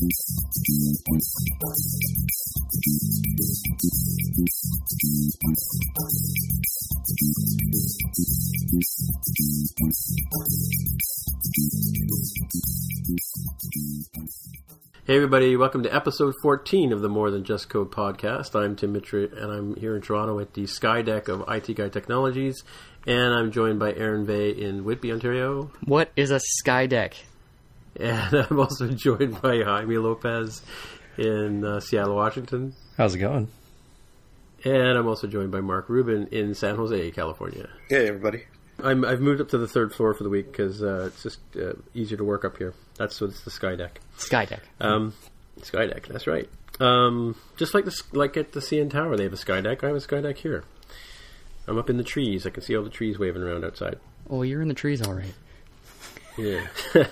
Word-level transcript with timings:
Hey, 0.00 0.06
everybody, 15.16 15.56
welcome 15.56 15.82
to 15.82 15.94
episode 15.94 16.34
14 16.40 16.94
of 16.94 17.02
the 17.02 17.10
More 17.10 17.30
Than 17.30 17.44
Just 17.44 17.68
Code 17.68 17.90
podcast. 17.90 18.58
I'm 18.58 18.76
Tim 18.76 18.92
Mitchell, 18.92 19.28
and 19.36 19.52
I'm 19.52 19.76
here 19.76 19.94
in 19.94 20.00
Toronto 20.00 20.38
at 20.38 20.54
the 20.54 20.66
Sky 20.66 21.02
Deck 21.02 21.28
of 21.28 21.44
IT 21.46 21.76
Guy 21.76 21.90
Technologies, 21.90 22.64
and 23.06 23.34
I'm 23.34 23.52
joined 23.52 23.78
by 23.78 23.92
Aaron 23.92 24.24
Vegh 24.24 24.56
in 24.56 24.84
Whitby, 24.84 25.12
Ontario. 25.12 25.70
What 25.84 26.10
is 26.16 26.30
a 26.30 26.40
sky 26.40 26.86
deck? 26.86 27.16
And 27.96 28.34
I'm 28.50 28.58
also 28.58 28.88
joined 28.88 29.40
by 29.40 29.62
Jaime 29.62 29.98
Lopez 29.98 30.62
in 31.18 31.64
uh, 31.64 31.80
Seattle, 31.80 32.16
Washington. 32.16 32.74
How's 32.96 33.14
it 33.14 33.18
going? 33.18 33.48
And 34.64 34.98
I'm 34.98 35.06
also 35.06 35.26
joined 35.26 35.50
by 35.50 35.60
Mark 35.60 35.88
Rubin 35.88 36.28
in 36.28 36.54
San 36.54 36.76
Jose, 36.76 37.10
California. 37.12 37.68
Hey, 37.88 38.08
everybody. 38.08 38.44
I'm, 38.82 39.04
I've 39.04 39.20
moved 39.20 39.40
up 39.40 39.48
to 39.50 39.58
the 39.58 39.68
third 39.68 39.94
floor 39.94 40.14
for 40.14 40.22
the 40.22 40.30
week 40.30 40.50
because 40.50 40.82
uh, 40.82 41.06
it's 41.06 41.22
just 41.22 41.40
uh, 41.56 41.72
easier 41.94 42.18
to 42.18 42.24
work 42.24 42.44
up 42.44 42.56
here. 42.58 42.74
That's 42.96 43.20
what's 43.20 43.42
the 43.42 43.50
Sky 43.50 43.76
Deck. 43.76 44.00
Sky 44.16 44.44
deck. 44.44 44.62
Um, 44.80 45.14
Sky 45.62 45.86
Deck, 45.86 46.06
that's 46.06 46.26
right. 46.26 46.48
Um, 46.78 47.36
just 47.56 47.74
like 47.74 47.84
the, 47.84 48.02
like 48.12 48.36
at 48.36 48.52
the 48.52 48.60
CN 48.60 48.90
Tower, 48.90 49.16
they 49.16 49.24
have 49.24 49.32
a 49.32 49.38
Sky 49.38 49.60
Deck. 49.60 49.84
I 49.84 49.88
have 49.88 49.96
a 49.96 50.00
Sky 50.00 50.20
Deck 50.20 50.38
here. 50.38 50.64
I'm 51.66 51.78
up 51.78 51.90
in 51.90 51.98
the 51.98 52.04
trees. 52.04 52.46
I 52.46 52.50
can 52.50 52.62
see 52.62 52.76
all 52.76 52.82
the 52.82 52.90
trees 52.90 53.18
waving 53.18 53.42
around 53.42 53.64
outside. 53.64 53.98
Oh, 54.28 54.42
you're 54.42 54.62
in 54.62 54.68
the 54.68 54.74
trees, 54.74 55.02
all 55.06 55.14
right. 55.14 55.34
Yeah. 56.38 56.66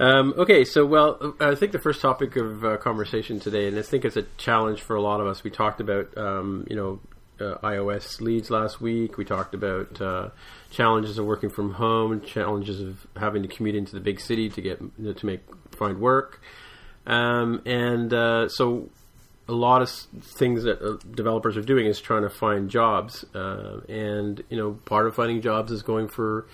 um, 0.00 0.34
okay, 0.36 0.64
so 0.64 0.84
well, 0.86 1.34
I 1.40 1.54
think 1.54 1.72
the 1.72 1.78
first 1.78 2.00
topic 2.00 2.36
of 2.36 2.64
uh, 2.64 2.76
conversation 2.78 3.40
today, 3.40 3.68
and 3.68 3.78
I 3.78 3.82
think 3.82 4.04
it's 4.04 4.16
a 4.16 4.24
challenge 4.36 4.82
for 4.82 4.96
a 4.96 5.02
lot 5.02 5.20
of 5.20 5.26
us. 5.26 5.44
We 5.44 5.50
talked 5.50 5.80
about 5.80 6.16
um, 6.16 6.66
you 6.68 6.76
know 6.76 7.00
uh, 7.40 7.58
iOS 7.62 8.20
leads 8.20 8.50
last 8.50 8.80
week. 8.80 9.16
We 9.16 9.24
talked 9.24 9.54
about 9.54 10.00
uh, 10.00 10.30
challenges 10.70 11.18
of 11.18 11.26
working 11.26 11.50
from 11.50 11.74
home, 11.74 12.20
challenges 12.20 12.80
of 12.80 13.06
having 13.16 13.42
to 13.42 13.48
commute 13.48 13.74
into 13.76 13.92
the 13.92 14.00
big 14.00 14.20
city 14.20 14.48
to 14.50 14.60
get 14.60 14.78
to 14.78 15.26
make 15.26 15.40
find 15.72 16.00
work, 16.00 16.40
um, 17.06 17.62
and 17.64 18.12
uh, 18.12 18.48
so 18.48 18.90
a 19.48 19.52
lot 19.52 19.82
of 19.82 19.90
things 19.90 20.62
that 20.62 20.80
uh, 20.80 20.96
developers 21.14 21.56
are 21.56 21.62
doing 21.62 21.86
is 21.86 22.00
trying 22.00 22.22
to 22.22 22.30
find 22.30 22.70
jobs, 22.70 23.24
uh, 23.34 23.80
and 23.88 24.42
you 24.48 24.56
know, 24.56 24.72
part 24.84 25.06
of 25.06 25.14
finding 25.14 25.40
jobs 25.40 25.72
is 25.72 25.82
going 25.82 26.08
for 26.08 26.46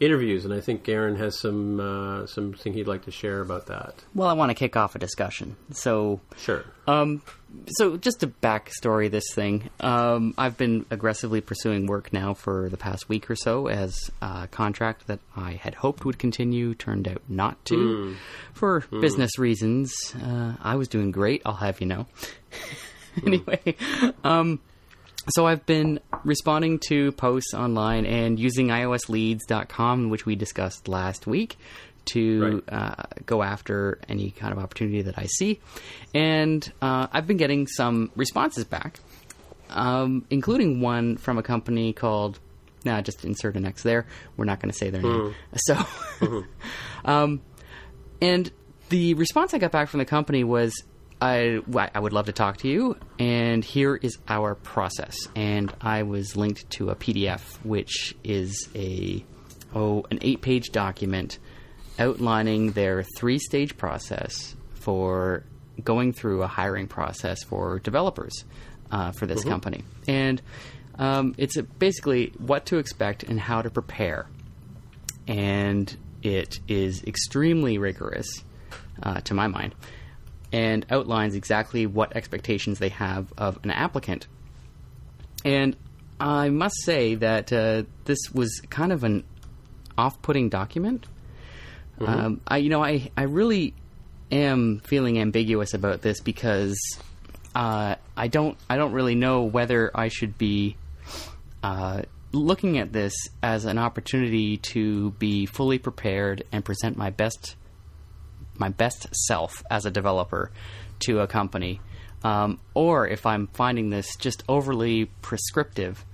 interviews. 0.00 0.44
And 0.44 0.52
I 0.54 0.60
think 0.60 0.88
Aaron 0.88 1.16
has 1.16 1.38
some 1.38 1.78
uh, 1.78 2.26
something 2.26 2.72
he'd 2.72 2.88
like 2.88 3.04
to 3.04 3.10
share 3.10 3.40
about 3.40 3.66
that. 3.66 3.94
Well, 4.14 4.26
I 4.28 4.32
want 4.32 4.50
to 4.50 4.54
kick 4.54 4.76
off 4.76 4.94
a 4.94 4.98
discussion. 4.98 5.56
So, 5.72 6.20
Sure. 6.38 6.64
um, 6.88 7.22
so 7.68 7.96
just 7.96 8.20
to 8.20 8.28
backstory 8.28 9.10
this 9.10 9.24
thing, 9.34 9.70
um, 9.80 10.34
I've 10.38 10.56
been 10.56 10.86
aggressively 10.90 11.40
pursuing 11.40 11.86
work 11.86 12.12
now 12.12 12.32
for 12.34 12.68
the 12.68 12.76
past 12.76 13.08
week 13.08 13.30
or 13.30 13.36
so 13.36 13.66
as 13.68 14.10
a 14.22 14.48
contract 14.50 15.06
that 15.08 15.20
I 15.36 15.52
had 15.52 15.74
hoped 15.74 16.04
would 16.04 16.18
continue 16.18 16.74
turned 16.74 17.06
out 17.08 17.22
not 17.28 17.64
to, 17.66 18.16
for 18.54 18.80
business 19.00 19.38
reasons. 19.38 19.92
Uh, 20.22 20.54
I 20.62 20.76
was 20.76 20.88
doing 20.88 21.10
great, 21.10 21.42
I'll 21.44 21.54
have 21.54 21.80
you 21.80 21.86
know. 21.88 22.06
anyway, 23.26 23.74
um, 24.24 24.60
so 25.28 25.46
I've 25.46 25.64
been 25.66 26.00
responding 26.24 26.80
to 26.88 27.12
posts 27.12 27.54
online 27.54 28.06
and 28.06 28.38
using 28.38 28.68
iOSleads.com, 28.68 30.10
which 30.10 30.26
we 30.26 30.34
discussed 30.36 30.88
last 30.88 31.26
week, 31.26 31.56
to 32.06 32.62
Right. 32.68 32.74
uh, 32.74 33.02
go 33.26 33.42
after 33.42 34.00
any 34.08 34.30
kind 34.30 34.52
of 34.52 34.58
opportunity 34.58 35.02
that 35.02 35.18
I 35.18 35.26
see. 35.26 35.60
And 36.14 36.70
uh, 36.80 37.06
I've 37.12 37.26
been 37.26 37.36
getting 37.36 37.66
some 37.66 38.10
responses 38.16 38.64
back, 38.64 38.98
um, 39.68 40.24
including 40.30 40.80
one 40.80 41.16
from 41.16 41.38
a 41.38 41.42
company 41.42 41.92
called. 41.92 42.38
Now, 42.84 42.96
Nah, 42.96 43.02
just 43.02 43.26
insert 43.26 43.56
an 43.56 43.66
X 43.66 43.82
there. 43.82 44.06
We're 44.38 44.46
not 44.46 44.58
going 44.58 44.72
to 44.72 44.76
say 44.78 44.88
their 44.88 45.02
name. 45.02 45.34
So, 45.56 45.76
um, 47.04 47.42
and 48.22 48.50
the 48.88 49.12
response 49.14 49.52
I 49.52 49.58
got 49.58 49.70
back 49.70 49.88
from 49.90 49.98
the 49.98 50.06
company 50.06 50.44
was, 50.44 50.72
I, 51.20 51.60
I 51.94 51.98
would 51.98 52.12
love 52.12 52.26
to 52.26 52.32
talk 52.32 52.58
to 52.58 52.68
you, 52.68 52.96
and 53.18 53.64
here 53.64 53.96
is 53.96 54.18
our 54.28 54.54
process. 54.54 55.16
And 55.36 55.72
I 55.80 56.02
was 56.04 56.36
linked 56.36 56.68
to 56.70 56.90
a 56.90 56.94
PDF, 56.94 57.40
which 57.64 58.16
is 58.24 58.68
a 58.74 59.24
oh 59.74 60.04
an 60.10 60.18
eight 60.22 60.40
page 60.40 60.70
document 60.70 61.38
outlining 61.98 62.72
their 62.72 63.04
three 63.16 63.38
stage 63.38 63.76
process 63.76 64.56
for 64.72 65.44
going 65.84 66.12
through 66.12 66.42
a 66.42 66.46
hiring 66.46 66.88
process 66.88 67.42
for 67.42 67.78
developers 67.78 68.44
uh, 68.90 69.12
for 69.12 69.26
this 69.26 69.44
company. 69.44 69.84
And 70.08 70.40
um, 70.98 71.34
it's 71.38 71.56
a, 71.56 71.62
basically 71.62 72.32
what 72.38 72.66
to 72.66 72.78
expect 72.78 73.22
and 73.22 73.38
how 73.38 73.62
to 73.62 73.70
prepare 73.70 74.26
and 75.30 75.96
it 76.22 76.60
is 76.66 77.04
extremely 77.04 77.78
rigorous, 77.78 78.28
uh, 79.02 79.20
to 79.22 79.34
my 79.34 79.46
mind, 79.46 79.74
and 80.52 80.84
outlines 80.90 81.34
exactly 81.34 81.86
what 81.86 82.16
expectations 82.16 82.78
they 82.78 82.88
have 82.90 83.32
of 83.38 83.58
an 83.62 83.70
applicant. 83.70 84.26
And 85.44 85.76
I 86.18 86.50
must 86.50 86.76
say 86.84 87.14
that 87.16 87.52
uh, 87.52 87.84
this 88.04 88.18
was 88.32 88.60
kind 88.68 88.92
of 88.92 89.04
an 89.04 89.24
off-putting 89.96 90.48
document. 90.48 91.06
Um, 92.00 92.40
I, 92.48 92.58
you 92.58 92.70
know, 92.70 92.82
I, 92.82 93.10
I 93.16 93.24
really 93.24 93.74
am 94.32 94.80
feeling 94.80 95.18
ambiguous 95.18 95.74
about 95.74 96.00
this 96.00 96.20
because 96.20 96.78
uh, 97.54 97.96
I 98.16 98.28
don't 98.28 98.56
I 98.68 98.76
don't 98.76 98.92
really 98.92 99.14
know 99.14 99.42
whether 99.42 99.90
I 99.94 100.08
should 100.08 100.38
be 100.38 100.76
uh, 101.62 102.02
looking 102.32 102.78
at 102.78 102.92
this 102.92 103.12
as 103.42 103.64
an 103.64 103.78
opportunity 103.78 104.56
to 104.56 105.10
be 105.12 105.46
fully 105.46 105.78
prepared 105.78 106.44
and 106.52 106.64
present 106.64 106.96
my 106.96 107.10
best 107.10 107.56
my 108.60 108.68
best 108.68 109.08
self 109.26 109.62
as 109.70 109.86
a 109.86 109.90
developer 109.90 110.50
to 111.00 111.20
a 111.20 111.26
company, 111.26 111.80
um, 112.22 112.60
or 112.74 113.08
if 113.08 113.26
I'm 113.26 113.46
finding 113.48 113.90
this 113.90 114.16
just 114.16 114.44
overly 114.48 115.06
prescriptive 115.22 116.04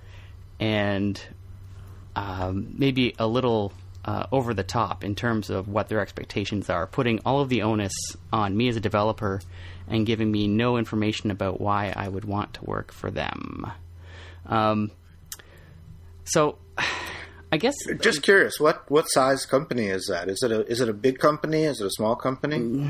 and 0.59 1.21
um, 2.15 2.73
maybe 2.77 3.13
a 3.19 3.27
little 3.27 3.73
uh, 4.05 4.25
over 4.31 4.53
the 4.53 4.63
top 4.63 5.03
in 5.03 5.13
terms 5.13 5.49
of 5.49 5.67
what 5.67 5.89
their 5.89 5.99
expectations 5.99 6.69
are, 6.69 6.87
putting 6.87 7.19
all 7.25 7.41
of 7.41 7.49
the 7.49 7.61
onus 7.61 7.91
on 8.31 8.55
me 8.55 8.69
as 8.69 8.77
a 8.77 8.79
developer 8.79 9.41
and 9.87 10.05
giving 10.05 10.31
me 10.31 10.47
no 10.47 10.77
information 10.77 11.29
about 11.29 11.59
why 11.59 11.93
I 11.95 12.07
would 12.07 12.25
want 12.25 12.53
to 12.55 12.63
work 12.63 12.93
for 12.93 13.11
them. 13.11 13.69
Um, 14.45 14.91
so, 16.23 16.57
I 17.51 17.57
guess 17.57 17.75
Just 18.01 18.23
curious, 18.23 18.59
what 18.59 18.89
what 18.91 19.05
size 19.05 19.45
company 19.45 19.87
is 19.87 20.07
that? 20.07 20.29
Is 20.29 20.43
it 20.43 20.51
a 20.51 20.65
is 20.67 20.81
it 20.81 20.89
a 20.89 20.93
big 20.93 21.19
company? 21.19 21.63
Is 21.63 21.79
it 21.79 21.87
a 21.87 21.91
small 21.91 22.15
company? 22.15 22.89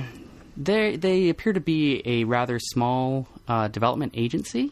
they 0.57 0.95
they 0.95 1.29
appear 1.29 1.53
to 1.53 1.59
be 1.59 2.01
a 2.05 2.23
rather 2.23 2.59
small 2.59 3.27
uh, 3.47 3.67
development 3.67 4.13
agency. 4.15 4.71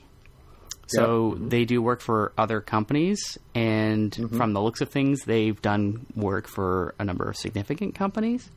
So 0.88 1.36
they 1.40 1.66
do 1.66 1.82
work 1.82 2.00
for 2.00 2.32
other 2.38 2.62
companies, 2.62 3.40
and 3.56 4.12
mm-hmm. 4.12 4.38
from 4.38 4.54
the 4.54 4.62
looks 4.62 4.82
of 4.82 4.90
things, 4.90 5.24
they've 5.24 5.60
done 5.60 6.06
work 6.16 6.48
for 6.48 6.94
a 7.00 7.04
number 7.04 7.28
of 7.28 7.36
significant 7.36 7.96
companies. 7.96 8.52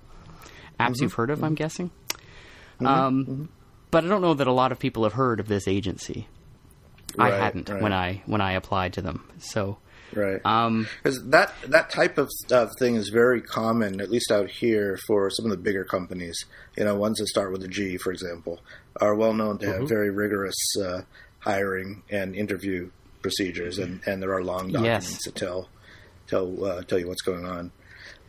Apps 0.78 0.88
mm-hmm. 0.88 1.04
you've 1.04 1.14
heard 1.14 1.30
of, 1.30 1.42
I'm 1.42 1.50
mm-hmm. 1.50 1.54
guessing. 1.54 1.90
Um, 2.84 3.48
But 3.90 4.04
I 4.04 4.08
don't 4.08 4.20
know 4.20 4.34
that 4.34 4.46
a 4.46 4.52
lot 4.52 4.72
of 4.72 4.78
people 4.78 5.04
have 5.04 5.14
heard 5.14 5.40
of 5.40 5.48
this 5.48 5.66
agency. 5.66 6.28
I 7.18 7.30
hadn't 7.30 7.70
right. 7.70 7.82
when 7.82 7.94
I 7.94 8.22
when 8.26 8.42
I 8.42 8.52
applied 8.52 8.92
to 8.94 9.00
them. 9.00 9.24
So 9.38 9.78
Right. 10.14 10.40
um, 10.44 10.88
Because 11.02 11.22
that 11.26 11.52
that 11.68 11.90
type 11.90 12.16
of 12.18 12.28
stuff 12.30 12.70
thing 12.78 12.94
is 12.96 13.08
very 13.10 13.40
common, 13.42 14.00
at 14.00 14.10
least 14.10 14.30
out 14.30 14.50
here, 14.50 14.98
for 15.06 15.30
some 15.30 15.44
of 15.44 15.50
the 15.50 15.56
bigger 15.56 15.84
companies. 15.84 16.44
You 16.76 16.84
know, 16.84 16.94
ones 16.96 17.18
that 17.18 17.26
start 17.28 17.52
with 17.52 17.62
a 17.64 17.68
G, 17.68 17.96
for 17.98 18.10
example, 18.12 18.60
are 19.00 19.14
well 19.14 19.34
known 19.34 19.58
to 19.58 19.66
have 19.66 19.88
very 19.88 20.10
rigorous 20.10 20.56
uh, 20.82 21.02
hiring 21.40 22.02
and 22.10 22.34
interview 22.34 22.90
procedures, 23.22 23.78
and, 23.78 24.00
and 24.06 24.22
there 24.22 24.32
are 24.32 24.42
long 24.42 24.72
documents 24.72 25.10
Yes. 25.12 25.24
that 25.24 25.34
tell 25.34 25.68
tell 26.26 26.64
uh, 26.64 26.82
tell 26.82 26.98
you 26.98 27.08
what's 27.08 27.22
going 27.22 27.44
on. 27.44 27.72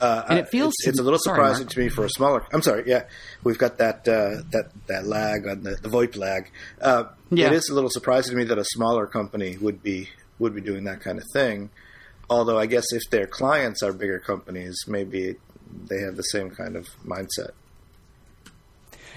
Uh, 0.01 0.23
And 0.29 0.39
it 0.39 0.47
feels 0.49 0.73
it's, 0.79 0.87
it's 0.89 0.99
a 0.99 1.03
little 1.03 1.19
surprising 1.19 1.65
Mark. 1.65 1.73
to 1.73 1.79
me 1.79 1.89
for 1.89 2.05
a 2.05 2.09
smaller. 2.09 2.45
I'm 2.53 2.61
sorry. 2.61 2.83
Yeah, 2.87 3.03
we've 3.43 3.57
got 3.57 3.77
that 3.79 4.07
uh, 4.07 4.43
that 4.51 4.71
that 4.87 5.05
lag 5.05 5.45
on 5.47 5.63
the, 5.63 5.75
the 5.81 5.89
VoIP 5.89 6.15
lag. 6.17 6.51
Uh, 6.81 7.03
Yeah. 7.31 7.47
It 7.47 7.53
is 7.53 7.69
a 7.69 7.73
little 7.75 7.89
surprising 7.89 8.31
to 8.31 8.37
me 8.37 8.43
that 8.45 8.57
a 8.57 8.63
smaller 8.65 9.05
company 9.07 9.57
would 9.57 9.83
be 9.83 10.09
would 10.39 10.55
be 10.55 10.61
doing 10.61 10.85
that 10.85 11.01
kind 11.01 11.17
of 11.17 11.25
thing. 11.33 11.69
Although 12.29 12.59
I 12.59 12.65
guess 12.65 12.85
if 12.91 13.03
their 13.09 13.27
clients 13.27 13.81
are 13.83 13.91
bigger 13.91 14.19
companies, 14.19 14.77
maybe 14.87 15.35
they 15.87 15.99
have 16.01 16.15
the 16.15 16.23
same 16.23 16.49
kind 16.49 16.75
of 16.75 16.87
mindset. 17.05 17.51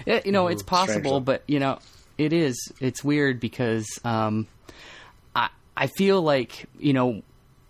Yeah, 0.05 0.21
you 0.25 0.31
know, 0.31 0.47
it's 0.47 0.63
possible, 0.63 1.19
but 1.19 1.43
you 1.47 1.59
know, 1.59 1.79
it 2.17 2.33
is. 2.33 2.71
It's 2.79 3.03
weird 3.03 3.39
because 3.39 3.87
um, 4.03 4.47
I 5.35 5.49
I 5.77 5.87
feel 5.87 6.21
like 6.21 6.65
you 6.79 6.93
know 6.93 7.21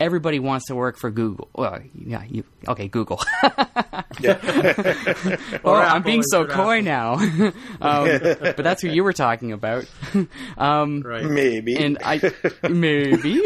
everybody 0.03 0.39
wants 0.39 0.67
to 0.67 0.75
work 0.75 0.97
for 0.97 1.09
Google. 1.09 1.47
Well, 1.55 1.79
yeah, 1.95 2.23
you, 2.23 2.43
okay, 2.67 2.87
Google. 2.87 3.21
Yeah. 4.19 4.37
well, 5.63 5.75
I'm 5.75 6.03
being 6.03 6.21
so 6.21 6.41
insert 6.43 6.55
coy 6.55 6.81
now. 6.81 7.13
um, 7.81 8.19
but 8.21 8.57
that's 8.57 8.83
who 8.83 8.89
you 8.89 9.03
were 9.03 9.11
talking 9.11 9.51
about. 9.51 9.85
um, 10.57 11.01
Right. 11.01 11.25
Maybe. 11.25 11.75
and 11.75 11.97
I 12.03 12.21
maybe 12.69 13.41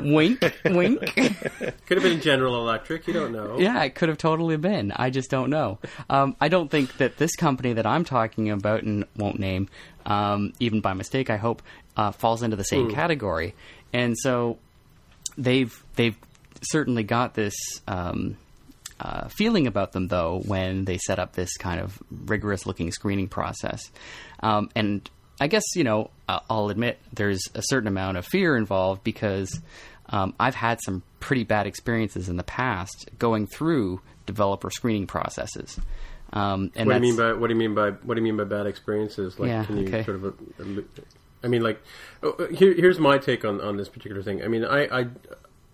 wink, 0.00 0.44
wink. 0.66 1.14
Could 1.14 1.96
have 1.96 2.02
been 2.02 2.20
General 2.20 2.56
Electric. 2.56 3.06
You 3.06 3.14
don't 3.14 3.32
know. 3.32 3.58
Yeah, 3.58 3.82
it 3.82 3.94
could 3.94 4.10
have 4.10 4.18
totally 4.18 4.58
been. 4.58 4.92
I 4.92 5.08
just 5.08 5.30
don't 5.30 5.48
know. 5.48 5.78
Um, 6.10 6.36
I 6.38 6.48
don't 6.48 6.70
think 6.70 6.98
that 6.98 7.16
this 7.16 7.34
company 7.34 7.72
that 7.72 7.86
I'm 7.86 8.04
talking 8.04 8.50
about 8.50 8.82
and 8.82 9.06
won't 9.16 9.38
name, 9.38 9.70
um, 10.04 10.52
even 10.60 10.82
by 10.82 10.92
mistake, 10.92 11.30
I 11.30 11.38
hope, 11.38 11.62
uh, 11.96 12.12
falls 12.12 12.42
into 12.42 12.56
the 12.56 12.64
same 12.64 12.90
category. 12.90 13.54
And 13.94 14.16
so 14.18 14.58
they've 15.36 15.84
they've 15.96 16.16
certainly 16.62 17.02
got 17.02 17.34
this 17.34 17.54
um, 17.86 18.36
uh, 19.00 19.28
feeling 19.28 19.66
about 19.66 19.92
them, 19.92 20.08
though, 20.08 20.42
when 20.46 20.84
they 20.84 20.98
set 20.98 21.18
up 21.18 21.34
this 21.34 21.56
kind 21.56 21.80
of 21.80 21.98
rigorous 22.10 22.66
looking 22.66 22.90
screening 22.92 23.28
process. 23.28 23.80
Um, 24.40 24.70
and 24.74 25.08
I 25.40 25.48
guess 25.48 25.64
you 25.74 25.84
know 25.84 26.10
I'll 26.28 26.70
admit 26.70 26.98
there's 27.12 27.42
a 27.54 27.62
certain 27.62 27.88
amount 27.88 28.16
of 28.16 28.26
fear 28.26 28.56
involved 28.56 29.02
because 29.04 29.60
um, 30.08 30.34
I've 30.38 30.54
had 30.54 30.80
some 30.82 31.02
pretty 31.20 31.44
bad 31.44 31.66
experiences 31.66 32.28
in 32.28 32.36
the 32.36 32.44
past 32.44 33.10
going 33.18 33.46
through 33.46 34.00
developer 34.26 34.70
screening 34.70 35.06
processes. 35.06 35.78
Um, 36.32 36.70
and 36.74 36.88
What 36.88 37.00
do 37.00 37.06
you 37.06 37.12
mean 37.12 37.16
by 37.16 37.32
what 37.32 37.46
do 37.48 37.52
you 37.54 37.58
mean 37.58 37.74
by 37.74 37.90
what 37.90 38.14
do 38.14 38.20
you 38.20 38.24
mean 38.24 38.36
by 38.36 38.44
bad 38.44 38.66
experiences? 38.66 39.38
Like, 39.38 39.48
Yeah, 39.48 39.64
can 39.64 39.76
you 39.78 39.86
okay. 39.86 40.02
sort 40.04 40.22
of? 40.22 40.34
I 41.44 41.48
mean, 41.48 41.62
like, 41.62 41.82
oh, 42.22 42.30
uh, 42.38 42.46
here, 42.48 42.74
here's 42.74 42.98
my 42.98 43.18
take 43.18 43.44
on, 43.44 43.60
on 43.60 43.76
this 43.76 43.88
particular 43.88 44.22
thing. 44.22 44.42
I 44.42 44.48
mean, 44.48 44.64
I, 44.64 45.00
I 45.00 45.06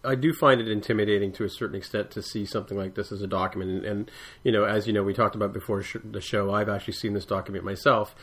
I 0.05 0.15
do 0.15 0.33
find 0.33 0.61
it 0.61 0.69
intimidating 0.69 1.33
to 1.33 1.45
a 1.45 1.49
certain 1.49 1.77
extent 1.77 2.11
to 2.13 2.23
see 2.23 2.47
something 2.47 2.77
like 2.77 2.95
this 2.95 3.13
as 3.13 3.23
a 3.23 3.27
document. 3.27 3.71
And, 3.71 3.85
and 3.85 4.11
you 4.43 4.53
know, 4.53 4.65
as 4.65 4.87
you 4.87 4.93
know, 4.93 5.03
we 5.03 5.15
talked 5.15 5.35
about 5.35 5.53
before 5.53 5.83
sh- 5.83 5.97
the 6.05 6.21
show. 6.21 6.53
I've 6.53 6.69
actually 6.69 6.95
seen 6.95 7.13
this 7.13 7.27
document 7.27 7.65
myself, 7.65 8.15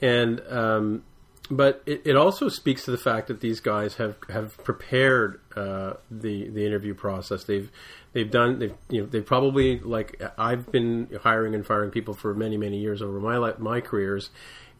and 0.00 0.40
um, 0.48 1.02
but 1.50 1.82
it, 1.86 2.02
it 2.04 2.16
also 2.16 2.48
speaks 2.48 2.84
to 2.84 2.90
the 2.90 2.98
fact 2.98 3.28
that 3.28 3.40
these 3.40 3.60
guys 3.60 3.94
have 3.96 4.16
have 4.28 4.56
prepared 4.58 5.40
uh, 5.56 5.94
the 6.10 6.48
the 6.48 6.64
interview 6.64 6.94
process. 6.94 7.44
They've 7.44 7.70
they've 8.12 8.30
done 8.30 8.58
they've 8.58 8.74
you 8.88 9.02
know 9.02 9.06
they 9.06 9.20
probably 9.20 9.78
like 9.80 10.20
I've 10.38 10.70
been 10.70 11.08
hiring 11.22 11.54
and 11.54 11.66
firing 11.66 11.90
people 11.90 12.14
for 12.14 12.34
many 12.34 12.56
many 12.56 12.78
years 12.78 13.02
over 13.02 13.20
my 13.20 13.52
my 13.58 13.80
careers. 13.80 14.30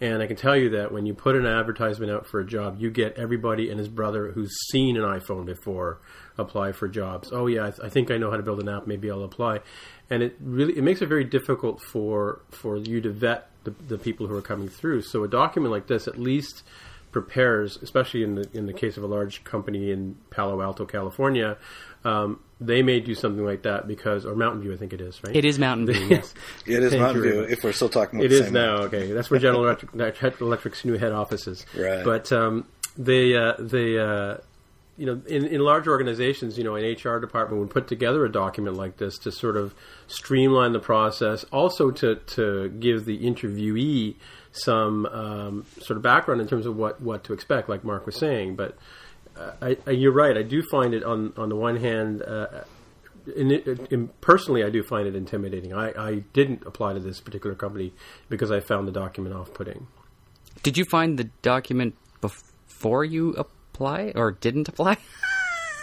And 0.01 0.23
I 0.23 0.27
can 0.27 0.37
tell 0.37 0.57
you 0.57 0.71
that 0.71 0.93
when 0.93 1.07
you 1.07 1.15
put 1.15 1.37
an 1.37 1.47
advertisement 1.47 2.13
out 2.13 2.27
for 2.27 2.41
a 2.41 2.47
job, 2.47 2.77
you 2.79 2.91
get 2.91 3.17
everybody 3.17 3.71
and 3.71 3.79
his 3.79 3.89
brother 3.89 4.31
who's 4.33 4.55
seen 4.71 4.97
an 4.97 5.03
iPhone 5.03 5.47
before 5.47 6.01
apply 6.37 6.73
for 6.73 6.87
jobs. 6.87 7.31
Oh 7.33 7.47
yeah, 7.47 7.67
I, 7.67 7.71
th- 7.71 7.81
I 7.83 7.89
think 7.89 8.11
I 8.11 8.19
know 8.19 8.31
how 8.31 8.37
to 8.37 8.43
build 8.43 8.61
an 8.61 8.69
app. 8.69 8.87
Maybe 8.87 9.11
I'll 9.11 9.25
apply. 9.25 9.61
And 10.11 10.23
it 10.23 10.37
really 10.41 10.77
it 10.77 10.85
makes 10.85 11.01
it 11.01 11.07
very 11.07 11.25
difficult 11.25 11.81
for 11.81 12.43
for 12.51 12.77
you 12.77 13.01
to 13.01 13.11
vet 13.11 13.49
the, 13.65 13.71
the 13.89 13.99
people 13.99 14.27
who 14.27 14.37
are 14.37 14.43
coming 14.43 14.69
through. 14.69 15.03
So 15.03 15.25
a 15.25 15.29
document 15.29 15.73
like 15.73 15.87
this 15.87 16.07
at 16.07 16.19
least 16.19 16.63
prepares, 17.11 17.79
especially 17.79 18.23
in 18.23 18.35
the 18.35 18.49
in 18.53 18.67
the 18.67 18.75
case 18.75 18.99
of 18.99 19.03
a 19.03 19.07
large 19.07 19.45
company 19.45 19.91
in 19.91 20.17
Palo 20.31 20.61
Alto, 20.61 20.85
California. 20.85 21.57
Um, 22.05 22.41
they 22.61 22.83
may 22.83 23.01
do 23.01 23.15
something 23.15 23.45
like 23.45 23.63
that 23.63 23.87
because, 23.87 24.25
or 24.25 24.35
Mountain 24.35 24.63
View, 24.63 24.73
I 24.73 24.77
think 24.77 24.93
it 24.93 25.01
is, 25.01 25.23
right? 25.23 25.37
it 25.37 25.45
is 25.45 25.59
Mountain 25.59 25.87
View. 25.93 26.07
Yes. 26.07 26.35
it 26.67 26.83
is 26.83 26.91
Thank 26.91 27.03
Mountain 27.03 27.23
View, 27.23 27.41
if 27.43 27.63
we're 27.63 27.73
still 27.73 27.89
talking 27.89 28.19
about 28.19 28.27
It 28.27 28.29
the 28.31 28.37
is 28.37 28.45
same 28.45 28.55
now. 28.55 28.77
Okay, 28.85 29.13
that's 29.13 29.31
where 29.31 29.39
General 29.39 29.65
Electric, 29.95 30.41
Electric's 30.41 30.85
new 30.85 30.97
head 30.97 31.13
office 31.13 31.47
is. 31.47 31.67
Right. 31.77 32.03
But 32.03 32.33
um, 32.33 32.67
they 32.97 33.37
uh, 33.37 33.55
they 33.59 33.99
uh, 33.99 34.39
you 34.97 35.05
know 35.05 35.21
in, 35.27 35.45
in 35.47 35.61
large 35.61 35.87
organizations, 35.87 36.57
you 36.57 36.65
know, 36.65 36.77
an 36.77 36.85
HR 36.85 37.21
department 37.21 37.61
would 37.61 37.71
put 37.71 37.89
together 37.89 38.25
a 38.25 38.33
document 38.33 38.77
like 38.77 38.97
this 38.97 39.19
to 39.19 39.33
sort 39.33 39.59
of 39.59 39.75
streamline 40.07 40.73
the 40.73 40.81
process, 40.81 41.45
also 41.53 41.91
to 41.91 42.17
to 42.17 42.71
give 42.71 43.05
the 43.05 43.19
interviewee 43.19 44.15
some 44.53 45.05
um, 45.07 45.67
sort 45.81 45.99
of 45.99 46.03
background 46.03 46.41
in 46.41 46.49
terms 46.49 46.65
of 46.65 46.77
what 46.77 47.03
what 47.03 47.23
to 47.25 47.35
expect, 47.35 47.69
like 47.69 47.85
Mark 47.85 48.07
was 48.07 48.17
saying. 48.17 48.57
But 48.57 48.79
I, 49.61 49.77
I, 49.87 49.91
you're 49.91 50.13
right. 50.13 50.37
I 50.37 50.43
do 50.43 50.63
find 50.63 50.95
it 50.95 51.05
on 51.05 51.33
on 51.37 51.49
the 51.49 51.57
one 51.57 51.77
hand. 51.77 52.23
Uh, 52.23 52.65
in, 53.35 53.51
in, 53.91 54.09
personally, 54.21 54.63
I 54.63 54.71
do 54.71 54.85
find 54.85 55.09
it 55.09 55.17
intimidating. 55.17 55.75
I, 55.75 55.91
I 55.99 56.15
didn't 56.33 56.63
apply 56.65 56.95
to 56.95 57.01
this 57.01 57.21
particular 57.21 57.57
company 57.57 57.93
because 58.29 58.53
I 58.53 58.61
found 58.61 58.87
the 58.87 58.93
document 58.93 59.35
off-putting. 59.35 59.89
Did 60.63 60.79
you 60.79 60.85
find 60.85 61.19
the 61.19 61.25
document 61.43 61.97
before 62.21 63.05
you 63.05 63.31
apply 63.33 64.13
or 64.15 64.31
didn't 64.31 64.69
apply? 64.69 64.99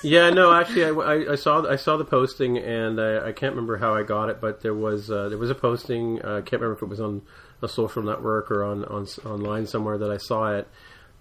Yeah, 0.06 0.32
no, 0.32 0.52
actually, 0.52 0.84
I, 0.84 0.90
I, 0.90 1.32
I 1.32 1.36
saw 1.36 1.66
I 1.66 1.78
saw 1.78 1.96
the 1.96 2.04
posting, 2.04 2.58
and 2.58 3.00
I, 3.00 3.30
I 3.30 3.32
can't 3.32 3.56
remember 3.56 3.78
how 3.78 3.94
I 3.94 4.04
got 4.04 4.30
it, 4.30 4.42
but 4.42 4.60
there 4.60 4.74
was 4.74 5.10
uh, 5.10 5.30
there 5.30 5.38
was 5.38 5.50
a 5.50 5.56
posting. 5.56 6.22
Uh, 6.22 6.40
I 6.40 6.42
can't 6.42 6.62
remember 6.62 6.74
if 6.74 6.82
it 6.82 6.90
was 6.90 7.00
on 7.00 7.22
a 7.62 7.70
social 7.70 8.04
network 8.04 8.52
or 8.52 8.66
on, 8.66 8.84
on 8.84 9.08
online 9.26 9.66
somewhere 9.66 9.98
that 9.98 10.12
I 10.12 10.18
saw 10.18 10.54
it. 10.58 10.68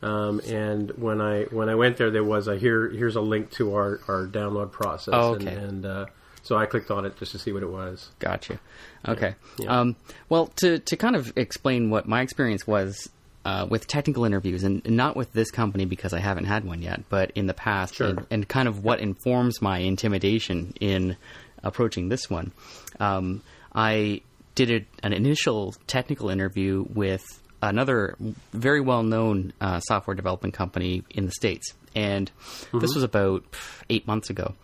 Um, 0.03 0.41
and 0.41 0.91
when 0.93 1.21
I 1.21 1.45
when 1.45 1.69
I 1.69 1.75
went 1.75 1.97
there, 1.97 2.11
there 2.11 2.25
was 2.25 2.49
a 2.49 2.57
here 2.57 2.89
here's 2.89 3.17
a 3.17 3.21
link 3.21 3.51
to 3.53 3.75
our, 3.75 4.01
our 4.09 4.27
download 4.27 4.73
process. 4.73 5.15
Oh, 5.17 5.35
okay. 5.35 5.47
And, 5.49 5.59
and 5.59 5.87
uh, 5.87 6.07
so 6.43 6.57
I 6.57 6.67
clicked 6.67 6.91
on 6.91 7.07
it 7.07 7.17
just 7.19 7.33
to 7.33 7.39
see 7.39 7.53
what 7.53 7.63
it 7.63 7.71
was. 7.71 8.11
Gotcha. 8.19 8.59
Okay. 9.07 9.35
Yeah. 9.59 9.81
Um, 9.81 9.97
well, 10.29 10.49
to 10.57 10.79
to 10.81 10.97
kind 10.97 11.15
of 11.15 11.33
explain 11.37 11.91
what 11.91 12.09
my 12.09 12.21
experience 12.23 12.67
was 12.67 13.09
uh, 13.45 13.67
with 13.69 13.87
technical 13.87 14.25
interviews, 14.25 14.65
and, 14.65 14.83
and 14.85 14.97
not 14.97 15.17
with 15.17 15.33
this 15.33 15.51
company 15.51 15.85
because 15.85 16.13
I 16.13 16.19
haven't 16.21 16.45
had 16.45 16.65
one 16.65 16.83
yet, 16.83 17.03
but 17.09 17.31
in 17.33 17.47
the 17.47 17.55
past, 17.55 17.97
Sure. 17.97 18.09
and, 18.09 18.27
and 18.31 18.49
kind 18.49 18.69
of 18.69 18.85
what 18.85 19.01
informs 19.01 19.63
my 19.63 19.79
intimidation 19.79 20.75
in 20.81 21.17
approaching 21.63 22.09
this 22.09 22.29
one. 22.29 22.53
Um, 22.99 23.43
I 23.75 24.23
did 24.55 24.71
a, 24.71 25.07
an 25.07 25.13
initial 25.13 25.75
technical 25.87 26.29
interview 26.29 26.85
with 26.93 27.23
another 27.63 28.17
very 28.53 28.81
well 28.81 29.03
known 29.03 29.53
uh, 29.61 29.81
software 29.81 30.15
development 30.15 30.55
company 30.55 31.05
in 31.11 31.27
the 31.27 31.33
States. 31.33 31.75
And 31.95 32.31
this 32.73 32.95
was 32.95 33.03
about 33.03 33.45
eight 33.89 34.07
months 34.07 34.31
ago. 34.31 34.55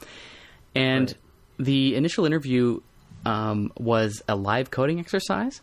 And 0.74 1.14
the 1.58 1.94
initial 1.94 2.24
interview 2.26 2.80
um, 3.24 3.72
was 3.78 4.22
a 4.28 4.34
live 4.36 4.70
coding 4.70 4.98
exercise. 5.00 5.60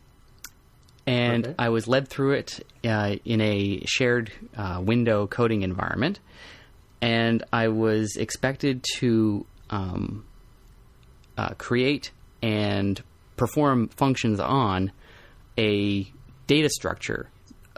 And 1.07 1.45
Okay. 1.45 1.55
I 1.59 1.69
was 1.69 1.87
led 1.87 2.07
through 2.07 2.33
it 2.33 2.65
uh, 2.83 3.15
in 3.25 3.41
a 3.41 3.81
shared 3.85 4.31
uh, 4.57 4.81
window 4.83 5.27
coding 5.27 5.61
environment. 5.61 6.19
And 7.01 7.43
I 7.53 7.67
was 7.67 8.15
expected 8.15 8.83
to 8.95 9.45
um, 9.69 10.25
uh, 11.37 11.49
create 11.57 12.11
and 12.41 13.01
perform 13.37 13.89
functions 13.89 14.39
on 14.39 14.91
a 15.57 16.07
data 16.47 16.69
structure 16.69 17.29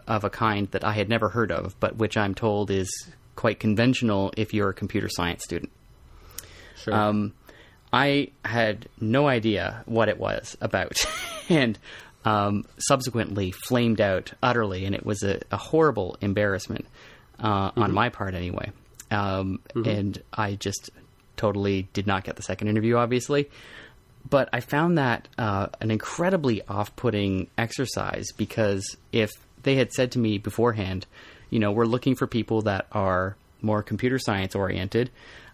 of 0.07 0.23
a 0.23 0.29
kind 0.29 0.69
that 0.71 0.83
I 0.83 0.93
had 0.93 1.09
never 1.09 1.29
heard 1.29 1.51
of, 1.51 1.77
but 1.79 1.97
which 1.97 2.17
I'm 2.17 2.33
told 2.33 2.71
is 2.71 2.89
quite 3.35 3.59
conventional 3.59 4.33
if 4.37 4.53
you're 4.53 4.69
a 4.69 4.73
computer 4.73 5.09
science 5.09 5.43
student. 5.43 5.71
Sure. 6.77 6.93
Um, 6.93 7.33
I 7.91 8.31
had 8.43 8.87
no 8.99 9.27
idea 9.27 9.83
what 9.85 10.09
it 10.09 10.17
was 10.19 10.57
about, 10.61 10.97
and 11.49 11.77
um, 12.25 12.65
subsequently 12.77 13.51
flamed 13.51 14.01
out 14.01 14.33
utterly, 14.43 14.85
and 14.85 14.93
it 14.95 15.05
was 15.05 15.23
a, 15.23 15.39
a 15.51 15.57
horrible 15.57 16.17
embarrassment 16.21 16.85
uh, 17.39 17.71
on 17.75 17.93
my 17.93 18.09
part, 18.09 18.33
anyway. 18.33 18.71
Um, 19.09 19.59
And 19.73 20.21
I 20.33 20.55
just 20.55 20.89
totally 21.37 21.87
did 21.93 22.07
not 22.07 22.23
get 22.25 22.35
the 22.35 22.41
second 22.43 22.67
interview, 22.67 22.97
obviously. 22.97 23.49
But 24.29 24.49
I 24.51 24.59
found 24.59 24.97
that 24.97 25.27
uh, 25.37 25.67
an 25.79 25.91
incredibly 25.91 26.61
off-putting 26.67 27.47
exercise 27.57 28.25
because 28.35 28.97
if 29.11 29.31
they 29.63 29.75
had 29.75 29.91
said 29.93 30.11
to 30.13 30.19
me 30.19 30.37
beforehand, 30.37 31.05
you 31.49 31.59
know, 31.59 31.71
we're 31.71 31.85
looking 31.85 32.15
for 32.15 32.27
people 32.27 32.63
that 32.63 32.87
are 32.91 33.35
more 33.61 33.81
computer 33.83 34.19
science 34.19 34.55
oriented, 34.55 35.09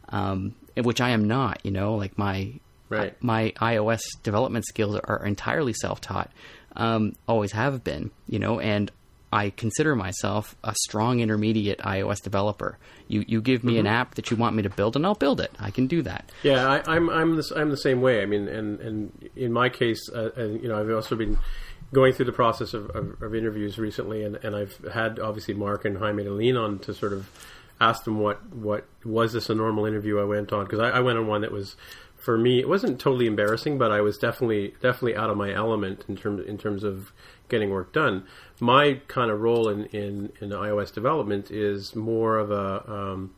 um, 0.10 0.56
which 0.75 1.01
I 1.01 1.12
am 1.12 1.27
not. 1.27 1.60
You 1.63 1.72
know, 1.72 1.96
like 1.96 2.18
my 2.18 2.53
Right. 2.89 3.15
my 3.24 3.53
iOS 3.60 4.01
development 4.22 4.65
skills 4.68 5.00
are 5.03 5.25
entirely 5.25 5.74
self-taught, 5.74 6.30
um, 6.75 7.15
always 7.27 7.51
have 7.53 7.84
been. 7.84 8.12
You 8.27 8.38
know, 8.39 8.60
and 8.60 8.92
I 9.33 9.49
consider 9.49 9.95
myself 9.95 10.55
a 10.63 10.75
strong 10.75 11.19
intermediate 11.19 11.79
iOS 11.79 12.21
developer. 12.21 12.77
You 13.07 13.25
you 13.27 13.41
give 13.41 13.63
me 13.63 13.79
an 13.79 13.87
app 13.87 14.13
that 14.15 14.29
you 14.29 14.37
want 14.37 14.55
me 14.55 14.61
to 14.61 14.69
build, 14.69 14.95
and 14.95 15.05
I'll 15.05 15.15
build 15.15 15.41
it. 15.41 15.51
I 15.59 15.71
can 15.71 15.87
do 15.87 16.03
that. 16.03 16.31
Yeah, 16.43 16.67
I, 16.67 16.95
I'm 16.95 17.09
I'm 17.09 17.35
the, 17.35 17.53
I'm 17.55 17.71
the 17.71 17.77
same 17.77 18.01
way. 18.01 18.21
I 18.21 18.27
mean, 18.27 18.47
and 18.47 18.79
and 18.79 19.29
in 19.35 19.51
my 19.51 19.69
case, 19.69 20.07
uh, 20.13 20.29
and 20.35 20.61
you 20.61 20.69
know, 20.69 20.79
I've 20.79 20.89
also 20.91 21.15
been 21.15 21.39
going 21.91 22.13
through 22.13 22.25
the 22.25 22.31
process 22.33 22.75
of, 22.75 22.89
of, 22.91 23.21
of 23.21 23.35
interviews 23.35 23.79
recently, 23.79 24.23
and, 24.23 24.35
and 24.37 24.55
I've 24.55 24.77
had 24.93 25.19
obviously 25.19 25.55
Mark 25.55 25.83
and 25.85 25.97
Jaime 25.97 26.23
to 26.23 26.31
lean 26.31 26.55
on 26.55 26.77
to 26.79 26.93
sort 26.93 27.13
of 27.13 27.27
ask 27.81 28.03
them 28.03 28.19
what 28.19 28.53
what 28.53 28.85
was 29.03 29.33
this 29.33 29.49
a 29.49 29.55
normal 29.55 29.85
interview 29.85 30.19
I 30.19 30.25
went 30.25 30.53
on 30.53 30.65
because 30.65 30.79
I, 30.79 30.89
I 30.89 30.99
went 30.99 31.17
on 31.17 31.27
one 31.27 31.41
that 31.41 31.51
was 31.51 31.75
for 32.17 32.37
me 32.37 32.59
it 32.59 32.69
wasn't 32.69 32.99
totally 32.99 33.25
embarrassing, 33.25 33.79
but 33.79 33.91
I 33.91 34.01
was 34.01 34.17
definitely 34.17 34.75
definitely 34.81 35.15
out 35.15 35.29
of 35.29 35.37
my 35.37 35.51
element 35.51 36.05
in 36.07 36.15
terms 36.15 36.45
in 36.47 36.57
terms 36.57 36.83
of 36.83 37.11
getting 37.49 37.69
work 37.69 37.93
done. 37.93 38.25
My 38.63 39.01
kind 39.10 39.29
of 39.29 39.41
role 39.41 39.67
in 39.67 39.86
in, 39.88 40.32
in 40.39 40.50
iOS 40.50 40.93
development 40.93 41.51
is 41.51 41.96
more 41.96 42.38
of 42.38 42.50
a 42.50 42.89
um, 42.89 43.36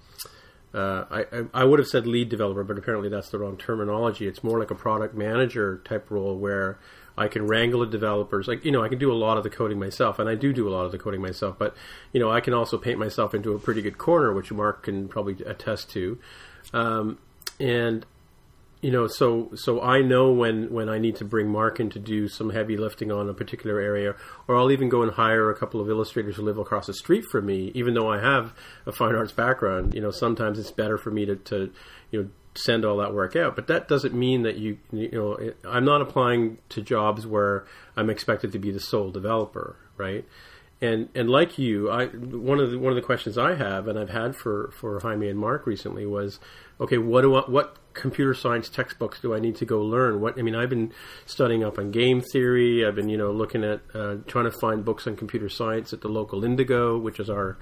uh, 0.71 1.05
I, 1.09 1.45
I, 1.53 1.63
would 1.63 1.79
have 1.79 1.87
said 1.87 2.05
lead 2.05 2.27
developer, 2.27 2.63
but 2.63 2.77
apparently 2.77 3.07
that's 3.07 3.29
the 3.29 3.39
wrong 3.39 3.55
terminology. 3.55 4.27
It's 4.27 4.43
more 4.43 4.59
like 4.59 4.71
a 4.71 4.75
product 4.75 5.15
manager 5.15 5.81
type 5.85 6.11
role 6.11 6.37
where 6.37 6.77
I 7.17 7.29
can 7.29 7.47
wrangle 7.47 7.79
the 7.79 7.85
developers. 7.85 8.47
Like 8.47 8.65
you 8.65 8.71
know, 8.71 8.83
I 8.83 8.89
can 8.89 8.99
do 8.99 9.11
a 9.11 9.15
lot 9.15 9.37
of 9.37 9.43
the 9.43 9.49
coding 9.49 9.79
myself, 9.79 10.19
and 10.19 10.29
I 10.29 10.35
do 10.35 10.53
do 10.53 10.67
a 10.67 10.71
lot 10.71 10.85
of 10.85 10.91
the 10.91 10.99
coding 10.99 11.21
myself. 11.21 11.57
But 11.57 11.75
you 12.11 12.19
know, 12.19 12.29
I 12.29 12.41
can 12.41 12.53
also 12.53 12.77
paint 12.77 12.99
myself 12.99 13.33
into 13.33 13.53
a 13.53 13.59
pretty 13.59 13.81
good 13.81 13.97
corner, 13.97 14.33
which 14.33 14.51
Mark 14.51 14.83
can 14.83 15.07
probably 15.07 15.43
attest 15.45 15.89
to. 15.91 16.19
Um, 16.73 17.17
and 17.59 18.05
you 18.81 18.91
know, 18.91 19.07
so 19.07 19.51
so 19.55 19.81
I 19.81 20.01
know 20.01 20.31
when 20.31 20.71
when 20.71 20.89
I 20.89 20.99
need 20.99 21.15
to 21.17 21.25
bring 21.25 21.49
Mark 21.49 21.79
in 21.79 21.89
to 21.91 21.99
do 21.99 22.27
some 22.27 22.51
heavy 22.51 22.77
lifting 22.77 23.11
on 23.11 23.29
a 23.29 23.33
particular 23.33 23.79
area, 23.79 24.15
or 24.47 24.55
I'll 24.55 24.71
even 24.71 24.89
go 24.89 25.01
and 25.01 25.11
hire 25.11 25.49
a 25.49 25.55
couple 25.55 25.81
of 25.81 25.89
illustrators 25.89 26.35
who 26.35 26.43
live 26.43 26.57
across 26.57 26.87
the 26.87 26.93
street 26.93 27.25
from 27.31 27.45
me, 27.45 27.71
even 27.73 27.93
though 27.93 28.11
I 28.11 28.19
have 28.19 28.53
a 28.85 28.91
fine 28.91 29.15
arts 29.15 29.31
background. 29.31 29.93
You 29.93 30.01
know, 30.01 30.11
sometimes 30.11 30.59
it's 30.59 30.71
better 30.71 30.97
for 30.97 31.09
me 31.09 31.25
to, 31.25 31.35
to 31.35 31.71
you 32.11 32.21
know 32.21 32.29
send 32.55 32.85
all 32.85 32.97
that 32.97 33.13
work 33.13 33.35
out. 33.35 33.55
But 33.55 33.67
that 33.67 33.87
doesn't 33.87 34.13
mean 34.13 34.43
that 34.43 34.57
you 34.57 34.77
you 34.91 35.09
know 35.11 35.51
I'm 35.67 35.85
not 35.85 36.01
applying 36.01 36.57
to 36.69 36.81
jobs 36.81 37.25
where 37.25 37.65
I'm 37.95 38.09
expected 38.09 38.51
to 38.51 38.59
be 38.59 38.71
the 38.71 38.79
sole 38.79 39.09
developer, 39.11 39.77
right? 39.97 40.25
And 40.81 41.09
and 41.15 41.29
like 41.29 41.57
you, 41.57 41.89
I 41.89 42.07
one 42.07 42.59
of 42.59 42.71
the 42.71 42.77
one 42.77 42.91
of 42.91 42.95
the 42.95 43.01
questions 43.01 43.37
I 43.37 43.55
have 43.55 43.87
and 43.87 43.97
I've 43.97 44.09
had 44.09 44.35
for 44.35 44.71
for 44.77 44.99
Jaime 44.99 45.29
and 45.29 45.39
Mark 45.39 45.65
recently 45.65 46.05
was, 46.05 46.39
okay, 46.79 46.97
what 46.97 47.21
do 47.21 47.35
I, 47.35 47.41
what 47.49 47.77
computer 47.95 48.33
science 48.33 48.69
textbooks 48.69 49.19
do 49.21 49.33
I 49.33 49.39
need 49.39 49.55
to 49.57 49.65
go 49.65 49.81
learn? 49.81 50.21
What 50.21 50.37
I 50.37 50.41
mean, 50.41 50.55
I've 50.55 50.69
been 50.69 50.93
studying 51.25 51.63
up 51.63 51.79
on 51.79 51.91
game 51.91 52.21
theory. 52.21 52.85
I've 52.85 52.95
been 52.95 53.09
you 53.09 53.17
know 53.17 53.31
looking 53.31 53.63
at 53.63 53.81
uh, 53.93 54.17
trying 54.27 54.45
to 54.45 54.51
find 54.51 54.85
books 54.85 55.07
on 55.07 55.15
computer 55.15 55.49
science 55.49 55.93
at 55.93 56.01
the 56.01 56.07
local 56.07 56.43
Indigo, 56.43 56.97
which 56.97 57.19
is 57.19 57.29
our 57.29 57.57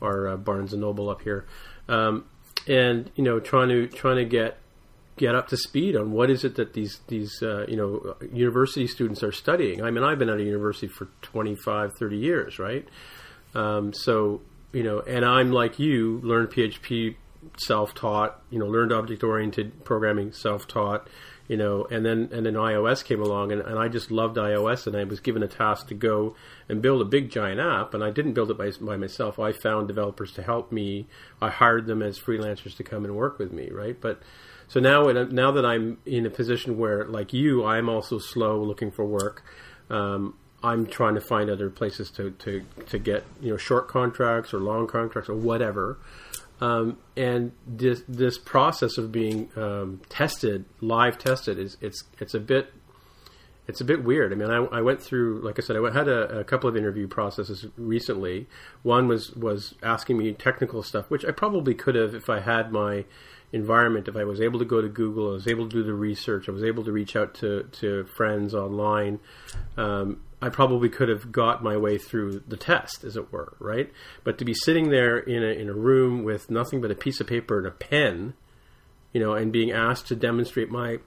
our 0.00 0.28
uh, 0.28 0.36
Barnes 0.36 0.72
and 0.72 0.82
Noble 0.82 1.10
up 1.10 1.22
here, 1.22 1.46
um, 1.88 2.26
and 2.68 3.10
you 3.16 3.24
know 3.24 3.40
trying 3.40 3.68
to 3.70 3.88
trying 3.88 4.16
to 4.16 4.24
get 4.24 4.58
get 5.16 5.34
up 5.34 5.48
to 5.48 5.56
speed 5.56 5.96
on 5.96 6.12
what 6.12 6.30
is 6.30 6.44
it 6.44 6.54
that 6.56 6.72
these 6.72 7.00
these 7.08 7.42
uh, 7.42 7.66
you 7.66 7.76
know 7.76 8.16
university 8.32 8.86
students 8.86 9.22
are 9.22 9.32
studying. 9.32 9.82
I 9.82 9.90
mean, 9.90 10.04
I've 10.04 10.18
been 10.18 10.30
at 10.30 10.38
a 10.38 10.42
university 10.42 10.88
for 10.88 11.08
25, 11.22 11.94
30 11.98 12.16
years, 12.16 12.58
right? 12.58 12.86
Um, 13.54 13.92
so 13.92 14.40
you 14.72 14.82
know, 14.82 15.00
and 15.00 15.24
I'm 15.24 15.50
like 15.50 15.78
you, 15.78 16.20
learned 16.22 16.50
PHP 16.50 17.16
self-taught, 17.58 18.42
you 18.50 18.58
know, 18.58 18.66
learned 18.66 18.92
object-oriented 18.92 19.84
programming 19.84 20.32
self-taught, 20.32 21.08
you 21.48 21.56
know, 21.56 21.84
and 21.90 22.04
then 22.06 22.28
and 22.32 22.46
then 22.46 22.54
iOS 22.54 23.04
came 23.04 23.20
along, 23.20 23.50
and, 23.50 23.60
and 23.62 23.78
I 23.78 23.88
just 23.88 24.10
loved 24.10 24.36
iOS, 24.36 24.86
and 24.86 24.96
I 24.96 25.04
was 25.04 25.20
given 25.20 25.42
a 25.42 25.48
task 25.48 25.88
to 25.88 25.94
go 25.94 26.36
and 26.68 26.80
build 26.80 27.02
a 27.02 27.04
big 27.04 27.30
giant 27.30 27.58
app, 27.58 27.92
and 27.92 28.04
I 28.04 28.10
didn't 28.10 28.34
build 28.34 28.50
it 28.50 28.58
by, 28.58 28.70
by 28.80 28.96
myself. 28.96 29.38
I 29.38 29.52
found 29.52 29.88
developers 29.88 30.32
to 30.34 30.42
help 30.42 30.70
me. 30.70 31.08
I 31.40 31.50
hired 31.50 31.86
them 31.86 32.02
as 32.02 32.18
freelancers 32.20 32.76
to 32.76 32.84
come 32.84 33.04
and 33.04 33.16
work 33.16 33.38
with 33.38 33.52
me, 33.52 33.70
right? 33.70 34.00
But 34.00 34.22
so 34.68 34.78
now, 34.78 35.10
now 35.10 35.50
that 35.50 35.66
I'm 35.66 35.98
in 36.06 36.24
a 36.24 36.30
position 36.30 36.78
where, 36.78 37.04
like 37.04 37.32
you, 37.32 37.64
I'm 37.64 37.88
also 37.88 38.18
slow 38.20 38.62
looking 38.62 38.92
for 38.92 39.04
work. 39.04 39.42
Um, 39.90 40.34
I'm 40.62 40.86
trying 40.86 41.14
to 41.14 41.20
find 41.20 41.50
other 41.50 41.70
places 41.70 42.10
to, 42.12 42.30
to, 42.30 42.64
to 42.88 42.98
get 42.98 43.24
you 43.40 43.50
know 43.50 43.56
short 43.56 43.88
contracts 43.88 44.54
or 44.54 44.60
long 44.60 44.86
contracts 44.86 45.28
or 45.28 45.34
whatever. 45.34 45.98
Um, 46.60 46.98
and 47.16 47.52
this 47.66 48.02
this 48.06 48.36
process 48.38 48.98
of 48.98 49.10
being 49.10 49.50
um, 49.56 50.02
tested, 50.08 50.66
live 50.80 51.18
tested, 51.18 51.58
is 51.58 51.76
it's 51.80 52.04
it's 52.18 52.34
a 52.34 52.40
bit 52.40 52.72
it's 53.70 53.80
a 53.80 53.84
bit 53.84 54.04
weird. 54.04 54.32
I 54.32 54.36
mean, 54.36 54.50
I, 54.50 54.56
I 54.78 54.80
went 54.82 55.00
through, 55.00 55.42
like 55.42 55.58
I 55.58 55.62
said, 55.62 55.76
I 55.76 55.92
had 55.92 56.08
a, 56.08 56.40
a, 56.40 56.44
couple 56.44 56.68
of 56.68 56.76
interview 56.76 57.06
processes 57.06 57.66
recently. 57.76 58.48
One 58.82 59.06
was 59.06 59.30
was 59.36 59.74
asking 59.82 60.18
me 60.18 60.32
technical 60.32 60.82
stuff, 60.82 61.08
which 61.08 61.24
I 61.24 61.30
probably 61.30 61.74
could 61.74 61.94
have 61.94 62.14
if 62.14 62.28
I 62.28 62.40
had 62.40 62.72
my 62.72 63.04
environment. 63.52 64.08
If 64.08 64.16
I 64.16 64.24
was 64.24 64.40
able 64.40 64.58
to 64.58 64.64
go 64.64 64.82
to 64.82 64.88
Google, 64.88 65.30
I 65.30 65.32
was 65.34 65.46
able 65.46 65.68
to 65.68 65.76
do 65.76 65.82
the 65.84 65.94
research, 65.94 66.48
I 66.48 66.52
was 66.52 66.64
able 66.64 66.84
to 66.84 66.92
reach 66.92 67.14
out 67.16 67.34
to 67.36 67.62
to 67.80 68.04
friends 68.04 68.54
online. 68.54 69.20
Um, 69.76 70.20
I 70.42 70.48
probably 70.48 70.88
could 70.88 71.08
have 71.08 71.30
got 71.30 71.62
my 71.62 71.76
way 71.76 71.98
through 71.98 72.42
the 72.48 72.56
test, 72.56 73.04
as 73.04 73.16
it 73.16 73.30
were, 73.32 73.54
right? 73.58 73.92
But 74.24 74.38
to 74.38 74.44
be 74.44 74.54
sitting 74.54 74.90
there 74.90 75.18
in 75.18 75.42
a 75.42 75.48
in 75.48 75.68
a 75.68 75.74
room 75.74 76.24
with 76.24 76.50
nothing 76.50 76.80
but 76.80 76.90
a 76.90 76.94
piece 76.94 77.20
of 77.20 77.26
paper 77.26 77.58
and 77.58 77.66
a 77.66 77.70
pen, 77.70 78.34
you 79.12 79.20
know, 79.20 79.34
and 79.34 79.52
being 79.52 79.70
asked 79.70 80.06
to 80.08 80.16
demonstrate 80.16 80.70
my 80.70 80.98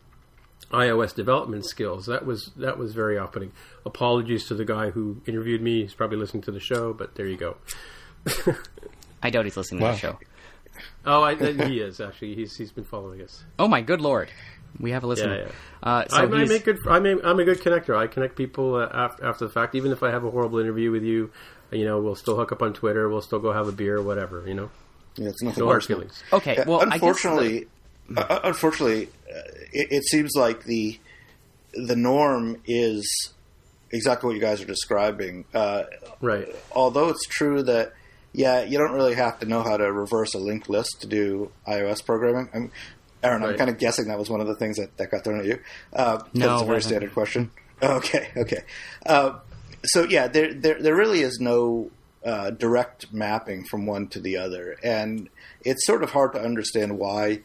iOS 0.71 1.15
development 1.15 1.65
skills, 1.65 2.05
that 2.05 2.25
was 2.25 2.51
that 2.57 2.77
was 2.77 2.93
very 2.93 3.17
off-putting. 3.17 3.51
Apologies 3.85 4.47
to 4.47 4.55
the 4.55 4.65
guy 4.65 4.91
who 4.91 5.21
interviewed 5.25 5.61
me; 5.61 5.81
he's 5.81 5.95
probably 5.95 6.17
listening 6.17 6.43
to 6.43 6.51
the 6.51 6.59
show, 6.59 6.93
but 6.93 7.15
there 7.15 7.27
you 7.27 7.37
go. 7.37 7.57
I 9.23 9.29
doubt 9.29 9.45
he's 9.45 9.57
listening 9.57 9.81
wow. 9.81 9.89
to 9.89 9.93
the 9.95 9.99
show. 9.99 10.19
Oh, 11.05 11.21
I, 11.23 11.35
he 11.35 11.79
is 11.79 11.99
actually. 11.99 12.35
He's 12.35 12.55
he's 12.55 12.71
been 12.71 12.83
following 12.83 13.21
us. 13.21 13.43
Oh 13.59 13.67
my 13.67 13.81
good 13.81 14.01
lord! 14.01 14.29
We 14.79 14.91
have 14.91 15.03
a 15.03 15.07
listener. 15.07 15.35
Yeah, 15.35 15.45
yeah. 15.45 15.89
Uh, 15.89 16.07
so 16.07 16.17
I, 16.17 16.21
I, 16.23 16.45
make 16.45 16.63
good. 16.63 16.79
I 16.87 16.99
mean, 16.99 17.19
I'm 17.23 17.39
a 17.39 17.45
good 17.45 17.59
connector. 17.59 17.95
I 17.95 18.07
connect 18.07 18.35
people 18.35 18.75
uh, 18.75 18.89
after, 18.91 19.25
after 19.25 19.45
the 19.45 19.51
fact. 19.51 19.75
Even 19.75 19.91
if 19.91 20.03
I 20.03 20.11
have 20.11 20.23
a 20.23 20.31
horrible 20.31 20.59
interview 20.59 20.91
with 20.91 21.03
you, 21.03 21.31
you 21.71 21.85
know, 21.85 22.01
we'll 22.01 22.15
still 22.15 22.35
hook 22.35 22.51
up 22.51 22.61
on 22.61 22.73
Twitter. 22.73 23.07
We'll 23.09 23.21
still 23.21 23.39
go 23.39 23.53
have 23.53 23.67
a 23.67 23.71
beer, 23.71 23.97
or 23.97 24.01
whatever. 24.01 24.43
You 24.47 24.55
know. 24.55 24.69
Yeah, 25.15 25.29
it's 25.29 25.43
nothing 25.43 25.61
no 25.61 25.67
hard 25.67 25.83
feelings. 25.83 26.23
Okay. 26.31 26.63
Well, 26.65 26.81
unfortunately, 26.81 27.67
the... 28.09 28.31
uh, 28.31 28.39
unfortunately, 28.43 29.09
uh, 29.29 29.39
it, 29.71 29.87
it, 29.91 30.03
seems 30.05 30.31
like 30.35 30.63
the 30.63 30.99
the 31.73 31.95
norm 31.95 32.61
is 32.65 33.33
exactly 33.91 34.27
what 34.27 34.35
you 34.35 34.41
guys 34.41 34.61
are 34.61 34.65
describing. 34.65 35.45
Uh, 35.53 35.83
right. 36.19 36.47
Although 36.71 37.09
it's 37.09 37.25
true 37.27 37.61
that 37.63 37.93
yeah, 38.33 38.63
you 38.63 38.79
don't 38.79 38.93
really 38.93 39.13
have 39.13 39.39
to 39.39 39.45
know 39.45 39.61
how 39.61 39.77
to 39.77 39.91
reverse 39.91 40.33
a 40.33 40.39
linked 40.39 40.67
list 40.67 41.01
to 41.01 41.07
do 41.07 41.51
iOS 41.67 42.03
programming. 42.03 42.71
I'm, 43.23 43.29
Aaron, 43.29 43.41
right. 43.41 43.51
I'm 43.51 43.57
kind 43.57 43.69
of 43.69 43.77
guessing 43.77 44.07
that 44.07 44.19
was 44.19 44.29
one 44.29 44.41
of 44.41 44.47
the 44.47 44.55
things 44.55 44.77
that, 44.77 44.97
that 44.97 45.11
got 45.11 45.23
thrown 45.23 45.39
at 45.39 45.45
you. 45.45 45.59
Uh, 45.91 46.19
no, 46.33 46.53
it's 46.53 46.63
a 46.63 46.65
very 46.65 46.81
standard 46.81 47.13
question. 47.13 47.51
Okay, 47.81 48.29
okay. 48.37 48.61
Uh, 49.05 49.39
so 49.83 50.03
yeah, 50.03 50.29
there, 50.29 50.53
there 50.53 50.81
there 50.81 50.95
really 50.95 51.19
is 51.19 51.39
no 51.41 51.91
uh, 52.23 52.51
direct 52.51 53.11
mapping 53.11 53.65
from 53.65 53.85
one 53.85 54.07
to 54.09 54.21
the 54.21 54.37
other, 54.37 54.77
and 54.81 55.27
it's 55.65 55.85
sort 55.85 56.01
of 56.01 56.11
hard 56.11 56.31
to 56.33 56.41
understand 56.41 56.97
why 56.97 57.41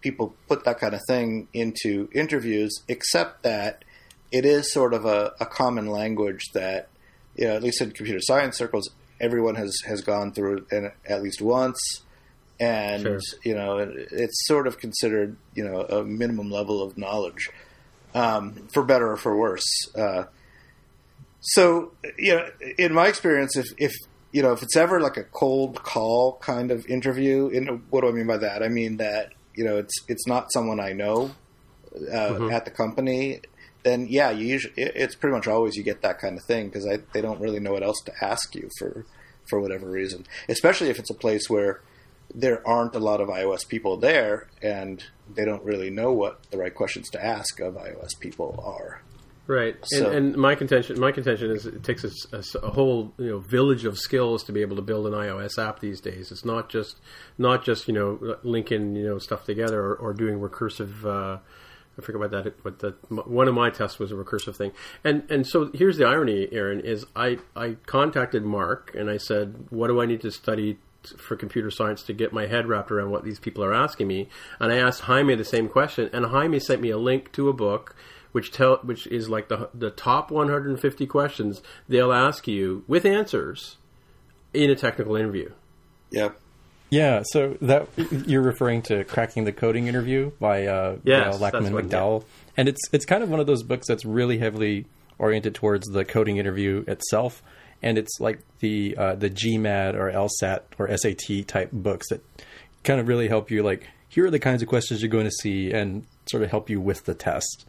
people 0.00 0.34
put 0.48 0.64
that 0.64 0.78
kind 0.78 0.94
of 0.94 1.00
thing 1.06 1.48
into 1.52 2.08
interviews, 2.12 2.82
except 2.88 3.42
that 3.44 3.84
it 4.32 4.44
is 4.44 4.72
sort 4.72 4.92
of 4.92 5.04
a, 5.04 5.32
a 5.40 5.46
common 5.46 5.86
language 5.86 6.50
that, 6.52 6.88
you 7.36 7.46
know, 7.46 7.54
at 7.54 7.62
least 7.62 7.80
in 7.80 7.90
computer 7.92 8.20
science 8.20 8.56
circles, 8.56 8.90
everyone 9.20 9.54
has 9.54 9.76
has 9.86 10.00
gone 10.02 10.32
through 10.32 10.66
it 10.70 10.94
at 11.08 11.22
least 11.22 11.40
once, 11.40 12.02
and 12.58 13.02
sure. 13.02 13.20
you 13.44 13.54
know 13.54 13.78
it's 13.78 14.46
sort 14.46 14.66
of 14.66 14.78
considered 14.78 15.36
you 15.54 15.64
know 15.64 15.82
a 15.82 16.04
minimum 16.04 16.50
level 16.50 16.82
of 16.82 16.96
knowledge, 16.96 17.50
um, 18.14 18.68
for 18.72 18.82
better 18.82 19.12
or 19.12 19.16
for 19.16 19.36
worse. 19.36 19.64
Uh, 19.94 20.24
so 21.40 21.92
you 22.18 22.36
know, 22.36 22.48
in 22.78 22.92
my 22.92 23.08
experience, 23.08 23.56
if 23.56 23.66
if 23.78 23.94
you 24.32 24.42
know 24.42 24.52
if 24.52 24.62
it's 24.62 24.76
ever 24.76 25.00
like 25.00 25.16
a 25.16 25.24
cold 25.24 25.82
call 25.82 26.38
kind 26.40 26.70
of 26.70 26.86
interview, 26.86 27.48
in, 27.48 27.66
what 27.90 28.02
do 28.02 28.08
I 28.08 28.12
mean 28.12 28.26
by 28.26 28.38
that? 28.38 28.62
I 28.62 28.68
mean 28.68 28.96
that 28.98 29.32
you 29.54 29.64
know 29.64 29.78
it's 29.78 29.94
it's 30.08 30.26
not 30.26 30.52
someone 30.52 30.80
I 30.80 30.92
know 30.92 31.30
uh, 31.94 31.98
mm-hmm. 31.98 32.50
at 32.50 32.64
the 32.64 32.70
company 32.70 33.40
then 33.86 34.08
yeah, 34.10 34.30
you 34.30 34.46
usually 34.46 34.74
it's 34.76 35.14
pretty 35.14 35.32
much 35.32 35.46
always 35.46 35.76
you 35.76 35.84
get 35.84 36.02
that 36.02 36.18
kind 36.18 36.36
of 36.36 36.44
thing 36.44 36.66
because 36.66 36.84
they 37.12 37.20
don't 37.20 37.40
really 37.40 37.60
know 37.60 37.72
what 37.72 37.84
else 37.84 38.00
to 38.06 38.12
ask 38.20 38.52
you 38.56 38.68
for 38.80 39.06
for 39.48 39.60
whatever 39.60 39.88
reason. 39.88 40.26
Especially 40.48 40.88
if 40.88 40.98
it's 40.98 41.08
a 41.08 41.14
place 41.14 41.48
where 41.48 41.80
there 42.36 42.66
aren't 42.68 42.94
a 42.94 42.98
lot 42.98 43.20
of 43.20 43.28
iOS 43.28 43.66
people 43.66 43.96
there 43.96 44.48
and 44.62 45.02
they 45.34 45.44
don't 45.44 45.64
really 45.64 45.90
know 45.90 46.12
what 46.12 46.48
the 46.50 46.58
right 46.58 46.74
questions 46.74 47.08
to 47.10 47.24
ask 47.24 47.58
of 47.60 47.74
iOS 47.74 48.18
people 48.20 48.62
are. 48.64 49.00
Right, 49.48 49.76
so, 49.84 50.06
and, 50.08 50.34
and, 50.34 50.36
my 50.36 50.56
contention, 50.56 50.98
my 50.98 51.12
contention 51.12 51.52
is 51.52 51.66
it 51.66 51.84
takes 51.84 52.02
a, 52.02 52.10
a, 52.36 52.66
a, 52.66 52.70
whole 52.70 53.14
you 53.16 53.28
know 53.28 53.38
village 53.38 53.84
of 53.84 53.96
skills 53.96 54.42
to 54.44 54.52
be 54.52 54.60
able 54.60 54.74
to 54.74 54.82
build 54.82 55.06
an 55.06 55.12
iOS 55.12 55.56
app 55.56 55.78
these 55.78 56.00
days. 56.00 56.32
It's 56.32 56.44
not 56.44 56.68
just 56.68 56.98
not 57.38 57.64
just 57.64 57.86
you 57.86 57.94
know 57.94 58.38
linking 58.42 58.96
you 58.96 59.04
know 59.04 59.18
stuff 59.18 59.44
together 59.44 59.80
or, 59.80 59.94
or 59.94 60.14
doing 60.14 60.40
recursive 60.40 61.04
uh, 61.04 61.38
I 61.98 62.02
forget 62.02 62.20
about 62.22 62.44
that. 62.44 62.62
But 62.62 62.80
the, 62.80 62.90
one 63.08 63.48
of 63.48 63.54
my 63.54 63.70
tests 63.70 63.98
was 63.98 64.12
a 64.12 64.14
recursive 64.14 64.56
thing, 64.56 64.72
and 65.04 65.22
and 65.30 65.46
so 65.46 65.70
here's 65.72 65.96
the 65.96 66.06
irony, 66.06 66.48
Aaron, 66.52 66.80
is 66.80 67.06
I 67.14 67.38
I 67.54 67.76
contacted 67.86 68.44
Mark 68.44 68.94
and 68.94 69.08
I 69.08 69.16
said, 69.16 69.66
what 69.70 69.88
do 69.88 70.00
I 70.00 70.06
need 70.06 70.20
to 70.22 70.30
study 70.30 70.78
for 71.12 71.36
computer 71.36 71.70
science 71.70 72.02
to 72.04 72.12
get 72.12 72.32
my 72.32 72.46
head 72.46 72.66
wrapped 72.66 72.90
around 72.90 73.10
what 73.10 73.24
these 73.24 73.38
people 73.38 73.64
are 73.64 73.74
asking 73.74 74.08
me? 74.08 74.28
And 74.60 74.72
I 74.72 74.76
asked 74.76 75.02
Jaime 75.02 75.34
the 75.34 75.44
same 75.44 75.68
question, 75.68 76.10
and 76.12 76.26
Jaime 76.26 76.58
sent 76.58 76.80
me 76.80 76.90
a 76.90 76.98
link 76.98 77.32
to 77.32 77.48
a 77.48 77.52
book 77.52 77.94
which 78.32 78.52
tell 78.52 78.76
which 78.82 79.06
is 79.06 79.30
like 79.30 79.48
the 79.48 79.70
the 79.72 79.90
top 79.90 80.30
150 80.30 81.06
questions 81.06 81.62
they'll 81.88 82.12
ask 82.12 82.46
you 82.46 82.84
with 82.86 83.06
answers 83.06 83.78
in 84.52 84.70
a 84.70 84.76
technical 84.76 85.16
interview. 85.16 85.50
Yep. 86.10 86.38
Yeah, 86.90 87.22
so 87.24 87.56
that 87.62 87.88
you're 88.28 88.42
referring 88.42 88.82
to 88.82 89.04
cracking 89.04 89.44
the 89.44 89.52
coding 89.52 89.88
interview 89.88 90.30
by 90.38 90.66
uh, 90.66 90.98
yes, 91.02 91.38
Laakmann 91.38 91.72
McDowell, 91.72 92.24
and 92.56 92.68
it's 92.68 92.80
it's 92.92 93.04
kind 93.04 93.22
of 93.22 93.30
one 93.30 93.40
of 93.40 93.46
those 93.46 93.62
books 93.62 93.88
that's 93.88 94.04
really 94.04 94.38
heavily 94.38 94.86
oriented 95.18 95.54
towards 95.54 95.88
the 95.88 96.04
coding 96.04 96.36
interview 96.36 96.84
itself, 96.86 97.42
and 97.82 97.98
it's 97.98 98.20
like 98.20 98.40
the 98.60 98.96
uh, 98.96 99.14
the 99.14 99.30
GMAT 99.30 99.94
or 99.94 100.10
LSAT 100.10 100.62
or 100.78 100.94
SAT 100.96 101.46
type 101.46 101.70
books 101.72 102.08
that 102.10 102.22
kind 102.84 103.00
of 103.00 103.08
really 103.08 103.28
help 103.28 103.50
you 103.50 103.62
like 103.62 103.88
here 104.08 104.26
are 104.26 104.30
the 104.30 104.38
kinds 104.38 104.62
of 104.62 104.68
questions 104.68 105.02
you're 105.02 105.10
going 105.10 105.24
to 105.24 105.30
see 105.30 105.72
and 105.72 106.06
sort 106.26 106.42
of 106.42 106.50
help 106.50 106.70
you 106.70 106.80
with 106.80 107.04
the 107.04 107.14
test 107.14 107.66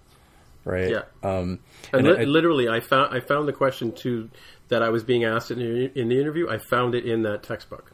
right? 0.67 0.91
Yeah. 0.91 1.03
Um, 1.23 1.59
and, 1.93 2.05
and 2.05 2.07
li- 2.07 2.21
I, 2.21 2.23
literally 2.25 2.69
i 2.69 2.79
found 2.81 3.15
i 3.15 3.19
found 3.19 3.47
the 3.47 3.53
question 3.53 3.93
to 3.93 4.29
that 4.67 4.83
i 4.83 4.89
was 4.89 5.03
being 5.03 5.23
asked 5.23 5.49
in, 5.49 5.61
in 5.61 6.09
the 6.09 6.19
interview. 6.19 6.49
I 6.49 6.57
found 6.57 6.93
it 6.93 7.05
in 7.05 7.23
that 7.23 7.43
textbook. 7.43 7.91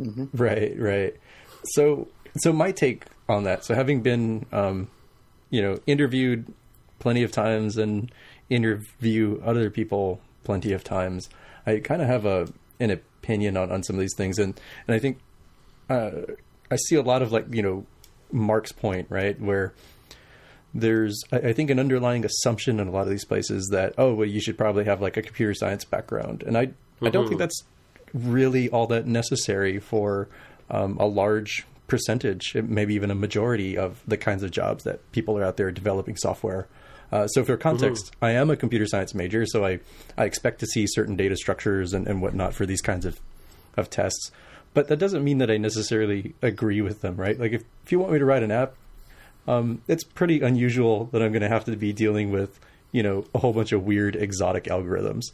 Mm-hmm. 0.00 0.24
right 0.32 0.78
right. 0.78 1.16
So 1.64 2.08
so 2.36 2.52
my 2.52 2.72
take 2.72 3.04
on 3.28 3.44
that 3.44 3.64
so 3.64 3.74
having 3.74 4.00
been 4.00 4.46
um, 4.52 4.88
you 5.50 5.60
know 5.60 5.78
interviewed 5.86 6.52
plenty 6.98 7.22
of 7.22 7.32
times 7.32 7.76
and 7.76 8.10
interview 8.48 9.40
other 9.44 9.70
people 9.70 10.20
plenty 10.48 10.72
of 10.72 10.82
times 10.82 11.28
i 11.66 11.78
kind 11.78 12.00
of 12.00 12.08
have 12.08 12.24
a 12.24 12.48
an 12.80 12.90
opinion 12.90 13.54
on, 13.54 13.70
on 13.70 13.82
some 13.82 13.96
of 13.96 14.00
these 14.00 14.14
things 14.16 14.38
and 14.38 14.58
and 14.86 14.94
i 14.94 14.98
think 14.98 15.18
uh, 15.90 16.10
I 16.70 16.76
see 16.76 16.96
a 16.96 17.02
lot 17.02 17.22
of 17.22 17.32
like 17.32 17.52
you 17.52 17.62
know 17.62 17.86
Mark's 18.30 18.72
point 18.72 19.06
right 19.10 19.40
where 19.40 19.72
there's 20.74 21.22
I, 21.32 21.38
I 21.38 21.52
think 21.52 21.70
an 21.70 21.78
underlying 21.78 22.24
assumption 22.24 22.80
in 22.80 22.88
a 22.88 22.90
lot 22.90 23.02
of 23.02 23.10
these 23.10 23.24
places 23.24 23.68
that 23.72 23.94
oh 23.98 24.14
well 24.14 24.28
you 24.28 24.40
should 24.40 24.58
probably 24.58 24.84
have 24.84 25.00
like 25.00 25.16
a 25.16 25.22
computer 25.22 25.54
science 25.54 25.84
background 25.84 26.42
and 26.42 26.56
I 26.56 26.66
mm-hmm. 26.66 27.06
I 27.06 27.10
don't 27.10 27.24
think 27.24 27.40
mm-hmm. 27.40 27.40
that's 27.40 27.64
really 28.12 28.68
all 28.68 28.86
that 28.88 29.06
necessary 29.06 29.78
for 29.78 30.28
um, 30.70 30.96
a 30.98 31.06
large 31.06 31.66
percentage, 31.86 32.54
maybe 32.54 32.94
even 32.94 33.10
a 33.10 33.14
majority 33.14 33.76
of 33.76 34.02
the 34.06 34.16
kinds 34.16 34.42
of 34.42 34.50
jobs 34.50 34.84
that 34.84 35.10
people 35.12 35.36
are 35.38 35.44
out 35.44 35.56
there 35.56 35.70
developing 35.70 36.16
software. 36.16 36.66
Uh, 37.10 37.26
so, 37.28 37.44
for 37.44 37.56
context, 37.56 38.12
mm-hmm. 38.12 38.24
I 38.24 38.30
am 38.32 38.50
a 38.50 38.56
computer 38.56 38.86
science 38.86 39.14
major, 39.14 39.46
so 39.46 39.64
I, 39.64 39.80
I 40.16 40.24
expect 40.24 40.60
to 40.60 40.66
see 40.66 40.86
certain 40.86 41.16
data 41.16 41.36
structures 41.36 41.94
and, 41.94 42.06
and 42.06 42.20
whatnot 42.20 42.54
for 42.54 42.66
these 42.66 42.82
kinds 42.82 43.06
of, 43.06 43.18
of 43.76 43.88
tests 43.88 44.30
but 44.74 44.88
that 44.88 44.98
doesn't 44.98 45.24
mean 45.24 45.38
that 45.38 45.50
I 45.50 45.56
necessarily 45.56 46.34
agree 46.42 46.80
with 46.82 47.00
them, 47.00 47.16
right? 47.16 47.38
Like 47.38 47.52
if, 47.52 47.62
if 47.84 47.92
you 47.92 47.98
want 47.98 48.12
me 48.12 48.18
to 48.18 48.24
write 48.24 48.42
an 48.42 48.50
app, 48.50 48.74
um, 49.46 49.82
it's 49.88 50.04
pretty 50.04 50.40
unusual 50.40 51.06
that 51.06 51.22
I'm 51.22 51.32
going 51.32 51.42
to 51.42 51.48
have 51.48 51.64
to 51.64 51.76
be 51.76 51.92
dealing 51.92 52.30
with, 52.30 52.60
you 52.92 53.02
know, 53.02 53.24
a 53.34 53.38
whole 53.38 53.52
bunch 53.52 53.72
of 53.72 53.84
weird 53.84 54.14
exotic 54.14 54.64
algorithms. 54.64 55.32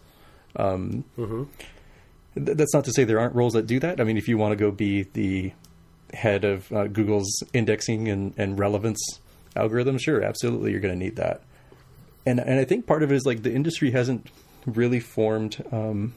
Um, 0.56 1.04
mm-hmm. 1.18 1.44
th- 2.42 2.56
that's 2.56 2.72
not 2.72 2.84
to 2.84 2.92
say 2.92 3.04
there 3.04 3.18
aren't 3.18 3.34
roles 3.34 3.54
that 3.54 3.66
do 3.66 3.80
that. 3.80 4.00
I 4.00 4.04
mean, 4.04 4.16
if 4.16 4.28
you 4.28 4.38
want 4.38 4.52
to 4.52 4.56
go 4.56 4.70
be 4.70 5.02
the 5.12 5.52
head 6.12 6.44
of 6.44 6.70
uh, 6.72 6.86
Google's 6.86 7.42
indexing 7.52 8.08
and, 8.08 8.34
and 8.38 8.58
relevance 8.58 9.20
algorithm, 9.56 9.98
sure, 9.98 10.22
absolutely, 10.22 10.70
you're 10.70 10.80
going 10.80 10.98
to 10.98 11.04
need 11.04 11.16
that. 11.16 11.42
And 12.26 12.40
and 12.40 12.58
I 12.58 12.64
think 12.64 12.86
part 12.86 13.02
of 13.02 13.12
it 13.12 13.14
is 13.14 13.26
like 13.26 13.42
the 13.42 13.52
industry 13.52 13.90
hasn't 13.90 14.30
really 14.66 15.00
formed 15.00 15.62
um, 15.72 16.14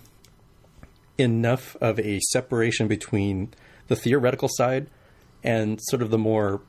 enough 1.17 1.75
of 1.81 1.99
a 1.99 2.19
separation 2.31 2.87
between 2.87 3.53
the 3.87 3.95
theoretical 3.95 4.49
side 4.51 4.87
and 5.43 5.79
sort 5.89 6.01
of 6.01 6.09
the 6.09 6.17
more 6.17 6.61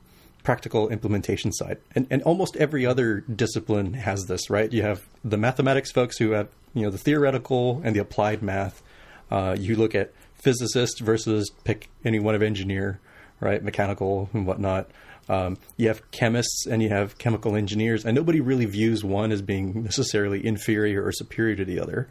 practical 0.43 0.89
implementation 0.89 1.53
side. 1.53 1.79
And, 1.95 2.07
and 2.11 2.23
almost 2.23 2.57
every 2.57 2.87
other 2.87 3.21
discipline 3.21 3.95
has 3.95 4.25
this, 4.27 4.49
right? 4.49 4.73
You 4.73 4.83
have 4.83 5.07
the 5.25 5.37
mathematics 5.37 5.93
folks 5.93 6.17
who 6.19 6.31
have, 6.31 6.49
you 6.75 6.83
know, 6.83 6.91
the 6.91 6.99
theoretical 6.99 7.83
and 7.85 7.95
the 7.95 8.01
applied 8.01 8.43
math. 8.43 8.83
Uh, 9.31 9.57
you 9.59 9.77
look 9.77 9.95
at 9.95 10.13
physicists 10.35 11.01
versus 11.01 11.51
pick 11.65 11.89
any 12.05 12.19
one 12.19 12.35
of 12.35 12.43
engineer, 12.43 13.01
right? 13.41 13.63
Mechanical 13.63 14.31
and 14.33 14.47
whatnot. 14.47 14.91
Um, 15.29 15.59
you 15.77 15.89
have 15.89 16.11
chemists 16.11 16.67
and 16.67 16.83
you 16.83 16.89
have 16.89 17.19
chemical 17.19 17.55
engineers, 17.55 18.05
and 18.05 18.15
nobody 18.15 18.41
really 18.41 18.65
views 18.65 19.05
one 19.05 19.31
as 19.31 19.43
being 19.43 19.85
necessarily 19.85 20.45
inferior 20.45 21.05
or 21.05 21.13
superior 21.13 21.57
to 21.57 21.65
the 21.65 21.81
other. 21.81 22.09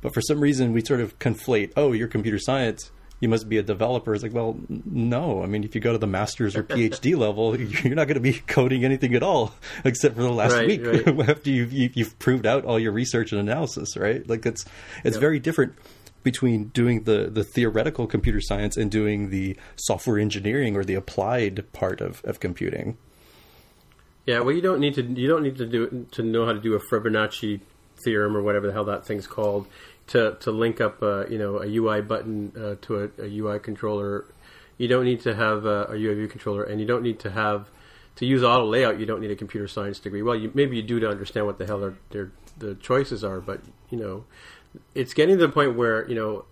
But 0.00 0.12
for 0.12 0.20
some 0.20 0.40
reason, 0.40 0.72
we 0.72 0.84
sort 0.84 1.00
of 1.00 1.18
conflate. 1.18 1.72
Oh, 1.76 1.92
you're 1.92 2.08
computer 2.08 2.38
science. 2.38 2.90
You 3.18 3.30
must 3.30 3.48
be 3.48 3.56
a 3.56 3.62
developer. 3.62 4.12
It's 4.12 4.22
like, 4.22 4.34
well, 4.34 4.58
no. 4.68 5.42
I 5.42 5.46
mean, 5.46 5.64
if 5.64 5.74
you 5.74 5.80
go 5.80 5.92
to 5.92 5.98
the 5.98 6.06
master's 6.06 6.54
or 6.54 6.62
PhD 6.62 7.16
level, 7.18 7.58
you're 7.60 7.94
not 7.94 8.08
going 8.08 8.16
to 8.16 8.20
be 8.20 8.34
coding 8.34 8.84
anything 8.84 9.14
at 9.14 9.22
all, 9.22 9.54
except 9.84 10.16
for 10.16 10.22
the 10.22 10.32
last 10.32 10.52
right, 10.52 10.66
week 10.66 10.84
right. 10.84 11.28
after 11.28 11.50
you've, 11.50 11.72
you've 11.72 12.18
proved 12.18 12.46
out 12.46 12.64
all 12.66 12.78
your 12.78 12.92
research 12.92 13.32
and 13.32 13.40
analysis, 13.40 13.96
right? 13.96 14.28
Like 14.28 14.44
it's 14.44 14.66
it's 15.02 15.14
yep. 15.16 15.20
very 15.20 15.38
different 15.38 15.74
between 16.26 16.64
doing 16.70 17.04
the, 17.04 17.30
the 17.30 17.44
theoretical 17.44 18.08
computer 18.08 18.40
science 18.40 18.76
and 18.76 18.90
doing 18.90 19.30
the 19.30 19.56
software 19.76 20.18
engineering 20.18 20.74
or 20.74 20.82
the 20.82 20.94
applied 20.94 21.64
part 21.72 22.00
of, 22.00 22.20
of 22.24 22.40
computing. 22.40 22.98
Yeah, 24.26 24.40
well, 24.40 24.52
you 24.52 24.60
don't 24.60 24.80
need 24.80 24.94
to 24.94 25.02
you 25.04 25.28
don't 25.28 25.44
need 25.44 25.56
to 25.58 25.66
do 25.66 26.08
to 26.10 26.24
know 26.24 26.44
how 26.44 26.52
to 26.52 26.58
do 26.58 26.74
a 26.74 26.80
Fibonacci 26.80 27.60
theorem 28.02 28.36
or 28.36 28.42
whatever 28.42 28.66
the 28.66 28.72
hell 28.72 28.86
that 28.86 29.06
thing's 29.06 29.28
called 29.28 29.68
to 30.08 30.36
to 30.40 30.50
link 30.50 30.80
up 30.80 31.00
uh, 31.00 31.28
you 31.28 31.38
know 31.38 31.62
a 31.62 31.68
UI 31.68 32.00
button 32.00 32.50
uh, 32.56 32.74
to 32.86 33.04
a, 33.04 33.22
a, 33.22 33.38
UI 33.38 33.60
controller. 33.60 34.24
You 34.78 34.88
don't 34.88 35.04
need 35.04 35.20
to 35.20 35.32
have 35.32 35.64
a, 35.64 35.84
a 35.92 36.26
controller, 36.26 36.64
and 36.64 36.80
you 36.80 36.86
don't 36.86 37.04
need 37.04 37.20
to 37.20 37.30
have 37.30 37.68
to 38.16 38.26
use 38.26 38.42
auto 38.42 38.66
layout. 38.66 38.98
You 38.98 39.06
don't 39.06 39.20
need 39.20 39.30
a 39.30 39.36
computer 39.36 39.68
science 39.68 40.00
degree. 40.00 40.22
Well, 40.22 40.34
you, 40.34 40.50
maybe 40.54 40.74
you 40.74 40.82
do 40.82 40.98
to 40.98 41.08
understand 41.08 41.46
what 41.46 41.58
the 41.58 41.66
hell 41.66 41.94
their 42.10 42.32
the 42.58 42.74
choices 42.74 43.22
are, 43.22 43.40
but 43.40 43.60
you 43.90 43.98
know 43.98 44.24
it's 44.94 45.14
getting 45.14 45.38
to 45.38 45.46
the 45.46 45.52
point 45.52 45.76
where 45.76 46.08
you 46.08 46.14
know 46.14 46.44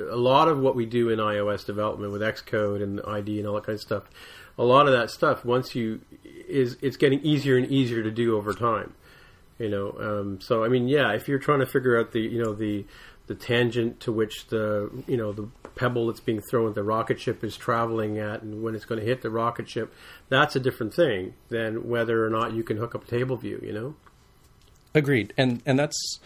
a 0.00 0.16
lot 0.16 0.48
of 0.48 0.58
what 0.58 0.74
we 0.74 0.86
do 0.86 1.08
in 1.08 1.18
iOS 1.18 1.64
development 1.64 2.12
with 2.12 2.22
Xcode 2.22 2.82
and 2.82 3.00
ID 3.06 3.38
and 3.38 3.48
all 3.48 3.54
that 3.54 3.64
kind 3.64 3.74
of 3.74 3.80
stuff. 3.80 4.04
A 4.58 4.64
lot 4.64 4.86
of 4.86 4.92
that 4.92 5.10
stuff 5.10 5.44
once 5.44 5.74
you 5.74 6.00
is 6.24 6.76
it's 6.82 6.96
getting 6.96 7.20
easier 7.20 7.56
and 7.56 7.66
easier 7.70 8.02
to 8.02 8.10
do 8.10 8.36
over 8.36 8.52
time. 8.52 8.94
You 9.58 9.68
know, 9.68 9.96
um, 10.00 10.40
so 10.40 10.64
I 10.64 10.68
mean, 10.68 10.88
yeah, 10.88 11.12
if 11.12 11.28
you're 11.28 11.38
trying 11.38 11.60
to 11.60 11.66
figure 11.66 11.98
out 11.98 12.12
the 12.12 12.20
you 12.20 12.42
know 12.42 12.54
the 12.54 12.86
the 13.26 13.34
tangent 13.34 14.00
to 14.00 14.10
which 14.10 14.48
the 14.48 14.90
you 15.06 15.16
know 15.16 15.32
the 15.32 15.48
pebble 15.76 16.08
that's 16.08 16.20
being 16.20 16.40
thrown 16.40 16.68
at 16.68 16.74
the 16.74 16.82
rocket 16.82 17.20
ship 17.20 17.44
is 17.44 17.56
traveling 17.56 18.18
at 18.18 18.42
and 18.42 18.62
when 18.62 18.74
it's 18.74 18.84
going 18.84 19.00
to 19.00 19.06
hit 19.06 19.22
the 19.22 19.30
rocket 19.30 19.68
ship, 19.68 19.94
that's 20.28 20.56
a 20.56 20.60
different 20.60 20.92
thing 20.92 21.34
than 21.48 21.88
whether 21.88 22.26
or 22.26 22.30
not 22.30 22.52
you 22.54 22.64
can 22.64 22.76
hook 22.76 22.94
up 22.94 23.04
a 23.04 23.06
table 23.06 23.36
view. 23.36 23.60
You 23.62 23.72
know. 23.72 23.94
Agreed, 24.94 25.32
and 25.36 25.62
and 25.64 25.78
that's 25.78 26.18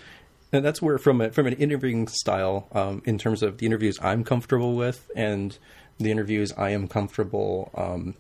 and 0.55 0.65
that's 0.65 0.81
where 0.81 0.99
from 0.99 1.21
a, 1.21 1.31
from 1.31 1.47
an 1.47 1.55
interviewing 1.55 2.09
style, 2.09 2.69
um, 2.73 3.03
in 3.05 3.19
terms 3.19 3.43
of 3.43 3.59
the 3.59 3.67
interviews 3.67 3.99
I'm 4.01 4.25
comfortable 4.25 4.75
with 4.75 5.11
and 5.15 5.57
the 5.99 6.11
interviews 6.11 6.53
I 6.57 6.71
am 6.71 6.89
comfortable 6.89 7.71
um, 7.75 8.15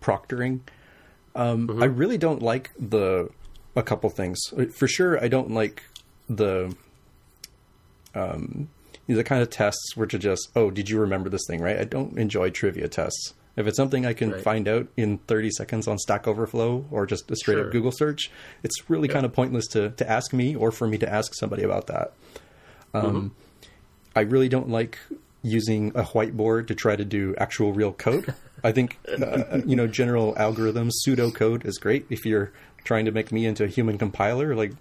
proctoring. 0.00 0.60
Um, 1.34 1.68
mm-hmm. 1.68 1.82
I 1.82 1.86
really 1.86 2.18
don't 2.18 2.42
like 2.42 2.70
the 2.78 3.28
a 3.76 3.82
couple 3.82 4.08
things. 4.10 4.38
For 4.72 4.86
sure, 4.86 5.22
I 5.22 5.28
don't 5.28 5.50
like 5.50 5.82
the 6.28 6.74
um, 8.14 8.68
the 9.06 9.24
kind 9.24 9.42
of 9.42 9.50
tests 9.50 9.96
which 9.96 10.14
are 10.14 10.18
just, 10.18 10.48
oh, 10.56 10.70
did 10.70 10.88
you 10.88 10.98
remember 10.98 11.28
this 11.28 11.44
thing, 11.46 11.60
right? 11.60 11.78
I 11.78 11.84
don't 11.84 12.18
enjoy 12.18 12.50
trivia 12.50 12.88
tests. 12.88 13.34
If 13.56 13.66
it's 13.66 13.76
something 13.76 14.04
I 14.04 14.12
can 14.14 14.32
right. 14.32 14.42
find 14.42 14.66
out 14.66 14.88
in 14.96 15.18
30 15.18 15.50
seconds 15.50 15.86
on 15.86 15.98
Stack 15.98 16.26
Overflow 16.26 16.86
or 16.90 17.06
just 17.06 17.30
a 17.30 17.36
straight 17.36 17.54
sure. 17.54 17.66
up 17.66 17.72
Google 17.72 17.92
search, 17.92 18.30
it's 18.62 18.90
really 18.90 19.08
kind 19.08 19.24
of 19.24 19.32
pointless 19.32 19.66
to, 19.68 19.90
to 19.90 20.10
ask 20.10 20.32
me 20.32 20.56
or 20.56 20.72
for 20.72 20.88
me 20.88 20.98
to 20.98 21.08
ask 21.08 21.34
somebody 21.34 21.62
about 21.62 21.86
that. 21.86 22.12
Um, 22.92 23.04
mm-hmm. 23.04 23.28
I 24.16 24.20
really 24.22 24.48
don't 24.48 24.68
like 24.68 24.98
using 25.42 25.90
a 25.90 26.02
whiteboard 26.02 26.66
to 26.68 26.74
try 26.74 26.96
to 26.96 27.04
do 27.04 27.34
actual 27.38 27.72
real 27.72 27.92
code. 27.92 28.34
I 28.64 28.72
think, 28.72 28.98
uh, 29.22 29.60
you 29.64 29.76
know, 29.76 29.86
general 29.86 30.34
algorithms, 30.34 30.92
pseudocode 31.06 31.64
is 31.64 31.78
great 31.78 32.06
if 32.10 32.24
you're 32.24 32.52
trying 32.82 33.04
to 33.04 33.12
make 33.12 33.30
me 33.30 33.46
into 33.46 33.64
a 33.64 33.68
human 33.68 33.98
compiler. 33.98 34.54
Like, 34.54 34.72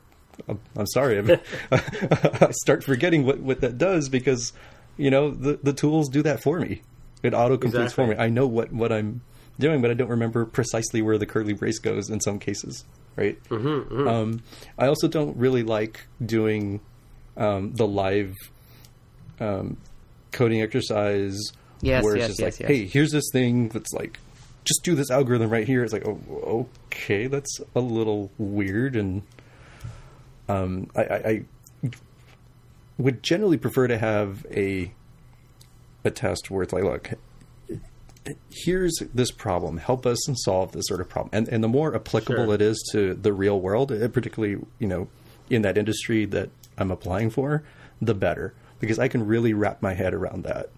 I'm, 0.47 0.59
I'm 0.75 0.87
sorry, 0.87 1.19
I'm, 1.19 1.39
I 1.71 2.51
start 2.51 2.83
forgetting 2.83 3.25
what, 3.25 3.39
what 3.39 3.61
that 3.61 3.77
does 3.77 4.09
because 4.09 4.53
you 4.97 5.09
know 5.09 5.31
the 5.31 5.59
the 5.61 5.73
tools 5.73 6.09
do 6.09 6.21
that 6.23 6.41
for 6.41 6.59
me. 6.59 6.81
It 7.23 7.33
auto 7.33 7.57
completes 7.57 7.93
exactly. 7.93 8.15
for 8.15 8.19
me. 8.19 8.23
I 8.23 8.29
know 8.29 8.45
what 8.45 8.71
what 8.71 8.91
I'm 8.91 9.21
doing, 9.59 9.81
but 9.81 9.89
I 9.89 9.93
don't 9.93 10.09
remember 10.09 10.45
precisely 10.45 11.01
where 11.01 11.17
the 11.17 11.25
curly 11.25 11.53
brace 11.53 11.79
goes 11.79 12.09
in 12.09 12.19
some 12.19 12.37
cases. 12.37 12.85
Right. 13.15 13.41
Mm-hmm, 13.49 13.67
mm-hmm. 13.67 14.07
Um, 14.07 14.43
I 14.77 14.87
also 14.87 15.07
don't 15.07 15.37
really 15.37 15.63
like 15.63 16.07
doing 16.23 16.81
um, 17.37 17.73
the 17.73 17.87
live 17.87 18.33
um, 19.39 19.77
coding 20.31 20.61
exercise. 20.61 21.39
Yes, 21.81 22.03
where 22.03 22.15
it's 22.15 22.21
yes, 22.21 22.27
just 22.29 22.39
yes, 22.39 22.59
like, 22.59 22.67
hey, 22.69 22.85
here's 22.85 23.11
this 23.11 23.29
thing 23.31 23.69
that's 23.69 23.91
like 23.93 24.19
just 24.63 24.83
do 24.83 24.95
this 24.95 25.11
algorithm 25.11 25.49
right 25.49 25.67
here. 25.67 25.83
It's 25.83 25.93
like, 25.93 26.07
oh, 26.07 26.67
okay, 26.87 27.27
that's 27.27 27.59
a 27.75 27.79
little 27.79 28.31
weird, 28.37 28.95
and 28.95 29.23
um, 30.47 30.89
I, 30.95 31.01
I, 31.03 31.15
I, 31.15 31.43
would 32.97 33.23
generally 33.23 33.57
prefer 33.57 33.87
to 33.87 33.97
have 33.97 34.45
a 34.51 34.93
a 36.03 36.11
test 36.11 36.51
where 36.51 36.63
it's 36.63 36.73
like, 36.73 36.83
look, 36.83 37.11
here's 38.49 38.93
this 39.13 39.31
problem. 39.31 39.77
Help 39.77 40.05
us 40.05 40.27
and 40.27 40.37
solve 40.39 40.71
this 40.71 40.85
sort 40.87 41.01
of 41.01 41.09
problem, 41.09 41.29
and 41.33 41.47
and 41.49 41.63
the 41.63 41.67
more 41.67 41.95
applicable 41.95 42.45
sure. 42.45 42.55
it 42.55 42.61
is 42.61 42.81
to 42.91 43.13
the 43.13 43.33
real 43.33 43.59
world, 43.59 43.89
particularly 44.13 44.63
you 44.79 44.87
know 44.87 45.07
in 45.49 45.61
that 45.63 45.77
industry 45.77 46.25
that 46.25 46.49
I'm 46.77 46.91
applying 46.91 47.29
for, 47.29 47.63
the 48.01 48.13
better 48.13 48.53
because 48.83 48.99
I 48.99 49.07
can 49.07 49.25
really 49.25 49.53
wrap 49.53 49.81
my 49.81 49.93
head 49.93 50.13
around 50.13 50.43
that. 50.43 50.69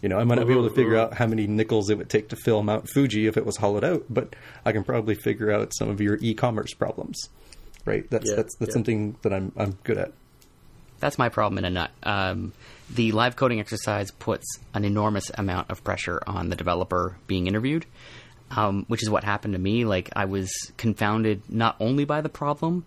You 0.00 0.08
know, 0.08 0.18
I 0.18 0.24
might 0.24 0.36
not 0.36 0.46
be 0.46 0.54
able 0.54 0.68
to 0.68 0.74
figure 0.74 0.96
out 0.96 1.14
how 1.14 1.26
many 1.26 1.46
nickels 1.46 1.90
it 1.90 1.98
would 1.98 2.08
take 2.08 2.30
to 2.30 2.36
fill 2.36 2.62
Mount 2.62 2.88
Fuji 2.88 3.26
if 3.26 3.36
it 3.36 3.44
was 3.44 3.58
hollowed 3.58 3.84
out, 3.84 4.04
but 4.08 4.34
I 4.64 4.72
can 4.72 4.82
probably 4.82 5.14
figure 5.14 5.52
out 5.52 5.72
some 5.74 5.90
of 5.90 6.00
your 6.00 6.18
e-commerce 6.22 6.72
problems. 6.72 7.28
Right? 7.84 8.08
That's 8.10 8.28
yeah, 8.28 8.36
that's 8.36 8.56
that's 8.56 8.70
yeah. 8.70 8.72
something 8.72 9.16
that 9.22 9.32
I'm 9.32 9.52
I'm 9.56 9.76
good 9.84 9.98
at. 9.98 10.12
that's 10.98 11.18
my 11.18 11.28
problem 11.28 11.58
in 11.58 11.64
a 11.66 11.70
nut. 11.70 11.90
Um, 12.02 12.52
the 12.94 13.12
live 13.12 13.36
coding 13.36 13.60
exercise 13.60 14.10
puts 14.10 14.44
an 14.74 14.84
enormous 14.84 15.30
amount 15.36 15.70
of 15.70 15.82
pressure 15.82 16.20
on 16.26 16.48
the 16.48 16.56
developer 16.56 17.16
being 17.26 17.46
interviewed, 17.46 17.86
um, 18.50 18.84
which 18.88 19.02
is 19.02 19.10
what 19.10 19.24
happened 19.24 19.54
to 19.54 19.58
me. 19.58 19.84
Like 19.84 20.10
I 20.14 20.26
was 20.26 20.50
confounded 20.76 21.42
not 21.48 21.76
only 21.80 22.04
by 22.04 22.20
the 22.20 22.28
problem, 22.28 22.84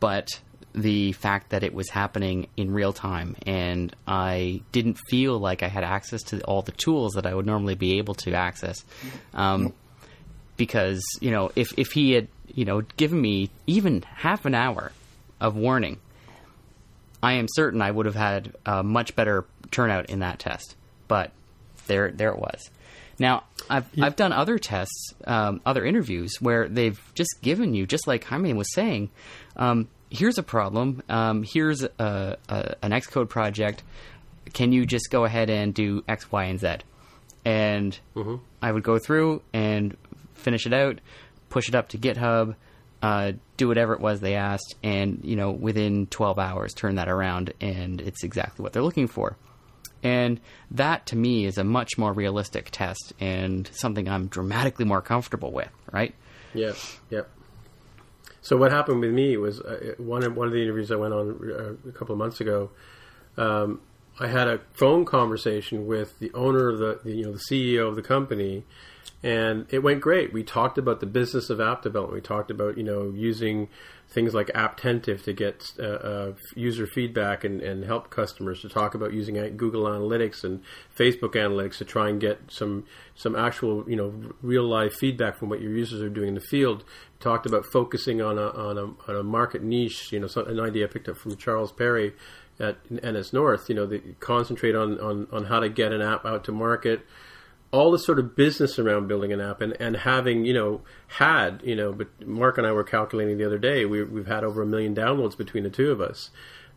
but 0.00 0.28
the 0.74 1.12
fact 1.12 1.50
that 1.50 1.62
it 1.62 1.72
was 1.72 1.88
happening 1.88 2.48
in 2.56 2.70
real 2.70 2.92
time, 2.92 3.34
and 3.46 3.96
I 4.06 4.60
didn't 4.72 4.98
feel 5.08 5.38
like 5.38 5.62
I 5.62 5.68
had 5.68 5.84
access 5.84 6.22
to 6.24 6.40
all 6.42 6.60
the 6.60 6.72
tools 6.72 7.14
that 7.14 7.24
I 7.24 7.34
would 7.34 7.46
normally 7.46 7.74
be 7.74 7.96
able 7.96 8.14
to 8.16 8.34
access. 8.34 8.84
Um, 9.32 9.72
because 10.58 11.02
you 11.20 11.30
know, 11.30 11.50
if 11.56 11.72
if 11.78 11.92
he 11.92 12.12
had 12.12 12.28
you 12.46 12.66
know 12.66 12.82
given 12.96 13.20
me 13.20 13.50
even 13.66 14.02
half 14.02 14.44
an 14.44 14.54
hour 14.54 14.92
of 15.40 15.56
warning, 15.56 15.98
I 17.22 17.34
am 17.34 17.46
certain 17.48 17.82
I 17.82 17.90
would 17.90 18.06
have 18.06 18.14
had 18.14 18.54
a 18.64 18.82
much 18.82 19.16
better 19.16 19.44
turnout 19.70 20.10
in 20.10 20.20
that 20.20 20.38
test. 20.38 20.76
But 21.08 21.32
there, 21.86 22.10
there 22.10 22.30
it 22.30 22.38
was. 22.38 22.70
Now, 23.18 23.44
I've 23.70 23.86
yeah. 23.94 24.06
I've 24.06 24.16
done 24.16 24.32
other 24.32 24.58
tests, 24.58 25.14
um, 25.24 25.60
other 25.64 25.84
interviews 25.84 26.36
where 26.40 26.68
they've 26.68 27.00
just 27.14 27.38
given 27.40 27.74
you, 27.74 27.86
just 27.86 28.06
like 28.06 28.24
Jaime 28.24 28.52
was 28.52 28.72
saying, 28.74 29.10
um, 29.56 29.88
here's 30.10 30.38
a 30.38 30.42
problem, 30.42 31.02
um, 31.08 31.42
here's 31.42 31.82
a, 31.82 32.36
a, 32.48 32.76
an 32.82 32.90
Xcode 32.90 33.28
project. 33.28 33.82
Can 34.52 34.72
you 34.72 34.86
just 34.86 35.10
go 35.10 35.24
ahead 35.24 35.50
and 35.50 35.74
do 35.74 36.04
X, 36.06 36.30
Y, 36.30 36.44
and 36.44 36.60
Z? 36.60 36.68
And 37.44 37.98
mm-hmm. 38.14 38.36
I 38.60 38.72
would 38.72 38.82
go 38.82 38.98
through 38.98 39.42
and 39.52 39.96
finish 40.34 40.66
it 40.66 40.74
out, 40.74 41.00
push 41.48 41.68
it 41.68 41.74
up 41.74 41.88
to 41.90 41.98
GitHub, 41.98 42.54
uh, 43.02 43.32
do 43.56 43.68
whatever 43.68 43.92
it 43.92 44.00
was 44.00 44.20
they 44.20 44.34
asked, 44.34 44.74
and 44.82 45.20
you 45.22 45.36
know 45.36 45.50
within 45.50 46.06
12 46.06 46.38
hours 46.38 46.74
turn 46.74 46.96
that 46.96 47.08
around, 47.08 47.52
and 47.60 48.00
it's 48.00 48.24
exactly 48.24 48.62
what 48.62 48.72
they're 48.72 48.82
looking 48.82 49.08
for. 49.08 49.36
And 50.02 50.40
that 50.70 51.06
to 51.06 51.16
me 51.16 51.46
is 51.46 51.58
a 51.58 51.64
much 51.64 51.98
more 51.98 52.12
realistic 52.12 52.68
test 52.70 53.12
and 53.18 53.68
something 53.72 54.08
I'm 54.08 54.28
dramatically 54.28 54.84
more 54.84 55.02
comfortable 55.02 55.50
with, 55.50 55.70
right? 55.90 56.14
Yeah, 56.54 56.74
yeah. 57.10 57.22
So 58.40 58.56
what 58.56 58.70
happened 58.70 59.00
with 59.00 59.10
me 59.10 59.36
was 59.36 59.60
uh, 59.60 59.94
one 59.98 60.22
of, 60.22 60.36
one 60.36 60.46
of 60.46 60.52
the 60.52 60.62
interviews 60.62 60.92
I 60.92 60.96
went 60.96 61.12
on 61.12 61.50
uh, 61.50 61.88
a 61.88 61.92
couple 61.92 62.12
of 62.12 62.18
months 62.18 62.40
ago. 62.40 62.70
Um, 63.36 63.80
I 64.20 64.28
had 64.28 64.46
a 64.46 64.60
phone 64.72 65.04
conversation 65.04 65.86
with 65.86 66.18
the 66.20 66.32
owner 66.32 66.68
of 66.68 66.78
the, 66.78 67.00
the, 67.02 67.12
you 67.12 67.24
know 67.24 67.32
the 67.32 67.42
CEO 67.50 67.88
of 67.88 67.96
the 67.96 68.02
company, 68.02 68.64
and 69.22 69.66
it 69.70 69.80
went 69.80 70.00
great. 70.00 70.32
We 70.32 70.42
talked 70.42 70.78
about 70.78 71.00
the 71.00 71.06
business 71.06 71.48
of 71.50 71.60
app 71.60 71.82
development. 71.82 72.14
We 72.14 72.20
talked 72.20 72.50
about 72.50 72.76
you 72.76 72.84
know 72.84 73.12
using 73.14 73.68
things 74.08 74.34
like 74.34 74.48
Apptentive 74.48 75.24
to 75.24 75.32
get 75.32 75.72
uh, 75.78 75.82
uh, 75.82 76.32
user 76.54 76.86
feedback 76.86 77.42
and, 77.42 77.60
and 77.60 77.84
help 77.84 78.10
customers. 78.10 78.60
To 78.60 78.68
talk 78.68 78.94
about 78.94 79.12
using 79.12 79.34
Google 79.56 79.84
Analytics 79.84 80.44
and 80.44 80.62
Facebook 80.96 81.32
Analytics 81.32 81.78
to 81.78 81.84
try 81.84 82.08
and 82.08 82.20
get 82.20 82.40
some 82.48 82.84
some 83.14 83.34
actual 83.34 83.88
you 83.88 83.96
know 83.96 84.14
real 84.42 84.64
life 84.64 84.94
feedback 84.94 85.38
from 85.38 85.48
what 85.48 85.60
your 85.60 85.72
users 85.72 86.02
are 86.02 86.10
doing 86.10 86.28
in 86.28 86.34
the 86.34 86.40
field. 86.40 86.84
We 86.84 87.22
talked 87.22 87.46
about 87.46 87.64
focusing 87.66 88.20
on 88.20 88.38
a 88.38 88.48
on 88.50 88.76
a, 88.76 89.10
on 89.10 89.16
a 89.16 89.22
market 89.22 89.62
niche. 89.62 90.12
You 90.12 90.20
know, 90.20 90.28
an 90.36 90.60
idea 90.60 90.84
I 90.84 90.88
picked 90.88 91.08
up 91.08 91.16
from 91.16 91.36
Charles 91.36 91.72
Perry 91.72 92.12
at 92.60 92.86
NSNorth. 92.88 93.70
You 93.70 93.74
know, 93.76 94.00
concentrate 94.20 94.74
on, 94.74 95.00
on 95.00 95.26
on 95.32 95.44
how 95.46 95.60
to 95.60 95.70
get 95.70 95.92
an 95.92 96.02
app 96.02 96.26
out 96.26 96.44
to 96.44 96.52
market 96.52 97.00
all 97.72 97.90
the 97.90 97.98
sort 97.98 98.18
of 98.18 98.36
business 98.36 98.78
around 98.78 99.08
building 99.08 99.32
an 99.32 99.40
app 99.40 99.60
and, 99.60 99.76
and 99.80 99.96
having, 99.96 100.44
you 100.44 100.54
know, 100.54 100.80
had, 101.08 101.60
you 101.64 101.74
know, 101.74 101.92
but 101.92 102.08
Mark 102.26 102.58
and 102.58 102.66
I 102.66 102.72
were 102.72 102.84
calculating 102.84 103.38
the 103.38 103.44
other 103.44 103.58
day, 103.58 103.84
we, 103.84 104.02
we've 104.04 104.26
had 104.26 104.44
over 104.44 104.62
a 104.62 104.66
million 104.66 104.94
downloads 104.94 105.36
between 105.36 105.64
the 105.64 105.70
two 105.70 105.90
of 105.90 106.00
us 106.00 106.30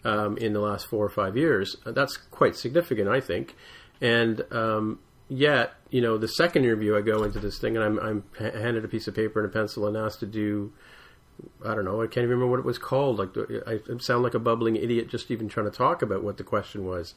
um, 0.04 0.38
in 0.38 0.54
the 0.54 0.60
last 0.60 0.88
four 0.88 1.06
or 1.06 1.10
five 1.10 1.38
years. 1.38 1.76
That's 1.86 2.18
quite 2.18 2.56
significant, 2.56 3.08
I 3.08 3.20
think. 3.20 3.56
And 4.02 4.44
um, 4.52 5.00
yet, 5.28 5.74
you 5.90 6.02
know, 6.02 6.18
the 6.18 6.28
second 6.28 6.64
interview, 6.64 6.98
I 6.98 7.02
go 7.02 7.24
into 7.24 7.40
this 7.40 7.60
thing 7.60 7.78
and 7.78 7.86
I'm, 7.86 8.00
I'm 8.00 8.24
handed 8.38 8.84
a 8.84 8.88
piece 8.88 9.08
of 9.08 9.16
paper 9.16 9.40
and 9.40 9.50
a 9.50 9.54
pencil 9.54 9.88
and 9.88 9.96
asked 9.96 10.22
to 10.22 10.26
do, 10.26 10.74
I 11.66 11.76
don't 11.76 11.86
know, 11.86 12.02
I 12.02 12.08
can't 12.08 12.24
even 12.24 12.32
remember 12.32 12.52
what 12.52 12.60
it 12.60 12.66
was 12.66 12.78
called. 12.78 13.20
Like, 13.20 13.30
I 13.68 13.80
sound 14.00 14.24
like 14.24 14.34
a 14.34 14.40
bubbling 14.40 14.76
idiot 14.76 15.10
just 15.10 15.32
even 15.32 15.48
trying 15.48 15.70
to 15.70 15.78
talk 15.78 16.02
about 16.02 16.24
what 16.24 16.38
the 16.38 16.44
question 16.44 16.86
was. 16.86 17.14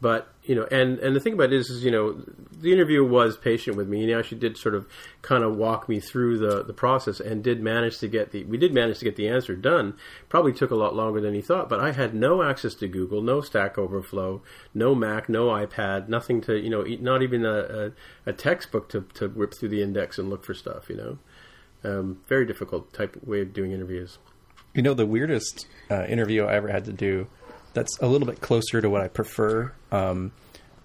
But 0.00 0.28
you 0.42 0.54
know, 0.54 0.64
and 0.70 0.98
and 0.98 1.16
the 1.16 1.20
thing 1.20 1.32
about 1.32 1.52
it 1.52 1.54
is, 1.54 1.70
is 1.70 1.84
you 1.84 1.90
know, 1.90 2.20
the 2.60 2.72
interviewer 2.72 3.08
was 3.08 3.36
patient 3.36 3.76
with 3.76 3.88
me. 3.88 4.00
And 4.00 4.08
he 4.08 4.14
actually 4.14 4.38
did 4.38 4.56
sort 4.56 4.74
of 4.74 4.86
kind 5.22 5.42
of 5.42 5.56
walk 5.56 5.88
me 5.88 6.00
through 6.00 6.38
the 6.38 6.62
the 6.62 6.72
process, 6.72 7.20
and 7.20 7.42
did 7.42 7.62
manage 7.62 7.98
to 7.98 8.08
get 8.08 8.30
the 8.30 8.44
we 8.44 8.58
did 8.58 8.74
manage 8.74 8.98
to 8.98 9.04
get 9.04 9.16
the 9.16 9.28
answer 9.28 9.56
done. 9.56 9.94
Probably 10.28 10.52
took 10.52 10.70
a 10.70 10.74
lot 10.74 10.94
longer 10.94 11.20
than 11.20 11.32
he 11.32 11.40
thought, 11.40 11.68
but 11.68 11.80
I 11.80 11.92
had 11.92 12.14
no 12.14 12.42
access 12.42 12.74
to 12.76 12.88
Google, 12.88 13.22
no 13.22 13.40
Stack 13.40 13.78
Overflow, 13.78 14.42
no 14.74 14.94
Mac, 14.94 15.28
no 15.28 15.46
iPad, 15.46 16.08
nothing 16.08 16.40
to 16.42 16.58
you 16.58 16.70
know, 16.70 16.82
not 16.82 17.22
even 17.22 17.44
a, 17.46 17.58
a, 18.26 18.30
a 18.30 18.32
textbook 18.32 18.88
to 18.90 19.02
to 19.14 19.28
whip 19.28 19.54
through 19.54 19.70
the 19.70 19.82
index 19.82 20.18
and 20.18 20.28
look 20.28 20.44
for 20.44 20.54
stuff. 20.54 20.90
You 20.90 20.96
know, 20.96 21.18
um, 21.84 22.20
very 22.26 22.44
difficult 22.44 22.92
type 22.92 23.16
way 23.24 23.40
of 23.40 23.52
doing 23.52 23.72
interviews. 23.72 24.18
You 24.74 24.82
know, 24.82 24.92
the 24.92 25.06
weirdest 25.06 25.66
uh, 25.90 26.04
interview 26.04 26.44
I 26.44 26.54
ever 26.54 26.68
had 26.68 26.84
to 26.86 26.92
do 26.92 27.28
that's 27.74 27.98
a 27.98 28.06
little 28.06 28.26
bit 28.26 28.40
closer 28.40 28.80
to 28.80 28.88
what 28.88 29.02
I 29.02 29.08
prefer. 29.08 29.72
Um, 29.92 30.32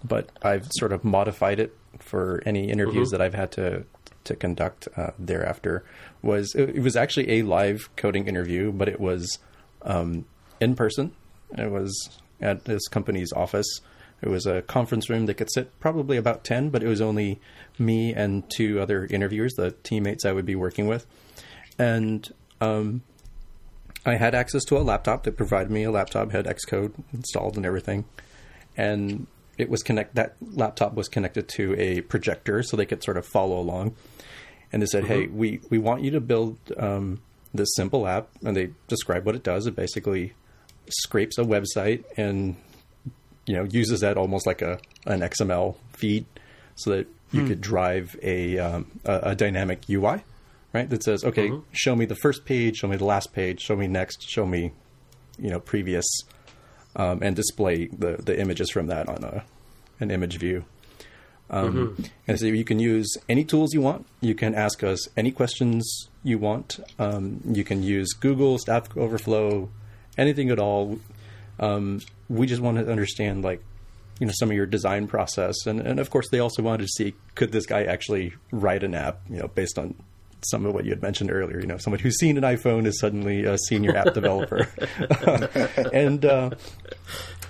but 0.03 0.29
I've 0.41 0.67
sort 0.71 0.91
of 0.91 1.03
modified 1.03 1.59
it 1.59 1.75
for 1.99 2.41
any 2.45 2.69
interviews 2.69 3.09
mm-hmm. 3.09 3.17
that 3.17 3.21
I've 3.21 3.33
had 3.33 3.51
to 3.53 3.85
to 4.25 4.35
conduct 4.35 4.87
uh, 4.97 5.11
thereafter. 5.17 5.83
Was 6.21 6.53
it, 6.53 6.69
it, 6.75 6.81
was 6.81 6.95
actually 6.95 7.39
a 7.39 7.41
live 7.43 7.89
coding 7.95 8.27
interview, 8.27 8.71
but 8.71 8.87
it 8.87 8.99
was 8.99 9.39
um, 9.83 10.25
in 10.59 10.75
person. 10.75 11.13
It 11.57 11.71
was 11.71 12.19
at 12.41 12.65
this 12.65 12.87
company's 12.87 13.31
office. 13.33 13.67
It 14.21 14.29
was 14.29 14.45
a 14.45 14.61
conference 14.63 15.09
room 15.09 15.25
that 15.27 15.35
could 15.35 15.51
sit 15.51 15.79
probably 15.79 16.17
about 16.17 16.43
ten, 16.43 16.69
but 16.69 16.83
it 16.83 16.87
was 16.87 17.01
only 17.01 17.39
me 17.77 18.13
and 18.13 18.43
two 18.49 18.79
other 18.81 19.05
interviewers, 19.05 19.53
the 19.53 19.71
teammates 19.83 20.25
I 20.25 20.33
would 20.33 20.45
be 20.45 20.55
working 20.55 20.87
with, 20.87 21.05
and 21.77 22.29
um, 22.59 23.01
I 24.05 24.15
had 24.15 24.33
access 24.33 24.63
to 24.65 24.77
a 24.77 24.79
laptop 24.79 25.23
that 25.23 25.35
provided 25.35 25.71
me 25.71 25.83
a 25.83 25.91
laptop, 25.91 26.31
had 26.31 26.45
Xcode 26.45 26.93
installed 27.13 27.57
and 27.57 27.65
everything, 27.65 28.05
and 28.77 29.27
it 29.57 29.69
was 29.69 29.83
connect. 29.83 30.15
That 30.15 30.35
laptop 30.41 30.93
was 30.93 31.07
connected 31.09 31.47
to 31.49 31.75
a 31.77 32.01
projector, 32.01 32.63
so 32.63 32.77
they 32.77 32.85
could 32.85 33.03
sort 33.03 33.17
of 33.17 33.25
follow 33.25 33.59
along. 33.59 33.95
And 34.71 34.81
they 34.81 34.85
said, 34.85 35.03
mm-hmm. 35.03 35.13
"Hey, 35.13 35.27
we 35.27 35.59
we 35.69 35.77
want 35.77 36.03
you 36.03 36.11
to 36.11 36.21
build 36.21 36.57
um, 36.77 37.21
this 37.53 37.69
simple 37.75 38.07
app," 38.07 38.29
and 38.43 38.55
they 38.55 38.71
describe 38.87 39.25
what 39.25 39.35
it 39.35 39.43
does. 39.43 39.67
It 39.67 39.75
basically 39.75 40.33
scrapes 40.89 41.37
a 41.37 41.43
website 41.43 42.03
and 42.17 42.55
you 43.45 43.55
know 43.55 43.63
uses 43.63 43.99
that 43.99 44.17
almost 44.17 44.47
like 44.47 44.61
a 44.61 44.79
an 45.05 45.19
XML 45.19 45.75
feed, 45.91 46.25
so 46.75 46.91
that 46.91 47.07
you 47.31 47.41
hmm. 47.41 47.47
could 47.47 47.61
drive 47.61 48.17
a, 48.23 48.57
um, 48.57 48.87
a, 49.05 49.19
a 49.23 49.35
dynamic 49.35 49.81
UI 49.89 50.23
right? 50.73 50.89
That 50.89 51.03
says, 51.03 51.23
okay, 51.23 51.49
mm-hmm. 51.49 51.63
show 51.71 51.95
me 51.95 52.05
the 52.05 52.15
first 52.15 52.45
page, 52.45 52.77
show 52.77 52.87
me 52.87 52.97
the 52.97 53.05
last 53.05 53.33
page, 53.33 53.61
show 53.61 53.75
me 53.75 53.87
next, 53.87 54.27
show 54.27 54.45
me, 54.45 54.71
you 55.37 55.49
know, 55.49 55.59
previous, 55.59 56.05
um, 56.95 57.19
and 57.21 57.35
display 57.35 57.87
the 57.87 58.17
the 58.17 58.39
images 58.39 58.69
from 58.71 58.87
that 58.87 59.07
on 59.07 59.23
a 59.23 59.43
an 59.99 60.11
image 60.11 60.37
view. 60.37 60.65
Um, 61.49 61.73
mm-hmm. 61.73 62.03
And 62.27 62.39
so 62.39 62.45
you 62.45 62.63
can 62.63 62.79
use 62.79 63.17
any 63.27 63.43
tools 63.43 63.73
you 63.73 63.81
want. 63.81 64.05
You 64.21 64.35
can 64.35 64.53
ask 64.53 64.83
us 64.83 65.07
any 65.17 65.31
questions 65.31 66.07
you 66.23 66.37
want. 66.37 66.79
Um, 66.99 67.41
you 67.43 67.63
can 67.63 67.81
use 67.81 68.13
Google, 68.13 68.59
Stack 68.59 68.95
Overflow, 68.95 69.69
anything 70.17 70.51
at 70.51 70.59
all. 70.59 70.99
Um, 71.59 72.01
we 72.29 72.45
just 72.45 72.61
want 72.61 72.77
to 72.77 72.89
understand, 72.89 73.43
like, 73.43 73.63
you 74.19 74.27
know, 74.27 74.33
some 74.35 74.49
of 74.51 74.55
your 74.55 74.65
design 74.65 75.07
process, 75.07 75.65
and 75.65 75.79
and 75.79 75.99
of 75.99 76.09
course, 76.09 76.29
they 76.29 76.39
also 76.39 76.61
wanted 76.61 76.83
to 76.83 76.87
see 76.89 77.15
could 77.35 77.51
this 77.51 77.65
guy 77.65 77.83
actually 77.83 78.33
write 78.51 78.83
an 78.83 78.93
app, 78.93 79.21
you 79.29 79.37
know, 79.37 79.47
based 79.47 79.79
on 79.79 79.95
some 80.41 80.65
of 80.65 80.73
what 80.73 80.85
you 80.85 80.91
had 80.91 81.01
mentioned 81.01 81.31
earlier. 81.31 81.59
You 81.59 81.67
know, 81.67 81.77
someone 81.77 81.99
who's 81.99 82.17
seen 82.17 82.37
an 82.37 82.43
iPhone 82.43 82.85
is 82.85 82.99
suddenly 82.99 83.45
a 83.45 83.57
senior 83.57 83.95
app 83.95 84.13
developer, 84.13 84.67
and 85.93 86.23
uh, 86.25 86.51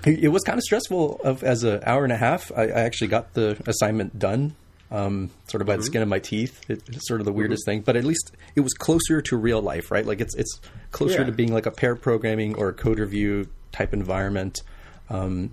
it 0.06 0.32
was 0.32 0.44
kind 0.44 0.58
of 0.58 0.64
stressful. 0.64 1.22
Of 1.24 1.44
as 1.44 1.64
an 1.64 1.82
hour 1.86 2.04
and 2.04 2.14
a 2.14 2.18
half, 2.18 2.52
I, 2.56 2.64
I 2.64 2.82
actually 2.82 3.08
got 3.08 3.34
the 3.34 3.62
assignment 3.68 4.18
done, 4.18 4.56
um, 4.92 5.30
sort 5.48 5.62
of 5.62 5.68
by 5.68 5.74
mm-hmm. 5.74 5.82
the 5.82 5.86
skin 5.86 6.02
of 6.02 6.08
my 6.08 6.20
teeth. 6.20 6.70
It, 6.70 6.84
it's 6.88 7.08
sort 7.08 7.22
of 7.22 7.26
the 7.26 7.34
weirdest 7.34 7.64
mm-hmm. 7.64 7.78
thing, 7.78 7.82
but 7.82 7.96
at 7.96 8.04
least 8.04 8.32
it 8.56 8.62
was 8.62 8.74
closer 8.74 9.22
to 9.22 9.38
real 9.38 9.62
life, 9.62 9.92
right? 9.92 10.06
Like 10.06 10.22
it's 10.22 10.36
it's 10.36 10.60
closer 10.92 11.20
yeah. 11.20 11.26
to 11.26 11.32
being 11.32 11.54
like 11.54 11.66
a 11.66 11.72
pair 11.72 11.96
programming 11.96 12.56
or 12.56 12.70
a 12.70 12.74
code 12.74 13.00
review 13.00 13.48
type 13.72 13.94
environment. 13.94 14.62
Um, 15.10 15.52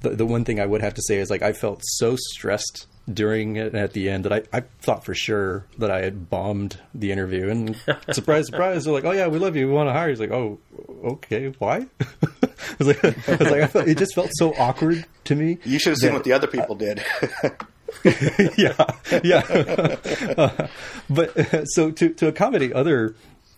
the, 0.00 0.10
the 0.10 0.26
one 0.26 0.44
thing 0.44 0.60
I 0.60 0.66
would 0.66 0.82
have 0.82 0.94
to 0.94 1.02
say 1.02 1.18
is 1.18 1.30
like 1.30 1.42
I 1.42 1.52
felt 1.52 1.80
so 1.82 2.16
stressed 2.16 2.86
during 3.14 3.56
it 3.56 3.68
and 3.68 3.76
at 3.76 3.92
the 3.92 4.08
end 4.08 4.24
that 4.24 4.32
I, 4.32 4.42
I 4.56 4.60
thought 4.80 5.04
for 5.04 5.14
sure 5.14 5.66
that 5.78 5.90
I 5.90 6.02
had 6.02 6.28
bombed 6.28 6.78
the 6.94 7.12
interview. 7.12 7.48
And 7.48 7.76
surprise, 8.10 8.46
surprise, 8.46 8.84
they're 8.84 8.92
like, 8.92 9.04
"Oh 9.04 9.12
yeah, 9.12 9.28
we 9.28 9.38
love 9.38 9.56
you. 9.56 9.66
We 9.66 9.72
want 9.72 9.88
to 9.88 9.92
hire." 9.92 10.08
you." 10.08 10.10
He's 10.10 10.20
like, 10.20 10.30
"Oh, 10.30 10.58
okay, 11.04 11.52
why?" 11.58 11.86
I 12.00 12.76
was 12.78 12.88
like, 12.88 13.04
I 13.04 13.36
was 13.36 13.50
like 13.50 13.62
I 13.62 13.66
felt, 13.66 13.88
it 13.88 13.98
just 13.98 14.14
felt 14.14 14.30
so 14.32 14.54
awkward 14.54 15.04
to 15.24 15.34
me. 15.34 15.58
You 15.64 15.78
should 15.78 15.90
have 15.90 15.98
seen 15.98 16.12
what 16.12 16.24
the 16.24 16.32
other 16.32 16.46
people 16.46 16.74
did. 16.74 17.04
yeah, 18.56 18.86
yeah. 19.22 19.42
Uh, 20.36 20.68
but 21.10 21.36
uh, 21.36 21.64
so 21.66 21.90
to 21.90 22.08
to 22.10 22.28
accommodate 22.28 22.72
other 22.72 23.14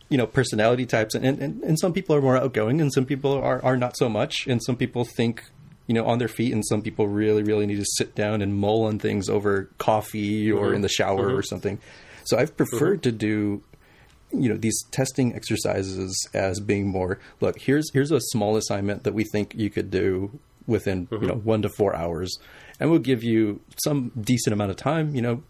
you 0.09 0.19
know 0.19 0.27
personality 0.27 0.87
types, 0.87 1.15
and, 1.15 1.25
and 1.25 1.63
and 1.63 1.79
some 1.79 1.93
people 1.93 2.15
are 2.15 2.23
more 2.23 2.37
outgoing, 2.37 2.81
and 2.81 2.93
some 2.93 3.05
people 3.05 3.33
are 3.33 3.65
are 3.65 3.77
not 3.77 3.97
so 3.97 4.09
much, 4.09 4.47
and 4.47 4.63
some 4.63 4.77
people 4.77 5.05
think 5.05 5.45
you 5.87 5.95
know 5.95 6.07
on 6.07 6.19
their 6.19 6.29
feet, 6.29 6.53
and 6.53 6.65
some 6.67 6.83
people 6.83 7.09
really 7.09 7.43
really 7.43 7.67
need 7.67 7.79
to 7.79 7.87
sit 7.97 8.15
down 8.15 8.43
and 8.43 8.57
mull 8.57 8.85
on 8.85 8.99
things 8.99 9.29
over 9.29 9.71
coffee 9.79 10.51
or 10.51 10.67
mm-hmm. 10.67 10.77
in 10.77 10.81
the 10.83 10.89
shower 10.89 11.29
mm-hmm. 11.29 11.39
or 11.39 11.43
something. 11.43 11.79
So 12.25 12.39
I've 12.39 12.57
preferred 12.57 13.03
mm-hmm. 13.03 13.11
to 13.11 13.13
do 13.13 13.63
you 14.33 14.49
know 14.49 14.57
these 14.57 14.83
testing 14.91 15.35
exercises 15.35 16.29
as 16.35 16.61
being 16.61 16.89
more 16.89 17.19
look 17.41 17.59
here's 17.61 17.91
here's 17.93 18.11
a 18.11 18.21
small 18.21 18.57
assignment 18.57 19.05
that 19.05 19.15
we 19.15 19.25
think 19.25 19.55
you 19.55 19.71
could 19.71 19.91
do 19.91 20.39
within 20.67 21.07
mm-hmm. 21.07 21.23
you 21.23 21.29
know 21.29 21.37
one 21.37 21.63
to 21.63 21.69
four 21.69 21.95
hours 21.95 22.37
and 22.81 22.91
we'll 22.91 22.99
give 22.99 23.23
you 23.23 23.61
some 23.83 24.11
decent 24.21 24.53
amount 24.53 24.71
of 24.71 24.77
time 24.77 25.15
you 25.15 25.23
know 25.23 25.43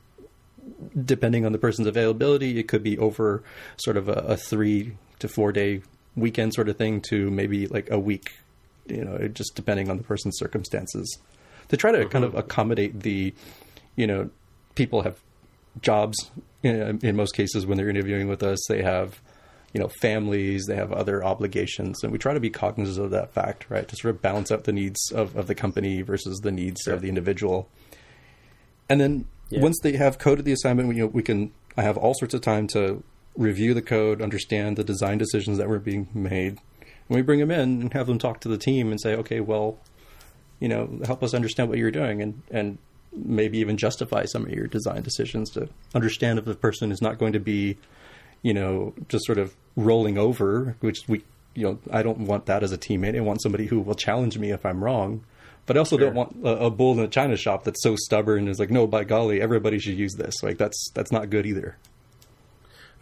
depending 1.04 1.44
on 1.44 1.52
the 1.52 1.58
person's 1.58 1.86
availability 1.86 2.58
it 2.58 2.68
could 2.68 2.82
be 2.82 2.98
over 2.98 3.42
sort 3.76 3.96
of 3.96 4.08
a, 4.08 4.12
a 4.12 4.36
three 4.36 4.96
to 5.18 5.28
four 5.28 5.52
day 5.52 5.80
weekend 6.16 6.54
sort 6.54 6.68
of 6.68 6.76
thing 6.76 7.00
to 7.00 7.30
maybe 7.30 7.66
like 7.66 7.90
a 7.90 7.98
week 7.98 8.32
you 8.86 9.04
know 9.04 9.28
just 9.28 9.54
depending 9.54 9.90
on 9.90 9.96
the 9.96 10.04
person's 10.04 10.38
circumstances 10.38 11.18
to 11.68 11.76
try 11.76 11.92
to 11.92 11.98
mm-hmm. 11.98 12.08
kind 12.08 12.24
of 12.24 12.34
accommodate 12.34 13.00
the 13.00 13.34
you 13.96 14.06
know 14.06 14.30
people 14.74 15.02
have 15.02 15.18
jobs 15.80 16.30
in, 16.62 16.98
in 17.02 17.16
most 17.16 17.34
cases 17.34 17.66
when 17.66 17.76
they're 17.76 17.88
interviewing 17.88 18.28
with 18.28 18.42
us 18.42 18.64
they 18.68 18.82
have 18.82 19.20
you 19.72 19.80
know 19.80 19.88
families 19.88 20.66
they 20.66 20.76
have 20.76 20.92
other 20.92 21.24
obligations 21.24 22.02
and 22.02 22.12
we 22.12 22.18
try 22.18 22.32
to 22.32 22.40
be 22.40 22.50
cognizant 22.50 23.04
of 23.04 23.10
that 23.10 23.32
fact 23.32 23.66
right 23.68 23.88
to 23.88 23.96
sort 23.96 24.14
of 24.14 24.22
balance 24.22 24.50
out 24.52 24.64
the 24.64 24.72
needs 24.72 25.10
of, 25.12 25.36
of 25.36 25.46
the 25.46 25.54
company 25.54 26.00
versus 26.02 26.38
the 26.40 26.52
needs 26.52 26.82
sure. 26.82 26.94
of 26.94 27.02
the 27.02 27.08
individual 27.08 27.68
and 28.88 29.00
then 29.00 29.26
yeah. 29.50 29.60
once 29.60 29.78
they 29.82 29.96
have 29.96 30.18
coded 30.18 30.44
the 30.44 30.52
assignment 30.52 30.88
we, 30.88 30.96
you 30.96 31.02
know 31.02 31.08
we 31.08 31.22
can 31.22 31.52
i 31.76 31.82
have 31.82 31.96
all 31.96 32.14
sorts 32.14 32.34
of 32.34 32.40
time 32.40 32.66
to 32.66 33.02
review 33.36 33.74
the 33.74 33.82
code 33.82 34.22
understand 34.22 34.76
the 34.76 34.84
design 34.84 35.18
decisions 35.18 35.58
that 35.58 35.68
were 35.68 35.80
being 35.80 36.08
made 36.14 36.58
and 37.08 37.16
we 37.16 37.22
bring 37.22 37.40
them 37.40 37.50
in 37.50 37.82
and 37.82 37.92
have 37.92 38.06
them 38.06 38.18
talk 38.18 38.40
to 38.40 38.48
the 38.48 38.58
team 38.58 38.90
and 38.90 39.00
say 39.00 39.14
okay 39.14 39.40
well 39.40 39.78
you 40.60 40.68
know 40.68 40.88
help 41.04 41.22
us 41.22 41.34
understand 41.34 41.68
what 41.68 41.78
you're 41.78 41.90
doing 41.90 42.22
and 42.22 42.42
and 42.50 42.78
maybe 43.16 43.58
even 43.58 43.76
justify 43.76 44.24
some 44.24 44.44
of 44.44 44.50
your 44.50 44.66
design 44.66 45.02
decisions 45.02 45.50
to 45.50 45.68
understand 45.94 46.38
if 46.38 46.44
the 46.44 46.54
person 46.54 46.90
is 46.90 47.00
not 47.00 47.18
going 47.18 47.32
to 47.32 47.40
be, 47.40 47.76
you 48.42 48.52
know, 48.52 48.94
just 49.08 49.24
sort 49.24 49.38
of 49.38 49.54
rolling 49.76 50.18
over, 50.18 50.76
which 50.80 51.00
we, 51.08 51.22
you 51.54 51.64
know, 51.64 51.78
I 51.90 52.02
don't 52.02 52.20
want 52.20 52.46
that 52.46 52.62
as 52.62 52.72
a 52.72 52.78
teammate. 52.78 53.16
I 53.16 53.20
want 53.20 53.42
somebody 53.42 53.66
who 53.66 53.80
will 53.80 53.94
challenge 53.94 54.38
me 54.38 54.50
if 54.50 54.66
I'm 54.66 54.82
wrong. 54.82 55.24
But 55.66 55.76
I 55.76 55.78
also 55.78 55.96
sure. 55.96 56.06
don't 56.06 56.14
want 56.14 56.36
a, 56.44 56.66
a, 56.66 56.70
bull 56.70 56.92
in 56.92 56.98
a 57.00 57.08
china 57.08 57.36
shop 57.36 57.64
that's 57.64 57.82
so 57.82 57.96
stubborn 57.96 58.40
and 58.40 58.48
is 58.50 58.58
like, 58.58 58.70
no, 58.70 58.86
by 58.86 59.04
golly, 59.04 59.40
everybody 59.40 59.78
should 59.78 59.96
use 59.96 60.14
this. 60.14 60.42
Like 60.42 60.58
that's 60.58 60.90
that's 60.92 61.10
not 61.10 61.30
good 61.30 61.46
either. 61.46 61.78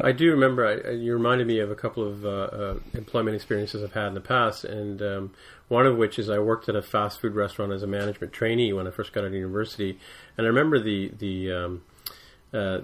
I 0.00 0.12
do 0.12 0.30
remember. 0.30 0.66
I, 0.66 0.90
you 0.92 1.12
reminded 1.12 1.46
me 1.46 1.58
of 1.60 1.70
a 1.70 1.74
couple 1.74 2.06
of 2.06 2.24
uh, 2.24 2.28
uh, 2.28 2.74
employment 2.94 3.36
experiences 3.36 3.82
I've 3.82 3.92
had 3.92 4.08
in 4.08 4.14
the 4.14 4.20
past, 4.20 4.64
and 4.64 5.02
um, 5.02 5.32
one 5.68 5.86
of 5.86 5.96
which 5.96 6.18
is 6.18 6.28
I 6.28 6.38
worked 6.38 6.68
at 6.68 6.76
a 6.76 6.82
fast 6.82 7.20
food 7.20 7.34
restaurant 7.34 7.72
as 7.72 7.82
a 7.82 7.86
management 7.86 8.32
trainee 8.32 8.72
when 8.72 8.86
I 8.86 8.90
first 8.90 9.12
got 9.12 9.20
out 9.20 9.28
of 9.28 9.34
university, 9.34 9.98
and 10.36 10.46
I 10.46 10.48
remember 10.48 10.78
the 10.80 11.12
the 11.18 11.52
um, 11.52 11.82
uh, 12.52 12.80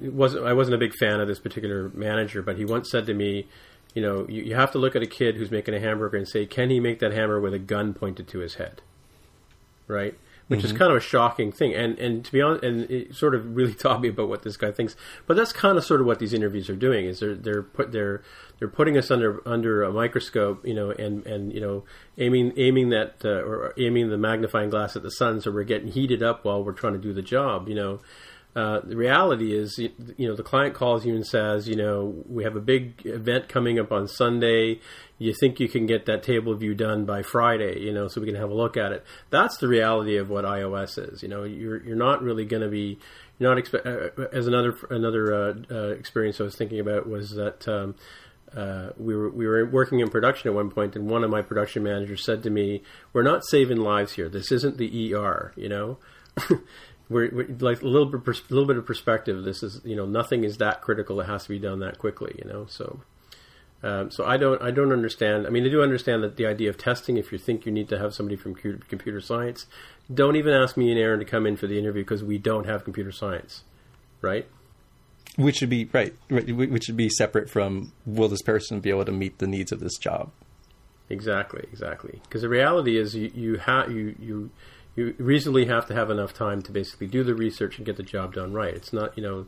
wasn't 0.00 0.46
I 0.46 0.52
wasn't 0.52 0.74
a 0.74 0.78
big 0.78 0.94
fan 0.94 1.20
of 1.20 1.28
this 1.28 1.38
particular 1.38 1.90
manager, 1.94 2.42
but 2.42 2.56
he 2.56 2.64
once 2.64 2.90
said 2.90 3.06
to 3.06 3.14
me, 3.14 3.46
you 3.94 4.02
know, 4.02 4.26
you, 4.28 4.42
you 4.42 4.54
have 4.54 4.72
to 4.72 4.78
look 4.78 4.96
at 4.96 5.02
a 5.02 5.06
kid 5.06 5.36
who's 5.36 5.50
making 5.50 5.74
a 5.74 5.80
hamburger 5.80 6.16
and 6.16 6.28
say, 6.28 6.46
can 6.46 6.70
he 6.70 6.80
make 6.80 6.98
that 6.98 7.12
hamburger 7.12 7.40
with 7.40 7.54
a 7.54 7.58
gun 7.58 7.94
pointed 7.94 8.26
to 8.28 8.40
his 8.40 8.54
head, 8.54 8.82
right? 9.86 10.18
Which 10.48 10.60
mm-hmm. 10.60 10.66
is 10.66 10.72
kind 10.72 10.90
of 10.90 10.96
a 10.96 11.00
shocking 11.00 11.52
thing. 11.52 11.74
And 11.74 11.98
and 11.98 12.24
to 12.24 12.32
be 12.32 12.42
honest, 12.42 12.64
and 12.64 12.90
it 12.90 13.14
sort 13.14 13.34
of 13.34 13.56
really 13.56 13.74
taught 13.74 14.00
me 14.00 14.08
about 14.08 14.28
what 14.28 14.42
this 14.42 14.56
guy 14.56 14.70
thinks. 14.70 14.96
But 15.26 15.36
that's 15.36 15.52
kind 15.52 15.78
of 15.78 15.84
sort 15.84 16.00
of 16.00 16.06
what 16.06 16.18
these 16.18 16.32
interviews 16.32 16.68
are 16.68 16.76
doing 16.76 17.06
is 17.06 17.20
they're 17.20 17.34
they're 17.34 17.62
put 17.62 17.92
they're 17.92 18.22
they're 18.58 18.68
putting 18.68 18.96
us 18.96 19.10
under 19.10 19.46
under 19.46 19.82
a 19.82 19.92
microscope, 19.92 20.66
you 20.66 20.74
know, 20.74 20.90
and 20.90 21.26
and 21.26 21.52
you 21.52 21.60
know 21.60 21.84
aiming 22.18 22.52
aiming 22.56 22.90
that 22.90 23.16
uh, 23.24 23.28
or 23.28 23.74
aiming 23.78 24.10
the 24.10 24.18
magnifying 24.18 24.70
glass 24.70 24.96
at 24.96 25.02
the 25.02 25.10
sun, 25.10 25.40
so 25.40 25.50
we're 25.50 25.64
getting 25.64 25.88
heated 25.88 26.22
up 26.22 26.44
while 26.44 26.62
we're 26.62 26.72
trying 26.72 26.94
to 26.94 26.98
do 26.98 27.12
the 27.12 27.22
job, 27.22 27.68
you 27.68 27.74
know. 27.74 28.00
Uh, 28.56 28.80
the 28.84 28.96
reality 28.96 29.52
is, 29.52 29.78
you 29.78 30.28
know, 30.28 30.36
the 30.36 30.42
client 30.42 30.74
calls 30.74 31.04
you 31.04 31.14
and 31.14 31.26
says, 31.26 31.68
you 31.68 31.74
know, 31.74 32.22
we 32.28 32.44
have 32.44 32.54
a 32.54 32.60
big 32.60 33.02
event 33.04 33.48
coming 33.48 33.80
up 33.80 33.90
on 33.90 34.06
Sunday. 34.06 34.78
You 35.18 35.34
think 35.34 35.58
you 35.58 35.68
can 35.68 35.86
get 35.86 36.06
that 36.06 36.22
table 36.22 36.54
view 36.54 36.74
done 36.74 37.04
by 37.04 37.22
Friday, 37.22 37.80
you 37.80 37.92
know, 37.92 38.06
so 38.06 38.20
we 38.20 38.28
can 38.28 38.36
have 38.36 38.50
a 38.50 38.54
look 38.54 38.76
at 38.76 38.92
it. 38.92 39.04
That's 39.30 39.56
the 39.56 39.66
reality 39.66 40.16
of 40.16 40.30
what 40.30 40.44
iOS 40.44 41.12
is. 41.12 41.22
You 41.22 41.28
know, 41.28 41.42
you're 41.42 41.82
you're 41.82 41.96
not 41.96 42.22
really 42.22 42.44
going 42.44 42.62
to 42.62 42.68
be 42.68 42.98
you're 43.38 43.50
not 43.50 43.58
expect 43.58 43.86
uh, 43.86 44.10
as 44.32 44.46
another 44.46 44.76
another 44.88 45.34
uh, 45.34 45.54
uh, 45.70 45.88
experience 45.88 46.40
I 46.40 46.44
was 46.44 46.56
thinking 46.56 46.80
about 46.80 47.08
was 47.08 47.30
that. 47.30 47.66
Um, 47.66 47.96
uh, 48.56 48.90
we 48.96 49.16
were 49.16 49.30
we 49.30 49.48
were 49.48 49.66
working 49.66 49.98
in 49.98 50.08
production 50.08 50.48
at 50.48 50.54
one 50.54 50.70
point, 50.70 50.94
and 50.94 51.10
one 51.10 51.24
of 51.24 51.30
my 51.30 51.42
production 51.42 51.82
managers 51.82 52.24
said 52.24 52.40
to 52.44 52.50
me, 52.50 52.84
"We're 53.12 53.24
not 53.24 53.44
saving 53.44 53.78
lives 53.78 54.12
here. 54.12 54.28
This 54.28 54.52
isn't 54.52 54.76
the 54.78 55.12
ER, 55.12 55.52
you 55.56 55.68
know." 55.68 55.98
we're, 57.08 57.30
we're, 57.32 57.48
like 57.58 57.82
a 57.82 57.86
little 57.86 58.06
bit 58.06 58.20
a 58.26 58.54
little 58.54 58.66
bit 58.66 58.76
of 58.76 58.86
perspective. 58.86 59.44
This 59.44 59.62
is 59.62 59.80
you 59.84 59.96
know 59.96 60.06
nothing 60.06 60.44
is 60.44 60.58
that 60.58 60.80
critical. 60.82 61.20
It 61.20 61.26
has 61.26 61.44
to 61.44 61.48
be 61.50 61.58
done 61.58 61.80
that 61.80 61.98
quickly. 61.98 62.34
You 62.42 62.50
know 62.50 62.66
so. 62.68 63.00
Um, 63.82 64.10
so 64.10 64.24
I 64.24 64.38
don't 64.38 64.62
I 64.62 64.70
don't 64.70 64.92
understand. 64.92 65.46
I 65.46 65.50
mean, 65.50 65.66
I 65.66 65.68
do 65.68 65.82
understand 65.82 66.22
that 66.22 66.36
the 66.36 66.46
idea 66.46 66.70
of 66.70 66.78
testing. 66.78 67.18
If 67.18 67.32
you 67.32 67.38
think 67.38 67.66
you 67.66 67.72
need 67.72 67.88
to 67.90 67.98
have 67.98 68.14
somebody 68.14 68.36
from 68.36 68.54
computer 68.54 69.20
science, 69.20 69.66
don't 70.12 70.36
even 70.36 70.54
ask 70.54 70.76
me 70.76 70.90
and 70.90 70.98
Aaron 70.98 71.18
to 71.18 71.26
come 71.26 71.46
in 71.46 71.56
for 71.56 71.66
the 71.66 71.78
interview 71.78 72.02
because 72.02 72.24
we 72.24 72.38
don't 72.38 72.66
have 72.66 72.84
computer 72.84 73.12
science, 73.12 73.64
right? 74.22 74.46
Which 75.36 75.56
should 75.56 75.68
be 75.68 75.84
right. 75.92 76.14
Which 76.30 76.84
should 76.84 76.96
be 76.96 77.10
separate 77.10 77.50
from 77.50 77.92
will 78.06 78.28
this 78.28 78.40
person 78.40 78.80
be 78.80 78.88
able 78.88 79.04
to 79.04 79.12
meet 79.12 79.38
the 79.38 79.46
needs 79.46 79.70
of 79.70 79.80
this 79.80 79.98
job? 79.98 80.30
Exactly, 81.10 81.66
exactly. 81.70 82.20
Because 82.22 82.40
the 82.40 82.48
reality 82.48 82.96
is, 82.96 83.14
you 83.14 83.30
you 83.34 83.56
have 83.58 83.92
you 83.92 84.14
you 84.18 84.50
you 84.96 85.14
reasonably 85.18 85.66
have 85.66 85.86
to 85.86 85.94
have 85.94 86.10
enough 86.10 86.34
time 86.34 86.62
to 86.62 86.72
basically 86.72 87.06
do 87.06 87.24
the 87.24 87.34
research 87.34 87.78
and 87.78 87.86
get 87.86 87.96
the 87.96 88.02
job 88.02 88.34
done 88.34 88.52
right. 88.52 88.74
It's 88.74 88.92
not, 88.92 89.16
you 89.16 89.22
know, 89.22 89.46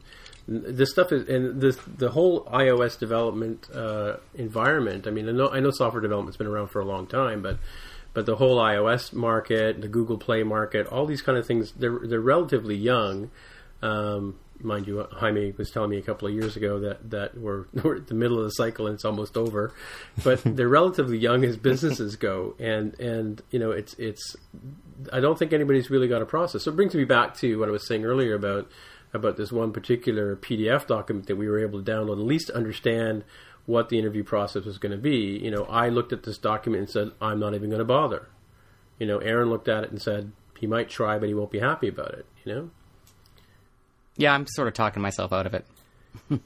this 0.49 0.91
stuff 0.91 1.13
is, 1.13 1.29
and 1.29 1.61
this 1.61 1.77
the 1.87 2.11
whole 2.11 2.45
iOS 2.45 2.99
development 2.99 3.69
uh, 3.75 4.17
environment. 4.35 5.07
I 5.07 5.11
mean, 5.11 5.29
I 5.29 5.33
know 5.33 5.49
I 5.49 5.61
know 5.61 5.71
software 5.71 6.01
development's 6.01 6.37
been 6.37 6.47
around 6.47 6.69
for 6.69 6.81
a 6.81 6.85
long 6.85 7.07
time, 7.07 7.43
but 7.43 7.59
but 8.15 8.27
the 8.27 8.37
whole 8.37 8.59
iOS 8.59 9.13
market, 9.13 9.81
the 9.81 9.89
Google 9.89 10.19
Play 10.19 10.43
market, 10.43 10.87
all 10.87 11.05
these 11.05 11.23
kind 11.23 11.37
of 11.37 11.47
things, 11.47 11.73
they're 11.73 12.01
they're 12.03 12.21
relatively 12.21 12.77
young. 12.77 13.31
Um, 13.83 14.39
mind 14.63 14.87
you, 14.87 15.07
Jaime 15.13 15.53
was 15.57 15.71
telling 15.71 15.91
me 15.91 15.99
a 15.99 16.03
couple 16.03 16.29
of 16.29 16.35
years 16.35 16.57
ago 16.57 16.81
that 16.81 17.11
that 17.11 17.39
we're, 17.39 17.65
we're 17.73 17.97
at 17.97 18.07
the 18.07 18.15
middle 18.15 18.39
of 18.39 18.45
the 18.45 18.51
cycle 18.51 18.87
and 18.87 18.95
it's 18.95 19.05
almost 19.05 19.37
over, 19.37 19.73
but 20.23 20.41
they're 20.45 20.69
relatively 20.69 21.19
young 21.19 21.45
as 21.45 21.57
businesses 21.57 22.17
go, 22.17 22.55
and 22.59 22.99
and 23.01 23.43
you 23.51 23.59
know 23.59 23.71
it's 23.71 23.95
it's 23.95 24.37
I 25.13 25.21
don't 25.21 25.39
think 25.39 25.53
anybody's 25.53 25.91
really 25.91 26.09
got 26.09 26.23
a 26.23 26.27
process. 26.27 26.65
So 26.65 26.71
it 26.71 26.77
brings 26.77 26.95
me 26.95 27.05
back 27.05 27.35
to 27.39 27.59
what 27.59 27.69
I 27.69 27.73
was 27.73 27.87
saying 27.87 28.05
earlier 28.05 28.35
about 28.35 28.71
about 29.13 29.37
this 29.37 29.53
one 29.53 29.73
particular 29.73 30.37
PDF 30.37 30.87
document 30.87 31.27
that 31.27 31.37
we 31.37 31.49
were 31.49 31.59
able 31.59 31.83
to 31.83 31.91
download, 31.91 32.19
at 32.19 32.27
least 32.27 32.51
understand 32.51 33.25
what 33.65 33.89
the 33.89 33.99
interview 33.99 34.23
process 34.23 34.65
was 34.65 34.79
going 34.79 34.93
to 34.93 34.99
be. 34.99 35.39
You 35.39 35.51
know, 35.51 35.65
I 35.65 35.89
looked 35.89 36.13
at 36.13 36.23
this 36.23 36.39
document 36.39 36.83
and 36.83 36.91
said, 36.91 37.11
I'm 37.21 37.41
not 37.41 37.55
even 37.55 37.71
going 37.71 37.81
to 37.81 37.85
bother. 37.85 38.29
You 38.99 39.07
know, 39.07 39.19
Aaron 39.19 39.51
looked 39.51 39.69
at 39.69 39.85
it 39.85 39.91
and 39.91 40.01
said, 40.01 40.33
he 40.59 40.67
might 40.67 40.89
try, 40.89 41.19
but 41.19 41.29
he 41.29 41.35
won't 41.35 41.51
be 41.51 41.59
happy 41.59 41.89
about 41.89 42.13
it. 42.15 42.27
You 42.45 42.55
know. 42.55 42.71
Yeah, 44.17 44.33
I'm 44.33 44.47
sort 44.47 44.69
of 44.69 44.75
talking 44.75 45.03
myself 45.03 45.33
out 45.33 45.47
of 45.47 45.55
it. 45.55 45.67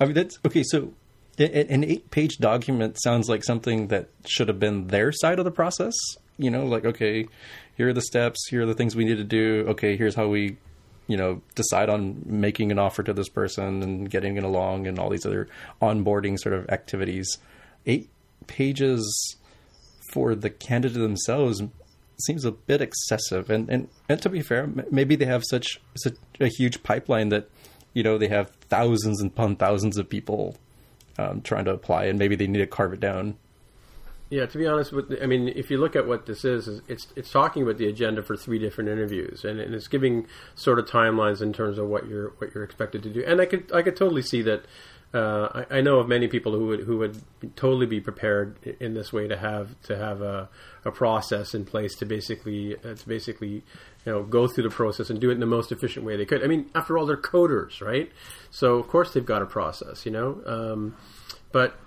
I 0.00 0.04
mean, 0.04 0.14
that's 0.14 0.38
okay. 0.46 0.62
So, 0.64 0.92
an 1.38 1.84
eight-page 1.84 2.38
document 2.38 2.96
sounds 3.02 3.28
like 3.28 3.42
something 3.44 3.88
that 3.88 4.08
should 4.24 4.48
have 4.48 4.60
been 4.60 4.88
their 4.88 5.10
side 5.12 5.38
of 5.38 5.44
the 5.44 5.50
process. 5.50 5.94
You 6.38 6.50
know, 6.50 6.64
like 6.64 6.84
okay, 6.84 7.26
here 7.76 7.88
are 7.88 7.92
the 7.92 8.02
steps. 8.02 8.46
Here 8.48 8.62
are 8.62 8.66
the 8.66 8.74
things 8.74 8.94
we 8.94 9.04
need 9.04 9.16
to 9.16 9.24
do. 9.24 9.64
Okay, 9.68 9.96
here's 9.96 10.14
how 10.14 10.28
we, 10.28 10.56
you 11.06 11.16
know, 11.16 11.42
decide 11.54 11.88
on 11.88 12.22
making 12.24 12.70
an 12.70 12.78
offer 12.78 13.02
to 13.02 13.12
this 13.12 13.28
person 13.28 13.82
and 13.82 14.10
getting 14.10 14.36
it 14.36 14.44
along, 14.44 14.86
and 14.86 14.98
all 14.98 15.10
these 15.10 15.26
other 15.26 15.48
onboarding 15.82 16.38
sort 16.38 16.54
of 16.54 16.68
activities. 16.70 17.38
Eight 17.86 18.08
pages 18.46 19.36
for 20.12 20.34
the 20.34 20.50
candidate 20.50 20.98
themselves 20.98 21.62
seems 22.18 22.44
a 22.44 22.52
bit 22.52 22.80
excessive. 22.80 23.50
And, 23.50 23.68
and 23.68 23.88
and 24.08 24.20
to 24.22 24.28
be 24.28 24.42
fair, 24.42 24.68
maybe 24.90 25.16
they 25.16 25.24
have 25.26 25.42
such 25.44 25.80
such 25.96 26.16
a 26.40 26.48
huge 26.48 26.82
pipeline 26.82 27.28
that 27.30 27.48
you 27.92 28.02
know 28.02 28.18
they 28.18 28.28
have 28.28 28.50
thousands 28.68 29.20
and 29.20 29.30
upon 29.30 29.56
thousands 29.56 29.98
of 29.98 30.08
people 30.08 30.56
um, 31.18 31.40
trying 31.42 31.64
to 31.66 31.72
apply, 31.72 32.04
and 32.04 32.18
maybe 32.18 32.36
they 32.36 32.46
need 32.46 32.58
to 32.58 32.66
carve 32.66 32.92
it 32.92 33.00
down. 33.00 33.36
Yeah, 34.30 34.46
to 34.46 34.58
be 34.58 34.66
honest, 34.66 34.92
with 34.92 35.10
the, 35.10 35.22
I 35.22 35.26
mean, 35.26 35.48
if 35.48 35.70
you 35.70 35.76
look 35.76 35.94
at 35.94 36.08
what 36.08 36.26
this 36.26 36.44
is, 36.44 36.80
it's 36.88 37.06
it's 37.14 37.30
talking 37.30 37.62
about 37.62 37.78
the 37.78 37.86
agenda 37.86 38.22
for 38.22 38.36
three 38.36 38.58
different 38.58 38.90
interviews, 38.90 39.44
and, 39.44 39.60
and 39.60 39.74
it's 39.74 39.86
giving 39.86 40.26
sort 40.54 40.78
of 40.78 40.86
timelines 40.86 41.42
in 41.42 41.52
terms 41.52 41.78
of 41.78 41.88
what 41.88 42.08
you're 42.08 42.30
what 42.38 42.54
you're 42.54 42.64
expected 42.64 43.02
to 43.04 43.10
do. 43.10 43.22
And 43.24 43.40
I 43.40 43.46
could 43.46 43.70
I 43.72 43.82
could 43.82 43.96
totally 43.96 44.22
see 44.22 44.42
that 44.42 44.64
uh, 45.14 45.64
I, 45.70 45.78
I, 45.78 45.80
know 45.80 46.00
of 46.00 46.08
many 46.08 46.26
people 46.26 46.52
who 46.52 46.66
would 46.66 46.80
who 46.80 46.98
would 46.98 47.22
totally 47.54 47.86
be 47.86 48.00
prepared 48.00 48.58
in 48.80 48.94
this 48.94 49.12
way 49.12 49.28
to 49.28 49.36
have 49.36 49.80
to 49.82 49.96
have 49.96 50.20
a, 50.20 50.48
a 50.84 50.90
process 50.90 51.54
in 51.54 51.64
place 51.64 51.94
to 51.96 52.04
basically 52.04 52.76
uh, 52.76 52.94
to 52.94 53.08
basically 53.08 53.48
you 53.48 53.62
know 54.06 54.24
go 54.24 54.48
through 54.48 54.64
the 54.64 54.74
process 54.74 55.10
and 55.10 55.20
do 55.20 55.30
it 55.30 55.34
in 55.34 55.40
the 55.40 55.46
most 55.46 55.70
efficient 55.70 56.04
way 56.04 56.16
they 56.16 56.24
could. 56.24 56.42
I 56.42 56.48
mean, 56.48 56.68
after 56.74 56.98
all, 56.98 57.06
they're 57.06 57.16
coders, 57.16 57.80
right? 57.80 58.10
So 58.50 58.74
of 58.74 58.88
course 58.88 59.12
they've 59.12 59.24
got 59.24 59.40
a 59.40 59.46
process, 59.46 60.04
you 60.04 60.10
know. 60.10 60.42
Um, 60.46 60.96
but 61.52 61.78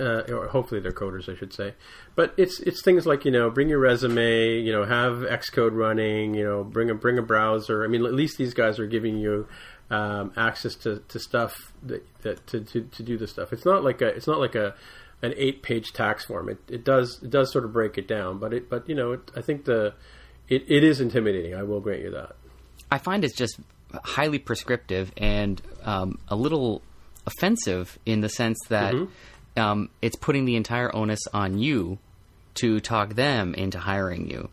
uh, 0.00 0.22
or 0.28 0.48
hopefully 0.48 0.80
they're 0.80 0.90
coders, 0.90 1.32
I 1.32 1.36
should 1.36 1.52
say. 1.52 1.74
But 2.14 2.34
it's 2.36 2.58
it's 2.60 2.82
things 2.82 3.06
like 3.06 3.24
you 3.24 3.30
know 3.30 3.48
bring 3.50 3.68
your 3.68 3.78
resume, 3.78 4.58
you 4.58 4.72
know 4.72 4.84
have 4.84 5.18
Xcode 5.18 5.76
running, 5.76 6.34
you 6.34 6.44
know 6.44 6.64
bring 6.64 6.90
a 6.90 6.94
bring 6.94 7.18
a 7.18 7.22
browser. 7.22 7.84
I 7.84 7.86
mean 7.86 8.04
at 8.04 8.14
least 8.14 8.38
these 8.38 8.54
guys 8.54 8.78
are 8.78 8.86
giving 8.86 9.16
you 9.18 9.46
um, 9.92 10.32
access 10.38 10.74
to, 10.74 11.02
to 11.08 11.20
stuff 11.20 11.72
that, 11.82 12.02
that 12.22 12.46
to, 12.48 12.60
to, 12.60 12.80
to 12.82 13.02
do 13.02 13.18
the 13.18 13.26
stuff. 13.26 13.52
It's 13.52 13.66
not 13.66 13.84
like 13.84 14.00
a 14.00 14.06
it's 14.08 14.26
not 14.26 14.40
like 14.40 14.54
a 14.54 14.74
an 15.20 15.34
eight 15.36 15.62
page 15.62 15.92
tax 15.92 16.24
form. 16.24 16.48
It, 16.48 16.58
it 16.66 16.84
does 16.84 17.20
it 17.22 17.30
does 17.30 17.52
sort 17.52 17.64
of 17.64 17.72
break 17.72 17.98
it 17.98 18.08
down, 18.08 18.38
but 18.38 18.54
it 18.54 18.70
but 18.70 18.88
you 18.88 18.94
know 18.94 19.12
it, 19.12 19.30
I 19.36 19.42
think 19.42 19.66
the 19.66 19.94
it, 20.48 20.64
it 20.66 20.82
is 20.82 21.00
intimidating. 21.00 21.54
I 21.54 21.62
will 21.62 21.80
grant 21.80 22.00
you 22.00 22.10
that. 22.10 22.36
I 22.90 22.98
find 22.98 23.22
it's 23.22 23.36
just 23.36 23.60
highly 23.92 24.38
prescriptive 24.38 25.12
and 25.18 25.60
um, 25.84 26.18
a 26.28 26.36
little 26.36 26.80
offensive 27.26 27.98
in 28.06 28.22
the 28.22 28.30
sense 28.30 28.58
that 28.70 28.94
mm-hmm. 28.94 29.60
um, 29.60 29.90
it's 30.00 30.16
putting 30.16 30.46
the 30.46 30.56
entire 30.56 30.94
onus 30.96 31.20
on 31.34 31.58
you 31.58 31.98
to 32.54 32.80
talk 32.80 33.14
them 33.14 33.54
into 33.54 33.78
hiring 33.78 34.30
you. 34.30 34.48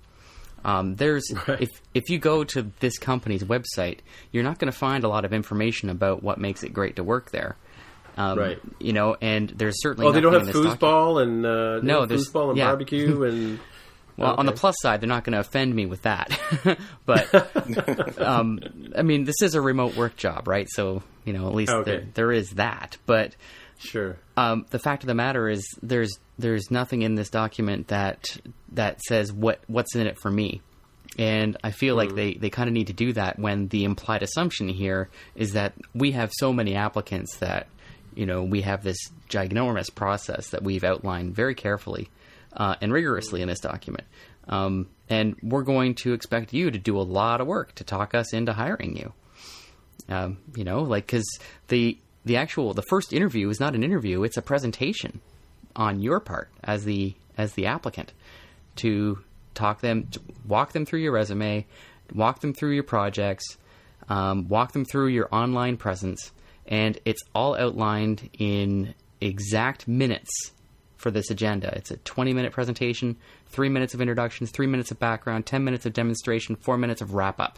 Um, 0.63 0.95
there's 0.95 1.31
right. 1.47 1.61
if 1.61 1.69
if 1.93 2.09
you 2.09 2.19
go 2.19 2.43
to 2.43 2.71
this 2.79 2.97
company's 2.97 3.43
website, 3.43 3.99
you're 4.31 4.43
not 4.43 4.59
going 4.59 4.71
to 4.71 4.77
find 4.77 5.03
a 5.03 5.07
lot 5.07 5.25
of 5.25 5.33
information 5.33 5.89
about 5.89 6.23
what 6.23 6.37
makes 6.39 6.63
it 6.63 6.73
great 6.73 6.97
to 6.97 7.03
work 7.03 7.31
there. 7.31 7.57
Um, 8.17 8.37
right. 8.37 8.59
You 8.79 8.93
know, 8.93 9.15
and 9.21 9.49
there's 9.49 9.81
certainly. 9.81 10.09
Oh, 10.09 10.11
they 10.11 10.21
don't 10.21 10.33
have 10.33 10.53
foosball 10.53 11.21
and 11.21 11.45
uh, 11.45 11.79
no, 11.81 12.05
there's 12.05 12.29
foosball 12.29 12.49
and 12.49 12.57
yeah. 12.57 12.65
barbecue 12.65 13.23
and. 13.29 13.59
Well, 14.17 14.33
okay. 14.33 14.39
on 14.39 14.45
the 14.47 14.51
plus 14.51 14.75
side, 14.81 14.99
they're 14.99 15.07
not 15.07 15.23
going 15.23 15.31
to 15.31 15.39
offend 15.39 15.73
me 15.73 15.85
with 15.85 16.01
that. 16.01 16.37
but 17.05 18.19
um, 18.19 18.59
I 18.97 19.01
mean, 19.01 19.23
this 19.23 19.41
is 19.41 19.55
a 19.55 19.61
remote 19.61 19.95
work 19.95 20.17
job, 20.17 20.45
right? 20.45 20.67
So 20.69 21.03
you 21.23 21.31
know, 21.31 21.47
at 21.47 21.55
least 21.55 21.71
okay. 21.71 21.89
there, 21.89 22.07
there 22.15 22.31
is 22.33 22.49
that. 22.51 22.97
But 23.05 23.37
sure, 23.77 24.17
um, 24.35 24.65
the 24.71 24.79
fact 24.79 25.03
of 25.03 25.07
the 25.07 25.15
matter 25.15 25.47
is, 25.47 25.65
there's 25.81 26.19
there's 26.39 26.71
nothing 26.71 27.01
in 27.01 27.15
this 27.15 27.29
document 27.29 27.89
that 27.89 28.37
that 28.71 29.01
says 29.01 29.31
what 29.31 29.59
what's 29.67 29.95
in 29.95 30.07
it 30.07 30.17
for 30.19 30.31
me. 30.31 30.61
And 31.17 31.57
I 31.63 31.71
feel 31.71 31.95
mm. 31.95 31.97
like 31.97 32.15
they, 32.15 32.33
they 32.35 32.49
kind 32.49 32.69
of 32.69 32.73
need 32.73 32.87
to 32.87 32.93
do 32.93 33.13
that 33.13 33.37
when 33.37 33.67
the 33.67 33.83
implied 33.83 34.23
assumption 34.23 34.69
here 34.69 35.09
is 35.35 35.53
that 35.53 35.73
we 35.93 36.11
have 36.11 36.31
so 36.33 36.53
many 36.53 36.75
applicants 36.75 37.37
that, 37.37 37.67
you 38.15 38.25
know, 38.25 38.43
we 38.43 38.61
have 38.61 38.83
this 38.83 38.97
ginormous 39.27 39.93
process 39.93 40.49
that 40.51 40.63
we've 40.63 40.83
outlined 40.83 41.35
very 41.35 41.55
carefully 41.55 42.09
uh, 42.53 42.75
and 42.79 42.93
rigorously 42.93 43.41
in 43.41 43.47
this 43.47 43.59
document. 43.59 44.05
Um, 44.47 44.87
and 45.09 45.35
we're 45.41 45.63
going 45.63 45.95
to 45.95 46.13
expect 46.13 46.53
you 46.53 46.71
to 46.71 46.77
do 46.77 46.97
a 46.97 47.01
lot 47.01 47.41
of 47.41 47.47
work 47.47 47.75
to 47.75 47.83
talk 47.83 48.13
us 48.13 48.33
into 48.33 48.53
hiring 48.53 48.95
you. 48.95 49.13
Um, 50.07 50.37
you 50.55 50.63
know, 50.63 50.83
like, 50.83 51.05
because 51.05 51.27
the, 51.67 51.97
the 52.23 52.37
actual, 52.37 52.73
the 52.73 52.83
first 52.83 53.13
interview 53.13 53.49
is 53.49 53.59
not 53.59 53.75
an 53.75 53.83
interview, 53.83 54.23
it's 54.23 54.37
a 54.37 54.41
presentation 54.41 55.21
on 55.79 55.99
your 55.99 56.19
part 56.19 56.49
as 56.63 56.83
the, 56.83 57.15
as 57.37 57.53
the 57.53 57.65
applicant 57.65 58.13
to 58.75 59.17
talk 59.55 59.81
them, 59.81 60.07
walk 60.47 60.73
them 60.73 60.85
through 60.85 60.99
your 60.99 61.13
resume, 61.13 61.65
walk 62.13 62.41
them 62.41 62.53
through 62.53 62.71
your 62.71 62.83
projects, 62.83 63.57
um, 64.09 64.47
walk 64.47 64.73
them 64.73 64.85
through 64.85 65.07
your 65.07 65.27
online 65.31 65.77
presence, 65.77 66.31
and 66.67 66.99
it's 67.05 67.23
all 67.33 67.55
outlined 67.55 68.29
in 68.37 68.93
exact 69.21 69.87
minutes 69.87 70.51
for 70.97 71.11
this 71.11 71.31
agenda. 71.31 71.73
It's 71.75 71.91
a 71.91 71.97
20 71.97 72.33
minute 72.33 72.51
presentation, 72.51 73.15
three 73.47 73.69
minutes 73.69 73.93
of 73.93 74.01
introductions, 74.01 74.51
three 74.51 74.67
minutes 74.67 74.91
of 74.91 74.99
background, 74.99 75.45
10 75.45 75.63
minutes 75.63 75.85
of 75.85 75.93
demonstration, 75.93 76.55
four 76.55 76.77
minutes 76.77 77.01
of 77.01 77.13
wrap 77.13 77.39
up. 77.39 77.57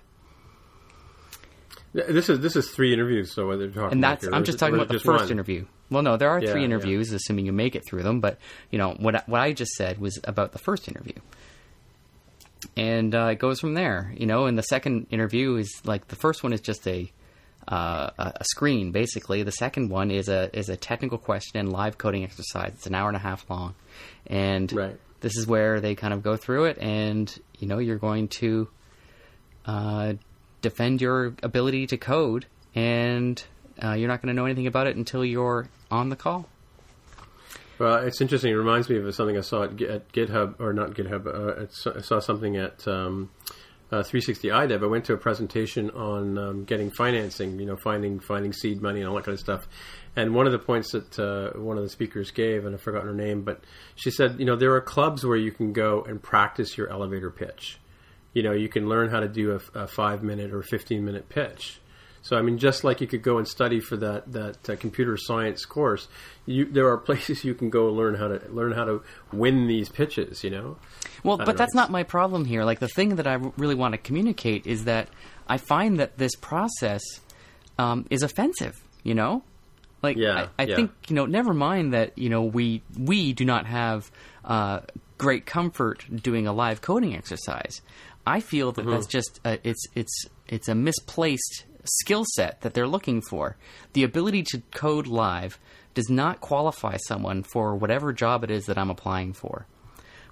This 1.94 2.30
is 2.30 2.40
this 2.40 2.56
is 2.56 2.70
three 2.70 2.94
interviews. 2.94 3.34
So 3.34 3.48
whether 3.48 3.70
talking 3.70 3.92
and 3.92 4.04
that's 4.04 4.26
I'm 4.32 4.46
just 4.46 4.60
talking 4.60 4.76
about 4.76 4.88
the 4.88 5.00
first 5.00 5.24
one? 5.24 5.32
interview. 5.32 5.66
Well, 5.92 6.02
no, 6.02 6.18
there 6.18 6.30
are 6.30 6.42
yeah, 6.42 6.52
three 6.52 6.66
interviews, 6.66 7.12
yeah. 7.12 7.18
assuming 7.18 7.46
you 7.46 7.52
make 7.52 7.76
it 7.76 7.86
through 7.86 8.02
them. 8.02 8.20
But 8.20 8.40
you 8.72 8.80
know 8.80 8.96
what 9.00 9.28
what 9.30 9.42
I 9.42 9.54
just 9.54 9.74
said 9.74 10.00
was 10.00 10.20
about 10.24 10.54
the 10.54 10.60
first 10.60 10.88
interview 10.88 11.14
and 12.78 13.14
uh, 13.14 13.30
it 13.32 13.40
goes 13.40 13.60
from 13.60 13.74
there. 13.74 14.14
You 14.18 14.26
know, 14.26 14.46
and 14.46 14.58
the 14.58 14.64
second 14.64 15.08
interview 15.12 15.56
is 15.56 15.82
like 15.84 16.08
the 16.08 16.16
first 16.16 16.44
one 16.44 16.54
is 16.54 16.62
just 16.62 16.88
a 16.88 17.12
uh, 17.68 18.10
a 18.18 18.44
screen 18.44 18.92
basically. 18.92 19.44
The 19.44 19.52
second 19.52 19.90
one 19.90 20.12
is 20.12 20.30
a 20.30 20.56
is 20.58 20.70
a 20.70 20.78
technical 20.78 21.18
question 21.18 21.60
and 21.60 21.72
live 21.72 21.98
coding 21.98 22.24
exercise. 22.24 22.72
It's 22.76 22.88
an 22.88 22.96
hour 22.96 23.08
and 23.08 23.18
a 23.18 23.20
half 23.20 23.50
long, 23.50 23.76
and 24.28 24.72
right. 24.74 24.98
this 25.22 25.36
is 25.38 25.48
where 25.48 25.80
they 25.80 25.96
kind 25.96 26.14
of 26.14 26.24
go 26.24 26.36
through 26.38 26.66
it, 26.66 26.78
and 26.80 27.34
you 27.60 27.68
know 27.68 27.80
you're 27.80 27.98
going 27.98 28.28
to 28.40 28.68
uh, 29.66 30.14
defend 30.62 31.02
your 31.02 31.34
ability 31.44 31.88
to 31.88 31.98
code, 31.98 32.46
and 32.76 33.42
uh, 33.84 33.94
you're 33.94 34.08
not 34.08 34.22
going 34.22 34.34
to 34.34 34.40
know 34.40 34.46
anything 34.46 34.68
about 34.68 34.88
it 34.88 34.96
until 34.96 35.24
you're 35.24 35.68
on 35.92 36.10
the 36.10 36.16
call. 36.16 36.48
Well, 37.78 37.96
it's 37.98 38.22
interesting. 38.22 38.52
It 38.52 38.58
reminds 38.58 38.90
me 38.90 38.98
of 38.98 39.16
something 39.16 39.38
I 39.38 39.42
saw 39.42 39.64
at, 39.64 39.76
GitHub, 39.76 40.60
or 40.60 40.72
not 40.72 40.92
GitHub. 40.92 41.26
Uh, 41.26 41.98
I 41.98 42.02
saw 42.02 42.20
something 42.20 42.56
at 42.56 42.88
um, 42.88 43.32
uh, 43.92 44.04
360 44.04 44.50
iDev. 44.50 44.84
I 44.84 44.86
went 44.86 45.06
to 45.06 45.14
a 45.14 45.18
presentation 45.18 45.90
on 45.90 46.38
um, 46.38 46.64
getting 46.64 46.92
financing. 46.92 47.60
You 47.60 47.66
know, 47.66 47.76
finding 47.76 48.20
finding 48.20 48.54
seed 48.54 48.84
money 48.84 49.00
and 49.00 49.10
all 49.10 49.16
that 49.16 49.26
kind 49.26 49.34
of 49.34 49.40
stuff. 49.40 49.68
And 50.16 50.36
one 50.36 50.46
of 50.46 50.52
the 50.52 50.60
points 50.60 50.92
that 50.92 51.18
uh, 51.18 51.58
one 51.60 51.78
of 51.78 51.84
the 51.84 51.90
speakers 51.90 52.32
gave, 52.32 52.66
and 52.66 52.76
I've 52.76 52.82
forgotten 52.82 53.08
her 53.08 53.16
name, 53.16 53.42
but 53.42 53.64
she 53.96 54.12
said, 54.12 54.40
you 54.40 54.46
know, 54.46 54.56
there 54.56 54.76
are 54.76 54.82
clubs 54.82 55.26
where 55.26 55.38
you 55.38 55.52
can 55.52 55.74
go 55.74 56.04
and 56.04 56.22
practice 56.22 56.78
your 56.78 56.90
elevator 56.90 57.32
pitch. 57.32 57.80
You 58.34 58.44
know, 58.44 58.52
you 58.52 58.70
can 58.70 58.88
learn 58.88 59.10
how 59.10 59.22
to 59.22 59.28
do 59.28 59.60
a, 59.74 59.80
a 59.80 59.88
five 59.88 60.22
minute 60.22 60.54
or 60.54 60.62
15 60.62 61.04
minute 61.04 61.30
pitch. 61.30 61.81
So 62.24 62.38
I 62.38 62.42
mean, 62.42 62.58
just 62.58 62.84
like 62.84 63.02
you 63.02 63.08
could 63.08 63.24
go 63.24 63.38
and 63.38 63.48
study 63.48 63.80
for 63.80 63.98
that 63.98 64.32
that 64.32 64.70
uh, 64.70 64.76
computer 64.76 65.18
science 65.18 65.66
course, 65.66 66.08
you, 66.46 66.66
there 66.66 66.88
are 66.90 66.98
places 66.98 67.44
you 67.44 67.54
can 67.54 67.70
go 67.70 67.88
learn 67.88 68.16
how 68.16 68.28
to 68.28 68.42
learn 68.50 68.74
how 68.74 68.86
to 68.86 69.04
win 69.32 69.68
these 69.68 69.90
pitches. 69.90 70.44
You 70.44 70.52
know. 70.52 70.78
Well, 71.24 71.38
but 71.38 71.48
know. 71.48 71.54
that's 71.54 71.74
not 71.74 71.90
my 71.90 72.04
problem 72.04 72.46
here. 72.46 72.64
Like 72.64 72.80
the 72.80 72.88
thing 72.88 73.16
that 73.16 73.28
I 73.28 73.36
really 73.58 73.76
want 73.76 73.94
to 73.94 73.98
communicate 73.98 74.68
is 74.68 74.86
that 74.86 75.10
I 75.48 75.58
find 75.58 76.00
that 76.00 76.18
this 76.18 76.36
process 76.36 77.02
um, 77.80 78.06
is 78.10 78.22
offensive. 78.24 78.82
You 79.04 79.16
know, 79.16 79.44
like 80.04 80.18
yeah, 80.18 80.50
I, 80.60 80.64
I 80.64 80.66
yeah. 80.68 80.76
think 80.76 80.92
you 81.08 81.16
know. 81.16 81.26
Never 81.26 81.54
mind 81.54 81.94
that 81.94 82.18
you 82.18 82.30
know 82.30 82.44
we 82.44 82.84
we 82.98 83.34
do 83.34 83.46
not 83.46 83.66
have 83.66 84.12
uh, 84.46 84.82
great 85.18 85.48
comfort 85.48 86.06
doing 86.22 86.46
a 86.46 86.54
live 86.54 86.82
coding 86.82 87.16
exercise. 87.16 87.82
I 88.26 88.40
feel 88.40 88.72
that 88.74 88.82
mm-hmm. 88.82 88.92
that's 88.92 89.08
just 89.08 89.40
uh, 89.44 89.58
it's 89.64 89.86
it's 89.96 90.26
it's 90.48 90.68
a 90.68 90.76
misplaced 90.76 91.66
skill 91.86 92.26
set 92.36 92.62
that 92.62 92.74
they're 92.74 92.88
looking 92.88 93.22
for. 93.22 93.58
The 93.94 94.04
ability 94.04 94.44
to 94.52 94.62
code 94.72 95.08
live 95.08 95.60
does 95.94 96.10
not 96.10 96.42
qualify 96.42 96.98
someone 97.08 97.44
for 97.44 97.76
whatever 97.76 98.14
job 98.14 98.44
it 98.44 98.52
is 98.52 98.66
that 98.66 98.78
I'm 98.78 98.90
applying 98.90 99.34
for. 99.34 99.66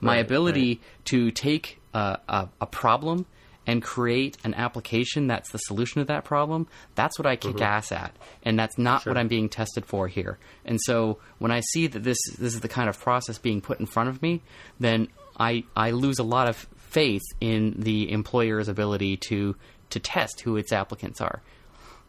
My 0.01 0.15
right, 0.15 0.25
ability 0.25 0.75
right. 0.75 1.05
to 1.05 1.31
take 1.31 1.81
a, 1.93 2.19
a, 2.27 2.49
a, 2.61 2.65
problem 2.65 3.25
and 3.67 3.83
create 3.83 4.37
an 4.45 4.53
application 4.53 5.27
that's 5.27 5.51
the 5.51 5.57
solution 5.57 5.99
to 5.99 6.05
that 6.05 6.23
problem, 6.23 6.67
that's 6.95 7.19
what 7.19 7.25
I 7.25 7.35
kick 7.35 7.55
mm-hmm. 7.55 7.63
ass 7.63 7.91
at. 7.91 8.15
And 8.43 8.57
that's 8.57 8.77
not 8.77 9.01
sure. 9.01 9.11
what 9.11 9.19
I'm 9.19 9.27
being 9.27 9.49
tested 9.49 9.85
for 9.85 10.07
here. 10.07 10.39
And 10.63 10.79
so 10.81 11.19
when 11.39 11.51
I 11.51 11.59
see 11.59 11.87
that 11.87 12.03
this 12.03 12.17
this 12.37 12.53
is 12.53 12.61
the 12.61 12.69
kind 12.69 12.87
of 12.87 12.97
process 12.99 13.37
being 13.37 13.59
put 13.59 13.79
in 13.79 13.85
front 13.85 14.09
of 14.09 14.21
me, 14.21 14.41
then 14.79 15.09
I, 15.37 15.65
I 15.75 15.91
lose 15.91 16.19
a 16.19 16.23
lot 16.23 16.47
of 16.47 16.67
faith 16.77 17.21
in 17.39 17.75
the 17.77 18.11
employer's 18.11 18.67
ability 18.67 19.17
to 19.17 19.55
to 19.91 19.99
test 19.99 20.41
who 20.41 20.57
its 20.57 20.71
applicants 20.71 21.21
are. 21.21 21.41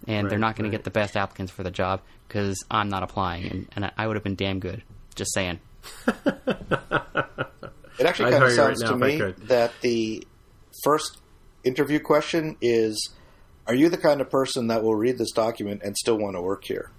And 0.07 0.25
right, 0.25 0.31
they're 0.31 0.38
not 0.38 0.57
going 0.57 0.64
right. 0.64 0.73
to 0.73 0.79
get 0.79 0.85
the 0.85 0.90
best 0.90 1.16
applicants 1.16 1.53
for 1.53 1.62
the 1.62 1.71
job 1.71 2.01
because 2.27 2.64
I'm 2.71 2.88
not 2.88 3.03
applying, 3.03 3.47
and, 3.47 3.69
and 3.77 3.93
I 3.99 4.07
would 4.07 4.16
have 4.16 4.25
been 4.25 4.35
damn 4.35 4.61
good. 4.61 4.83
Just 5.14 5.35
saying. 5.35 5.61
it 6.07 6.16
actually 8.07 8.31
kind 8.31 8.45
of 8.45 8.53
sounds 8.53 8.83
right 8.83 8.90
to 8.90 8.97
me 8.97 9.35
that 9.47 9.73
the 9.83 10.27
first 10.85 11.19
interview 11.64 12.01
question 12.01 12.57
is 12.61 13.11
Are 13.66 13.75
you 13.75 13.88
the 13.88 13.99
kind 13.99 14.21
of 14.21 14.31
person 14.31 14.69
that 14.69 14.83
will 14.83 14.95
read 14.95 15.19
this 15.19 15.33
document 15.33 15.83
and 15.85 15.97
still 15.97 16.16
want 16.16 16.37
to 16.37 16.40
work 16.40 16.64
here? 16.64 16.90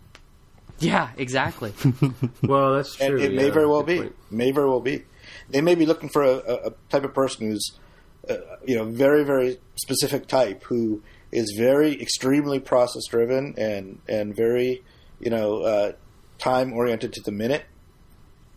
Yeah, 0.79 1.09
exactly. 1.17 1.73
well, 2.43 2.75
that's 2.75 2.95
true. 2.95 3.07
And 3.07 3.19
it 3.19 3.31
yeah, 3.31 3.41
may 3.41 3.49
very 3.49 3.67
well 3.67 3.83
be. 3.83 3.97
Point. 3.97 4.15
May 4.31 4.51
very 4.51 4.67
well 4.67 4.79
be. 4.79 5.03
They 5.49 5.61
may 5.61 5.75
be 5.75 5.85
looking 5.85 6.09
for 6.09 6.23
a, 6.23 6.37
a 6.37 6.73
type 6.89 7.03
of 7.03 7.13
person 7.13 7.47
who's 7.47 7.71
uh, 8.29 8.35
you 8.65 8.75
know, 8.75 8.85
very 8.85 9.23
very 9.23 9.59
specific 9.75 10.27
type 10.27 10.63
who 10.63 11.01
is 11.31 11.55
very 11.57 11.99
extremely 12.01 12.59
process 12.59 13.03
driven 13.09 13.55
and 13.57 13.99
and 14.07 14.35
very 14.35 14.83
you 15.19 15.29
know 15.29 15.61
uh, 15.61 15.91
time 16.37 16.73
oriented 16.73 17.13
to 17.13 17.21
the 17.21 17.31
minute, 17.31 17.65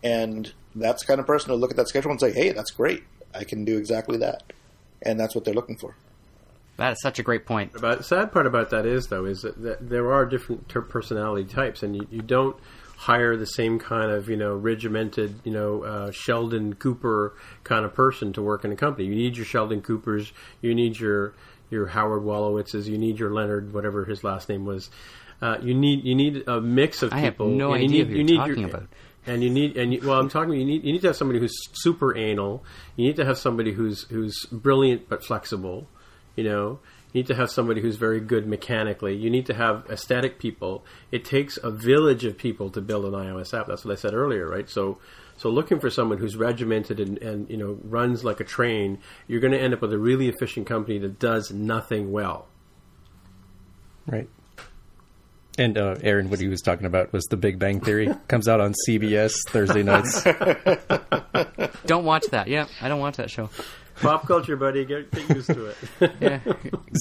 and 0.03 0.53
that's 0.75 1.03
the 1.03 1.07
kind 1.07 1.19
of 1.19 1.27
person 1.27 1.49
to 1.49 1.55
look 1.55 1.71
at 1.71 1.77
that 1.77 1.87
schedule 1.87 2.11
and 2.11 2.19
say, 2.19 2.31
hey, 2.31 2.51
that's 2.51 2.71
great, 2.71 3.03
I 3.33 3.43
can 3.43 3.65
do 3.65 3.77
exactly 3.77 4.17
that, 4.17 4.43
and 5.01 5.19
that's 5.19 5.35
what 5.35 5.45
they're 5.45 5.53
looking 5.53 5.77
for. 5.77 5.95
That 6.77 6.91
is 6.93 7.01
such 7.01 7.19
a 7.19 7.23
great 7.23 7.45
point. 7.45 7.71
But 7.79 8.03
sad 8.03 8.33
part 8.33 8.45
about 8.45 8.69
that 8.71 8.85
is 8.85 9.07
though 9.07 9.25
is 9.25 9.43
that, 9.43 9.61
that 9.61 9.89
there 9.89 10.11
are 10.13 10.25
different 10.25 10.67
personality 10.67 11.45
types, 11.45 11.83
and 11.83 11.95
you, 11.95 12.07
you, 12.11 12.21
don't 12.21 12.57
hire 12.97 13.35
the 13.35 13.45
same 13.45 13.79
kind 13.79 14.11
of 14.11 14.29
you 14.29 14.37
know 14.37 14.53
regimented 14.55 15.39
you 15.43 15.51
know 15.51 15.83
uh, 15.83 16.11
Sheldon 16.11 16.75
Cooper 16.75 17.35
kind 17.63 17.85
of 17.85 17.93
person 17.93 18.33
to 18.33 18.41
work 18.41 18.63
in 18.65 18.71
a 18.71 18.75
company. 18.75 19.07
You 19.07 19.15
need 19.15 19.37
your 19.37 19.45
Sheldon 19.45 19.81
Coopers, 19.81 20.31
you 20.61 20.73
need 20.73 20.99
your 20.99 21.33
your 21.69 21.87
Howard 21.87 22.23
Wolowitzes. 22.23 22.85
you 22.85 22.97
need 22.97 23.19
your 23.19 23.31
Leonard 23.31 23.73
whatever 23.73 24.05
his 24.05 24.23
last 24.23 24.49
name 24.49 24.65
was. 24.65 24.89
Uh, 25.41 25.57
you 25.61 25.73
need 25.73 26.03
you 26.03 26.15
need 26.15 26.47
a 26.47 26.61
mix 26.61 27.03
of 27.03 27.11
I 27.13 27.21
people. 27.21 27.49
have 27.49 27.57
no 27.57 27.69
you 27.73 27.85
idea 27.85 27.89
need, 27.89 28.07
who 28.07 28.11
you 28.11 28.15
you're 28.17 28.23
need 28.25 28.37
talking 28.37 28.57
your, 28.59 28.69
about. 28.69 28.87
And 29.27 29.43
you 29.43 29.49
need 29.49 29.75
and 29.75 29.93
you, 29.93 30.01
well, 30.03 30.19
I'm 30.19 30.29
talking. 30.29 30.53
You 30.53 30.65
need 30.65 30.83
you 30.83 30.93
need 30.93 31.01
to 31.01 31.07
have 31.07 31.15
somebody 31.15 31.39
who's 31.39 31.55
super 31.73 32.15
anal. 32.15 32.63
You 32.95 33.07
need 33.07 33.15
to 33.17 33.25
have 33.25 33.37
somebody 33.37 33.71
who's 33.73 34.03
who's 34.03 34.45
brilliant 34.51 35.09
but 35.09 35.23
flexible. 35.23 35.87
You 36.35 36.43
know, 36.43 36.67
you 36.69 36.79
need 37.15 37.27
to 37.27 37.35
have 37.35 37.49
somebody 37.49 37.79
who's 37.81 37.95
very 37.95 38.19
good 38.19 38.45
mechanically. 38.45 39.15
You 39.15 39.29
need 39.29 39.45
to 39.45 39.53
have 39.53 39.85
aesthetic 39.89 40.37
people. 40.37 40.83
It 41.11 41.23
takes 41.23 41.57
a 41.63 41.71
village 41.71 42.25
of 42.25 42.37
people 42.37 42.69
to 42.71 42.81
build 42.81 43.05
an 43.05 43.13
iOS 43.13 43.57
app. 43.57 43.67
That's 43.67 43.85
what 43.85 43.93
I 43.93 43.95
said 43.95 44.13
earlier, 44.13 44.47
right? 44.47 44.69
So, 44.69 44.99
so 45.37 45.49
looking 45.49 45.79
for 45.79 45.89
someone 45.89 46.17
who's 46.17 46.35
regimented 46.35 46.99
and, 46.99 47.17
and 47.19 47.49
you 47.49 47.55
know 47.55 47.79
runs 47.85 48.25
like 48.25 48.41
a 48.41 48.43
train, 48.43 48.99
you're 49.27 49.39
going 49.39 49.53
to 49.53 49.59
end 49.59 49.73
up 49.73 49.81
with 49.81 49.93
a 49.93 49.97
really 49.97 50.27
efficient 50.27 50.67
company 50.67 50.99
that 50.99 51.17
does 51.17 51.51
nothing 51.51 52.11
well. 52.11 52.47
Right. 54.05 54.29
And 55.57 55.77
uh, 55.77 55.95
Aaron, 56.01 56.29
what 56.29 56.41
he 56.41 56.49
was 56.49 56.61
talking 56.61 56.85
about 56.85 57.13
was 57.13 57.23
The 57.29 57.37
Big 57.37 57.59
Bang 57.59 57.79
Theory. 57.79 58.13
Comes 58.27 58.49
out 58.49 58.59
on 58.59 58.73
CBS 58.87 59.35
Thursday 59.47 59.83
nights. 59.83 60.21
don't 61.85 62.03
watch 62.03 62.25
that. 62.31 62.49
Yeah, 62.49 62.67
I 62.81 62.89
don't 62.89 62.99
watch 62.99 63.15
that 63.17 63.31
show. 63.31 63.49
Pop 64.01 64.27
culture, 64.27 64.55
buddy. 64.55 64.85
Get, 64.85 65.11
get 65.11 65.29
used 65.29 65.47
to 65.47 65.65
it. 65.67 65.77
yeah, 66.19 66.39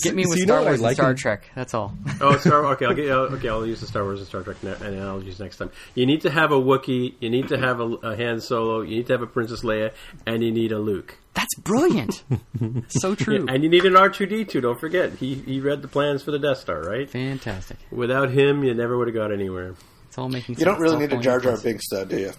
get 0.02 0.14
me 0.14 0.26
with 0.26 0.40
Star 0.40 0.62
Wars 0.62 0.80
like 0.80 0.90
and 0.90 0.96
Star 0.96 1.14
Trek. 1.14 1.50
That's 1.54 1.74
all. 1.74 1.94
oh, 2.20 2.36
Star. 2.38 2.64
Okay, 2.66 2.86
I'll 2.86 2.94
get. 2.94 3.10
Okay, 3.10 3.48
I'll 3.48 3.66
use 3.66 3.80
the 3.80 3.86
Star 3.86 4.04
Wars 4.04 4.20
and 4.20 4.28
Star 4.28 4.42
Trek 4.42 4.56
analogies 4.62 5.40
next 5.40 5.56
time. 5.56 5.70
You 5.94 6.06
need 6.06 6.20
to 6.22 6.30
have 6.30 6.52
a 6.52 6.60
Wookiee. 6.60 7.14
You 7.20 7.30
need 7.30 7.48
to 7.48 7.58
have 7.58 7.80
a, 7.80 7.84
a 7.84 8.16
Han 8.16 8.40
Solo. 8.40 8.82
You 8.82 8.96
need 8.96 9.06
to 9.08 9.12
have 9.14 9.22
a 9.22 9.26
Princess 9.26 9.62
Leia, 9.62 9.92
and 10.26 10.42
you 10.42 10.52
need 10.52 10.72
a 10.72 10.78
Luke. 10.78 11.18
That's 11.34 11.54
brilliant. 11.56 12.22
so 12.88 13.14
true. 13.14 13.44
Yeah, 13.44 13.52
and 13.52 13.64
you 13.64 13.68
need 13.68 13.84
an 13.84 13.96
R 13.96 14.08
two 14.08 14.26
D 14.26 14.44
two. 14.44 14.60
Don't 14.60 14.78
forget, 14.78 15.14
he 15.14 15.34
he 15.34 15.60
read 15.60 15.82
the 15.82 15.88
plans 15.88 16.22
for 16.22 16.30
the 16.30 16.38
Death 16.38 16.58
Star, 16.58 16.80
right? 16.82 17.10
Fantastic. 17.10 17.78
Without 17.90 18.30
him, 18.30 18.62
you 18.62 18.72
never 18.74 18.96
would 18.96 19.08
have 19.08 19.16
got 19.16 19.32
anywhere. 19.32 19.74
It's 20.06 20.16
all 20.16 20.28
making. 20.28 20.54
Sense. 20.54 20.60
You 20.60 20.64
sense. 20.64 20.74
don't 20.76 20.80
really 20.80 20.98
need 20.98 21.12
a 21.12 21.20
Jar 21.20 21.40
Jar 21.40 21.56
Binks, 21.56 21.88
though, 21.90 22.04
do 22.04 22.18
you? 22.18 22.32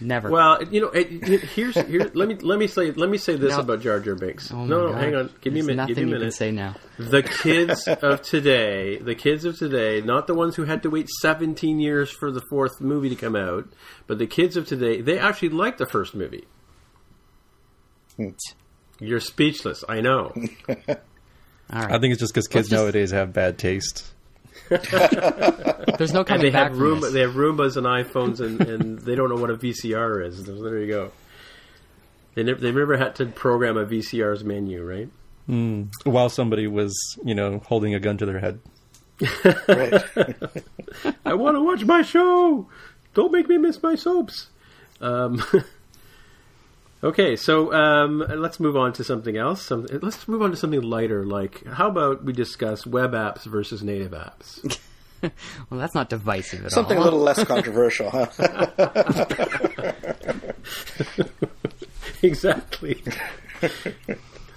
Never. 0.00 0.28
Well, 0.28 0.62
you 0.64 0.80
know, 0.80 0.88
it, 0.88 1.08
it, 1.10 1.40
here's 1.42 1.76
here. 1.76 2.10
let 2.14 2.28
me 2.28 2.34
let 2.34 2.58
me 2.58 2.66
say 2.66 2.90
let 2.90 3.08
me 3.08 3.18
say 3.18 3.36
this 3.36 3.52
no. 3.52 3.60
about 3.60 3.80
Jar 3.80 4.00
Jar 4.00 4.16
Binks. 4.16 4.50
Oh 4.50 4.64
no, 4.64 4.86
no, 4.86 4.92
God. 4.92 5.02
hang 5.02 5.14
on. 5.14 5.26
Give 5.40 5.52
There's 5.52 5.54
me 5.54 5.60
a 5.60 5.62
minute. 5.62 5.76
Nothing 5.76 5.94
give 5.94 5.96
me 5.96 6.02
a 6.02 6.06
you 6.06 6.12
minute. 6.14 6.24
can 6.24 6.32
say 6.32 6.50
now. 6.50 6.74
The 6.98 7.22
kids 7.22 7.86
of 7.88 8.22
today, 8.22 8.98
the 8.98 9.14
kids 9.14 9.44
of 9.44 9.56
today, 9.56 10.00
not 10.00 10.26
the 10.26 10.34
ones 10.34 10.56
who 10.56 10.64
had 10.64 10.82
to 10.82 10.90
wait 10.90 11.08
17 11.08 11.78
years 11.78 12.10
for 12.10 12.32
the 12.32 12.42
fourth 12.50 12.80
movie 12.80 13.08
to 13.08 13.16
come 13.16 13.36
out, 13.36 13.68
but 14.06 14.18
the 14.18 14.26
kids 14.26 14.56
of 14.56 14.66
today, 14.66 15.00
they 15.00 15.18
actually 15.18 15.50
liked 15.50 15.78
the 15.78 15.86
first 15.86 16.14
movie. 16.14 16.44
Hmm. 18.16 18.30
You're 19.00 19.20
speechless. 19.20 19.84
I 19.88 20.00
know. 20.00 20.32
All 20.68 21.80
right. 21.80 21.92
I 21.92 21.98
think 21.98 22.12
it's 22.12 22.20
just 22.20 22.34
because 22.34 22.46
kids 22.46 22.68
just... 22.68 22.80
nowadays 22.80 23.10
have 23.10 23.32
bad 23.32 23.58
taste. 23.58 24.13
There's 25.98 26.12
no 26.12 26.24
coming 26.24 26.42
they 26.42 26.50
back. 26.50 26.70
Have 26.70 26.78
Roomba, 26.78 27.12
they 27.12 27.20
have 27.20 27.32
Roombas 27.32 27.76
and 27.76 27.86
iPhones, 27.86 28.40
and, 28.40 28.60
and 28.62 28.98
they 28.98 29.14
don't 29.14 29.28
know 29.28 29.36
what 29.36 29.50
a 29.50 29.56
VCR 29.56 30.26
is. 30.26 30.44
There 30.44 30.78
you 30.78 30.86
go. 30.86 31.12
They 32.34 32.42
never, 32.42 32.60
they 32.60 32.72
never 32.72 32.96
had 32.96 33.14
to 33.16 33.26
program 33.26 33.76
a 33.76 33.84
VCR's 33.84 34.42
menu, 34.42 34.82
right? 34.82 35.08
Mm. 35.48 35.90
While 36.04 36.30
somebody 36.30 36.66
was, 36.66 36.96
you 37.24 37.34
know, 37.34 37.60
holding 37.66 37.94
a 37.94 38.00
gun 38.00 38.16
to 38.18 38.26
their 38.26 38.40
head. 38.40 38.60
I 41.24 41.34
want 41.34 41.56
to 41.56 41.62
watch 41.62 41.84
my 41.84 42.02
show. 42.02 42.68
Don't 43.12 43.30
make 43.32 43.48
me 43.48 43.58
miss 43.58 43.82
my 43.82 43.94
soaps. 43.94 44.48
Um, 45.00 45.42
okay, 47.02 47.36
so 47.36 47.72
um, 47.72 48.24
let's 48.28 48.60
move 48.60 48.76
on 48.76 48.92
to 48.94 49.04
something 49.04 49.36
else. 49.36 49.62
Some, 49.62 49.86
let's 50.02 50.26
move 50.28 50.42
on 50.42 50.50
to 50.50 50.56
something 50.56 50.82
lighter. 50.82 51.24
Like, 51.24 51.64
how 51.66 51.88
about 51.88 52.24
we 52.24 52.32
discuss 52.32 52.86
web 52.86 53.12
apps 53.12 53.44
versus 53.44 53.82
native 53.82 54.12
apps? 54.12 54.78
well, 55.22 55.80
that's 55.80 55.94
not 55.94 56.08
divisive 56.08 56.64
at 56.64 56.72
something 56.72 56.98
all. 56.98 57.04
Something 57.04 57.14
a 57.14 57.16
little 57.16 57.20
less 57.20 57.44
controversial, 57.44 58.10
huh? 58.10 58.26
exactly. 62.22 63.02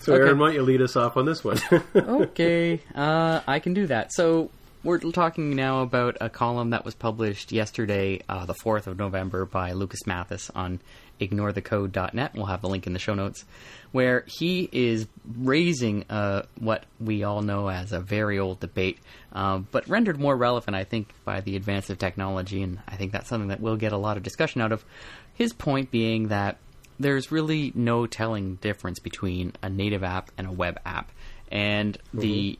So, 0.07 0.13
okay. 0.13 0.23
Aaron, 0.23 0.39
why 0.39 0.47
don't 0.47 0.55
you 0.55 0.61
lead 0.61 0.81
us 0.81 0.95
off 0.95 1.17
on 1.17 1.25
this 1.25 1.43
one? 1.43 1.59
okay, 1.95 2.79
uh, 2.95 3.41
I 3.45 3.59
can 3.59 3.73
do 3.73 3.87
that. 3.87 4.13
So, 4.13 4.51
we're 4.87 4.99
talking 4.99 5.53
now 5.53 5.81
about 5.81 6.15
a 6.21 6.29
column 6.29 6.69
that 6.69 6.85
was 6.85 6.95
published 6.95 7.51
yesterday, 7.51 8.21
uh, 8.29 8.45
the 8.45 8.53
4th 8.53 8.87
of 8.87 8.97
November, 8.97 9.45
by 9.45 9.73
Lukas 9.73 10.07
Mathis 10.07 10.49
on 10.55 10.79
ignorethecode.net. 11.19 12.33
We'll 12.33 12.45
have 12.45 12.61
the 12.61 12.69
link 12.69 12.87
in 12.87 12.93
the 12.93 12.99
show 12.99 13.13
notes, 13.13 13.43
where 13.91 14.23
he 14.27 14.69
is 14.71 15.05
raising 15.39 16.05
uh, 16.09 16.43
what 16.57 16.85
we 17.01 17.25
all 17.25 17.41
know 17.41 17.69
as 17.69 17.91
a 17.91 17.99
very 17.99 18.39
old 18.39 18.61
debate, 18.61 18.99
uh, 19.33 19.57
but 19.57 19.89
rendered 19.89 20.21
more 20.21 20.37
relevant, 20.37 20.73
I 20.73 20.85
think, 20.85 21.09
by 21.25 21.41
the 21.41 21.57
advance 21.57 21.89
of 21.89 21.97
technology, 21.97 22.63
and 22.63 22.79
I 22.87 22.95
think 22.95 23.11
that's 23.11 23.27
something 23.27 23.49
that 23.49 23.59
we'll 23.59 23.75
get 23.75 23.91
a 23.91 23.97
lot 23.97 24.15
of 24.15 24.23
discussion 24.23 24.61
out 24.61 24.71
of. 24.71 24.85
His 25.33 25.51
point 25.51 25.91
being 25.91 26.29
that 26.29 26.59
there's 26.97 27.29
really 27.29 27.73
no 27.75 28.07
telling 28.07 28.55
difference 28.55 28.99
between 28.99 29.51
a 29.61 29.69
native 29.69 30.05
app 30.05 30.31
and 30.37 30.47
a 30.47 30.51
web 30.51 30.79
app. 30.85 31.11
And 31.51 31.97
mm-hmm. 31.97 32.19
the 32.19 32.59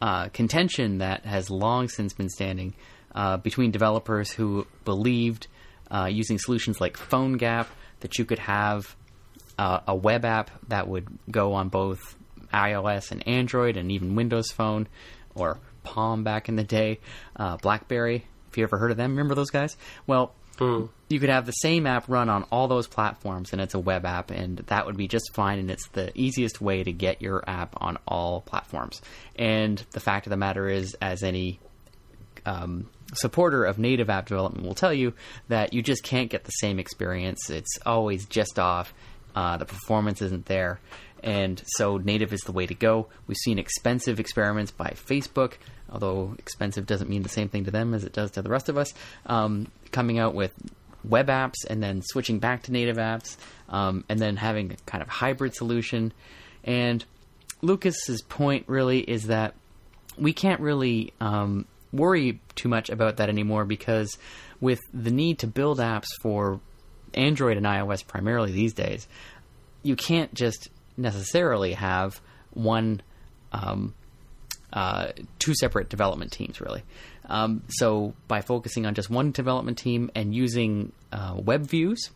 uh, 0.00 0.28
contention 0.28 0.98
that 0.98 1.24
has 1.24 1.50
long 1.50 1.88
since 1.88 2.12
been 2.12 2.28
standing 2.28 2.74
uh, 3.14 3.36
between 3.38 3.70
developers 3.70 4.30
who 4.30 4.66
believed 4.84 5.46
uh, 5.90 6.08
using 6.10 6.38
solutions 6.38 6.80
like 6.80 6.96
PhoneGap 6.96 7.66
that 8.00 8.18
you 8.18 8.24
could 8.24 8.38
have 8.38 8.94
uh, 9.58 9.80
a 9.86 9.94
web 9.94 10.24
app 10.24 10.50
that 10.68 10.86
would 10.86 11.08
go 11.30 11.54
on 11.54 11.68
both 11.68 12.16
iOS 12.52 13.10
and 13.10 13.26
Android 13.26 13.76
and 13.76 13.90
even 13.90 14.14
Windows 14.14 14.50
Phone 14.50 14.86
or 15.34 15.58
Palm 15.82 16.24
back 16.24 16.48
in 16.48 16.56
the 16.56 16.64
day, 16.64 16.98
uh, 17.36 17.56
BlackBerry. 17.56 18.26
If 18.50 18.58
you 18.58 18.64
ever 18.64 18.76
heard 18.78 18.90
of 18.90 18.96
them, 18.96 19.12
remember 19.12 19.34
those 19.34 19.50
guys? 19.50 19.76
Well, 20.06 20.34
Mm. 20.58 20.88
You 21.08 21.20
could 21.20 21.28
have 21.28 21.46
the 21.46 21.52
same 21.52 21.86
app 21.86 22.08
run 22.08 22.28
on 22.28 22.44
all 22.44 22.66
those 22.66 22.88
platforms, 22.88 23.52
and 23.52 23.60
it's 23.60 23.74
a 23.74 23.78
web 23.78 24.04
app, 24.04 24.30
and 24.30 24.58
that 24.66 24.86
would 24.86 24.96
be 24.96 25.06
just 25.06 25.34
fine. 25.34 25.58
And 25.58 25.70
it's 25.70 25.86
the 25.88 26.10
easiest 26.18 26.60
way 26.60 26.82
to 26.82 26.92
get 26.92 27.22
your 27.22 27.44
app 27.48 27.74
on 27.80 27.98
all 28.08 28.40
platforms. 28.40 29.00
And 29.36 29.78
the 29.92 30.00
fact 30.00 30.26
of 30.26 30.30
the 30.30 30.36
matter 30.36 30.68
is, 30.68 30.94
as 31.00 31.22
any 31.22 31.60
um, 32.44 32.88
supporter 33.14 33.64
of 33.64 33.78
native 33.78 34.10
app 34.10 34.26
development 34.26 34.66
will 34.66 34.74
tell 34.74 34.92
you, 34.92 35.14
that 35.48 35.72
you 35.72 35.82
just 35.82 36.02
can't 36.02 36.30
get 36.30 36.44
the 36.44 36.50
same 36.52 36.78
experience. 36.78 37.50
It's 37.50 37.78
always 37.86 38.26
just 38.26 38.58
off. 38.58 38.92
Uh, 39.34 39.58
the 39.58 39.66
performance 39.66 40.22
isn't 40.22 40.46
there. 40.46 40.80
And 41.22 41.62
so 41.76 41.98
native 41.98 42.32
is 42.32 42.40
the 42.40 42.52
way 42.52 42.66
to 42.66 42.74
go. 42.74 43.08
We've 43.26 43.36
seen 43.36 43.58
expensive 43.58 44.18
experiments 44.18 44.70
by 44.70 44.90
Facebook 44.90 45.54
although 45.90 46.34
expensive 46.38 46.86
doesn't 46.86 47.10
mean 47.10 47.22
the 47.22 47.28
same 47.28 47.48
thing 47.48 47.64
to 47.64 47.70
them 47.70 47.94
as 47.94 48.04
it 48.04 48.12
does 48.12 48.32
to 48.32 48.42
the 48.42 48.50
rest 48.50 48.68
of 48.68 48.76
us, 48.76 48.92
um, 49.26 49.68
coming 49.92 50.18
out 50.18 50.34
with 50.34 50.52
web 51.04 51.28
apps 51.28 51.64
and 51.68 51.82
then 51.82 52.02
switching 52.02 52.38
back 52.38 52.64
to 52.64 52.72
native 52.72 52.96
apps, 52.96 53.36
um, 53.68 54.04
and 54.08 54.18
then 54.18 54.36
having 54.36 54.72
a 54.72 54.76
kind 54.86 55.02
of 55.02 55.08
hybrid 55.08 55.54
solution. 55.54 56.12
And 56.64 57.04
Lukas's 57.62 58.22
point 58.22 58.64
really 58.68 59.00
is 59.00 59.24
that 59.24 59.54
we 60.18 60.32
can't 60.32 60.60
really 60.60 61.12
um, 61.20 61.66
worry 61.92 62.40
too 62.54 62.68
much 62.68 62.90
about 62.90 63.18
that 63.18 63.28
anymore 63.28 63.64
because 63.64 64.18
with 64.60 64.80
the 64.92 65.10
need 65.10 65.38
to 65.40 65.46
build 65.46 65.78
apps 65.78 66.08
for 66.20 66.60
Android 67.14 67.56
and 67.56 67.66
iOS 67.66 68.06
primarily 68.06 68.52
these 68.52 68.74
days, 68.74 69.06
you 69.82 69.96
can't 69.96 70.32
just 70.34 70.68
necessarily 70.96 71.74
have 71.74 72.20
one 72.52 73.02
um, 73.52 73.94
uh, 74.76 75.12
two 75.38 75.54
separate 75.54 75.88
development 75.88 76.30
teams, 76.32 76.60
really. 76.60 76.82
Um, 77.24 77.62
so 77.68 78.12
by 78.28 78.42
focusing 78.42 78.84
on 78.84 78.94
just 78.94 79.08
one 79.08 79.32
development 79.32 79.78
team 79.78 80.10
and 80.14 80.34
using 80.34 80.92
uh, 81.10 81.34
web 81.38 81.62
views 81.62 82.10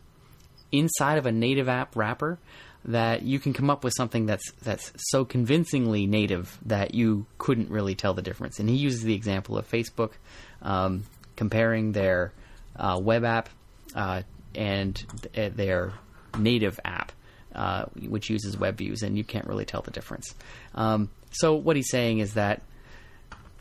inside 0.71 1.17
of 1.17 1.25
a 1.25 1.31
native 1.31 1.67
app 1.67 1.95
wrapper, 1.95 2.37
that 2.85 3.23
you 3.23 3.39
can 3.39 3.53
come 3.53 3.71
up 3.71 3.83
with 3.83 3.93
something 3.97 4.27
that's 4.27 4.51
that's 4.61 4.91
so 5.09 5.25
convincingly 5.25 6.05
native 6.05 6.57
that 6.67 6.93
you 6.93 7.25
couldn't 7.39 7.71
really 7.71 7.95
tell 7.95 8.13
the 8.13 8.21
difference. 8.21 8.59
And 8.59 8.69
he 8.69 8.75
uses 8.75 9.01
the 9.01 9.15
example 9.15 9.57
of 9.57 9.67
Facebook 9.67 10.11
um, 10.61 11.03
comparing 11.35 11.93
their 11.93 12.31
uh, 12.75 12.99
web 13.01 13.23
app 13.23 13.49
uh, 13.95 14.21
and 14.53 15.03
th- 15.33 15.53
their 15.53 15.93
native 16.37 16.79
app, 16.85 17.11
uh, 17.55 17.85
which 18.07 18.29
uses 18.29 18.55
web 18.55 18.77
views, 18.77 19.01
and 19.01 19.17
you 19.17 19.23
can't 19.23 19.47
really 19.47 19.65
tell 19.65 19.81
the 19.81 19.91
difference. 19.91 20.35
Um, 20.75 21.09
so 21.31 21.55
what 21.55 21.75
he's 21.75 21.89
saying 21.89 22.19
is 22.19 22.33
that 22.35 22.61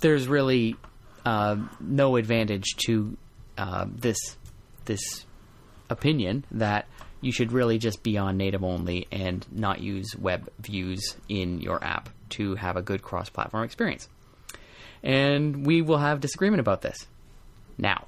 there's 0.01 0.29
really 0.29 0.77
uh, 1.25 1.57
no 1.81 2.17
advantage 2.17 2.77
to 2.87 3.17
uh, 3.59 3.87
this 3.89 4.19
this 4.85 5.25
opinion 5.89 6.45
that 6.51 6.87
you 7.21 7.33
should 7.33 7.53
really 7.53 7.79
just 7.79 8.03
be 8.03 8.17
on 8.17 8.37
native 8.37 8.65
only 8.65 9.07
and 9.13 9.47
not 9.53 9.81
use 9.81 10.17
web 10.17 10.49
views 10.59 11.17
in 11.29 11.61
your 11.61 11.83
app. 11.85 12.09
to 12.31 12.55
have 12.55 12.77
a 12.77 12.83
good 12.83 13.03
cross 13.03 13.29
platform 13.29 13.65
experience. 13.65 14.09
And 15.03 15.67
we 15.67 15.83
will 15.83 15.99
have 15.99 16.21
disagreement 16.21 16.61
about 16.61 16.81
this. 16.81 16.97
Now. 17.77 18.07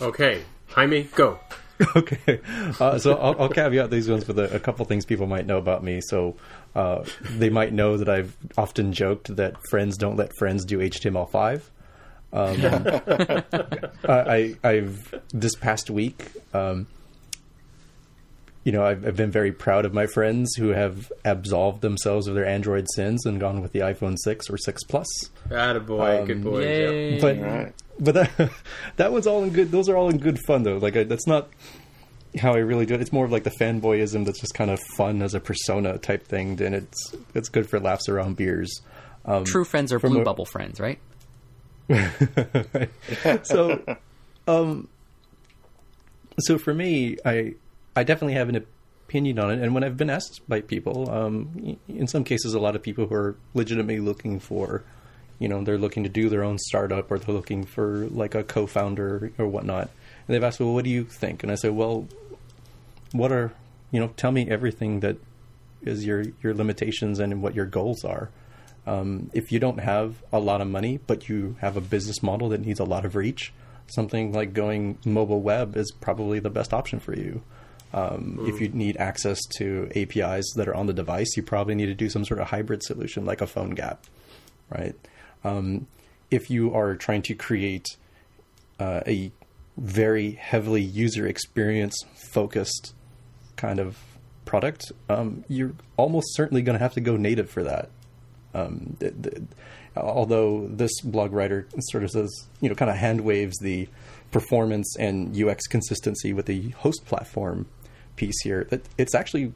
okay. 0.00 0.42
Jaime, 0.68 1.02
go. 1.14 1.38
okay. 1.96 2.40
Uh, 2.78 2.98
so 2.98 3.14
I'll, 3.14 3.42
I'll, 3.42 3.48
caveat 3.48 3.90
these 3.90 4.08
ones 4.08 4.28
with 4.28 4.38
a, 4.38 4.54
a, 4.54 4.60
couple 4.60 4.84
things 4.84 5.04
people 5.04 5.26
might 5.26 5.46
know 5.46 5.58
about 5.58 5.82
me. 5.82 6.00
So 6.00 6.36
uh, 6.74 7.04
they 7.30 7.50
might 7.50 7.72
know 7.72 7.96
that 7.96 8.08
I've 8.08 8.36
often 8.56 8.92
joked 8.92 9.34
that 9.36 9.56
friends 9.68 9.96
don't 9.96 10.16
let 10.16 10.36
friends 10.36 10.64
do 10.64 10.78
HTML5. 10.78 11.62
Um, 12.32 12.56
I, 14.08 14.56
have 14.62 15.14
this 15.32 15.54
past 15.56 15.90
week, 15.90 16.30
um, 16.52 16.86
you 18.64 18.72
know, 18.72 18.84
I've, 18.84 19.06
I've, 19.06 19.16
been 19.16 19.30
very 19.30 19.52
proud 19.52 19.84
of 19.84 19.92
my 19.92 20.06
friends 20.06 20.54
who 20.56 20.70
have 20.70 21.12
absolved 21.24 21.80
themselves 21.80 22.26
of 22.26 22.34
their 22.34 22.46
Android 22.46 22.86
sins 22.94 23.26
and 23.26 23.38
gone 23.38 23.60
with 23.60 23.72
the 23.72 23.80
iPhone 23.80 24.16
6 24.18 24.50
or 24.50 24.58
6 24.58 24.84
Plus. 24.84 25.06
Attaboy, 25.48 26.20
um, 26.20 26.26
good 26.26 26.42
boy. 26.42 26.62
Yep. 26.62 27.20
But, 27.20 27.40
right. 27.40 27.74
But 27.98 28.14
that, 28.14 28.50
that 28.96 29.12
was 29.12 29.26
all 29.26 29.44
in 29.44 29.50
good, 29.50 29.70
those 29.70 29.88
are 29.88 29.96
all 29.96 30.08
in 30.08 30.18
good 30.18 30.38
fun 30.46 30.62
though. 30.62 30.78
Like, 30.78 30.96
I, 30.96 31.04
that's 31.04 31.26
not 31.26 31.48
how 32.38 32.52
I 32.52 32.58
really 32.58 32.86
do 32.86 32.94
it. 32.94 33.00
It's 33.00 33.12
more 33.12 33.24
of 33.24 33.32
like 33.32 33.44
the 33.44 33.54
fanboyism 33.60 34.24
that's 34.24 34.40
just 34.40 34.54
kind 34.54 34.70
of 34.70 34.80
fun 34.96 35.22
as 35.22 35.34
a 35.34 35.40
persona 35.40 35.98
type 35.98 36.26
thing, 36.26 36.60
and 36.60 36.74
it's, 36.74 37.14
it's 37.34 37.48
good 37.48 37.68
for 37.68 37.78
laughs 37.78 38.08
around 38.08 38.36
beers. 38.36 38.82
Um, 39.24 39.44
True 39.44 39.64
friends 39.64 39.92
are 39.92 39.98
blue 39.98 40.20
a, 40.20 40.24
bubble 40.24 40.44
friends, 40.44 40.80
right? 40.80 40.98
so, 43.42 43.84
um, 44.46 44.88
so 46.38 46.58
for 46.58 46.74
me, 46.74 47.16
I 47.24 47.54
I 47.96 48.02
definitely 48.04 48.34
have 48.34 48.48
an 48.48 48.56
opinion 49.06 49.38
on 49.38 49.50
it. 49.50 49.62
And 49.62 49.74
when 49.74 49.84
I've 49.84 49.96
been 49.96 50.10
asked 50.10 50.40
by 50.48 50.60
people, 50.60 51.10
um, 51.10 51.78
in 51.88 52.06
some 52.06 52.24
cases, 52.24 52.54
a 52.54 52.58
lot 52.58 52.74
of 52.74 52.82
people 52.82 53.06
who 53.06 53.14
are 53.14 53.36
legitimately 53.54 54.00
looking 54.00 54.40
for, 54.40 54.82
you 55.44 55.48
know, 55.50 55.62
they're 55.62 55.76
looking 55.76 56.04
to 56.04 56.08
do 56.08 56.30
their 56.30 56.42
own 56.42 56.56
startup 56.56 57.10
or 57.10 57.18
they're 57.18 57.34
looking 57.34 57.64
for 57.64 58.06
like 58.06 58.34
a 58.34 58.42
co-founder 58.42 59.30
or 59.36 59.46
whatnot. 59.46 59.90
And 60.26 60.34
they've 60.34 60.42
asked, 60.42 60.58
well, 60.58 60.72
what 60.72 60.84
do 60.84 60.90
you 60.90 61.04
think? 61.04 61.42
And 61.42 61.52
I 61.52 61.56
say, 61.56 61.68
well, 61.68 62.08
what 63.12 63.30
are, 63.30 63.52
you 63.90 64.00
know, 64.00 64.08
tell 64.16 64.32
me 64.32 64.48
everything 64.48 65.00
that 65.00 65.18
is 65.82 66.06
your, 66.06 66.24
your 66.42 66.54
limitations 66.54 67.18
and 67.18 67.42
what 67.42 67.54
your 67.54 67.66
goals 67.66 68.06
are. 68.06 68.30
Um, 68.86 69.30
if 69.34 69.52
you 69.52 69.58
don't 69.58 69.80
have 69.80 70.14
a 70.32 70.40
lot 70.40 70.62
of 70.62 70.66
money, 70.66 70.98
but 71.06 71.28
you 71.28 71.56
have 71.60 71.76
a 71.76 71.82
business 71.82 72.22
model 72.22 72.48
that 72.48 72.62
needs 72.62 72.80
a 72.80 72.84
lot 72.84 73.04
of 73.04 73.14
reach, 73.14 73.52
something 73.88 74.32
like 74.32 74.54
going 74.54 74.96
mobile 75.04 75.42
web 75.42 75.76
is 75.76 75.92
probably 75.92 76.38
the 76.38 76.48
best 76.48 76.72
option 76.72 77.00
for 77.00 77.14
you. 77.14 77.42
Um, 77.92 78.38
mm. 78.40 78.48
If 78.48 78.62
you 78.62 78.68
need 78.68 78.96
access 78.96 79.38
to 79.58 79.90
APIs 79.94 80.54
that 80.56 80.68
are 80.68 80.74
on 80.74 80.86
the 80.86 80.94
device, 80.94 81.36
you 81.36 81.42
probably 81.42 81.74
need 81.74 81.86
to 81.86 81.94
do 81.94 82.08
some 82.08 82.24
sort 82.24 82.40
of 82.40 82.46
hybrid 82.46 82.82
solution 82.82 83.26
like 83.26 83.42
a 83.42 83.46
PhoneGap, 83.46 83.98
right? 84.70 84.94
Um, 85.44 85.86
if 86.30 86.50
you 86.50 86.74
are 86.74 86.96
trying 86.96 87.22
to 87.22 87.34
create 87.34 87.96
uh, 88.80 89.00
a 89.06 89.30
very 89.76 90.32
heavily 90.32 90.82
user 90.82 91.26
experience 91.26 91.96
focused 92.32 92.94
kind 93.56 93.78
of 93.78 93.98
product, 94.44 94.92
um, 95.08 95.44
you're 95.48 95.72
almost 95.96 96.34
certainly 96.34 96.62
going 96.62 96.78
to 96.78 96.82
have 96.82 96.94
to 96.94 97.00
go 97.00 97.16
native 97.16 97.50
for 97.50 97.62
that. 97.62 97.90
Um, 98.54 98.96
the, 99.00 99.10
the, 99.10 99.46
although 99.96 100.66
this 100.68 101.00
blog 101.02 101.32
writer 101.32 101.66
sort 101.90 102.04
of 102.04 102.10
says, 102.10 102.30
you 102.60 102.68
know, 102.68 102.74
kind 102.74 102.90
of 102.90 102.96
hand 102.96 103.20
waves 103.22 103.56
the 103.58 103.88
performance 104.30 104.96
and 104.98 105.36
UX 105.40 105.66
consistency 105.66 106.32
with 106.32 106.46
the 106.46 106.70
host 106.70 107.04
platform 107.06 107.66
piece 108.16 108.40
here 108.42 108.64
that 108.70 108.82
it's 108.98 109.14
actually 109.14 109.52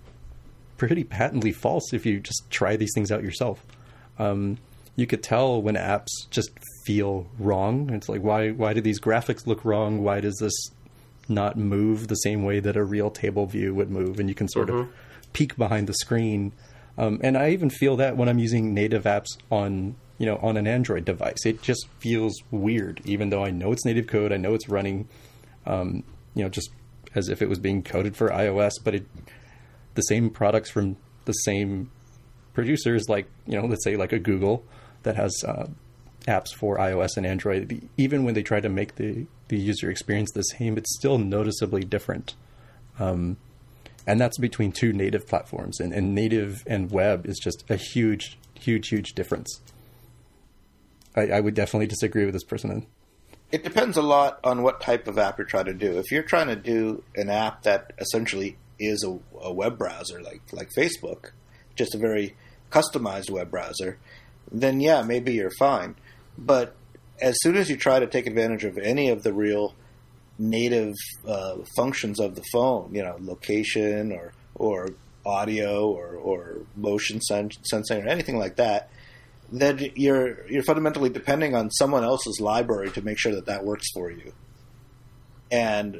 pretty 0.77 1.05
patently 1.05 1.53
false 1.53 1.93
if 1.93 2.07
you 2.07 2.21
just 2.21 2.49
try 2.51 2.77
these 2.77 2.93
things 2.95 3.11
out 3.11 3.23
yourself. 3.23 3.65
Um, 4.19 4.59
you 4.99 5.07
could 5.07 5.23
tell 5.23 5.63
when 5.63 5.77
apps 5.77 6.09
just 6.29 6.51
feel 6.85 7.29
wrong. 7.39 7.89
It's 7.91 8.09
like 8.09 8.21
why 8.21 8.51
why 8.51 8.73
do 8.73 8.81
these 8.81 9.01
graphics 9.01 9.47
look 9.47 9.65
wrong? 9.65 10.03
Why 10.03 10.21
does 10.21 10.37
this 10.39 10.73
not 11.29 11.57
move 11.57 12.09
the 12.09 12.17
same 12.17 12.43
way 12.43 12.59
that 12.59 12.77
a 12.77 12.83
real 12.83 13.09
table 13.09 13.47
view 13.47 13.73
would 13.77 13.91
move? 13.91 14.19
And 14.19 14.29
you 14.29 14.35
can 14.35 14.49
sort 14.49 14.67
mm-hmm. 14.67 14.81
of 14.81 15.33
peek 15.33 15.57
behind 15.57 15.87
the 15.87 15.95
screen. 15.95 16.53
Um, 16.99 17.21
and 17.23 17.39
I 17.39 17.51
even 17.51 17.71
feel 17.71 17.95
that 17.99 18.17
when 18.17 18.29
I'm 18.29 18.41
using 18.41 18.75
native 18.75 19.05
apps 19.05 19.29
on 19.53 19.95
you 20.19 20.27
know 20.27 20.37
on 20.39 20.57
an 20.57 20.67
Android 20.67 21.05
device, 21.05 21.47
it 21.47 21.63
just 21.63 21.87
feels 22.01 22.35
weird, 22.51 23.01
even 23.05 23.31
though 23.31 23.45
I 23.45 23.53
know 23.53 23.71
it's 23.71 23.85
native 23.85 24.09
code, 24.09 24.33
I 24.33 24.37
know 24.37 24.55
it's 24.55 24.69
running, 24.69 25.09
um, 25.65 26.03
you 26.35 26.43
know, 26.43 26.49
just 26.49 26.71
as 27.15 27.29
if 27.29 27.41
it 27.41 27.49
was 27.49 27.61
being 27.61 27.85
coded 27.85 28.17
for 28.17 28.31
iOS, 28.31 28.73
but 28.83 28.97
it 28.97 29.07
the 29.95 30.03
same 30.03 30.29
products 30.29 30.71
from 30.71 30.97
the 31.25 31.33
same 31.35 31.93
producers, 32.53 33.09
like 33.09 33.29
you 33.47 33.61
know, 33.61 33.65
let's 33.65 33.85
say 33.85 33.95
like 33.95 34.13
a 34.13 34.19
Google 34.19 34.65
that 35.03 35.17
has 35.17 35.43
uh, 35.47 35.69
apps 36.27 36.55
for 36.55 36.79
iOS 36.79 37.17
and 37.17 37.27
Android. 37.27 37.89
Even 37.97 38.25
when 38.25 38.35
they 38.35 38.43
try 38.43 38.61
to 38.61 38.69
make 38.69 38.97
the 38.97 39.27
the 39.49 39.59
user 39.59 39.91
experience 39.91 40.31
the 40.33 40.43
same, 40.43 40.77
it's 40.77 40.95
still 40.97 41.17
noticeably 41.17 41.83
different. 41.83 42.35
Um, 42.99 43.39
and 44.07 44.21
that's 44.21 44.39
between 44.39 44.73
two 44.73 44.93
native 44.93 45.27
platforms, 45.27 45.81
and, 45.81 45.93
and 45.93 46.15
native 46.15 46.65
and 46.67 46.91
web 46.91 47.27
is 47.27 47.39
just 47.39 47.65
a 47.71 47.77
huge, 47.77 48.39
huge, 48.55 48.89
huge 48.89 49.13
difference. 49.15 49.61
I, 51.17 51.29
I 51.29 51.41
would 51.41 51.55
definitely 51.55 51.87
disagree 51.87 52.25
with 52.25 52.35
this 52.35 52.45
person 52.45 52.87
it 53.51 53.65
depends 53.65 53.97
a 53.97 54.03
lot 54.03 54.41
on 54.45 54.63
what 54.63 54.81
type 54.81 55.09
of 55.09 55.19
app 55.19 55.39
you're 55.39 55.47
trying 55.47 55.67
to 55.67 55.75
do. 55.75 55.99
If 55.99 56.11
you're 56.11 56.23
trying 56.23 56.49
to 56.49 56.57
do 56.57 57.03
an 57.17 57.31
app 57.31 57.63
that 57.63 57.93
essentially 57.99 58.57
is 58.79 59.05
a, 59.05 59.19
a 59.41 59.53
web 59.53 59.79
browser, 59.79 60.23
like 60.23 60.43
like 60.53 60.71
Facebook, 60.77 61.31
just 61.75 61.95
a 61.95 61.99
very 61.99 62.37
customized 62.71 63.31
web 63.31 63.51
browser, 63.51 63.99
then 64.51 64.81
yeah, 64.81 65.03
maybe 65.03 65.33
you're 65.33 65.53
fine. 65.59 65.97
But 66.37 66.75
as 67.21 67.37
soon 67.43 67.57
as 67.57 67.69
you 67.69 67.77
try 67.77 67.99
to 67.99 68.07
take 68.07 68.27
advantage 68.27 68.65
of 68.65 68.79
any 68.79 69.09
of 69.11 69.23
the 69.23 69.33
real 69.33 69.75
native 70.39 70.95
uh, 71.27 71.57
functions 71.77 72.21
of 72.21 72.35
the 72.37 72.45
phone, 72.53 72.95
you 72.95 73.03
know, 73.03 73.17
location 73.21 74.13
or 74.13 74.33
or 74.55 74.91
audio 75.27 75.89
or, 75.91 76.15
or 76.17 76.59
motion 76.75 77.21
sensing 77.21 78.03
or 78.03 78.09
anything 78.09 78.39
like 78.39 78.57
that, 78.57 78.91
then 79.51 79.91
you're 79.95 80.47
you're 80.49 80.63
fundamentally 80.63 81.11
depending 81.11 81.55
on 81.55 81.71
someone 81.71 82.05
else's 82.05 82.41
library 82.41 82.91
to 82.91 83.03
make 83.03 83.19
sure 83.19 83.35
that 83.35 83.47
that 83.47 83.65
works 83.65 83.87
for 83.93 84.11
you. 84.11 84.33
And 85.51 85.99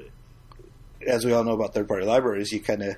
as 1.07 1.25
we 1.25 1.33
all 1.33 1.45
know 1.45 1.53
about 1.53 1.75
third 1.75 1.89
party 1.89 2.05
libraries, 2.05 2.53
you 2.53 2.61
kind 2.61 2.83
of 2.83 2.97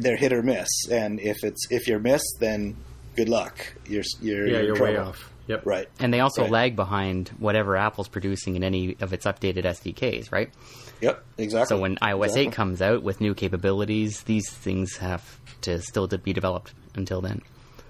they're 0.00 0.16
hit 0.16 0.32
or 0.32 0.42
miss, 0.42 0.68
and 0.90 1.20
if 1.20 1.44
it's 1.44 1.66
if 1.70 1.86
you're 1.86 1.98
missed, 1.98 2.38
then 2.40 2.76
good 3.18 3.28
luck. 3.28 3.74
You're 3.86 4.04
you're 4.20 4.46
yeah, 4.46 4.60
you're, 4.60 4.76
you're 4.76 4.82
way 4.82 4.96
off. 4.96 5.32
Yep. 5.48 5.64
Right. 5.64 5.88
And 5.98 6.12
they 6.12 6.20
also 6.20 6.42
right. 6.42 6.50
lag 6.50 6.76
behind 6.76 7.30
whatever 7.38 7.76
Apple's 7.76 8.08
producing 8.08 8.54
in 8.54 8.62
any 8.62 8.96
of 9.00 9.12
its 9.12 9.24
updated 9.24 9.64
SDKs, 9.64 10.30
right? 10.30 10.50
Yep, 11.00 11.24
exactly. 11.38 11.76
So 11.76 11.80
when 11.80 11.96
iOS 11.96 12.24
exactly. 12.24 12.46
8 12.48 12.52
comes 12.52 12.82
out 12.82 13.02
with 13.02 13.20
new 13.20 13.34
capabilities, 13.34 14.22
these 14.24 14.50
things 14.50 14.98
have 14.98 15.40
to 15.62 15.80
still 15.80 16.06
be 16.06 16.32
developed 16.32 16.74
until 16.94 17.20
then. 17.20 17.40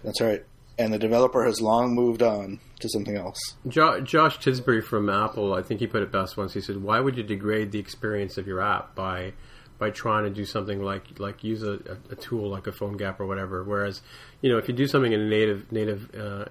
That's 0.05 0.21
right 0.21 0.45
and 0.79 0.93
the 0.93 0.99
developer 0.99 1.45
has 1.45 1.61
long 1.61 1.95
moved 1.95 2.23
on 2.23 2.61
to 2.79 2.89
something 2.89 3.17
else. 3.17 3.39
Jo- 3.67 4.01
Josh 4.01 4.39
Tisbury 4.39 4.83
from 4.83 5.11
Apple, 5.11 5.53
I 5.53 5.63
think 5.63 5.81
he 5.81 5.87
put 5.87 6.03
it 6.03 6.13
best 6.13 6.37
once. 6.37 6.55
He 6.55 6.61
said, 6.61 6.83
"Why 6.83 7.01
would 7.01 7.17
you 7.17 7.25
degrade 7.25 7.73
the 7.73 7.81
experience 7.81 8.39
of 8.39 8.47
your 8.47 8.61
app 8.61 8.95
by 8.95 9.33
by 9.79 9.91
trying 9.91 10.25
to 10.25 10.31
do 10.31 10.45
something 10.45 10.83
like 10.83 11.19
like 11.19 11.45
use 11.45 11.63
a, 11.63 11.79
a, 12.11 12.17
tool 12.17 12.49
like 12.49 12.67
a 12.67 12.73
PhoneGap 12.73 13.21
or 13.21 13.27
whatever? 13.27 13.63
Whereas, 13.63 14.03
you 14.43 14.51
know, 14.51 14.59
if 14.59 14.69
you 14.69 14.75
do 14.75 14.87
something 14.87 15.13
in 15.13 15.21
a 15.21 15.29
native 15.29 15.71
native 15.73 16.15
uh, 16.15 16.47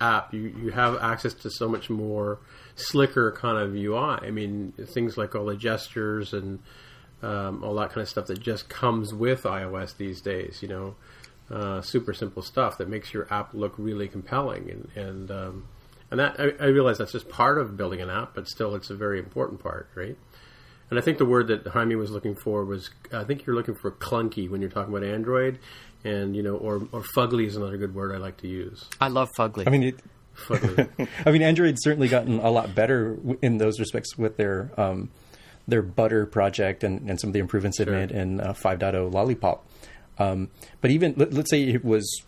app, 0.00 0.32
you 0.32 0.54
you 0.62 0.70
have 0.70 0.96
access 1.02 1.34
to 1.34 1.50
so 1.50 1.68
much 1.68 1.90
more 1.90 2.38
slicker 2.76 3.32
kind 3.32 3.58
of 3.58 3.74
UI. 3.74 4.26
I 4.26 4.30
mean, 4.30 4.72
things 4.94 5.16
like 5.16 5.34
all 5.34 5.46
the 5.46 5.56
gestures 5.56 6.32
and 6.32 6.60
um, 7.22 7.62
all 7.64 7.74
that 7.74 7.90
kind 7.90 8.02
of 8.02 8.08
stuff 8.08 8.26
that 8.26 8.40
just 8.40 8.68
comes 8.68 9.12
with 9.12 9.42
iOS 9.42 9.96
these 9.96 10.20
days. 10.20 10.62
You 10.62 10.68
know." 10.68 10.94
uh, 11.50 11.82
super 11.82 12.14
simple 12.14 12.42
stuff 12.42 12.78
that 12.78 12.88
makes 12.88 13.12
your 13.12 13.32
app 13.32 13.52
look 13.54 13.74
really 13.76 14.08
compelling. 14.08 14.70
And 14.70 15.04
and 15.04 15.30
um, 15.30 15.64
and 16.10 16.20
that 16.20 16.38
I, 16.38 16.64
I, 16.64 16.66
realize 16.66 16.98
that's 16.98 17.12
just 17.12 17.28
part 17.28 17.58
of 17.58 17.76
building 17.76 18.00
an 18.00 18.10
app, 18.10 18.34
but 18.34 18.48
still, 18.48 18.74
it's 18.74 18.90
a 18.90 18.94
very 18.94 19.18
important 19.18 19.60
part, 19.60 19.88
right? 19.94 20.16
And 20.90 20.98
I 20.98 21.02
think 21.02 21.18
the 21.18 21.24
word 21.24 21.48
that 21.48 21.66
Jaime 21.68 21.94
was 21.94 22.10
looking 22.10 22.34
for 22.34 22.64
was 22.64 22.90
I 23.12 23.24
think 23.24 23.46
you're 23.46 23.56
looking 23.56 23.76
for 23.76 23.92
clunky 23.92 24.50
when 24.50 24.60
you're 24.60 24.70
talking 24.70 24.92
about 24.94 25.06
Android, 25.06 25.58
and 26.04 26.36
you 26.36 26.42
know, 26.42 26.56
or 26.56 26.76
or 26.92 27.02
fugly 27.16 27.46
is 27.46 27.56
another 27.56 27.76
good 27.76 27.94
word 27.94 28.14
I 28.14 28.18
like 28.18 28.38
to 28.38 28.48
use. 28.48 28.84
I 29.00 29.08
love 29.08 29.28
fugly. 29.38 29.66
I 29.66 29.70
mean. 29.70 29.82
It, 29.84 30.00
I 31.26 31.32
mean, 31.32 31.42
Android's 31.42 31.82
certainly 31.82 32.08
gotten 32.08 32.38
a 32.38 32.50
lot 32.50 32.74
better 32.74 33.18
in 33.42 33.58
those 33.58 33.78
respects 33.78 34.16
with 34.16 34.38
their 34.38 34.70
um, 34.78 35.10
their 35.68 35.82
Butter 35.82 36.26
project 36.26 36.84
and, 36.84 37.08
and 37.08 37.20
some 37.20 37.28
of 37.28 37.34
the 37.34 37.40
improvements 37.40 37.78
they've 37.78 37.88
made 37.88 38.10
in 38.10 38.40
uh, 38.40 38.52
5.0 38.52 39.12
Lollipop. 39.12 39.66
Um, 40.18 40.50
but 40.80 40.90
even 40.90 41.14
let, 41.16 41.36
us 41.36 41.48
say 41.48 41.62
it 41.62 41.84
was, 41.84 42.22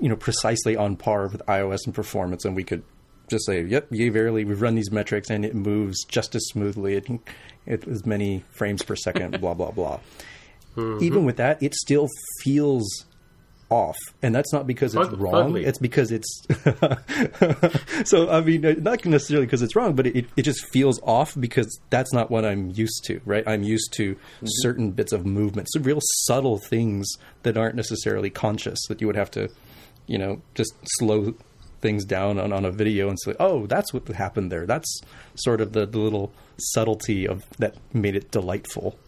you 0.00 0.08
know, 0.08 0.16
precisely 0.16 0.76
on 0.76 0.96
par 0.96 1.28
with 1.28 1.44
iOS 1.46 1.86
and 1.86 1.94
performance, 1.94 2.44
and 2.44 2.54
we 2.54 2.64
could 2.64 2.82
just 3.28 3.46
say, 3.46 3.62
"Yep, 3.64 3.88
yay 3.90 4.08
verily, 4.08 4.44
we've 4.44 4.62
run 4.62 4.74
these 4.74 4.90
metrics, 4.90 5.30
and 5.30 5.44
it 5.44 5.54
moves 5.54 6.04
just 6.04 6.34
as 6.34 6.46
smoothly 6.48 6.96
at, 6.96 7.06
at 7.66 7.86
as 7.88 8.04
many 8.06 8.44
frames 8.50 8.82
per 8.82 8.96
second." 8.96 9.40
blah 9.40 9.54
blah 9.54 9.70
blah. 9.70 10.00
Mm-hmm. 10.76 11.04
Even 11.04 11.24
with 11.24 11.36
that, 11.36 11.62
it 11.62 11.74
still 11.74 12.08
feels 12.42 13.04
off, 13.70 13.96
and 14.22 14.34
that's 14.34 14.52
not 14.52 14.66
because 14.66 14.94
it's 14.94 15.10
wrong. 15.10 15.56
It's 15.56 15.78
because 15.78 16.10
it's. 16.10 16.42
so 18.08 18.30
I 18.30 18.40
mean, 18.40 18.82
not 18.82 19.04
necessarily 19.04 19.46
because 19.46 19.62
it's 19.62 19.76
wrong, 19.76 19.94
but 19.94 20.06
it, 20.06 20.26
it 20.36 20.42
just 20.42 20.66
feels 20.68 21.00
off 21.02 21.34
because 21.38 21.78
that's 21.90 22.12
not 22.12 22.30
what 22.30 22.44
I'm 22.44 22.70
used 22.70 23.04
to. 23.06 23.20
Right? 23.24 23.44
I'm 23.46 23.62
used 23.62 23.92
to 23.94 24.14
mm-hmm. 24.14 24.46
certain 24.46 24.90
bits 24.92 25.12
of 25.12 25.26
movement, 25.26 25.68
so 25.70 25.80
real 25.80 26.00
subtle 26.24 26.58
things 26.58 27.08
that 27.42 27.56
aren't 27.56 27.74
necessarily 27.74 28.30
conscious 28.30 28.78
that 28.88 29.00
you 29.00 29.06
would 29.06 29.16
have 29.16 29.30
to, 29.32 29.48
you 30.06 30.18
know, 30.18 30.40
just 30.54 30.72
slow 30.98 31.34
things 31.80 32.04
down 32.04 32.38
on, 32.38 32.52
on 32.52 32.64
a 32.64 32.70
video 32.70 33.08
and 33.08 33.18
say, 33.20 33.34
oh, 33.38 33.66
that's 33.66 33.92
what 33.92 34.06
happened 34.08 34.50
there. 34.52 34.66
That's 34.66 35.00
sort 35.34 35.60
of 35.60 35.72
the, 35.72 35.86
the 35.86 35.98
little 35.98 36.32
subtlety 36.58 37.26
of 37.26 37.44
that 37.58 37.76
made 37.92 38.16
it 38.16 38.30
delightful, 38.30 38.98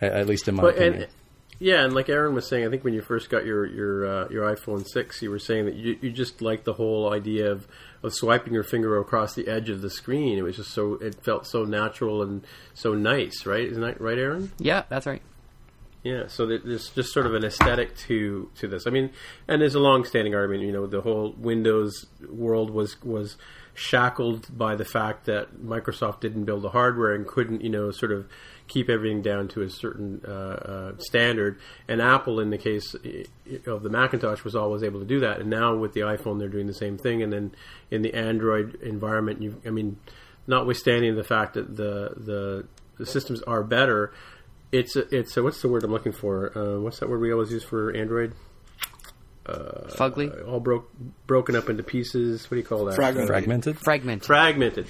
at, 0.00 0.12
at 0.12 0.26
least 0.26 0.48
in 0.48 0.56
my 0.56 0.62
but, 0.62 0.74
opinion. 0.74 1.02
And, 1.02 1.12
yeah, 1.58 1.84
and 1.84 1.94
like 1.94 2.10
Aaron 2.10 2.34
was 2.34 2.46
saying, 2.46 2.66
I 2.66 2.70
think 2.70 2.84
when 2.84 2.92
you 2.92 3.00
first 3.00 3.30
got 3.30 3.46
your 3.46 3.64
your 3.64 4.06
uh, 4.06 4.28
your 4.28 4.54
iPhone 4.54 4.86
six, 4.86 5.22
you 5.22 5.30
were 5.30 5.38
saying 5.38 5.64
that 5.64 5.74
you 5.74 5.96
you 6.02 6.10
just 6.10 6.42
liked 6.42 6.64
the 6.64 6.74
whole 6.74 7.10
idea 7.12 7.50
of, 7.50 7.66
of 8.02 8.12
swiping 8.12 8.52
your 8.52 8.62
finger 8.62 8.98
across 8.98 9.34
the 9.34 9.48
edge 9.48 9.70
of 9.70 9.80
the 9.80 9.88
screen. 9.88 10.36
It 10.36 10.42
was 10.42 10.56
just 10.56 10.72
so 10.72 10.94
it 10.94 11.24
felt 11.24 11.46
so 11.46 11.64
natural 11.64 12.22
and 12.22 12.44
so 12.74 12.94
nice, 12.94 13.46
right? 13.46 13.64
Isn't 13.64 13.82
that 13.82 14.00
right, 14.02 14.18
Aaron? 14.18 14.52
Yeah, 14.58 14.82
that's 14.90 15.06
right. 15.06 15.22
Yeah, 16.06 16.28
so 16.28 16.46
there's 16.46 16.90
just 16.90 17.12
sort 17.12 17.26
of 17.26 17.34
an 17.34 17.44
aesthetic 17.44 17.96
to 18.06 18.48
to 18.60 18.68
this. 18.68 18.86
I 18.86 18.90
mean, 18.90 19.10
and 19.48 19.60
there's 19.60 19.74
a 19.74 19.80
long-standing 19.80 20.36
argument. 20.36 20.62
You 20.62 20.70
know, 20.70 20.86
the 20.86 21.00
whole 21.00 21.34
Windows 21.36 22.06
world 22.30 22.70
was 22.70 23.02
was 23.02 23.36
shackled 23.74 24.56
by 24.56 24.76
the 24.76 24.84
fact 24.84 25.26
that 25.26 25.56
Microsoft 25.56 26.20
didn't 26.20 26.44
build 26.44 26.62
the 26.62 26.68
hardware 26.68 27.12
and 27.12 27.26
couldn't, 27.26 27.60
you 27.60 27.68
know, 27.68 27.90
sort 27.90 28.12
of 28.12 28.28
keep 28.68 28.88
everything 28.88 29.20
down 29.20 29.48
to 29.48 29.62
a 29.62 29.68
certain 29.68 30.22
uh, 30.24 30.30
uh, 30.30 30.92
standard. 30.98 31.58
And 31.88 32.00
Apple, 32.00 32.38
in 32.38 32.50
the 32.50 32.58
case 32.58 32.94
of 33.66 33.82
the 33.82 33.90
Macintosh, 33.90 34.44
was 34.44 34.54
always 34.54 34.84
able 34.84 35.00
to 35.00 35.06
do 35.06 35.18
that. 35.20 35.40
And 35.40 35.50
now 35.50 35.74
with 35.74 35.92
the 35.92 36.00
iPhone, 36.02 36.38
they're 36.38 36.48
doing 36.48 36.68
the 36.68 36.74
same 36.74 36.98
thing. 36.98 37.20
And 37.20 37.32
then 37.32 37.52
in 37.90 38.02
the 38.02 38.14
Android 38.14 38.76
environment, 38.76 39.42
you, 39.42 39.60
I 39.66 39.70
mean, 39.70 39.98
notwithstanding 40.46 41.16
the 41.16 41.24
fact 41.24 41.54
that 41.54 41.76
the 41.76 42.14
the, 42.16 42.68
the 42.96 43.06
systems 43.06 43.42
are 43.42 43.64
better, 43.64 44.12
it's 44.72 44.96
a, 44.96 45.14
it's 45.14 45.36
a, 45.36 45.42
what's 45.42 45.62
the 45.62 45.68
word 45.68 45.84
I'm 45.84 45.92
looking 45.92 46.12
for? 46.12 46.56
Uh, 46.56 46.80
what's 46.80 46.98
that 47.00 47.08
word 47.08 47.20
we 47.20 47.32
always 47.32 47.50
use 47.50 47.64
for 47.64 47.94
Android? 47.94 48.34
Uh, 49.44 49.88
Fugly, 49.90 50.46
all 50.48 50.58
broke 50.58 50.90
broken 51.26 51.54
up 51.54 51.68
into 51.68 51.84
pieces. 51.84 52.50
What 52.50 52.56
do 52.56 52.56
you 52.56 52.64
call 52.64 52.84
that? 52.86 52.96
Fragmented. 52.96 53.28
Fragmented. 53.28 53.78
Fragmented. 53.78 54.26
Fragmented 54.26 54.86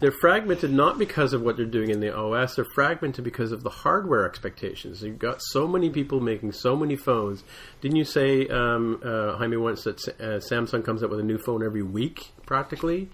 they're 0.00 0.12
fragmented 0.12 0.72
not 0.72 0.98
because 0.98 1.32
of 1.32 1.42
what 1.42 1.56
they're 1.56 1.66
doing 1.66 1.90
in 1.90 2.00
the 2.00 2.14
OS. 2.14 2.54
They're 2.54 2.64
fragmented 2.64 3.24
because 3.24 3.50
of 3.50 3.62
the 3.62 3.70
hardware 3.70 4.26
expectations. 4.26 5.02
You've 5.02 5.18
got 5.18 5.42
so 5.42 5.66
many 5.66 5.90
people 5.90 6.20
making 6.20 6.52
so 6.52 6.76
many 6.76 6.94
phones. 6.96 7.42
Didn't 7.80 7.96
you 7.96 8.04
say, 8.04 8.46
um, 8.46 9.00
uh, 9.04 9.36
Jaime, 9.36 9.56
once 9.56 9.84
that 9.84 10.06
uh, 10.08 10.38
Samsung 10.38 10.84
comes 10.84 11.02
up 11.02 11.10
with 11.10 11.18
a 11.18 11.24
new 11.24 11.38
phone 11.38 11.64
every 11.64 11.82
week, 11.82 12.30
practically? 12.46 13.08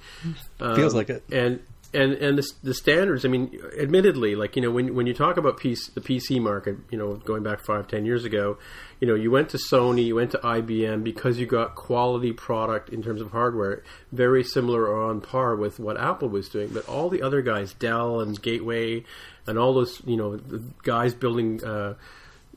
Um, 0.60 0.76
Feels 0.76 0.94
like 0.94 1.08
it. 1.08 1.24
And 1.32 1.60
and 1.94 2.12
and 2.14 2.38
the, 2.38 2.52
the, 2.62 2.74
standards. 2.74 3.24
I 3.24 3.28
mean, 3.28 3.58
admittedly, 3.78 4.34
like 4.34 4.56
you 4.56 4.62
know, 4.62 4.70
when 4.70 4.94
when 4.94 5.06
you 5.06 5.14
talk 5.14 5.36
about 5.36 5.58
PC, 5.58 5.94
the 5.94 6.00
PC 6.00 6.40
market, 6.40 6.76
you 6.90 6.98
know, 6.98 7.16
going 7.16 7.42
back 7.42 7.64
five 7.64 7.88
ten 7.88 8.04
years 8.04 8.24
ago, 8.24 8.58
you 9.00 9.08
know, 9.08 9.14
you 9.14 9.30
went 9.30 9.48
to 9.50 9.56
Sony, 9.56 10.04
you 10.04 10.16
went 10.16 10.32
to 10.32 10.38
IBM 10.38 11.04
because 11.04 11.38
you 11.38 11.46
got 11.46 11.74
quality 11.74 12.32
product 12.32 12.88
in 12.90 13.02
terms 13.02 13.20
of 13.20 13.30
hardware, 13.30 13.82
very 14.12 14.44
similar 14.44 14.86
or 14.86 15.02
on 15.02 15.20
par 15.20 15.56
with 15.56 15.78
what 15.78 15.98
Apple 15.98 16.28
was 16.28 16.48
doing. 16.48 16.68
But 16.68 16.88
all 16.88 17.08
the 17.08 17.22
other 17.22 17.42
guys, 17.42 17.72
Dell 17.72 18.20
and 18.20 18.40
Gateway, 18.40 19.04
and 19.46 19.58
all 19.58 19.74
those, 19.74 20.02
you 20.04 20.16
know, 20.16 20.40
guys 20.82 21.14
building. 21.14 21.64
Uh, 21.64 21.94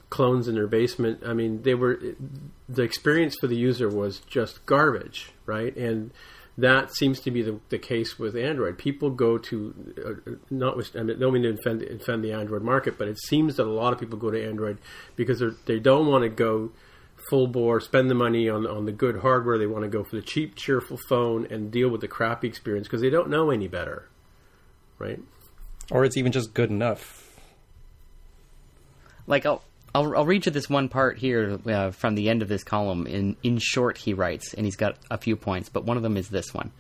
clones 0.10 0.48
in 0.48 0.56
their 0.56 0.68
basement. 0.68 1.22
I 1.26 1.34
mean, 1.34 1.64
they 1.64 1.76
were 1.76 2.00
the 2.70 2.84
experience 2.84 3.36
for 3.36 3.48
the 3.48 3.58
user 3.58 3.90
was 3.90 4.20
just 4.20 4.66
garbage, 4.66 5.32
right? 5.46 5.76
And 5.76 6.12
that 6.58 6.94
seems 6.96 7.20
to 7.22 7.32
be 7.32 7.44
the, 7.44 7.60
the 7.70 7.78
case 7.78 8.18
with 8.18 8.36
Android. 8.36 8.78
People 8.78 9.12
go 9.12 9.38
to 9.38 9.94
uh, 10.28 10.32
not 10.50 10.78
I 10.96 11.04
mean, 11.04 11.20
don't 11.20 11.34
mean 11.34 11.44
to 11.44 11.50
offend, 11.54 11.82
defend 11.82 12.24
the 12.24 12.34
Android 12.34 12.64
market, 12.64 12.98
but 12.98 13.08
it 13.08 13.20
seems 13.20 13.58
that 13.58 13.68
a 13.68 13.70
lot 13.72 13.94
of 13.94 14.00
people 14.00 14.18
go 14.18 14.32
to 14.32 14.44
Android 14.44 14.80
because 15.16 15.44
they 15.66 15.80
don't 15.80 16.08
want 16.08 16.24
to 16.24 16.30
go 16.30 16.72
full 17.30 17.48
bore, 17.48 17.80
spend 17.80 18.10
the 18.10 18.16
money 18.16 18.50
on 18.50 18.66
on 18.66 18.86
the 18.86 18.92
good 18.92 19.20
hardware. 19.20 19.58
They 19.58 19.68
want 19.68 19.84
to 19.84 19.90
go 19.90 20.04
for 20.04 20.16
the 20.16 20.22
cheap, 20.22 20.56
cheerful 20.56 20.98
phone 21.08 21.46
and 21.52 21.72
deal 21.72 21.90
with 21.90 22.02
the 22.02 22.08
crappy 22.08 22.48
experience 22.48 22.88
because 22.88 23.02
they 23.02 23.10
don't 23.12 23.30
know 23.30 23.52
any 23.52 23.68
better, 23.68 24.10
right? 24.98 25.20
Or 25.92 26.04
it's 26.06 26.18
even 26.18 26.32
just 26.32 26.54
good 26.56 26.72
enough. 26.72 27.24
Like 29.28 29.46
I'll 29.46 29.62
I'll, 29.98 30.16
I'll 30.16 30.26
read 30.26 30.46
you 30.46 30.52
this 30.52 30.70
one 30.70 30.90
part 30.90 31.18
here 31.18 31.60
uh, 31.66 31.90
from 31.90 32.14
the 32.14 32.30
end 32.30 32.44
of 32.44 32.48
this 32.48 32.64
column. 32.64 33.08
In 33.08 33.36
in 33.42 33.58
short, 33.58 33.98
he 33.98 34.14
writes, 34.14 34.54
and 34.54 34.64
he's 34.64 34.76
got 34.76 34.96
a 35.10 35.18
few 35.18 35.36
points, 35.36 35.70
but 35.70 35.86
one 35.86 35.98
of 35.98 36.04
them 36.04 36.18
is 36.18 36.30
this 36.30 36.54
one. 36.54 36.72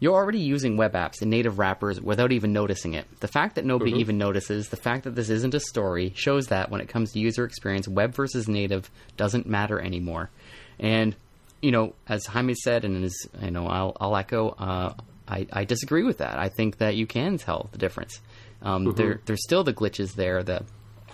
You're 0.00 0.14
already 0.14 0.40
using 0.40 0.76
web 0.76 0.94
apps 0.94 1.22
in 1.22 1.30
native 1.30 1.58
wrappers 1.58 2.00
without 2.00 2.32
even 2.32 2.52
noticing 2.52 2.94
it. 2.94 3.06
The 3.20 3.28
fact 3.28 3.54
that 3.54 3.64
nobody 3.64 3.92
mm-hmm. 3.92 4.00
even 4.00 4.18
notices, 4.18 4.68
the 4.68 4.76
fact 4.76 5.04
that 5.04 5.14
this 5.14 5.28
isn't 5.28 5.54
a 5.54 5.60
story, 5.60 6.12
shows 6.16 6.48
that 6.48 6.70
when 6.70 6.80
it 6.80 6.88
comes 6.88 7.12
to 7.12 7.20
user 7.20 7.44
experience, 7.44 7.86
web 7.86 8.14
versus 8.14 8.48
native 8.48 8.90
doesn't 9.16 9.46
matter 9.46 9.80
anymore. 9.80 10.28
And 10.80 11.14
you 11.62 11.70
know, 11.70 11.94
as 12.08 12.26
Jaime 12.26 12.54
said, 12.54 12.84
and 12.84 13.04
as 13.04 13.14
you 13.40 13.52
know, 13.52 13.68
I'll, 13.68 13.96
I'll 14.00 14.16
echo. 14.16 14.50
Uh, 14.50 14.94
I, 15.28 15.46
I, 15.52 15.64
disagree 15.64 16.02
with 16.04 16.18
that. 16.18 16.38
I 16.38 16.48
think 16.48 16.78
that 16.78 16.96
you 16.96 17.06
can 17.06 17.36
tell 17.36 17.68
the 17.72 17.78
difference. 17.78 18.20
Um, 18.62 18.86
mm-hmm. 18.86 18.96
there, 18.96 19.20
there's 19.26 19.44
still 19.44 19.62
the 19.62 19.74
glitches 19.74 20.14
there, 20.14 20.42
the 20.42 20.64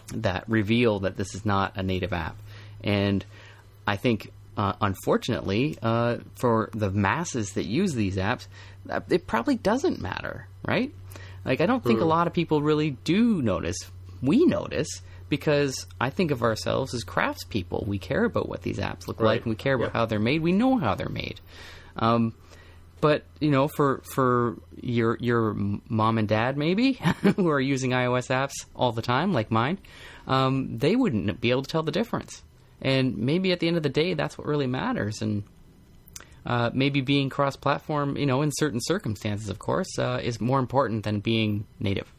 that 0.09 0.45
reveal 0.49 1.01
that 1.01 1.17
this 1.17 1.35
is 1.35 1.45
not 1.45 1.77
a 1.77 1.83
native 1.83 2.13
app. 2.13 2.37
And 2.83 3.25
I 3.87 3.97
think, 3.97 4.31
uh, 4.57 4.75
unfortunately, 4.81 5.79
uh, 5.83 6.19
for 6.37 6.71
the 6.73 6.91
masses 6.91 7.53
that 7.53 7.65
use 7.65 7.95
these 7.95 8.17
apps, 8.17 8.47
it 9.09 9.27
probably 9.27 9.57
doesn't 9.57 10.01
matter, 10.01 10.47
right? 10.67 10.93
Like, 11.45 11.61
I 11.61 11.67
don't 11.67 11.83
think 11.83 12.01
a 12.01 12.03
hmm. 12.03 12.09
lot 12.09 12.27
of 12.27 12.33
people 12.33 12.63
really 12.63 12.91
do 13.05 13.43
notice. 13.43 13.77
We 14.23 14.45
notice 14.47 14.89
because 15.29 15.87
I 16.01 16.11
think 16.11 16.31
of 16.31 16.43
ourselves 16.43 16.95
as 16.95 17.05
craftspeople. 17.05 17.87
We 17.87 17.99
care 17.99 18.25
about 18.25 18.49
what 18.49 18.63
these 18.63 18.79
apps 18.79 19.09
look 19.09 19.21
right. 19.21 19.27
like, 19.27 19.43
and 19.43 19.51
we 19.51 19.57
care 19.57 19.75
about 19.75 19.93
how 19.93 20.07
they're 20.07 20.19
made. 20.19 20.43
We 20.43 20.53
know 20.53 20.79
how 20.79 20.95
they're 20.95 21.09
made. 21.09 21.41
Um, 21.97 22.35
but 23.05 23.23
you 23.39 23.51
know, 23.51 23.69
for 23.69 24.01
for 24.15 24.57
your 24.81 25.19
your 25.21 25.53
mom 25.53 26.17
and 26.17 26.27
dad 26.27 26.57
maybe 26.57 26.93
who 27.37 27.51
are 27.51 27.61
using 27.61 27.91
iOS 27.91 28.31
apps 28.31 28.55
all 28.75 28.93
the 28.93 29.03
time, 29.03 29.35
like 29.35 29.51
mine, 29.51 29.77
um, 30.27 30.79
they 30.79 30.97
wouldn't 30.97 31.39
be 31.39 31.51
able 31.51 31.61
to 31.61 31.69
tell 31.69 31.83
the 31.83 31.93
difference. 31.93 32.43
And 32.81 33.19
maybe 33.19 33.53
at 33.53 33.61
the 33.61 33.69
end 33.69 33.77
of 33.77 33.83
the 33.83 33.91
day, 33.91 34.15
that's 34.15 34.39
what 34.39 34.47
really 34.47 34.67
matters. 34.67 35.21
And 35.21 35.43
uh, 36.47 36.71
maybe 36.73 37.03
being 37.03 37.29
cross-platform, 37.29 38.17
you 38.17 38.25
know, 38.25 38.41
in 38.41 38.51
certain 38.55 38.81
circumstances, 38.83 39.51
of 39.51 39.59
course, 39.59 39.99
uh, 39.99 40.21
is 40.23 40.41
more 40.41 40.59
important 40.59 41.05
than 41.05 41.21
being 41.21 41.67
native. 41.79 42.11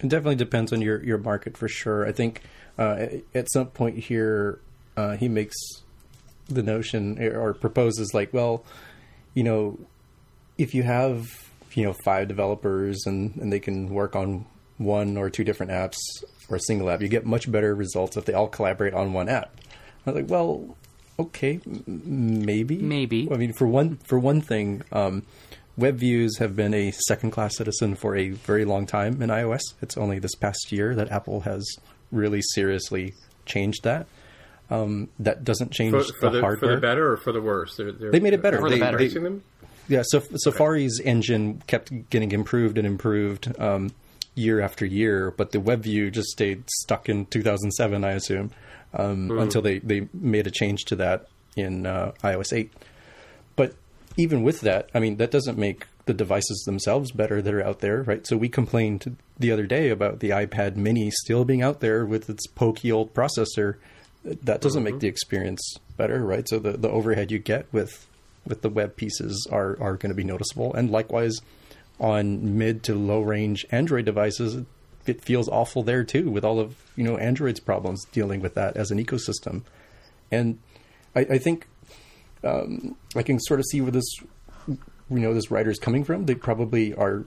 It 0.00 0.08
definitely 0.08 0.36
depends 0.36 0.72
on 0.72 0.80
your, 0.82 1.02
your 1.02 1.18
market 1.18 1.56
for 1.56 1.66
sure. 1.66 2.06
I 2.06 2.12
think 2.12 2.42
uh, 2.78 3.06
at 3.34 3.50
some 3.50 3.66
point 3.66 3.98
here, 3.98 4.60
uh, 4.96 5.16
he 5.16 5.26
makes 5.26 5.56
the 6.48 6.62
notion 6.62 7.18
or 7.22 7.54
proposes 7.54 8.12
like, 8.14 8.32
well, 8.32 8.64
you 9.34 9.42
know, 9.42 9.78
if 10.56 10.74
you 10.74 10.82
have 10.82 11.26
you 11.74 11.84
know 11.84 11.94
five 12.04 12.28
developers 12.28 13.04
and 13.06 13.36
and 13.36 13.52
they 13.52 13.60
can 13.60 13.88
work 13.90 14.16
on 14.16 14.44
one 14.78 15.16
or 15.16 15.28
two 15.28 15.44
different 15.44 15.72
apps 15.72 15.98
or 16.48 16.56
a 16.56 16.60
single 16.60 16.90
app, 16.90 17.02
you 17.02 17.08
get 17.08 17.26
much 17.26 17.50
better 17.50 17.74
results 17.74 18.16
if 18.16 18.24
they 18.24 18.32
all 18.32 18.48
collaborate 18.48 18.94
on 18.94 19.12
one 19.12 19.28
app. 19.28 19.54
I 20.06 20.10
was 20.10 20.22
like, 20.22 20.30
well, 20.30 20.76
okay, 21.18 21.60
maybe, 21.86 22.78
maybe. 22.78 23.28
I 23.30 23.36
mean, 23.36 23.52
for 23.52 23.66
one 23.66 23.96
for 24.06 24.18
one 24.18 24.40
thing, 24.40 24.82
um, 24.92 25.24
web 25.76 25.96
views 25.96 26.38
have 26.38 26.56
been 26.56 26.74
a 26.74 26.90
second 26.90 27.30
class 27.30 27.56
citizen 27.56 27.94
for 27.94 28.16
a 28.16 28.30
very 28.30 28.64
long 28.64 28.86
time 28.86 29.20
in 29.20 29.30
iOS. 29.30 29.62
It's 29.82 29.96
only 29.96 30.18
this 30.18 30.34
past 30.34 30.72
year 30.72 30.94
that 30.94 31.10
Apple 31.10 31.40
has 31.40 31.66
really 32.10 32.42
seriously 32.42 33.14
changed 33.46 33.84
that. 33.84 34.06
Um, 34.70 35.08
that 35.20 35.44
doesn't 35.44 35.72
change 35.72 35.92
for, 35.92 36.04
for 36.20 36.30
the, 36.30 36.36
the, 36.36 36.40
hardware. 36.42 36.72
For 36.72 36.74
the 36.74 36.80
better 36.80 37.12
or 37.12 37.16
for 37.16 37.32
the 37.32 37.40
worse? 37.40 37.76
They're, 37.76 37.90
they're, 37.90 38.10
they 38.10 38.20
made 38.20 38.34
it 38.34 38.42
better. 38.42 38.58
For 38.58 38.68
they, 38.68 38.76
the 38.76 38.84
better. 38.84 38.98
They, 38.98 39.40
yeah, 39.88 40.02
so 40.04 40.20
Safari's 40.20 41.00
okay. 41.00 41.08
engine 41.08 41.62
kept 41.66 42.10
getting 42.10 42.32
improved 42.32 42.76
and 42.76 42.86
improved 42.86 43.58
um, 43.58 43.90
year 44.34 44.60
after 44.60 44.84
year, 44.84 45.30
but 45.30 45.52
the 45.52 45.60
web 45.60 45.82
view 45.82 46.10
just 46.10 46.28
stayed 46.28 46.64
stuck 46.68 47.08
in 47.08 47.26
2007, 47.26 48.04
I 48.04 48.12
assume, 48.12 48.50
um, 48.92 49.28
mm. 49.28 49.42
until 49.42 49.62
they, 49.62 49.78
they 49.78 50.08
made 50.12 50.46
a 50.46 50.50
change 50.50 50.84
to 50.86 50.96
that 50.96 51.26
in 51.56 51.86
uh, 51.86 52.12
iOS 52.22 52.52
8. 52.52 52.72
But 53.56 53.74
even 54.16 54.42
with 54.42 54.60
that, 54.60 54.90
I 54.94 55.00
mean, 55.00 55.16
that 55.16 55.30
doesn't 55.30 55.58
make 55.58 55.86
the 56.04 56.14
devices 56.14 56.62
themselves 56.64 57.10
better 57.10 57.42
that 57.42 57.52
are 57.52 57.64
out 57.64 57.80
there, 57.80 58.02
right? 58.02 58.26
So 58.26 58.36
we 58.36 58.48
complained 58.48 59.16
the 59.38 59.52
other 59.52 59.66
day 59.66 59.90
about 59.90 60.20
the 60.20 60.30
iPad 60.30 60.76
mini 60.76 61.10
still 61.10 61.44
being 61.44 61.62
out 61.62 61.80
there 61.80 62.06
with 62.06 62.30
its 62.30 62.46
pokey 62.46 62.90
old 62.90 63.12
processor 63.14 63.76
that 64.24 64.60
doesn't 64.60 64.84
mm-hmm. 64.84 64.92
make 64.92 65.00
the 65.00 65.08
experience 65.08 65.76
better, 65.96 66.24
right? 66.24 66.48
So 66.48 66.58
the, 66.58 66.72
the 66.72 66.90
overhead 66.90 67.30
you 67.30 67.38
get 67.38 67.66
with 67.72 68.06
with 68.46 68.62
the 68.62 68.70
web 68.70 68.96
pieces 68.96 69.46
are 69.50 69.80
are 69.80 69.96
going 69.96 70.10
to 70.10 70.14
be 70.14 70.24
noticeable, 70.24 70.74
and 70.74 70.90
likewise 70.90 71.40
on 72.00 72.58
mid 72.58 72.82
to 72.84 72.94
low 72.94 73.20
range 73.20 73.66
Android 73.70 74.04
devices, 74.04 74.64
it 75.06 75.22
feels 75.22 75.48
awful 75.48 75.82
there 75.82 76.04
too, 76.04 76.30
with 76.30 76.44
all 76.44 76.60
of 76.60 76.76
you 76.96 77.04
know 77.04 77.16
Android's 77.16 77.60
problems 77.60 78.04
dealing 78.12 78.40
with 78.40 78.54
that 78.54 78.76
as 78.76 78.90
an 78.90 79.02
ecosystem. 79.02 79.62
And 80.30 80.58
I, 81.16 81.20
I 81.20 81.38
think 81.38 81.66
um, 82.44 82.96
I 83.16 83.22
can 83.22 83.40
sort 83.40 83.60
of 83.60 83.66
see 83.66 83.80
where 83.80 83.90
this 83.90 84.08
you 84.66 84.78
know 85.08 85.34
this 85.34 85.50
writer 85.50 85.70
is 85.70 85.78
coming 85.78 86.04
from. 86.04 86.26
They 86.26 86.34
probably 86.34 86.94
are 86.94 87.24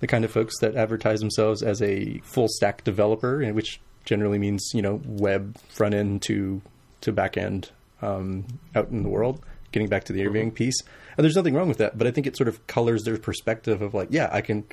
the 0.00 0.06
kind 0.06 0.24
of 0.24 0.30
folks 0.30 0.58
that 0.60 0.76
advertise 0.76 1.20
themselves 1.20 1.62
as 1.62 1.80
a 1.80 2.18
full 2.18 2.48
stack 2.48 2.84
developer, 2.84 3.44
which 3.52 3.80
generally 4.04 4.38
means 4.38 4.70
you 4.74 4.82
know 4.82 5.00
web 5.04 5.58
front 5.68 5.94
end 5.94 6.22
to 6.22 6.62
to 7.02 7.12
back 7.12 7.36
end 7.36 7.70
um, 8.02 8.46
out 8.74 8.88
in 8.88 9.02
the 9.02 9.08
world. 9.08 9.44
Getting 9.72 9.88
back 9.88 10.04
to 10.04 10.12
the 10.12 10.20
interviewing 10.20 10.48
mm-hmm. 10.50 10.56
piece, 10.56 10.80
and 11.16 11.24
there's 11.24 11.36
nothing 11.36 11.54
wrong 11.54 11.68
with 11.68 11.78
that, 11.78 11.98
but 11.98 12.06
I 12.06 12.10
think 12.10 12.26
it 12.26 12.36
sort 12.36 12.48
of 12.48 12.64
colors 12.66 13.02
their 13.02 13.16
perspective 13.18 13.82
of 13.82 13.92
like, 13.92 14.08
yeah, 14.10 14.28
I 14.32 14.40
can 14.40 14.64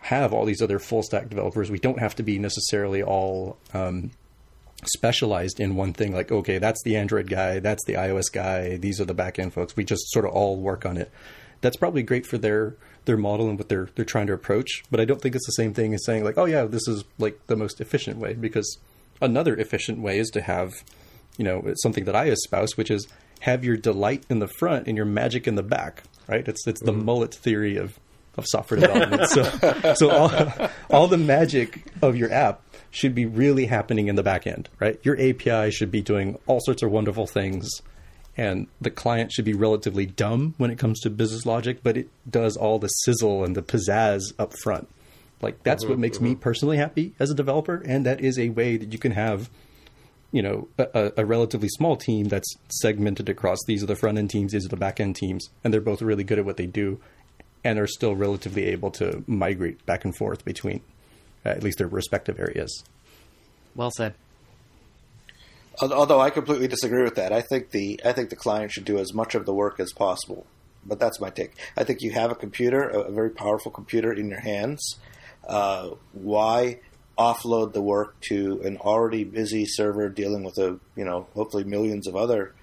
have 0.00 0.32
all 0.32 0.44
these 0.44 0.62
other 0.62 0.78
full 0.78 1.02
stack 1.02 1.28
developers. 1.28 1.70
We 1.70 1.78
don't 1.78 1.98
have 1.98 2.14
to 2.16 2.22
be 2.22 2.38
necessarily 2.38 3.02
all 3.02 3.58
um, 3.74 4.10
specialized 4.84 5.60
in 5.60 5.74
one 5.74 5.92
thing. 5.92 6.12
Like, 6.12 6.30
okay, 6.30 6.58
that's 6.58 6.82
the 6.84 6.96
Android 6.96 7.28
guy, 7.28 7.60
that's 7.60 7.84
the 7.84 7.94
iOS 7.94 8.32
guy, 8.32 8.76
these 8.76 9.00
are 9.00 9.04
the 9.04 9.14
back 9.14 9.38
end 9.38 9.52
folks. 9.52 9.76
We 9.76 9.84
just 9.84 10.10
sort 10.12 10.24
of 10.24 10.32
all 10.32 10.56
work 10.56 10.86
on 10.86 10.96
it. 10.96 11.10
That's 11.60 11.76
probably 11.76 12.02
great 12.02 12.26
for 12.26 12.38
their 12.38 12.76
their 13.04 13.16
model 13.16 13.48
and 13.48 13.58
what 13.58 13.68
they're 13.68 13.88
they're 13.94 14.04
trying 14.04 14.26
to 14.28 14.32
approach. 14.32 14.82
But 14.90 15.00
I 15.00 15.04
don't 15.04 15.20
think 15.20 15.34
it's 15.34 15.46
the 15.46 15.52
same 15.52 15.74
thing 15.74 15.94
as 15.94 16.04
saying 16.04 16.24
like, 16.24 16.38
oh 16.38 16.44
yeah, 16.44 16.64
this 16.64 16.86
is 16.88 17.04
like 17.18 17.38
the 17.46 17.56
most 17.56 17.80
efficient 17.80 18.18
way 18.18 18.34
because 18.34 18.78
another 19.20 19.56
efficient 19.56 20.00
way 20.00 20.18
is 20.18 20.28
to 20.30 20.42
have, 20.42 20.72
you 21.36 21.44
know, 21.44 21.72
something 21.82 22.04
that 22.04 22.16
I 22.16 22.26
espouse, 22.28 22.76
which 22.76 22.90
is 22.90 23.06
have 23.40 23.64
your 23.64 23.76
delight 23.76 24.24
in 24.28 24.38
the 24.38 24.48
front 24.48 24.86
and 24.86 24.96
your 24.96 25.06
magic 25.06 25.46
in 25.46 25.54
the 25.54 25.62
back. 25.62 26.02
Right? 26.28 26.46
It's 26.46 26.66
it's 26.66 26.82
the 26.82 26.92
mm. 26.92 27.04
mullet 27.04 27.34
theory 27.34 27.76
of 27.76 27.98
of 28.36 28.44
software 28.46 28.80
development. 28.80 29.28
so, 29.28 29.94
so 29.94 30.10
all, 30.10 30.68
all 30.90 31.08
the 31.08 31.18
magic 31.18 31.84
of 32.02 32.16
your 32.16 32.32
app 32.32 32.62
should 32.90 33.14
be 33.14 33.26
really 33.26 33.66
happening 33.66 34.08
in 34.08 34.16
the 34.16 34.22
back 34.22 34.46
end, 34.46 34.68
right? 34.78 34.98
Your 35.02 35.16
API 35.20 35.70
should 35.70 35.90
be 35.90 36.00
doing 36.00 36.38
all 36.46 36.60
sorts 36.60 36.82
of 36.82 36.90
wonderful 36.90 37.26
things, 37.26 37.68
and 38.36 38.66
the 38.80 38.90
client 38.90 39.32
should 39.32 39.44
be 39.44 39.54
relatively 39.54 40.06
dumb 40.06 40.54
when 40.58 40.70
it 40.70 40.78
comes 40.78 41.00
to 41.00 41.10
business 41.10 41.46
logic, 41.46 41.78
but 41.82 41.96
it 41.96 42.08
does 42.28 42.56
all 42.56 42.78
the 42.78 42.88
sizzle 42.88 43.44
and 43.44 43.56
the 43.56 43.62
pizzazz 43.62 44.32
up 44.38 44.52
front. 44.62 44.88
Like 45.40 45.62
that's 45.62 45.84
mm-hmm, 45.84 45.92
what 45.92 45.98
makes 45.98 46.18
mm-hmm. 46.18 46.28
me 46.30 46.34
personally 46.34 46.76
happy 46.76 47.14
as 47.18 47.30
a 47.30 47.34
developer, 47.34 47.82
and 47.84 48.04
that 48.06 48.20
is 48.20 48.38
a 48.38 48.50
way 48.50 48.76
that 48.76 48.92
you 48.92 48.98
can 48.98 49.12
have, 49.12 49.50
you 50.32 50.42
know, 50.42 50.68
a, 50.78 51.12
a 51.18 51.24
relatively 51.24 51.68
small 51.68 51.96
team 51.96 52.28
that's 52.28 52.54
segmented 52.68 53.28
across 53.28 53.58
these 53.66 53.82
are 53.82 53.86
the 53.86 53.96
front 53.96 54.18
end 54.18 54.30
teams, 54.30 54.52
these 54.52 54.66
are 54.66 54.70
the 54.70 54.76
back 54.76 55.00
end 55.00 55.16
teams, 55.16 55.48
and 55.64 55.72
they're 55.72 55.80
both 55.80 56.02
really 56.02 56.24
good 56.24 56.38
at 56.38 56.44
what 56.44 56.56
they 56.56 56.66
do, 56.66 57.00
and 57.64 57.78
are 57.78 57.86
still 57.86 58.14
relatively 58.14 58.66
able 58.66 58.90
to 58.92 59.24
migrate 59.26 59.84
back 59.86 60.04
and 60.04 60.16
forth 60.16 60.44
between 60.44 60.80
uh, 61.44 61.50
at 61.50 61.62
least 61.62 61.78
their 61.78 61.88
respective 61.88 62.38
areas. 62.38 62.82
Well 63.74 63.90
said. 63.90 64.14
Although 65.80 66.20
I 66.20 66.30
completely 66.30 66.68
disagree 66.68 67.02
with 67.02 67.16
that, 67.16 67.32
I 67.32 67.42
think 67.42 67.70
the 67.70 68.00
I 68.04 68.12
think 68.12 68.30
the 68.30 68.36
client 68.36 68.72
should 68.72 68.84
do 68.84 68.98
as 68.98 69.12
much 69.12 69.34
of 69.34 69.44
the 69.44 69.54
work 69.54 69.78
as 69.78 69.92
possible. 69.92 70.46
But 70.84 71.00
that's 71.00 71.20
my 71.20 71.30
take. 71.30 71.52
I 71.76 71.84
think 71.84 72.00
you 72.00 72.12
have 72.12 72.30
a 72.30 72.34
computer, 72.34 72.82
a, 72.82 73.10
very 73.10 73.30
powerful 73.30 73.72
computer 73.72 74.12
in 74.12 74.28
your 74.28 74.40
hands. 74.40 74.98
Uh, 75.46 75.90
why 76.12 76.80
offload 77.18 77.72
the 77.72 77.82
work 77.82 78.18
to 78.20 78.60
an 78.62 78.76
already 78.78 79.24
busy 79.24 79.64
server 79.66 80.08
dealing 80.08 80.44
with 80.44 80.58
a 80.58 80.78
you 80.94 81.04
know 81.04 81.26
hopefully 81.34 81.64
millions 81.64 82.06
of 82.06 82.16
other 82.16 82.54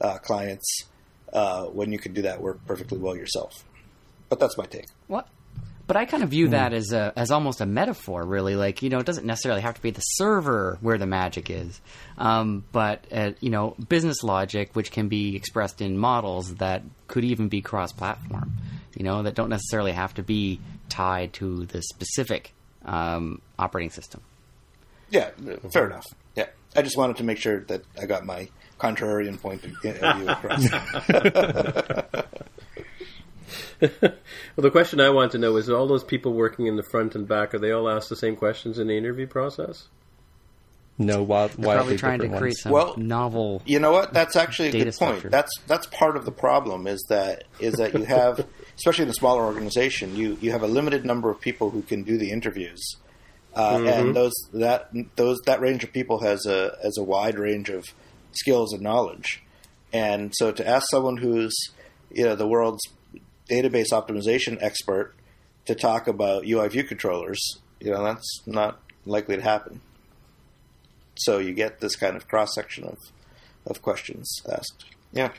uh, 0.00 0.18
clients 0.18 0.84
uh, 1.32 1.64
when 1.66 1.92
you 1.92 1.98
can 1.98 2.12
do 2.12 2.22
that 2.22 2.40
work 2.42 2.58
perfectly 2.66 2.98
well 2.98 3.16
yourself? 3.16 3.64
But 4.28 4.40
that's 4.40 4.58
my 4.58 4.66
take. 4.66 4.88
What? 5.06 5.28
But 5.88 5.96
I 5.96 6.04
kind 6.04 6.22
of 6.22 6.28
view 6.28 6.48
mm. 6.48 6.50
that 6.50 6.74
as 6.74 6.92
a 6.92 7.14
as 7.16 7.30
almost 7.30 7.62
a 7.62 7.66
metaphor, 7.66 8.22
really. 8.22 8.54
Like 8.56 8.82
you 8.82 8.90
know, 8.90 8.98
it 8.98 9.06
doesn't 9.06 9.24
necessarily 9.24 9.62
have 9.62 9.74
to 9.74 9.80
be 9.80 9.90
the 9.90 10.02
server 10.02 10.76
where 10.82 10.98
the 10.98 11.06
magic 11.06 11.48
is, 11.48 11.80
um, 12.18 12.62
but 12.72 13.06
uh, 13.10 13.30
you 13.40 13.48
know, 13.48 13.74
business 13.88 14.22
logic, 14.22 14.68
which 14.74 14.92
can 14.92 15.08
be 15.08 15.34
expressed 15.34 15.80
in 15.80 15.96
models 15.96 16.56
that 16.56 16.82
could 17.06 17.24
even 17.24 17.48
be 17.48 17.62
cross-platform. 17.62 18.52
You 18.96 19.04
know, 19.04 19.22
that 19.22 19.34
don't 19.34 19.48
necessarily 19.48 19.92
have 19.92 20.12
to 20.14 20.22
be 20.22 20.60
tied 20.90 21.32
to 21.34 21.64
the 21.64 21.80
specific 21.80 22.52
um, 22.84 23.40
operating 23.58 23.90
system. 23.90 24.20
Yeah, 25.08 25.30
fair 25.72 25.86
enough. 25.86 26.04
Yeah, 26.36 26.48
I 26.76 26.82
just 26.82 26.98
wanted 26.98 27.16
to 27.16 27.24
make 27.24 27.38
sure 27.38 27.60
that 27.60 27.82
I 27.98 28.04
got 28.04 28.26
my 28.26 28.50
contrarian 28.78 29.40
point 29.40 29.64
of 29.64 29.70
view 29.80 30.28
across. 30.28 30.68
well, 33.80 34.12
the 34.56 34.70
question 34.70 35.00
I 35.00 35.10
want 35.10 35.32
to 35.32 35.38
know 35.38 35.56
is: 35.56 35.68
All 35.68 35.86
those 35.86 36.04
people 36.04 36.32
working 36.32 36.66
in 36.66 36.76
the 36.76 36.82
front 36.82 37.14
and 37.14 37.26
back 37.26 37.54
are 37.54 37.58
they 37.58 37.72
all 37.72 37.88
asked 37.88 38.08
the 38.08 38.16
same 38.16 38.36
questions 38.36 38.78
in 38.78 38.88
the 38.88 38.96
interview 38.96 39.26
process? 39.26 39.88
No, 41.00 41.22
why? 41.22 41.46
They're 41.46 41.76
probably 41.76 41.96
trying 41.96 42.18
to 42.20 42.28
create 42.28 42.40
ones. 42.40 42.60
some 42.60 42.72
well, 42.72 42.96
novel. 42.96 43.62
You 43.64 43.78
know 43.78 43.92
what? 43.92 44.12
That's 44.12 44.34
actually 44.34 44.70
a 44.70 44.72
good 44.84 44.94
structure. 44.94 45.20
point. 45.20 45.30
That's 45.30 45.52
that's 45.68 45.86
part 45.86 46.16
of 46.16 46.24
the 46.24 46.32
problem. 46.32 46.88
Is 46.88 47.04
that 47.08 47.44
is 47.60 47.74
that 47.74 47.94
you 47.94 48.02
have, 48.02 48.44
especially 48.76 49.04
in 49.04 49.10
a 49.10 49.14
smaller 49.14 49.44
organization, 49.44 50.16
you 50.16 50.36
you 50.40 50.50
have 50.50 50.64
a 50.64 50.66
limited 50.66 51.04
number 51.04 51.30
of 51.30 51.40
people 51.40 51.70
who 51.70 51.82
can 51.82 52.02
do 52.02 52.18
the 52.18 52.32
interviews, 52.32 52.96
uh, 53.54 53.76
mm-hmm. 53.76 53.86
and 53.86 54.16
those 54.16 54.32
that 54.54 54.90
those 55.14 55.40
that 55.46 55.60
range 55.60 55.84
of 55.84 55.92
people 55.92 56.18
has 56.18 56.46
a 56.46 56.76
has 56.82 56.98
a 56.98 57.04
wide 57.04 57.38
range 57.38 57.70
of 57.70 57.84
skills 58.32 58.72
and 58.72 58.82
knowledge, 58.82 59.44
and 59.92 60.32
so 60.34 60.50
to 60.50 60.66
ask 60.66 60.88
someone 60.90 61.16
who's 61.16 61.54
you 62.10 62.24
know 62.24 62.34
the 62.34 62.48
world's 62.48 62.82
database 63.48 63.92
optimization 63.92 64.58
expert 64.60 65.14
to 65.66 65.74
talk 65.74 66.08
about 66.08 66.46
UI 66.46 66.68
view 66.68 66.84
controllers, 66.84 67.40
you 67.80 67.90
know, 67.90 68.02
that's 68.02 68.42
not 68.46 68.80
likely 69.04 69.36
to 69.36 69.42
happen. 69.42 69.80
So 71.16 71.38
you 71.38 71.52
get 71.52 71.80
this 71.80 71.96
kind 71.96 72.16
of 72.16 72.28
cross 72.28 72.54
section 72.54 72.84
of, 72.84 72.98
of 73.66 73.82
questions 73.82 74.40
asked. 74.50 74.84
Yeah. 75.12 75.32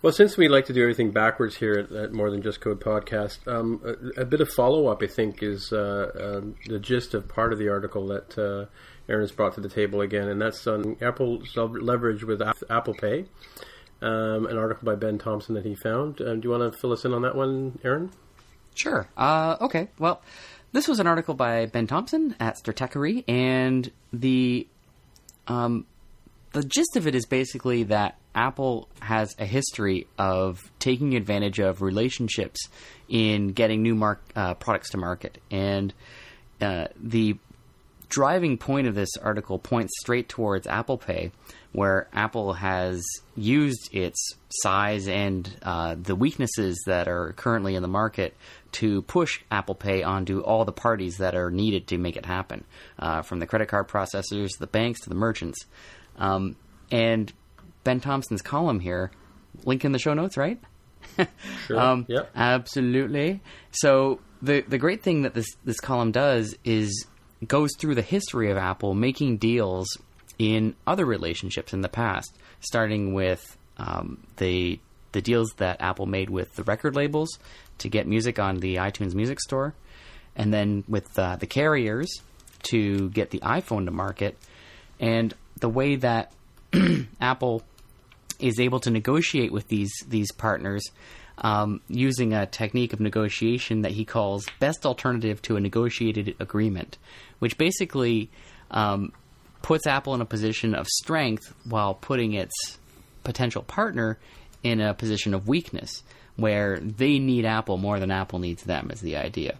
Well, 0.00 0.12
since 0.12 0.36
we 0.36 0.46
like 0.46 0.66
to 0.66 0.72
do 0.72 0.82
everything 0.82 1.10
backwards 1.10 1.56
here 1.56 1.72
at, 1.72 1.90
at 1.90 2.12
More 2.12 2.30
Than 2.30 2.42
Just 2.42 2.60
Code 2.60 2.80
podcast, 2.80 3.38
um, 3.48 3.80
a, 3.84 4.20
a, 4.20 4.24
bit 4.24 4.40
of 4.40 4.48
follow 4.50 4.86
up, 4.86 5.02
I 5.02 5.08
think, 5.08 5.42
is 5.42 5.72
uh, 5.72 5.76
uh, 6.14 6.40
the 6.68 6.78
gist 6.78 7.14
of 7.14 7.26
part 7.26 7.52
of 7.52 7.58
the 7.58 7.68
article 7.68 8.06
that 8.06 8.38
uh, 8.38 8.66
brought 9.34 9.54
to 9.54 9.60
the 9.60 9.68
table 9.68 10.02
again, 10.02 10.28
and 10.28 10.40
that's 10.40 10.68
on 10.68 10.96
Apple's 11.02 11.56
leverage 11.56 12.22
with 12.22 12.40
Apple 12.70 12.94
Pay 12.94 13.24
um, 14.02 14.46
an 14.46 14.56
article 14.56 14.84
by 14.84 14.94
Ben 14.94 15.18
Thompson 15.18 15.54
that 15.54 15.64
he 15.64 15.74
found. 15.74 16.20
Um, 16.20 16.40
do 16.40 16.48
you 16.48 16.56
want 16.56 16.72
to 16.72 16.78
fill 16.78 16.92
us 16.92 17.04
in 17.04 17.12
on 17.12 17.22
that 17.22 17.34
one, 17.34 17.78
Aaron? 17.84 18.10
Sure. 18.74 19.08
Uh, 19.16 19.56
okay. 19.60 19.88
Well, 19.98 20.22
this 20.72 20.86
was 20.86 21.00
an 21.00 21.06
article 21.06 21.34
by 21.34 21.66
Ben 21.66 21.86
Thompson 21.86 22.36
at 22.38 22.56
Stratechery, 22.56 23.24
and 23.26 23.90
the 24.12 24.66
um, 25.46 25.86
the 26.52 26.62
gist 26.62 26.96
of 26.96 27.06
it 27.06 27.14
is 27.14 27.26
basically 27.26 27.84
that 27.84 28.18
Apple 28.34 28.88
has 29.00 29.34
a 29.38 29.46
history 29.46 30.06
of 30.18 30.70
taking 30.78 31.16
advantage 31.16 31.58
of 31.58 31.82
relationships 31.82 32.68
in 33.08 33.48
getting 33.48 33.82
new 33.82 34.00
uh, 34.36 34.54
products 34.54 34.90
to 34.90 34.98
market, 34.98 35.38
and 35.50 35.92
uh, 36.60 36.88
the 36.96 37.36
driving 38.08 38.58
point 38.58 38.86
of 38.86 38.94
this 38.94 39.16
article 39.22 39.58
points 39.58 39.92
straight 40.00 40.28
towards 40.28 40.66
Apple 40.66 40.98
Pay, 40.98 41.32
where 41.72 42.08
Apple 42.12 42.54
has 42.54 43.04
used 43.36 43.90
its 43.92 44.34
size 44.48 45.08
and 45.08 45.50
uh, 45.62 45.94
the 46.00 46.14
weaknesses 46.14 46.82
that 46.86 47.08
are 47.08 47.32
currently 47.34 47.74
in 47.74 47.82
the 47.82 47.88
market 47.88 48.34
to 48.72 49.02
push 49.02 49.40
Apple 49.50 49.74
Pay 49.74 50.02
onto 50.02 50.40
all 50.40 50.64
the 50.64 50.72
parties 50.72 51.18
that 51.18 51.34
are 51.34 51.50
needed 51.50 51.86
to 51.88 51.98
make 51.98 52.16
it 52.16 52.26
happen, 52.26 52.64
uh, 52.98 53.22
from 53.22 53.38
the 53.38 53.46
credit 53.46 53.68
card 53.68 53.88
processors, 53.88 54.50
the 54.58 54.66
banks, 54.66 55.00
to 55.00 55.08
the 55.08 55.14
merchants. 55.14 55.66
Um, 56.16 56.56
and 56.90 57.32
Ben 57.84 58.00
Thompson's 58.00 58.42
column 58.42 58.80
here, 58.80 59.10
link 59.64 59.84
in 59.84 59.92
the 59.92 59.98
show 59.98 60.14
notes, 60.14 60.36
right? 60.36 60.60
sure. 61.66 61.78
Um, 61.78 62.06
yep. 62.08 62.30
Absolutely. 62.34 63.40
So 63.70 64.20
the 64.42 64.62
the 64.62 64.78
great 64.78 65.02
thing 65.02 65.22
that 65.22 65.34
this 65.34 65.46
this 65.64 65.80
column 65.80 66.12
does 66.12 66.56
is 66.64 67.06
goes 67.46 67.70
through 67.78 67.94
the 67.94 68.02
history 68.02 68.50
of 68.50 68.56
Apple 68.56 68.94
making 68.94 69.38
deals 69.38 69.96
in 70.38 70.74
other 70.86 71.04
relationships 71.04 71.72
in 71.72 71.80
the 71.80 71.88
past, 71.88 72.36
starting 72.60 73.12
with 73.12 73.56
um, 73.76 74.18
the 74.36 74.78
the 75.12 75.20
deals 75.22 75.52
that 75.56 75.80
Apple 75.80 76.06
made 76.06 76.28
with 76.28 76.54
the 76.54 76.62
record 76.64 76.94
labels 76.94 77.38
to 77.78 77.88
get 77.88 78.06
music 78.06 78.38
on 78.38 78.56
the 78.56 78.76
iTunes 78.76 79.14
Music 79.14 79.40
Store, 79.40 79.74
and 80.36 80.52
then 80.52 80.84
with 80.88 81.18
uh, 81.18 81.36
the 81.36 81.46
carriers 81.46 82.08
to 82.64 83.08
get 83.10 83.30
the 83.30 83.40
iPhone 83.40 83.86
to 83.86 83.90
market, 83.90 84.36
and 85.00 85.34
the 85.60 85.68
way 85.68 85.96
that 85.96 86.32
Apple 87.20 87.62
is 88.38 88.60
able 88.60 88.80
to 88.80 88.90
negotiate 88.90 89.52
with 89.52 89.68
these 89.68 89.92
these 90.08 90.30
partners 90.32 90.84
um, 91.38 91.80
using 91.88 92.32
a 92.32 92.46
technique 92.46 92.92
of 92.92 93.00
negotiation 93.00 93.82
that 93.82 93.92
he 93.92 94.04
calls 94.04 94.46
best 94.58 94.84
alternative 94.84 95.40
to 95.42 95.56
a 95.56 95.60
negotiated 95.60 96.34
agreement, 96.40 96.98
which 97.38 97.56
basically 97.58 98.30
um, 98.70 99.12
puts 99.62 99.86
Apple 99.86 100.14
in 100.14 100.20
a 100.20 100.26
position 100.26 100.74
of 100.74 100.86
strength 100.86 101.54
while 101.68 101.94
putting 101.94 102.32
its 102.32 102.78
potential 103.24 103.62
partner 103.62 104.18
in 104.62 104.80
a 104.80 104.94
position 104.94 105.34
of 105.34 105.46
weakness, 105.46 106.02
where 106.36 106.80
they 106.80 107.18
need 107.18 107.44
Apple 107.44 107.76
more 107.76 108.00
than 108.00 108.10
Apple 108.10 108.38
needs 108.38 108.64
them, 108.64 108.90
is 108.90 109.00
the 109.00 109.16
idea. 109.16 109.56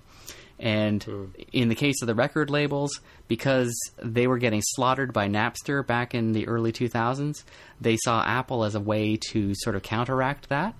And 0.59 1.05
mm. 1.05 1.31
in 1.53 1.69
the 1.69 1.75
case 1.75 2.03
of 2.03 2.09
the 2.09 2.15
record 2.15 2.51
labels, 2.51 3.01
because 3.29 3.73
they 4.03 4.27
were 4.27 4.39
getting 4.39 4.63
slaughtered 4.63 5.13
by 5.13 5.29
Napster 5.29 5.87
back 5.87 6.15
in 6.15 6.33
the 6.33 6.49
early 6.49 6.73
2000s, 6.73 7.45
they 7.81 7.97
saw 7.97 8.25
Apple 8.25 8.65
as 8.65 8.75
a 8.75 8.81
way 8.81 9.17
to 9.31 9.53
sort 9.55 9.77
of 9.77 9.83
counteract 9.83 10.49
that. 10.49 10.75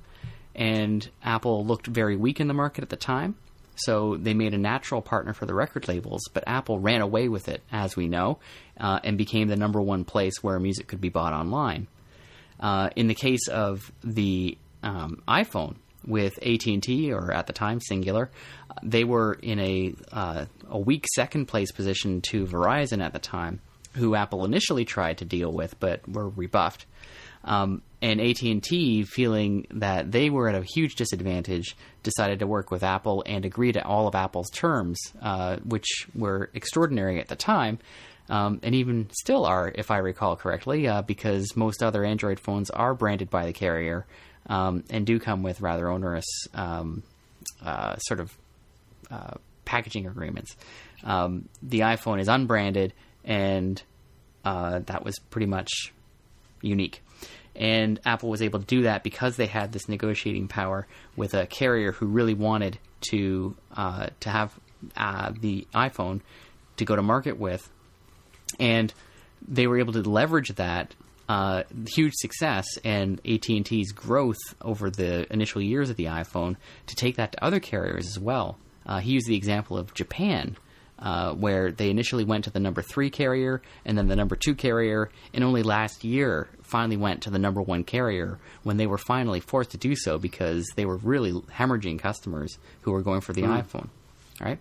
And 0.59 1.09
Apple 1.23 1.65
looked 1.65 1.87
very 1.87 2.17
weak 2.17 2.41
in 2.41 2.49
the 2.49 2.55
market 2.55 2.83
at 2.83 2.91
the 2.91 2.97
time. 2.97 3.37
So 3.77 4.17
they 4.17 4.35
made 4.35 4.55
a 4.55 4.59
natural 4.59 5.01
partner 5.01 5.33
for 5.33 5.47
the 5.47 5.55
record 5.55 5.87
labels, 5.87 6.23
but 6.35 6.43
Apple 6.49 6.81
ran 6.81 7.01
away 7.01 7.29
with 7.29 7.49
it, 7.49 7.63
as 7.71 7.97
we 7.97 8.09
know, 8.09 8.41
uh, 8.79 8.99
and 9.05 9.17
became 9.17 9.47
the 9.47 9.57
number 9.57 9.81
one 9.81 10.05
place 10.05 10.43
where 10.43 10.59
music 10.59 10.89
could 10.89 11.01
be 11.01 11.11
bought 11.11 11.33
online. 11.33 11.87
Uh, 12.59 12.91
in 12.97 13.07
the 13.07 13.15
case 13.15 13.47
of 13.47 13.93
the 14.03 14.59
um, 14.83 15.23
iPhone 15.29 15.77
with 16.05 16.39
AT&T, 16.43 17.13
or 17.13 17.33
at 17.33 17.47
the 17.47 17.53
time 17.53 17.79
Cingular, 17.79 18.31
they 18.83 19.05
were 19.05 19.35
in 19.35 19.61
a 19.61 19.95
uh, 20.13 20.47
a 20.69 20.79
weak 20.79 21.05
second 21.15 21.47
place 21.47 21.73
position 21.73 22.21
to 22.21 22.47
Verizon 22.47 23.03
at 23.03 23.13
the 23.13 23.19
time, 23.19 23.61
who 23.95 24.15
Apple 24.15 24.45
initially 24.45 24.85
tried 24.85 25.19
to 25.19 25.25
deal 25.25 25.53
with, 25.53 25.79
but 25.79 26.09
were 26.09 26.29
rebuffed. 26.29 26.87
Um, 27.45 27.83
and 28.01 28.21
AT&T, 28.21 29.05
feeling 29.05 29.67
that 29.71 30.13
they 30.13 30.31
were 30.31 30.49
at 30.49 30.55
a 30.55 30.63
huge 30.63 30.95
disadvantage, 30.95 31.77
decided 32.03 32.39
to 32.41 32.47
work 32.47 32.71
with 32.71 32.83
Apple 32.83 33.25
and 33.27 33.45
agree 33.45 33.73
to 33.73 33.85
all 33.85 34.07
of 34.07 34.15
Apple's 34.15 34.51
terms, 34.51 35.01
uh, 35.21 35.57
which 35.65 36.07
were 36.15 36.51
extraordinary 36.55 37.21
at 37.21 37.29
the 37.29 37.37
time, 37.37 37.79
um, 38.29 38.61
and 38.63 38.75
even 38.75 39.09
still 39.11 39.45
are, 39.45 39.73
if 39.75 39.91
I 39.91 39.99
recall 39.99 40.37
correctly, 40.37 40.87
uh, 40.87 41.03
because 41.03 41.57
most 41.57 41.83
other 41.83 42.05
Android 42.05 42.39
phones 42.39 42.71
are 42.71 42.95
branded 42.95 43.31
by 43.31 43.47
the 43.47 43.53
carrier 43.53 44.07
um, 44.47 44.85
and 44.91 45.07
do 45.07 45.19
come 45.19 45.43
with 45.43 45.61
rather 45.61 45.89
onerous 45.89 46.47
um, 46.55 47.03
uh, 47.65 47.97
sort 47.97 48.21
of 48.21 48.37
uh, 49.11 49.35
packaging 49.65 50.07
agreements. 50.07 50.57
Um, 51.05 51.49
the 51.63 51.81
iPhone 51.81 52.21
is 52.21 52.29
unbranded, 52.29 52.93
and 53.25 53.83
uh, 54.45 54.81
that 54.87 55.05
was 55.05 55.19
pretty 55.31 55.47
much 55.47 55.93
unique. 56.63 57.03
And 57.59 58.01
Apple 58.07 58.31
was 58.31 58.41
able 58.41 58.61
to 58.61 58.65
do 58.65 58.83
that 58.83 59.03
because 59.03 59.37
they 59.37 59.47
had 59.47 59.73
this 59.73 59.89
negotiating 59.89 60.49
power 60.49 60.87
with 61.17 61.35
a 61.35 61.47
carrier 61.47 61.93
who 61.93 62.07
really 62.07 62.35
wanted 62.35 62.79
to 63.11 63.57
uh, 63.77 64.09
to 64.21 64.31
have 64.31 64.59
uh, 64.97 65.33
the 65.39 65.67
iPhone 65.75 66.21
to 66.77 66.85
go 66.85 66.95
to 66.95 67.03
market 67.03 67.37
with, 67.37 67.69
and 68.61 68.95
they 69.47 69.67
were 69.67 69.79
able 69.79 69.93
to 69.93 70.09
leverage 70.09 70.51
that 70.55 70.95
uh, 71.29 71.65
huge 71.89 72.15
success 72.15 72.67
and 72.85 73.21
AT&T's 73.27 73.93
growth 73.93 74.39
over 74.63 74.89
the 74.89 75.31
initial 75.33 75.61
years 75.61 75.91
of 75.91 75.97
the 75.97 76.07
iPhone 76.07 76.57
to 76.87 76.97
take 76.97 77.17
that 77.17 77.33
to 77.33 77.45
other 77.45 77.61
carriers 77.61 78.07
as 78.07 78.19
well. 78.19 78.57
Uh, 78.87 79.01
he 79.01 79.13
used 79.13 79.27
the 79.27 79.37
example 79.37 79.77
of 79.77 79.93
Japan, 79.93 80.57
uh, 80.99 81.33
where 81.35 81.71
they 81.71 81.91
initially 81.91 82.25
went 82.25 82.45
to 82.45 82.51
the 82.51 82.61
number 82.61 82.83
three 82.83 83.11
carrier 83.11 83.63
and 83.85 83.97
then 83.97 84.09
the 84.09 84.17
number 84.17 84.37
two 84.37 84.55
carrier, 84.55 85.11
and 85.33 85.45
only 85.45 85.63
last 85.63 86.05
year 86.05 86.49
finally 86.63 86.97
went 86.97 87.23
to 87.23 87.31
the 87.31 87.39
number 87.39 87.63
one 87.63 87.85
carrier 87.85 88.39
when 88.63 88.77
they 88.77 88.87
were 88.87 88.99
finally 88.99 89.41
forced 89.41 89.71
to 89.71 89.79
do 89.79 89.95
so 89.95 90.19
because 90.19 90.67
they 90.77 90.85
were 90.85 90.97
really 90.99 91.33
hemorrhaging 91.33 91.99
customers 91.99 92.59
who 92.83 92.93
were 92.93 93.03
going 93.03 93.21
for 93.21 93.33
the 93.33 93.43
mm. 93.43 93.63
iPhone. 93.63 93.89
Right? 94.41 94.59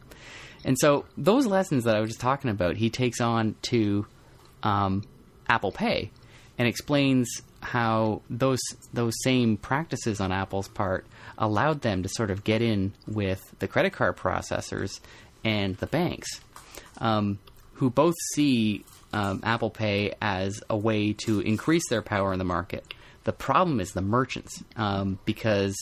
And 0.64 0.78
so 0.80 1.06
those 1.18 1.46
lessons 1.46 1.84
that 1.84 1.96
I 1.96 2.00
was 2.00 2.10
just 2.10 2.22
talking 2.22 2.50
about, 2.50 2.78
he 2.78 2.90
takes 2.90 3.22
on 3.22 3.56
to 3.64 4.06
um, 4.64 5.04
Apple 5.48 5.72
Pay 5.72 6.12
and 6.58 6.68
explains 6.68 7.42
how 7.62 8.22
those 8.30 8.60
those 8.94 9.14
same 9.24 9.58
practices 9.58 10.22
on 10.22 10.32
Apple's 10.32 10.68
part 10.68 11.06
allowed 11.38 11.82
them 11.82 12.04
to 12.04 12.10
sort 12.10 12.32
of 12.32 12.44
get 12.44 12.62
in 12.62 12.94
with 13.08 13.42
the 13.60 13.68
credit 13.68 13.94
card 13.94 14.16
processors 14.16 15.00
and 15.48 15.78
the 15.78 15.88
banks, 15.88 16.28
um, 16.98 17.40
who 17.76 17.90
both 17.90 18.16
see 18.34 18.84
um, 19.14 19.40
Apple 19.44 19.70
Pay 19.70 20.14
as 20.22 20.62
a 20.70 20.76
way 20.76 21.14
to 21.14 21.40
increase 21.40 21.88
their 21.90 22.02
power 22.02 22.34
in 22.34 22.40
the 22.40 22.46
market. 22.46 22.94
The 23.24 23.32
problem 23.32 23.80
is 23.80 23.92
the 23.92 24.02
merchants, 24.02 24.62
um, 24.76 25.20
because 25.24 25.76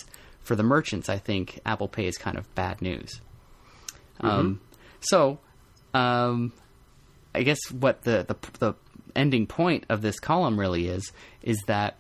for 0.44 0.56
the 0.56 0.64
merchants, 0.64 1.10
I 1.10 1.18
think 1.18 1.60
Apple 1.66 1.88
Pay 1.88 2.06
is 2.06 2.18
kind 2.18 2.38
of 2.38 2.54
bad 2.54 2.82
news. 2.82 3.22
Mm-hmm. 4.20 4.28
Um, 4.28 4.62
so, 5.00 5.40
um, 5.94 6.54
I 7.34 7.42
guess 7.42 7.60
what 7.72 8.04
the, 8.04 8.26
the 8.28 8.36
the 8.60 8.74
ending 9.16 9.48
point 9.48 9.86
of 9.90 10.02
this 10.02 10.20
column 10.20 10.60
really 10.60 10.88
is 10.88 11.12
is 11.42 11.58
that 11.68 11.96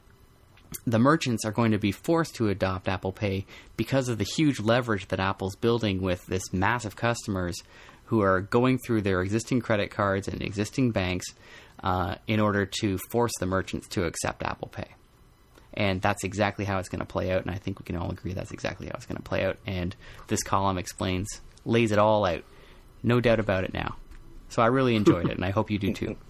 the 0.86 1.00
merchants 1.00 1.46
are 1.46 1.52
going 1.52 1.72
to 1.72 1.78
be 1.78 1.92
forced 1.92 2.36
to 2.36 2.50
adopt 2.50 2.88
Apple 2.88 3.12
Pay 3.12 3.46
because 3.78 4.10
of 4.10 4.18
the 4.18 4.24
huge 4.24 4.60
leverage 4.60 5.08
that 5.08 5.20
Apple's 5.20 5.56
building 5.56 6.02
with 6.02 6.26
this 6.28 6.54
massive 6.54 6.96
customers 6.96 7.56
who 8.06 8.22
are 8.22 8.42
going 8.42 8.78
through 8.78 9.02
their 9.02 9.22
existing 9.22 9.62
credit 9.62 9.92
cards 9.92 10.28
and 10.28 10.42
existing 10.42 10.92
banks 10.92 11.26
uh, 11.84 12.16
in 12.28 12.40
order 12.40 12.66
to 12.66 12.98
force 13.10 13.32
the 13.40 13.46
merchants 13.46 13.88
to 13.90 14.06
accept 14.06 14.44
Apple 14.44 14.68
Pay. 14.68 14.88
And 15.74 16.02
that's 16.02 16.24
exactly 16.24 16.66
how 16.66 16.80
it's 16.80 16.90
going 16.90 17.00
to 17.00 17.06
play 17.06 17.32
out. 17.32 17.42
And 17.42 17.52
I 17.52 17.58
think 17.58 17.80
we 17.80 17.84
can 17.84 17.98
all 17.98 18.10
agree 18.10 18.34
that's 18.34 18.52
exactly 18.52 18.88
how 18.88 18.94
it's 18.96 19.06
going 19.06 19.18
to 19.18 19.24
play 19.24 19.44
out. 19.44 19.58
And 19.66 19.96
this 20.28 20.42
column 20.42 20.78
explains, 20.78 21.28
lays 21.66 21.92
it 21.92 22.00
all 22.00 22.26
out. 22.26 22.44
No 23.04 23.20
doubt 23.20 23.40
about 23.40 23.66
it 23.66 23.74
now. 23.74 23.96
So 24.50 24.62
I 24.62 24.68
really 24.68 24.96
enjoyed 24.96 25.28
it, 25.28 25.36
and 25.36 25.44
I 25.44 25.50
hope 25.50 25.70
you 25.70 25.80
do 25.80 25.94
too. 25.94 26.16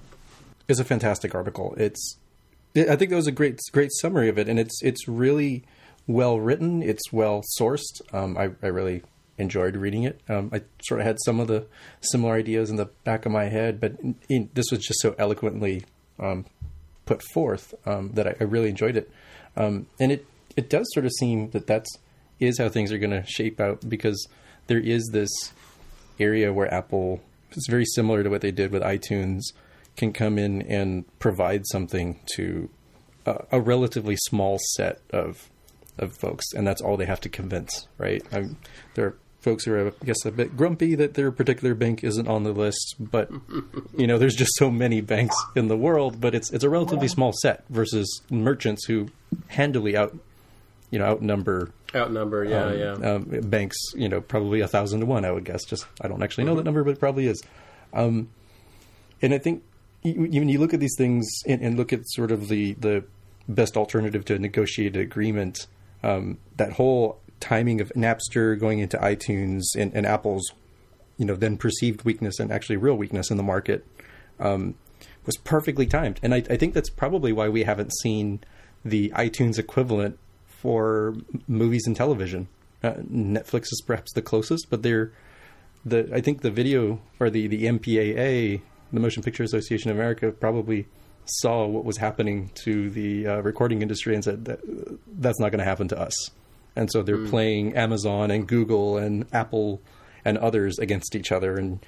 It's 0.67 0.79
a 0.79 0.83
fantastic 0.83 1.35
article. 1.35 1.75
It's 1.77 2.17
I 2.75 2.95
think 2.95 3.09
that 3.09 3.15
was 3.15 3.27
a 3.27 3.31
great 3.31 3.59
great 3.71 3.91
summary 3.93 4.29
of 4.29 4.37
it, 4.37 4.49
and 4.49 4.59
it's 4.59 4.81
it's 4.83 5.07
really 5.07 5.63
well 6.07 6.39
written. 6.39 6.83
It's 6.83 7.11
well 7.11 7.43
sourced. 7.59 8.01
Um, 8.13 8.37
I, 8.37 8.51
I 8.61 8.67
really 8.67 9.01
enjoyed 9.37 9.75
reading 9.75 10.03
it. 10.03 10.21
Um, 10.29 10.49
I 10.53 10.61
sort 10.83 11.01
of 11.01 11.07
had 11.07 11.17
some 11.25 11.39
of 11.39 11.47
the 11.47 11.67
similar 12.01 12.35
ideas 12.35 12.69
in 12.69 12.75
the 12.75 12.85
back 13.03 13.25
of 13.25 13.31
my 13.31 13.45
head, 13.45 13.79
but 13.81 13.99
in, 13.99 14.15
in, 14.29 14.49
this 14.53 14.67
was 14.71 14.79
just 14.79 15.01
so 15.01 15.15
eloquently 15.17 15.83
um, 16.19 16.45
put 17.05 17.21
forth 17.21 17.73
um, 17.85 18.11
that 18.13 18.27
I, 18.27 18.35
I, 18.39 18.43
really 18.43 18.69
enjoyed 18.69 18.95
it. 18.95 19.11
Um, 19.57 19.87
and 19.99 20.11
it 20.11 20.25
it 20.55 20.69
does 20.69 20.85
sort 20.93 21.05
of 21.05 21.11
seem 21.13 21.49
that 21.51 21.67
that's 21.67 21.89
is 22.39 22.57
how 22.57 22.69
things 22.69 22.91
are 22.91 22.97
going 22.97 23.11
to 23.11 23.25
shape 23.25 23.59
out 23.59 23.87
because 23.87 24.27
there 24.67 24.79
is 24.79 25.09
this 25.13 25.29
area 26.19 26.51
where 26.51 26.73
Apple 26.73 27.21
is 27.53 27.67
very 27.69 27.85
similar 27.85 28.23
to 28.23 28.29
what 28.29 28.41
they 28.41 28.51
did 28.51 28.71
with 28.71 28.81
iTunes 28.81 29.41
can 29.95 30.13
come 30.13 30.37
in 30.37 30.61
and 30.63 31.05
provide 31.19 31.65
something 31.67 32.19
to 32.35 32.69
a, 33.25 33.45
a 33.53 33.61
relatively 33.61 34.15
small 34.17 34.59
set 34.75 35.01
of 35.11 35.49
of 35.97 36.15
folks, 36.15 36.51
and 36.53 36.67
that's 36.67 36.81
all 36.81 36.97
they 36.97 37.05
have 37.05 37.21
to 37.21 37.29
convince, 37.29 37.87
right? 37.97 38.21
I'm, 38.31 38.57
there 38.95 39.05
are 39.05 39.15
folks 39.39 39.63
who 39.63 39.73
are, 39.73 39.87
I 39.87 40.05
guess, 40.05 40.25
a 40.25 40.31
bit 40.31 40.57
grumpy 40.57 40.95
that 40.95 41.13
their 41.13 41.31
particular 41.31 41.73
bank 41.73 42.03
isn't 42.03 42.27
on 42.27 42.43
the 42.43 42.51
list, 42.51 42.95
but 42.99 43.29
you 43.97 44.07
know, 44.07 44.17
there's 44.17 44.35
just 44.35 44.55
so 44.55 44.69
many 44.69 45.01
banks 45.01 45.35
in 45.55 45.67
the 45.67 45.77
world, 45.77 46.19
but 46.19 46.35
it's 46.35 46.51
it's 46.51 46.63
a 46.63 46.69
relatively 46.69 47.07
small 47.07 47.31
set 47.41 47.63
versus 47.69 48.21
merchants 48.29 48.85
who 48.85 49.07
handily 49.47 49.95
out, 49.95 50.17
you 50.91 50.99
know, 50.99 51.05
outnumber 51.05 51.71
outnumber, 51.95 52.43
yeah, 52.43 52.65
um, 52.65 52.77
yeah, 52.77 53.11
um, 53.11 53.49
banks, 53.49 53.77
you 53.95 54.09
know, 54.09 54.19
probably 54.19 54.59
a 54.59 54.67
thousand 54.67 54.99
to 54.99 55.05
one, 55.05 55.23
I 55.23 55.31
would 55.31 55.45
guess. 55.45 55.63
Just 55.63 55.85
I 56.01 56.07
don't 56.07 56.21
actually 56.23 56.43
know 56.43 56.51
mm-hmm. 56.51 56.57
that 56.57 56.65
number, 56.65 56.83
but 56.83 56.91
it 56.91 56.99
probably 56.99 57.27
is. 57.27 57.41
Um, 57.93 58.29
and 59.21 59.33
I 59.33 59.37
think 59.37 59.63
when 60.13 60.49
you 60.49 60.59
look 60.59 60.73
at 60.73 60.79
these 60.79 60.95
things 60.97 61.27
and, 61.47 61.61
and, 61.61 61.77
look 61.77 61.91
at 61.91 62.07
sort 62.09 62.31
of 62.31 62.47
the 62.47 62.73
the 62.73 63.03
best 63.47 63.77
alternative 63.77 64.25
to 64.25 64.35
a 64.35 64.39
negotiated 64.39 65.01
agreement, 65.01 65.67
um, 66.03 66.37
that 66.57 66.73
whole 66.73 67.19
timing 67.39 67.81
of 67.81 67.89
Napster 67.89 68.59
going 68.59 68.79
into 68.79 68.97
iTunes 68.97 69.63
and, 69.77 69.93
and, 69.93 70.05
Apple's, 70.05 70.51
you 71.17 71.25
know, 71.25 71.35
then 71.35 71.57
perceived 71.57 72.03
weakness 72.03 72.39
and 72.39 72.51
actually 72.51 72.77
real 72.77 72.95
weakness 72.95 73.29
in 73.29 73.37
the 73.37 73.43
market 73.43 73.85
um, 74.39 74.75
was 75.25 75.37
perfectly 75.37 75.85
timed, 75.85 76.19
and 76.23 76.33
I, 76.33 76.37
I, 76.49 76.57
think 76.57 76.73
that's 76.73 76.89
probably 76.89 77.31
why 77.33 77.49
we 77.49 77.63
haven't 77.63 77.93
seen 78.01 78.41
the 78.83 79.09
iTunes 79.15 79.57
equivalent 79.57 80.19
for 80.45 81.15
movies 81.47 81.83
and 81.87 81.95
television. 81.95 82.47
Uh, 82.83 82.93
Netflix 83.11 83.63
is 83.65 83.81
perhaps 83.85 84.13
the 84.13 84.21
closest, 84.21 84.69
but 84.69 84.83
they're 84.83 85.11
the 85.83 86.09
I 86.13 86.21
think 86.21 86.41
the 86.41 86.51
video 86.51 86.99
or 87.19 87.29
the 87.29 87.47
the 87.47 87.65
MPAA 87.65 88.61
the 88.93 88.99
Motion 88.99 89.23
Picture 89.23 89.43
Association 89.43 89.91
of 89.91 89.97
America 89.97 90.31
probably 90.31 90.87
saw 91.25 91.65
what 91.65 91.83
was 91.83 91.97
happening 91.97 92.51
to 92.53 92.89
the 92.89 93.27
uh, 93.27 93.41
recording 93.41 93.81
industry 93.81 94.13
and 94.13 94.23
said 94.23 94.45
that 94.45 94.59
that's 95.07 95.39
not 95.39 95.49
going 95.49 95.59
to 95.59 95.65
happen 95.65 95.87
to 95.87 95.99
us. 95.99 96.13
And 96.75 96.91
so 96.91 97.01
they're 97.01 97.17
mm. 97.17 97.29
playing 97.29 97.75
Amazon 97.75 98.31
and 98.31 98.47
Google 98.47 98.97
and 98.97 99.25
Apple 99.33 99.81
and 100.23 100.37
others 100.37 100.77
against 100.77 101.15
each 101.15 101.31
other. 101.31 101.55
And 101.55 101.85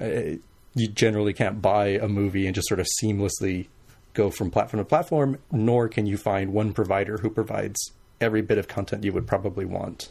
uh, 0.00 0.38
you 0.74 0.88
generally 0.88 1.32
can't 1.32 1.62
buy 1.62 1.88
a 1.88 2.08
movie 2.08 2.46
and 2.46 2.54
just 2.54 2.68
sort 2.68 2.80
of 2.80 2.86
seamlessly 3.02 3.68
go 4.14 4.30
from 4.30 4.50
platform 4.50 4.80
to 4.80 4.84
platform, 4.84 5.38
nor 5.52 5.88
can 5.88 6.06
you 6.06 6.16
find 6.16 6.52
one 6.52 6.72
provider 6.72 7.18
who 7.18 7.30
provides 7.30 7.92
every 8.20 8.42
bit 8.42 8.58
of 8.58 8.66
content 8.66 9.04
you 9.04 9.12
would 9.12 9.26
probably 9.26 9.64
want, 9.64 10.10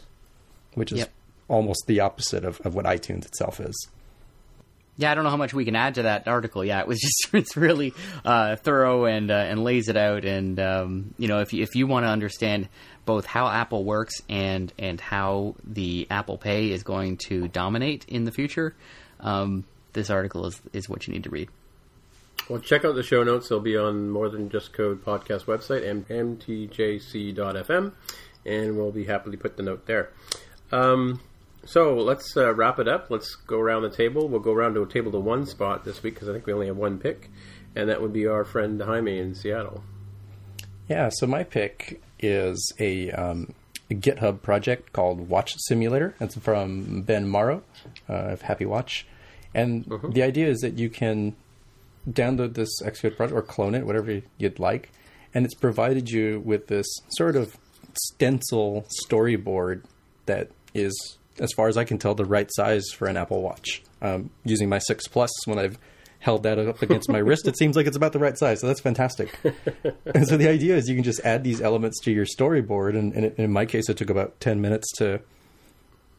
which 0.74 0.92
is 0.92 1.00
yep. 1.00 1.12
almost 1.46 1.84
the 1.86 2.00
opposite 2.00 2.44
of, 2.44 2.60
of 2.62 2.74
what 2.74 2.86
iTunes 2.86 3.26
itself 3.26 3.60
is. 3.60 3.88
Yeah, 4.98 5.12
I 5.12 5.14
don't 5.14 5.22
know 5.22 5.30
how 5.30 5.36
much 5.36 5.54
we 5.54 5.64
can 5.64 5.76
add 5.76 5.94
to 5.94 6.02
that 6.02 6.26
article. 6.26 6.64
Yeah, 6.64 6.80
it 6.80 6.88
was 6.88 7.00
just 7.00 7.32
it's 7.32 7.56
really 7.56 7.94
uh, 8.24 8.56
thorough 8.56 9.04
and 9.04 9.30
uh, 9.30 9.34
and 9.34 9.62
lays 9.64 9.88
it 9.88 9.96
out. 9.96 10.24
And 10.24 10.58
um, 10.60 11.14
you 11.16 11.28
know, 11.28 11.38
if 11.40 11.52
you, 11.52 11.62
if 11.62 11.74
you 11.74 11.86
want 11.86 12.04
to 12.04 12.10
understand 12.10 12.68
both 13.06 13.24
how 13.24 13.48
Apple 13.48 13.84
works 13.84 14.16
and 14.28 14.72
and 14.78 15.00
how 15.00 15.54
the 15.64 16.08
Apple 16.10 16.36
Pay 16.36 16.72
is 16.72 16.82
going 16.82 17.16
to 17.28 17.48
dominate 17.48 18.04
in 18.08 18.24
the 18.24 18.32
future, 18.32 18.74
um, 19.20 19.64
this 19.92 20.10
article 20.10 20.46
is 20.46 20.60
is 20.72 20.88
what 20.88 21.06
you 21.06 21.14
need 21.14 21.24
to 21.24 21.30
read. 21.30 21.48
Well, 22.48 22.60
check 22.60 22.84
out 22.84 22.94
the 22.94 23.02
show 23.02 23.22
notes. 23.22 23.48
They'll 23.48 23.60
be 23.60 23.76
on 23.76 24.10
More 24.10 24.28
Than 24.30 24.48
Just 24.48 24.72
Code 24.72 25.04
podcast 25.04 25.44
website, 25.44 25.84
mtjc.fm, 26.08 27.92
and 28.46 28.76
we'll 28.76 28.90
be 28.90 29.04
happily 29.04 29.36
put 29.36 29.56
the 29.56 29.62
note 29.62 29.86
there. 29.86 30.10
Um, 30.72 31.20
so 31.68 31.94
let's 31.96 32.36
uh, 32.36 32.54
wrap 32.54 32.78
it 32.78 32.88
up. 32.88 33.10
Let's 33.10 33.34
go 33.34 33.60
around 33.60 33.82
the 33.82 33.90
table. 33.90 34.26
We'll 34.28 34.40
go 34.40 34.52
around 34.52 34.74
to 34.74 34.82
a 34.82 34.88
table 34.88 35.12
to 35.12 35.18
one 35.18 35.46
spot 35.46 35.84
this 35.84 36.02
week 36.02 36.14
because 36.14 36.28
I 36.28 36.32
think 36.32 36.46
we 36.46 36.52
only 36.52 36.66
have 36.66 36.76
one 36.76 36.98
pick, 36.98 37.30
and 37.76 37.88
that 37.88 38.00
would 38.00 38.12
be 38.12 38.26
our 38.26 38.44
friend 38.44 38.80
Jaime 38.80 39.18
in 39.18 39.34
Seattle. 39.34 39.82
Yeah, 40.88 41.10
so 41.12 41.26
my 41.26 41.44
pick 41.44 42.00
is 42.18 42.72
a, 42.78 43.10
um, 43.12 43.52
a 43.90 43.94
GitHub 43.94 44.40
project 44.40 44.94
called 44.94 45.28
Watch 45.28 45.54
Simulator. 45.66 46.14
That's 46.18 46.36
from 46.36 47.02
Ben 47.02 47.28
Morrow 47.28 47.62
uh, 48.08 48.14
of 48.14 48.42
Happy 48.42 48.64
Watch. 48.64 49.06
And 49.54 49.84
mm-hmm. 49.84 50.12
the 50.12 50.22
idea 50.22 50.48
is 50.48 50.60
that 50.60 50.78
you 50.78 50.88
can 50.88 51.36
download 52.08 52.54
this 52.54 52.80
Xcode 52.82 53.16
project 53.16 53.36
or 53.36 53.42
clone 53.42 53.74
it, 53.74 53.84
whatever 53.84 54.22
you'd 54.38 54.58
like. 54.58 54.90
And 55.34 55.44
it's 55.44 55.54
provided 55.54 56.10
you 56.10 56.40
with 56.44 56.68
this 56.68 56.86
sort 57.10 57.36
of 57.36 57.58
stencil 57.92 58.86
storyboard 59.06 59.82
that 60.24 60.50
is, 60.72 61.18
as 61.40 61.52
far 61.52 61.68
as 61.68 61.76
I 61.76 61.84
can 61.84 61.98
tell, 61.98 62.14
the 62.14 62.24
right 62.24 62.48
size 62.52 62.84
for 62.90 63.06
an 63.08 63.16
Apple 63.16 63.42
Watch. 63.42 63.82
Um, 64.00 64.30
using 64.44 64.68
my 64.68 64.78
6 64.78 65.08
Plus, 65.08 65.30
when 65.46 65.58
I've 65.58 65.78
held 66.20 66.42
that 66.42 66.58
up 66.58 66.82
against 66.82 67.08
my 67.08 67.18
wrist, 67.18 67.46
it 67.46 67.56
seems 67.56 67.76
like 67.76 67.86
it's 67.86 67.96
about 67.96 68.12
the 68.12 68.18
right 68.18 68.36
size. 68.36 68.60
So 68.60 68.66
that's 68.66 68.80
fantastic. 68.80 69.38
and 70.14 70.26
so 70.26 70.36
the 70.36 70.48
idea 70.48 70.76
is 70.76 70.88
you 70.88 70.94
can 70.94 71.04
just 71.04 71.20
add 71.24 71.44
these 71.44 71.60
elements 71.60 72.00
to 72.02 72.12
your 72.12 72.26
storyboard. 72.26 72.98
And, 72.98 73.12
and 73.12 73.38
in 73.38 73.52
my 73.52 73.66
case, 73.66 73.88
it 73.88 73.96
took 73.96 74.10
about 74.10 74.40
10 74.40 74.60
minutes 74.60 74.86
to 74.98 75.20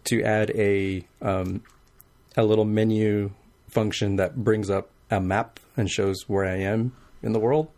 to 0.05 0.24
add 0.24 0.49
a 0.51 1.05
um, 1.22 1.61
a 2.38 2.43
little 2.43 2.65
menu 2.65 3.32
function 3.70 4.15
that 4.15 4.38
brings 4.38 4.70
up 4.70 4.89
a 5.11 5.20
map 5.20 5.59
and 5.76 5.89
shows 5.89 6.24
where 6.28 6.45
I 6.45 6.57
am 6.57 6.93
in 7.22 7.34
the 7.34 7.39
world. 7.39 7.70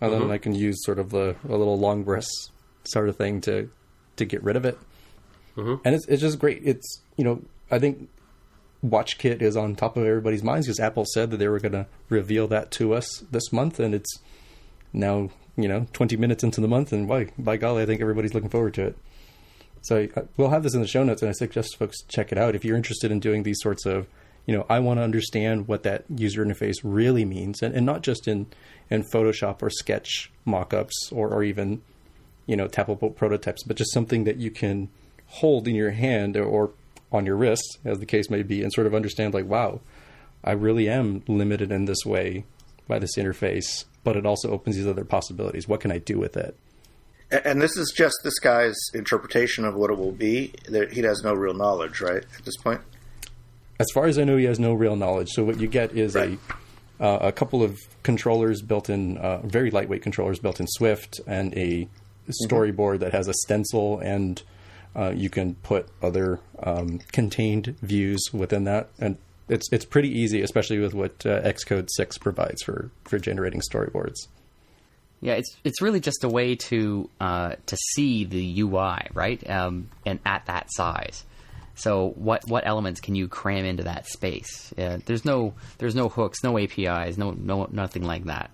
And 0.00 0.10
mm-hmm. 0.10 0.22
then 0.22 0.30
I 0.30 0.38
can 0.38 0.54
use 0.54 0.76
sort 0.84 0.98
of 0.98 1.12
a, 1.12 1.36
a 1.46 1.56
little 1.56 1.78
long 1.78 2.04
press 2.04 2.26
sort 2.84 3.08
of 3.08 3.16
thing 3.16 3.40
to 3.42 3.70
to 4.16 4.24
get 4.24 4.42
rid 4.42 4.56
of 4.56 4.64
it. 4.64 4.78
Mm-hmm. 5.58 5.74
And 5.84 5.94
it's 5.94 6.06
it's 6.06 6.22
just 6.22 6.38
great. 6.38 6.62
It's 6.64 7.02
you 7.16 7.24
know 7.24 7.42
I 7.70 7.78
think 7.78 8.08
WatchKit 8.86 9.42
is 9.42 9.56
on 9.56 9.74
top 9.74 9.96
of 9.96 10.06
everybody's 10.06 10.42
minds 10.42 10.66
because 10.66 10.80
Apple 10.80 11.04
said 11.04 11.30
that 11.30 11.38
they 11.38 11.48
were 11.48 11.58
going 11.58 11.72
to 11.72 11.86
reveal 12.08 12.46
that 12.48 12.70
to 12.72 12.94
us 12.94 13.24
this 13.30 13.52
month, 13.52 13.80
and 13.80 13.94
it's 13.94 14.20
now 14.92 15.30
you 15.56 15.68
know 15.68 15.86
20 15.92 16.16
minutes 16.16 16.44
into 16.44 16.60
the 16.60 16.68
month, 16.68 16.92
and 16.92 17.08
by 17.08 17.30
by 17.38 17.56
golly, 17.56 17.82
I 17.82 17.86
think 17.86 18.00
everybody's 18.00 18.34
looking 18.34 18.50
forward 18.50 18.74
to 18.74 18.86
it. 18.86 18.98
So 19.82 20.08
uh, 20.16 20.22
we'll 20.36 20.50
have 20.50 20.62
this 20.62 20.74
in 20.74 20.80
the 20.80 20.86
show 20.86 21.02
notes, 21.02 21.22
and 21.22 21.28
I 21.28 21.32
suggest 21.32 21.76
folks 21.76 22.02
check 22.02 22.32
it 22.32 22.38
out 22.38 22.54
if 22.54 22.64
you're 22.64 22.76
interested 22.76 23.10
in 23.10 23.20
doing 23.20 23.42
these 23.42 23.60
sorts 23.60 23.84
of 23.84 24.06
you 24.48 24.56
know, 24.56 24.64
I 24.70 24.78
want 24.78 24.98
to 24.98 25.02
understand 25.02 25.68
what 25.68 25.82
that 25.82 26.04
user 26.08 26.42
interface 26.42 26.76
really 26.82 27.26
means, 27.26 27.60
and, 27.60 27.74
and 27.74 27.84
not 27.84 28.02
just 28.02 28.26
in 28.26 28.46
in 28.88 29.04
Photoshop 29.04 29.60
or 29.60 29.68
Sketch 29.68 30.32
mockups 30.46 31.12
or 31.12 31.28
or 31.28 31.42
even 31.42 31.82
you 32.46 32.56
know 32.56 32.66
tappable 32.66 33.14
prototypes, 33.14 33.62
but 33.62 33.76
just 33.76 33.92
something 33.92 34.24
that 34.24 34.38
you 34.38 34.50
can 34.50 34.88
hold 35.28 35.68
in 35.68 35.74
your 35.74 35.92
hand 35.92 36.36
or, 36.36 36.70
on 37.10 37.24
your 37.24 37.36
wrist, 37.36 37.78
as 37.84 37.98
the 37.98 38.06
case 38.06 38.28
may 38.28 38.42
be, 38.42 38.62
and 38.62 38.72
sort 38.72 38.86
of 38.86 38.94
understand 38.94 39.34
like, 39.34 39.46
wow, 39.46 39.80
I 40.44 40.52
really 40.52 40.88
am 40.88 41.22
limited 41.26 41.72
in 41.72 41.86
this 41.86 42.04
way 42.04 42.44
by 42.86 42.98
this 42.98 43.16
interface, 43.16 43.84
but 44.04 44.16
it 44.16 44.26
also 44.26 44.50
opens 44.50 44.76
these 44.76 44.86
other 44.86 45.04
possibilities. 45.04 45.68
What 45.68 45.80
can 45.80 45.92
I 45.92 45.98
do 45.98 46.18
with 46.18 46.36
it? 46.36 46.56
And 47.30 47.60
this 47.60 47.76
is 47.76 47.92
just 47.94 48.16
this 48.24 48.38
guy's 48.38 48.78
interpretation 48.94 49.64
of 49.64 49.74
what 49.74 49.90
it 49.90 49.98
will 49.98 50.12
be. 50.12 50.54
He 50.90 51.00
has 51.00 51.22
no 51.22 51.34
real 51.34 51.52
knowledge, 51.52 52.00
right, 52.00 52.24
at 52.38 52.44
this 52.44 52.56
point? 52.56 52.80
as 53.78 53.86
far 53.92 54.06
as 54.06 54.18
I 54.18 54.24
know, 54.24 54.36
he 54.36 54.44
has 54.44 54.58
no 54.58 54.74
real 54.74 54.96
knowledge. 54.96 55.30
So 55.30 55.44
what 55.44 55.60
you 55.60 55.68
get 55.68 55.92
is 55.92 56.14
right. 56.14 56.38
a 57.00 57.02
uh, 57.02 57.28
a 57.28 57.32
couple 57.32 57.62
of 57.62 57.78
controllers 58.02 58.60
built 58.60 58.90
in, 58.90 59.18
uh, 59.18 59.38
very 59.44 59.70
lightweight 59.70 60.02
controllers 60.02 60.40
built 60.40 60.58
in 60.58 60.66
Swift, 60.66 61.20
and 61.28 61.56
a 61.56 61.88
storyboard 62.44 62.94
mm-hmm. 62.94 63.04
that 63.04 63.12
has 63.12 63.28
a 63.28 63.34
stencil, 63.34 64.00
and 64.00 64.42
uh, 64.96 65.12
you 65.14 65.30
can 65.30 65.54
put 65.56 65.88
other 66.02 66.40
um, 66.62 67.00
contained 67.12 67.76
views 67.82 68.22
within 68.32 68.64
that, 68.64 68.88
and 68.98 69.16
it's 69.48 69.70
it's 69.72 69.84
pretty 69.84 70.10
easy, 70.10 70.42
especially 70.42 70.78
with 70.78 70.94
what 70.94 71.24
uh, 71.24 71.40
Xcode 71.42 71.88
six 71.90 72.18
provides 72.18 72.62
for 72.62 72.90
for 73.04 73.18
generating 73.18 73.60
storyboards. 73.60 74.16
Yeah, 75.20 75.34
it's 75.34 75.56
it's 75.64 75.82
really 75.82 76.00
just 76.00 76.24
a 76.24 76.28
way 76.28 76.54
to 76.54 77.10
uh, 77.20 77.56
to 77.66 77.76
see 77.94 78.24
the 78.24 78.60
UI, 78.60 79.08
right? 79.14 79.48
Um, 79.48 79.90
and 80.06 80.20
at 80.24 80.46
that 80.46 80.66
size. 80.70 81.24
So 81.74 82.12
what 82.16 82.42
what 82.48 82.66
elements 82.66 83.00
can 83.00 83.14
you 83.14 83.28
cram 83.28 83.64
into 83.64 83.84
that 83.84 84.06
space? 84.06 84.72
There's 84.76 85.24
no 85.24 85.54
there's 85.78 85.94
no 85.94 86.08
hooks, 86.08 86.42
no 86.42 86.58
APIs, 86.58 87.16
no 87.16 87.30
no 87.30 87.68
nothing 87.70 88.02
like 88.02 88.24
that. 88.24 88.50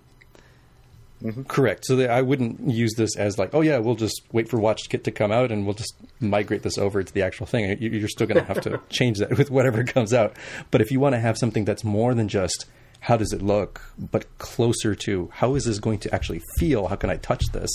Mm-hmm. 1.25 1.43
Correct. 1.43 1.85
So 1.85 1.99
I 2.05 2.21
wouldn't 2.21 2.69
use 2.69 2.93
this 2.95 3.17
as 3.17 3.39
like, 3.39 3.55
oh 3.55 3.61
yeah, 3.61 3.79
we'll 3.79 3.95
just 3.95 4.21
wait 4.31 4.47
for 4.47 4.57
WatchKit 4.57 5.03
to 5.03 5.11
come 5.11 5.31
out 5.31 5.51
and 5.51 5.65
we'll 5.65 5.73
just 5.73 5.95
migrate 6.19 6.61
this 6.61 6.77
over 6.77 7.01
to 7.01 7.13
the 7.13 7.23
actual 7.23 7.47
thing. 7.47 7.77
You're 7.79 8.07
still 8.07 8.27
going 8.27 8.39
to 8.39 8.45
have 8.45 8.61
to 8.61 8.79
change 8.89 9.17
that 9.17 9.35
with 9.35 9.49
whatever 9.49 9.83
comes 9.83 10.13
out. 10.13 10.35
But 10.69 10.81
if 10.81 10.91
you 10.91 10.99
want 10.99 11.13
to 11.15 11.19
have 11.19 11.37
something 11.37 11.65
that's 11.65 11.83
more 11.83 12.13
than 12.13 12.27
just 12.27 12.65
how 12.99 13.17
does 13.17 13.33
it 13.33 13.41
look, 13.41 13.81
but 13.97 14.37
closer 14.37 14.93
to 14.95 15.29
how 15.33 15.55
is 15.55 15.65
this 15.65 15.79
going 15.79 15.99
to 15.99 16.13
actually 16.13 16.41
feel? 16.57 16.87
How 16.87 16.95
can 16.95 17.09
I 17.09 17.17
touch 17.17 17.43
this? 17.51 17.69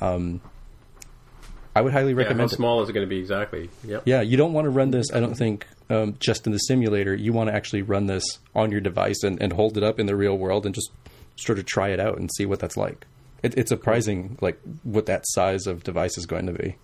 Um, 0.00 0.40
I 1.74 1.82
would 1.82 1.92
highly 1.92 2.14
recommend. 2.14 2.50
Yeah, 2.50 2.54
how 2.54 2.56
small 2.56 2.82
is 2.82 2.88
it 2.88 2.92
going 2.92 3.06
to 3.06 3.10
be 3.10 3.18
exactly? 3.18 3.68
Yep. 3.84 4.04
Yeah, 4.06 4.22
you 4.22 4.36
don't 4.36 4.52
want 4.52 4.64
to 4.64 4.70
run 4.70 4.92
this. 4.92 5.12
I 5.12 5.20
don't 5.20 5.34
think 5.34 5.66
um, 5.90 6.16
just 6.20 6.46
in 6.46 6.52
the 6.52 6.58
simulator. 6.58 7.14
You 7.14 7.32
want 7.32 7.50
to 7.50 7.54
actually 7.54 7.82
run 7.82 8.06
this 8.06 8.24
on 8.54 8.70
your 8.70 8.80
device 8.80 9.22
and, 9.22 9.40
and 9.42 9.52
hold 9.52 9.76
it 9.76 9.82
up 9.82 10.00
in 10.00 10.06
the 10.06 10.16
real 10.16 10.38
world 10.38 10.64
and 10.64 10.74
just 10.74 10.90
sort 11.36 11.58
of 11.58 11.66
try 11.66 11.88
it 11.90 12.00
out 12.00 12.18
and 12.18 12.30
see 12.36 12.46
what 12.46 12.60
that's 12.60 12.76
like. 12.76 13.06
It, 13.42 13.56
it's 13.56 13.68
surprising, 13.68 14.38
like 14.40 14.60
what 14.82 15.06
that 15.06 15.24
size 15.28 15.66
of 15.66 15.84
device 15.84 16.18
is 16.18 16.26
going 16.26 16.46
to 16.46 16.52
be. 16.52 16.76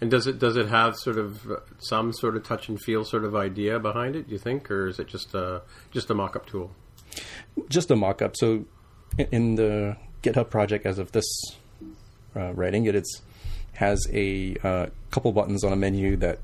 And 0.00 0.10
does 0.10 0.26
it 0.26 0.38
does 0.38 0.56
it 0.56 0.68
have 0.68 0.96
sort 0.96 1.18
of 1.18 1.50
uh, 1.50 1.56
some 1.78 2.12
sort 2.12 2.34
of 2.34 2.42
touch 2.42 2.68
and 2.68 2.80
feel 2.80 3.04
sort 3.04 3.24
of 3.24 3.36
idea 3.36 3.78
behind 3.78 4.16
it? 4.16 4.28
Do 4.28 4.32
you 4.32 4.38
think, 4.38 4.70
or 4.70 4.88
is 4.88 4.98
it 4.98 5.08
just 5.08 5.34
a 5.34 5.62
just 5.90 6.10
a 6.10 6.14
mock 6.14 6.36
up 6.36 6.46
tool? 6.46 6.70
Just 7.68 7.90
a 7.90 7.96
mock 7.96 8.22
up. 8.22 8.34
So 8.36 8.64
in 9.18 9.56
the 9.56 9.96
GitHub 10.22 10.48
project, 10.48 10.86
as 10.86 10.98
of 10.98 11.12
this 11.12 11.26
uh, 12.34 12.52
writing 12.54 12.86
it, 12.86 12.94
it's 12.94 13.20
has 13.74 14.06
a 14.12 14.56
uh, 14.62 14.86
couple 15.10 15.32
buttons 15.32 15.64
on 15.64 15.72
a 15.72 15.76
menu 15.76 16.16
that 16.16 16.38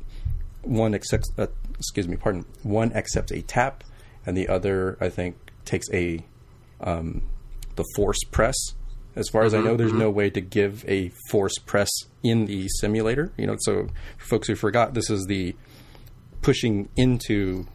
one 0.62 0.94
accepts, 0.94 1.30
uh, 1.38 1.46
excuse 1.78 2.08
me, 2.08 2.16
pardon, 2.16 2.44
one 2.62 2.92
accepts 2.94 3.30
a 3.30 3.42
tap, 3.42 3.84
and 4.24 4.36
the 4.36 4.48
other, 4.48 4.96
I 5.00 5.08
think, 5.08 5.36
takes 5.64 5.86
a 5.92 6.24
um, 6.80 7.22
the 7.76 7.84
force 7.94 8.22
press. 8.30 8.56
As 9.14 9.28
far 9.28 9.44
as 9.44 9.52
mm-hmm, 9.52 9.66
I 9.66 9.70
know, 9.70 9.76
there's 9.76 9.90
mm-hmm. 9.90 10.00
no 10.00 10.10
way 10.10 10.30
to 10.30 10.40
give 10.40 10.84
a 10.88 11.10
force 11.30 11.58
press 11.58 11.88
in 12.22 12.46
the 12.46 12.68
simulator. 12.68 13.32
You 13.36 13.46
know, 13.46 13.56
so 13.60 13.88
for 14.18 14.26
folks 14.26 14.48
who 14.48 14.54
forgot, 14.54 14.94
this 14.94 15.08
is 15.08 15.24
the 15.26 15.54
pushing 16.42 16.88
into 16.96 17.66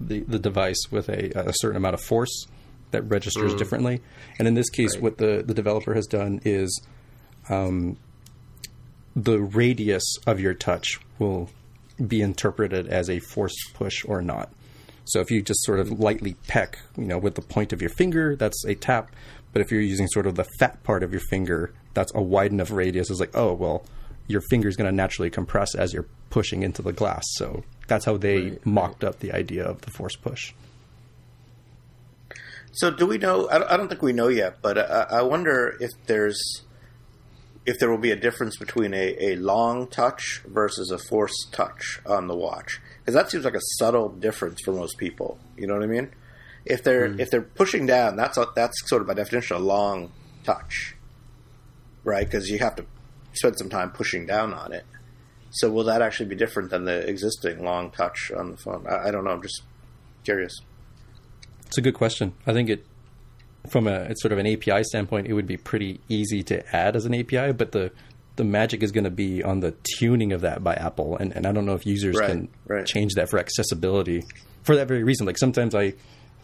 the 0.00 0.20
the 0.20 0.38
device 0.38 0.80
with 0.90 1.08
a, 1.08 1.48
a 1.48 1.52
certain 1.54 1.76
amount 1.76 1.94
of 1.94 2.00
force 2.00 2.46
that 2.90 3.02
registers 3.02 3.54
mm. 3.54 3.58
differently. 3.58 4.00
And 4.38 4.48
in 4.48 4.54
this 4.54 4.70
case, 4.70 4.94
right. 4.94 5.02
what 5.02 5.18
the 5.18 5.44
the 5.46 5.54
developer 5.54 5.94
has 5.94 6.06
done 6.06 6.40
is 6.44 6.82
um, 7.48 7.96
the 9.14 9.38
radius 9.38 10.16
of 10.26 10.40
your 10.40 10.54
touch 10.54 10.98
will 11.18 11.50
be 12.04 12.20
interpreted 12.20 12.88
as 12.88 13.08
a 13.08 13.20
force 13.20 13.54
push 13.74 14.04
or 14.04 14.20
not. 14.20 14.50
So 15.04 15.20
if 15.20 15.30
you 15.30 15.42
just 15.42 15.62
sort 15.64 15.80
of 15.80 16.00
lightly 16.00 16.34
peck, 16.46 16.78
you 16.96 17.04
know, 17.04 17.18
with 17.18 17.34
the 17.34 17.42
point 17.42 17.72
of 17.72 17.80
your 17.80 17.90
finger, 17.90 18.36
that's 18.36 18.64
a 18.64 18.74
tap. 18.74 19.10
But 19.52 19.62
if 19.62 19.70
you're 19.70 19.80
using 19.80 20.08
sort 20.08 20.26
of 20.26 20.34
the 20.34 20.46
fat 20.58 20.82
part 20.82 21.02
of 21.02 21.12
your 21.12 21.20
finger, 21.20 21.72
that's 21.92 22.12
a 22.14 22.22
wide 22.22 22.50
enough 22.52 22.70
radius. 22.70 23.10
It's 23.10 23.20
like, 23.20 23.36
oh 23.36 23.52
well, 23.52 23.84
your 24.26 24.40
finger 24.50 24.68
is 24.68 24.76
going 24.76 24.90
to 24.90 24.96
naturally 24.96 25.30
compress 25.30 25.74
as 25.74 25.92
you're 25.92 26.06
pushing 26.30 26.62
into 26.62 26.82
the 26.82 26.92
glass. 26.92 27.24
So 27.34 27.64
that's 27.86 28.04
how 28.04 28.16
they 28.16 28.42
right, 28.42 28.66
mocked 28.66 29.02
right. 29.02 29.10
up 29.10 29.20
the 29.20 29.32
idea 29.32 29.64
of 29.64 29.82
the 29.82 29.90
force 29.90 30.16
push. 30.16 30.52
So 32.72 32.90
do 32.90 33.06
we 33.06 33.18
know? 33.18 33.48
I 33.48 33.76
don't 33.76 33.88
think 33.88 34.02
we 34.02 34.12
know 34.12 34.28
yet, 34.28 34.56
but 34.60 34.78
I 34.78 35.22
wonder 35.22 35.76
if 35.78 35.90
there's 36.06 36.62
if 37.66 37.78
there 37.78 37.90
will 37.90 37.98
be 37.98 38.10
a 38.10 38.16
difference 38.16 38.56
between 38.56 38.92
a, 38.92 39.16
a 39.20 39.36
long 39.36 39.86
touch 39.86 40.42
versus 40.46 40.90
a 40.90 40.98
force 40.98 41.46
touch 41.50 42.00
on 42.04 42.26
the 42.26 42.36
watch 42.36 42.80
because 43.04 43.14
that 43.14 43.30
seems 43.30 43.44
like 43.44 43.54
a 43.54 43.60
subtle 43.78 44.08
difference 44.08 44.60
for 44.64 44.72
most 44.72 44.96
people. 44.96 45.38
You 45.58 45.66
know 45.66 45.74
what 45.74 45.82
i 45.82 45.86
mean? 45.86 46.10
If 46.64 46.82
they're 46.82 47.08
mm. 47.08 47.20
if 47.20 47.30
they're 47.30 47.42
pushing 47.42 47.86
down 47.86 48.16
that's 48.16 48.38
a, 48.38 48.46
that's 48.54 48.88
sort 48.88 49.02
of 49.02 49.08
by 49.08 49.14
definition 49.14 49.56
a 49.56 49.60
long 49.60 50.10
touch. 50.44 50.96
Right? 52.02 52.26
Because 52.26 52.48
you 52.48 52.58
have 52.58 52.76
to 52.76 52.86
spend 53.34 53.58
some 53.58 53.68
time 53.68 53.90
pushing 53.90 54.26
down 54.26 54.54
on 54.54 54.72
it. 54.72 54.84
So 55.50 55.70
will 55.70 55.84
that 55.84 56.02
actually 56.02 56.26
be 56.26 56.36
different 56.36 56.70
than 56.70 56.84
the 56.84 57.08
existing 57.08 57.62
long 57.62 57.90
touch 57.90 58.32
on 58.36 58.50
the 58.50 58.56
phone? 58.56 58.86
I, 58.88 59.08
I 59.08 59.10
don't 59.10 59.24
know. 59.24 59.30
I'm 59.30 59.42
just 59.42 59.62
curious. 60.24 60.60
It's 61.66 61.78
a 61.78 61.82
good 61.82 61.94
question. 61.94 62.32
I 62.46 62.52
think 62.52 62.68
it 62.70 62.86
from 63.68 63.86
a 63.86 64.02
it's 64.04 64.22
sort 64.22 64.32
of 64.32 64.38
an 64.38 64.46
API 64.46 64.84
standpoint, 64.84 65.26
it 65.26 65.32
would 65.32 65.46
be 65.46 65.56
pretty 65.56 66.00
easy 66.08 66.42
to 66.44 66.76
add 66.76 66.96
as 66.96 67.04
an 67.04 67.14
API, 67.14 67.52
but 67.52 67.72
the 67.72 67.92
the 68.36 68.44
magic 68.44 68.82
is 68.82 68.90
going 68.90 69.04
to 69.04 69.10
be 69.10 69.42
on 69.42 69.60
the 69.60 69.74
tuning 69.98 70.32
of 70.32 70.40
that 70.40 70.64
by 70.64 70.74
Apple, 70.74 71.16
and, 71.16 71.32
and 71.32 71.46
I 71.46 71.52
don't 71.52 71.66
know 71.66 71.74
if 71.74 71.86
users 71.86 72.16
right, 72.16 72.30
can 72.30 72.48
right. 72.66 72.86
change 72.86 73.14
that 73.14 73.28
for 73.28 73.38
accessibility 73.38 74.24
for 74.62 74.76
that 74.76 74.88
very 74.88 75.04
reason. 75.04 75.26
Like 75.26 75.38
sometimes 75.38 75.74
I 75.74 75.94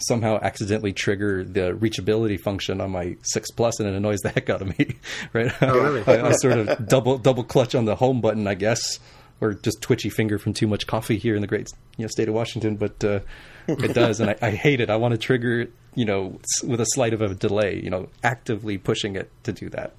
somehow 0.06 0.38
accidentally 0.40 0.92
trigger 0.92 1.44
the 1.44 1.72
reachability 1.72 2.40
function 2.40 2.80
on 2.80 2.90
my 2.90 3.16
six 3.22 3.50
plus, 3.50 3.80
and 3.80 3.88
it 3.88 3.94
annoys 3.94 4.20
the 4.20 4.30
heck 4.30 4.48
out 4.48 4.62
of 4.62 4.78
me. 4.78 4.96
right? 5.32 5.52
Oh, 5.62 5.78
really? 5.78 6.02
I, 6.06 6.28
I, 6.28 6.32
sort 6.32 6.58
of 6.58 6.88
double 6.88 7.18
double 7.18 7.44
clutch 7.44 7.74
on 7.74 7.84
the 7.84 7.96
home 7.96 8.20
button, 8.20 8.46
I 8.46 8.54
guess, 8.54 9.00
or 9.40 9.54
just 9.54 9.82
twitchy 9.82 10.10
finger 10.10 10.38
from 10.38 10.52
too 10.52 10.66
much 10.66 10.86
coffee 10.86 11.18
here 11.18 11.34
in 11.34 11.40
the 11.40 11.46
great 11.46 11.68
you 11.96 12.04
know, 12.04 12.08
state 12.08 12.28
of 12.28 12.34
Washington. 12.34 12.76
But 12.76 13.02
uh, 13.04 13.20
it 13.66 13.94
does, 13.94 14.20
and 14.20 14.30
I, 14.30 14.36
I 14.40 14.50
hate 14.50 14.80
it. 14.80 14.90
I 14.90 14.96
want 14.96 15.12
to 15.12 15.18
trigger 15.18 15.62
it, 15.62 15.72
you 15.94 16.04
know, 16.04 16.38
with 16.64 16.80
a 16.80 16.86
slight 16.86 17.12
of 17.12 17.22
a 17.22 17.34
delay. 17.34 17.80
You 17.82 17.90
know, 17.90 18.08
actively 18.22 18.78
pushing 18.78 19.16
it 19.16 19.30
to 19.44 19.52
do 19.52 19.68
that. 19.70 19.94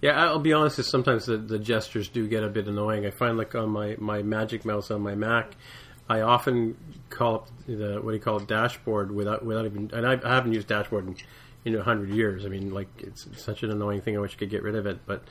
Yeah, 0.00 0.12
I'll 0.12 0.38
be 0.38 0.52
honest. 0.52 0.78
Is 0.78 0.88
sometimes 0.88 1.26
the, 1.26 1.36
the 1.36 1.58
gestures 1.58 2.08
do 2.08 2.26
get 2.26 2.42
a 2.42 2.48
bit 2.48 2.66
annoying. 2.66 3.06
I 3.06 3.10
find 3.10 3.36
like 3.36 3.54
on 3.54 3.70
my, 3.70 3.96
my 3.98 4.22
Magic 4.22 4.64
Mouse 4.64 4.90
on 4.90 5.02
my 5.02 5.14
Mac, 5.14 5.52
I 6.08 6.22
often 6.22 6.76
call 7.10 7.34
up 7.36 7.48
the 7.66 8.00
what 8.02 8.10
do 8.10 8.16
you 8.16 8.22
call 8.22 8.38
it 8.38 8.48
dashboard 8.48 9.12
without 9.12 9.44
without 9.44 9.66
even 9.66 9.90
and 9.92 10.06
I, 10.06 10.18
I 10.24 10.34
haven't 10.34 10.52
used 10.52 10.68
dashboard 10.68 11.06
in 11.06 11.16
you 11.64 11.72
know 11.72 11.82
hundred 11.82 12.10
years. 12.10 12.44
I 12.46 12.48
mean, 12.48 12.72
like 12.72 12.88
it's, 12.98 13.26
it's, 13.26 13.44
such 13.44 13.62
an 13.62 13.70
annoying 13.70 14.00
thing. 14.00 14.16
I 14.16 14.20
wish 14.20 14.34
I 14.34 14.38
could 14.38 14.50
get 14.50 14.62
rid 14.62 14.74
of 14.74 14.86
it, 14.86 15.00
but. 15.06 15.22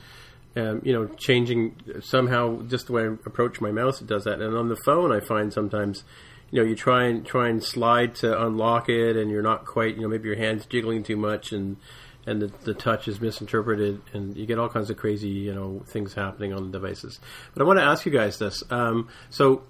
Um, 0.56 0.82
you 0.82 0.92
know, 0.92 1.06
changing 1.06 1.76
somehow 2.00 2.62
just 2.62 2.88
the 2.88 2.92
way 2.92 3.02
I 3.04 3.06
approach 3.06 3.60
my 3.60 3.70
mouse, 3.70 4.00
it 4.00 4.08
does 4.08 4.24
that. 4.24 4.40
And 4.40 4.56
on 4.56 4.68
the 4.68 4.74
phone, 4.84 5.12
I 5.12 5.20
find 5.20 5.52
sometimes, 5.52 6.02
you 6.50 6.60
know, 6.60 6.68
you 6.68 6.74
try 6.74 7.04
and 7.04 7.24
try 7.24 7.48
and 7.48 7.62
slide 7.62 8.16
to 8.16 8.46
unlock 8.46 8.88
it, 8.88 9.16
and 9.16 9.30
you're 9.30 9.44
not 9.44 9.64
quite, 9.64 9.94
you 9.94 10.00
know, 10.00 10.08
maybe 10.08 10.26
your 10.26 10.36
hand's 10.36 10.66
jiggling 10.66 11.04
too 11.04 11.16
much, 11.16 11.52
and 11.52 11.76
and 12.30 12.40
the, 12.40 12.52
the 12.62 12.74
touch 12.74 13.08
is 13.08 13.20
misinterpreted, 13.20 14.00
and 14.12 14.36
you 14.36 14.46
get 14.46 14.58
all 14.58 14.68
kinds 14.68 14.88
of 14.88 14.96
crazy, 14.96 15.28
you 15.28 15.52
know, 15.52 15.82
things 15.86 16.14
happening 16.14 16.52
on 16.52 16.70
the 16.70 16.78
devices. 16.78 17.18
But 17.52 17.62
I 17.62 17.66
want 17.66 17.80
to 17.80 17.84
ask 17.84 18.06
you 18.06 18.12
guys 18.12 18.38
this. 18.38 18.62
Um, 18.70 19.08
so, 19.30 19.62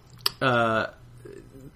uh, 0.43 0.89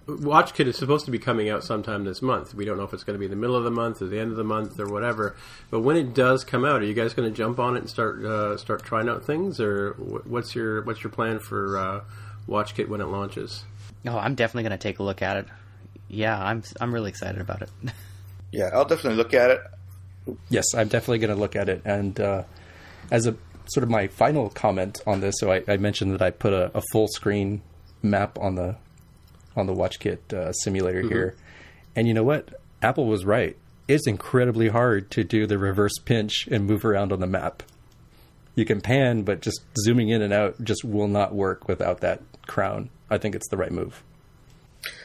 WatchKit 0.06 0.66
is 0.66 0.76
supposed 0.76 1.06
to 1.06 1.10
be 1.10 1.18
coming 1.18 1.48
out 1.48 1.64
sometime 1.64 2.04
this 2.04 2.20
month. 2.20 2.54
We 2.54 2.66
don't 2.66 2.76
know 2.76 2.84
if 2.84 2.92
it's 2.92 3.04
going 3.04 3.14
to 3.14 3.18
be 3.18 3.24
in 3.24 3.30
the 3.30 3.36
middle 3.36 3.56
of 3.56 3.64
the 3.64 3.70
month 3.70 4.02
or 4.02 4.06
the 4.06 4.20
end 4.20 4.30
of 4.30 4.36
the 4.36 4.44
month 4.44 4.78
or 4.78 4.86
whatever. 4.86 5.34
But 5.70 5.80
when 5.80 5.96
it 5.96 6.12
does 6.12 6.44
come 6.44 6.66
out, 6.66 6.82
are 6.82 6.84
you 6.84 6.92
guys 6.92 7.14
going 7.14 7.30
to 7.30 7.34
jump 7.34 7.58
on 7.58 7.76
it 7.76 7.80
and 7.80 7.90
start 7.90 8.22
uh, 8.22 8.58
start 8.58 8.84
trying 8.84 9.08
out 9.08 9.24
things, 9.24 9.60
or 9.60 9.94
what's 9.94 10.54
your 10.54 10.82
what's 10.82 11.02
your 11.02 11.10
plan 11.10 11.38
for 11.38 11.78
uh, 11.78 12.00
WatchKit 12.46 12.88
when 12.88 13.00
it 13.00 13.06
launches? 13.06 13.64
Oh, 14.06 14.18
I'm 14.18 14.34
definitely 14.34 14.68
going 14.68 14.78
to 14.78 14.82
take 14.82 14.98
a 14.98 15.02
look 15.02 15.22
at 15.22 15.38
it. 15.38 15.46
Yeah, 16.08 16.38
I'm 16.38 16.62
I'm 16.80 16.92
really 16.92 17.08
excited 17.08 17.40
about 17.40 17.62
it. 17.62 17.70
yeah, 18.52 18.70
I'll 18.74 18.84
definitely 18.84 19.16
look 19.16 19.32
at 19.32 19.50
it. 19.50 19.60
Yes, 20.48 20.74
I'm 20.74 20.88
definitely 20.88 21.18
going 21.18 21.34
to 21.34 21.40
look 21.40 21.56
at 21.56 21.68
it. 21.68 21.82
And 21.84 22.18
uh, 22.18 22.44
as 23.10 23.26
a 23.26 23.36
sort 23.66 23.84
of 23.84 23.90
my 23.90 24.08
final 24.08 24.50
comment 24.50 25.00
on 25.06 25.20
this, 25.20 25.36
so 25.38 25.52
I, 25.52 25.62
I 25.68 25.76
mentioned 25.76 26.12
that 26.12 26.22
I 26.22 26.30
put 26.30 26.52
a, 26.52 26.70
a, 26.76 26.82
full 26.92 27.08
screen 27.08 27.62
map 28.02 28.38
on 28.38 28.54
the 28.54 28.76
on 29.56 29.66
the 29.66 29.74
WatchKit 29.74 30.32
uh, 30.32 30.52
simulator 30.52 31.00
mm-hmm. 31.00 31.12
here, 31.12 31.36
and 31.94 32.08
you 32.08 32.14
know 32.14 32.24
what? 32.24 32.60
Apple 32.82 33.06
was 33.06 33.24
right. 33.24 33.56
It's 33.86 34.06
incredibly 34.06 34.68
hard 34.68 35.10
to 35.12 35.24
do 35.24 35.46
the 35.46 35.58
reverse 35.58 35.98
pinch 36.04 36.48
and 36.50 36.66
move 36.66 36.84
around 36.84 37.12
on 37.12 37.20
the 37.20 37.26
map. 37.26 37.62
You 38.54 38.64
can 38.64 38.80
pan, 38.80 39.22
but 39.22 39.40
just 39.40 39.60
zooming 39.78 40.08
in 40.08 40.22
and 40.22 40.32
out 40.32 40.62
just 40.62 40.84
will 40.84 41.08
not 41.08 41.34
work 41.34 41.68
without 41.68 42.00
that 42.00 42.22
crown. 42.46 42.90
I 43.10 43.18
think 43.18 43.34
it's 43.34 43.48
the 43.48 43.56
right 43.56 43.72
move. 43.72 44.02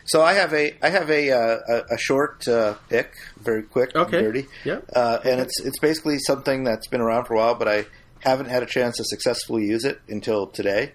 So 0.06 0.22
I 0.22 0.34
have 0.34 0.54
a 0.54 0.76
I 0.82 0.90
have 0.90 1.10
a 1.10 1.32
uh, 1.32 1.84
a, 1.90 1.98
short 1.98 2.48
uh, 2.48 2.76
pick, 2.90 3.14
very 3.40 3.64
quick, 3.64 3.96
okay. 3.96 4.18
and 4.18 4.26
dirty. 4.26 4.48
Yeah, 4.66 4.80
uh, 4.96 5.20
and 5.24 5.40
it's 5.40 5.60
it's 5.62 5.80
basically 5.80 6.18
something 6.20 6.64
that's 6.64 6.88
been 6.88 7.02
around 7.02 7.26
for 7.26 7.36
a 7.36 7.38
while, 7.38 7.56
but 7.56 7.68
I 7.68 7.86
haven't 8.22 8.48
had 8.48 8.64
a 8.64 8.66
chance 8.66 8.98
to 8.98 9.04
successfully 9.06 9.66
use 9.66 9.86
it 9.86 10.02
until 10.08 10.48
today. 10.48 10.94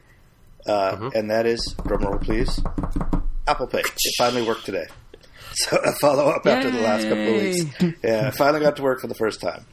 Uh, 0.66 0.92
mm-hmm. 0.92 1.08
And 1.14 1.30
that 1.30 1.46
is 1.46 1.74
drumroll, 1.78 2.20
please. 2.22 2.60
Apple 3.46 3.66
Pay. 3.66 3.80
It 3.80 4.00
finally 4.18 4.46
worked 4.46 4.66
today. 4.66 4.86
So 5.56 5.76
a 5.76 5.92
follow 6.00 6.30
up 6.30 6.44
after 6.48 6.68
the 6.68 6.80
last 6.80 7.04
couple 7.04 7.28
of 7.28 7.40
weeks. 7.40 7.64
Yeah, 8.02 8.26
I 8.26 8.30
finally 8.32 8.58
got 8.58 8.74
to 8.74 8.82
work 8.82 9.00
for 9.00 9.06
the 9.06 9.14
first 9.14 9.40
time, 9.40 9.64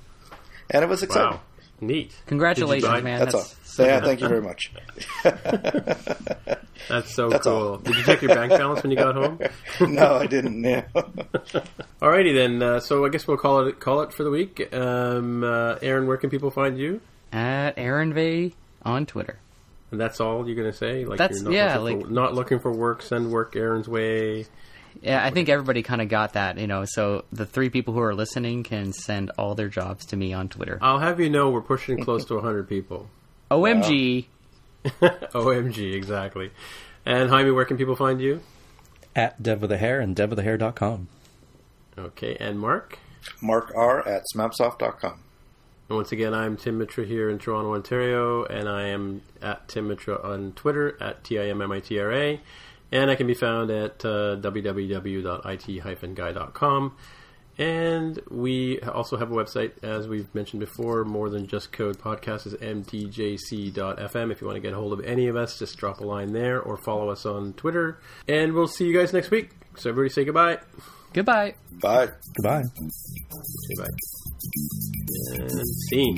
and 0.70 0.84
it 0.84 0.88
was 0.88 1.02
exciting. 1.02 1.32
Wow. 1.32 1.42
Neat. 1.82 2.16
Congratulations, 2.28 3.04
man. 3.04 3.20
That's, 3.20 3.34
That's 3.34 3.80
all. 3.80 3.86
yeah, 3.88 4.02
thank 4.02 4.22
you 4.22 4.28
very 4.28 4.42
much. 4.42 4.72
That's 6.88 7.14
so 7.14 7.30
That's 7.30 7.46
cool. 7.46 7.54
All. 7.54 7.78
Did 7.78 7.96
you 7.96 8.04
check 8.04 8.22
your 8.22 8.36
bank 8.36 8.52
balance 8.52 8.84
when 8.84 8.92
you 8.92 8.98
got 8.98 9.16
home? 9.16 9.40
no, 9.94 10.18
I 10.18 10.28
didn't. 10.28 10.64
Yeah. 10.64 10.86
Alrighty 12.02 12.36
then. 12.36 12.62
Uh, 12.62 12.80
so 12.80 13.04
I 13.04 13.10
guess 13.10 13.28
we'll 13.28 13.38
call 13.38 13.66
it 13.68 13.80
call 13.80 14.02
it 14.02 14.14
for 14.14 14.24
the 14.24 14.30
week. 14.30 14.72
Um, 14.74 15.44
uh, 15.44 15.78
Aaron, 15.82 16.06
where 16.06 16.18
can 16.18 16.30
people 16.30 16.52
find 16.52 16.78
you? 16.78 17.02
At 17.32 17.78
Aaron 17.78 18.14
Vegh 18.14 18.54
on 18.84 19.06
Twitter. 19.08 19.40
And 19.90 20.00
that's 20.00 20.22
all 20.22 20.48
you're 20.48 20.56
gonna 20.56 20.74
say? 20.74 21.06
Like 21.06 21.18
that's 21.18 21.42
yeah, 21.44 21.78
like 21.78 22.02
for, 22.02 22.08
not 22.08 22.34
looking 22.34 22.60
for 22.60 22.72
work. 22.72 23.02
Send 23.02 23.32
work 23.32 23.56
Aaron's 23.56 23.90
way. 23.90 24.46
Yeah, 25.02 25.24
I 25.24 25.32
think 25.32 25.50
everybody 25.50 25.84
kind 25.84 26.02
of 26.02 26.10
got 26.10 26.34
that, 26.34 26.58
you 26.58 26.68
know. 26.68 26.86
So 26.86 27.26
the 27.32 27.46
three 27.46 27.70
people 27.70 27.94
who 27.94 28.02
are 28.02 28.14
listening 28.16 28.64
can 28.64 28.94
send 28.94 29.32
all 29.38 29.56
their 29.56 29.70
jobs 29.70 30.06
to 30.08 30.18
me 30.18 30.34
on 30.34 30.50
Twitter. 30.50 30.78
I'll 30.82 31.00
have 31.00 31.20
you 31.20 31.30
know 31.30 31.50
we're 31.50 31.62
pushing 31.62 31.98
close 32.04 32.26
to 32.26 32.36
100 32.36 32.68
people. 32.68 33.10
OMG. 33.50 34.26
Wow. 34.84 35.10
OMG, 35.34 35.94
exactly. 35.94 36.52
And 37.06 37.30
Jaime, 37.30 37.52
where 37.52 37.66
can 37.66 37.78
people 37.78 37.96
find 37.96 38.22
you? 38.22 38.42
At 39.16 39.42
Dev 39.42 39.62
with 39.62 39.72
a 39.72 39.78
Hair 39.78 40.00
and 40.00 40.16
devwithahair.com. 40.16 41.08
Okay, 41.98 42.38
and 42.40 42.60
Mark? 42.60 42.98
Mark 43.42 43.72
R 43.76 44.08
at 44.08 44.24
smapsoft.com. 44.34 45.20
And 45.90 45.96
once 45.98 46.12
again, 46.14 46.34
I'm 46.34 46.56
Tim 46.56 46.78
Mitra 46.78 47.06
here 47.06 47.30
in 47.30 47.38
Toronto, 47.38 47.74
Ontario, 47.74 48.46
and 48.46 48.70
I 48.70 48.88
am 48.88 49.22
at 49.42 49.68
Tim 49.68 49.90
Mitra 49.90 50.22
on 50.24 50.54
Twitter, 50.54 50.98
at 51.02 51.24
T-I-M-M-I-T-R-A. 51.26 52.40
And 52.92 53.10
I 53.10 53.16
can 53.16 53.28
be 53.28 53.34
found 53.34 53.72
at 53.72 54.04
uh, 54.04 54.36
www.it-guy.com. 54.38 56.98
And 57.58 58.20
we 58.30 58.80
also 58.82 59.18
have 59.18 59.32
a 59.32 59.36
website, 59.36 59.84
as 59.84 60.08
we've 60.08 60.34
mentioned 60.34 60.62
before, 60.62 61.04
more 61.04 61.30
than 61.30 61.48
just 61.48 61.72
code 61.72 62.00
podcast 62.00 62.48
is 62.48 62.54
mtjc.fm. 62.56 64.32
If 64.32 64.42
you 64.42 64.48
want 64.48 64.56
to 64.56 64.62
get 64.62 64.74
a 64.74 64.76
hold 64.76 64.94
of 64.94 65.06
any 65.06 65.28
of 65.28 65.36
us, 65.36 65.60
just 65.60 65.78
drop 65.78 66.00
a 66.00 66.04
line 66.04 66.34
there 66.34 66.62
or 66.62 66.78
follow 66.78 67.10
us 67.10 67.26
on 67.26 67.54
Twitter. 67.54 68.00
And 68.28 68.54
we'll 68.54 68.68
see 68.68 68.86
you 68.86 68.98
guys 68.98 69.14
next 69.14 69.32
week. 69.32 69.52
So 69.78 69.90
everybody 69.90 70.14
say 70.14 70.26
goodbye. 70.26 70.60
Goodbye. 71.14 71.56
Bye. 71.82 72.10
Goodbye. 72.36 72.64
Say 72.64 73.76
scene. 75.90 76.18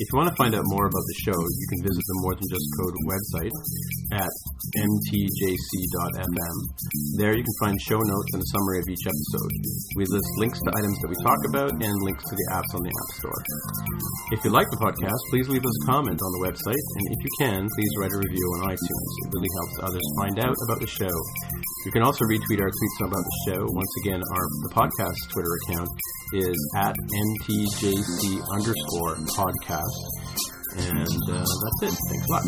If 0.00 0.08
you 0.08 0.16
want 0.16 0.32
to 0.32 0.36
find 0.40 0.56
out 0.56 0.64
more 0.64 0.88
about 0.88 1.04
the 1.04 1.18
show, 1.28 1.36
you 1.36 1.66
can 1.76 1.80
visit 1.84 2.00
the 2.00 2.18
More 2.24 2.32
Than 2.32 2.48
Just 2.48 2.66
Code 2.80 2.96
website 3.04 3.52
at 4.16 4.32
mtjc.fm. 4.80 6.56
There 7.20 7.36
you 7.36 7.44
can 7.44 7.56
find 7.60 7.76
show 7.84 8.00
notes 8.00 8.30
and 8.32 8.40
a 8.40 8.48
summary 8.48 8.80
of 8.80 8.88
each 8.88 9.04
episode. 9.04 9.52
We 10.00 10.08
list 10.08 10.30
links 10.40 10.56
to 10.56 10.70
items 10.72 10.96
that 11.04 11.10
we 11.12 11.18
talk 11.20 11.40
about 11.52 11.70
and 11.84 11.94
links 12.04 12.24
to 12.24 12.34
the 12.34 12.46
apps 12.56 12.72
on 12.72 12.80
the 12.80 12.92
App 12.92 13.10
Store. 13.20 13.40
If 14.32 14.40
you 14.44 14.50
like 14.50 14.68
the 14.72 14.80
podcast, 14.80 15.20
please 15.28 15.48
leave 15.52 15.64
us 15.64 15.76
a 15.84 15.86
comment 15.92 16.16
on 16.16 16.30
the 16.38 16.42
website, 16.48 16.84
and 16.96 17.04
if 17.12 17.20
you 17.20 17.32
can, 17.40 17.60
please 17.68 17.92
write 18.00 18.12
a 18.16 18.20
review 18.24 18.46
on 18.56 18.72
iTunes. 18.72 19.10
It 19.20 19.28
really 19.36 19.52
helps 19.60 19.74
others 19.84 20.06
find 20.16 20.36
out 20.48 20.56
about 20.68 20.80
the 20.80 20.90
show. 20.90 21.16
You 21.84 21.92
can 21.92 22.04
also 22.04 22.28
retweet 22.28 22.60
our 22.60 22.68
tweets 22.68 22.98
about 23.08 23.24
the 23.24 23.36
show. 23.48 23.60
Once 23.72 23.94
again, 24.04 24.20
our 24.20 24.44
the 24.68 24.72
podcast 24.76 25.16
Twitter 25.32 25.48
account 25.64 25.79
Instagram 25.80 25.86
is 26.32 26.72
at 26.76 26.94
mtjc 26.94 28.40
underscore 28.52 29.16
podcast. 29.36 29.98
And 30.76 31.22
uh, 31.28 31.44
that's 31.44 31.82
it. 31.82 31.98
Thanks 32.08 32.26
a 32.28 32.32
lot. 32.32 32.44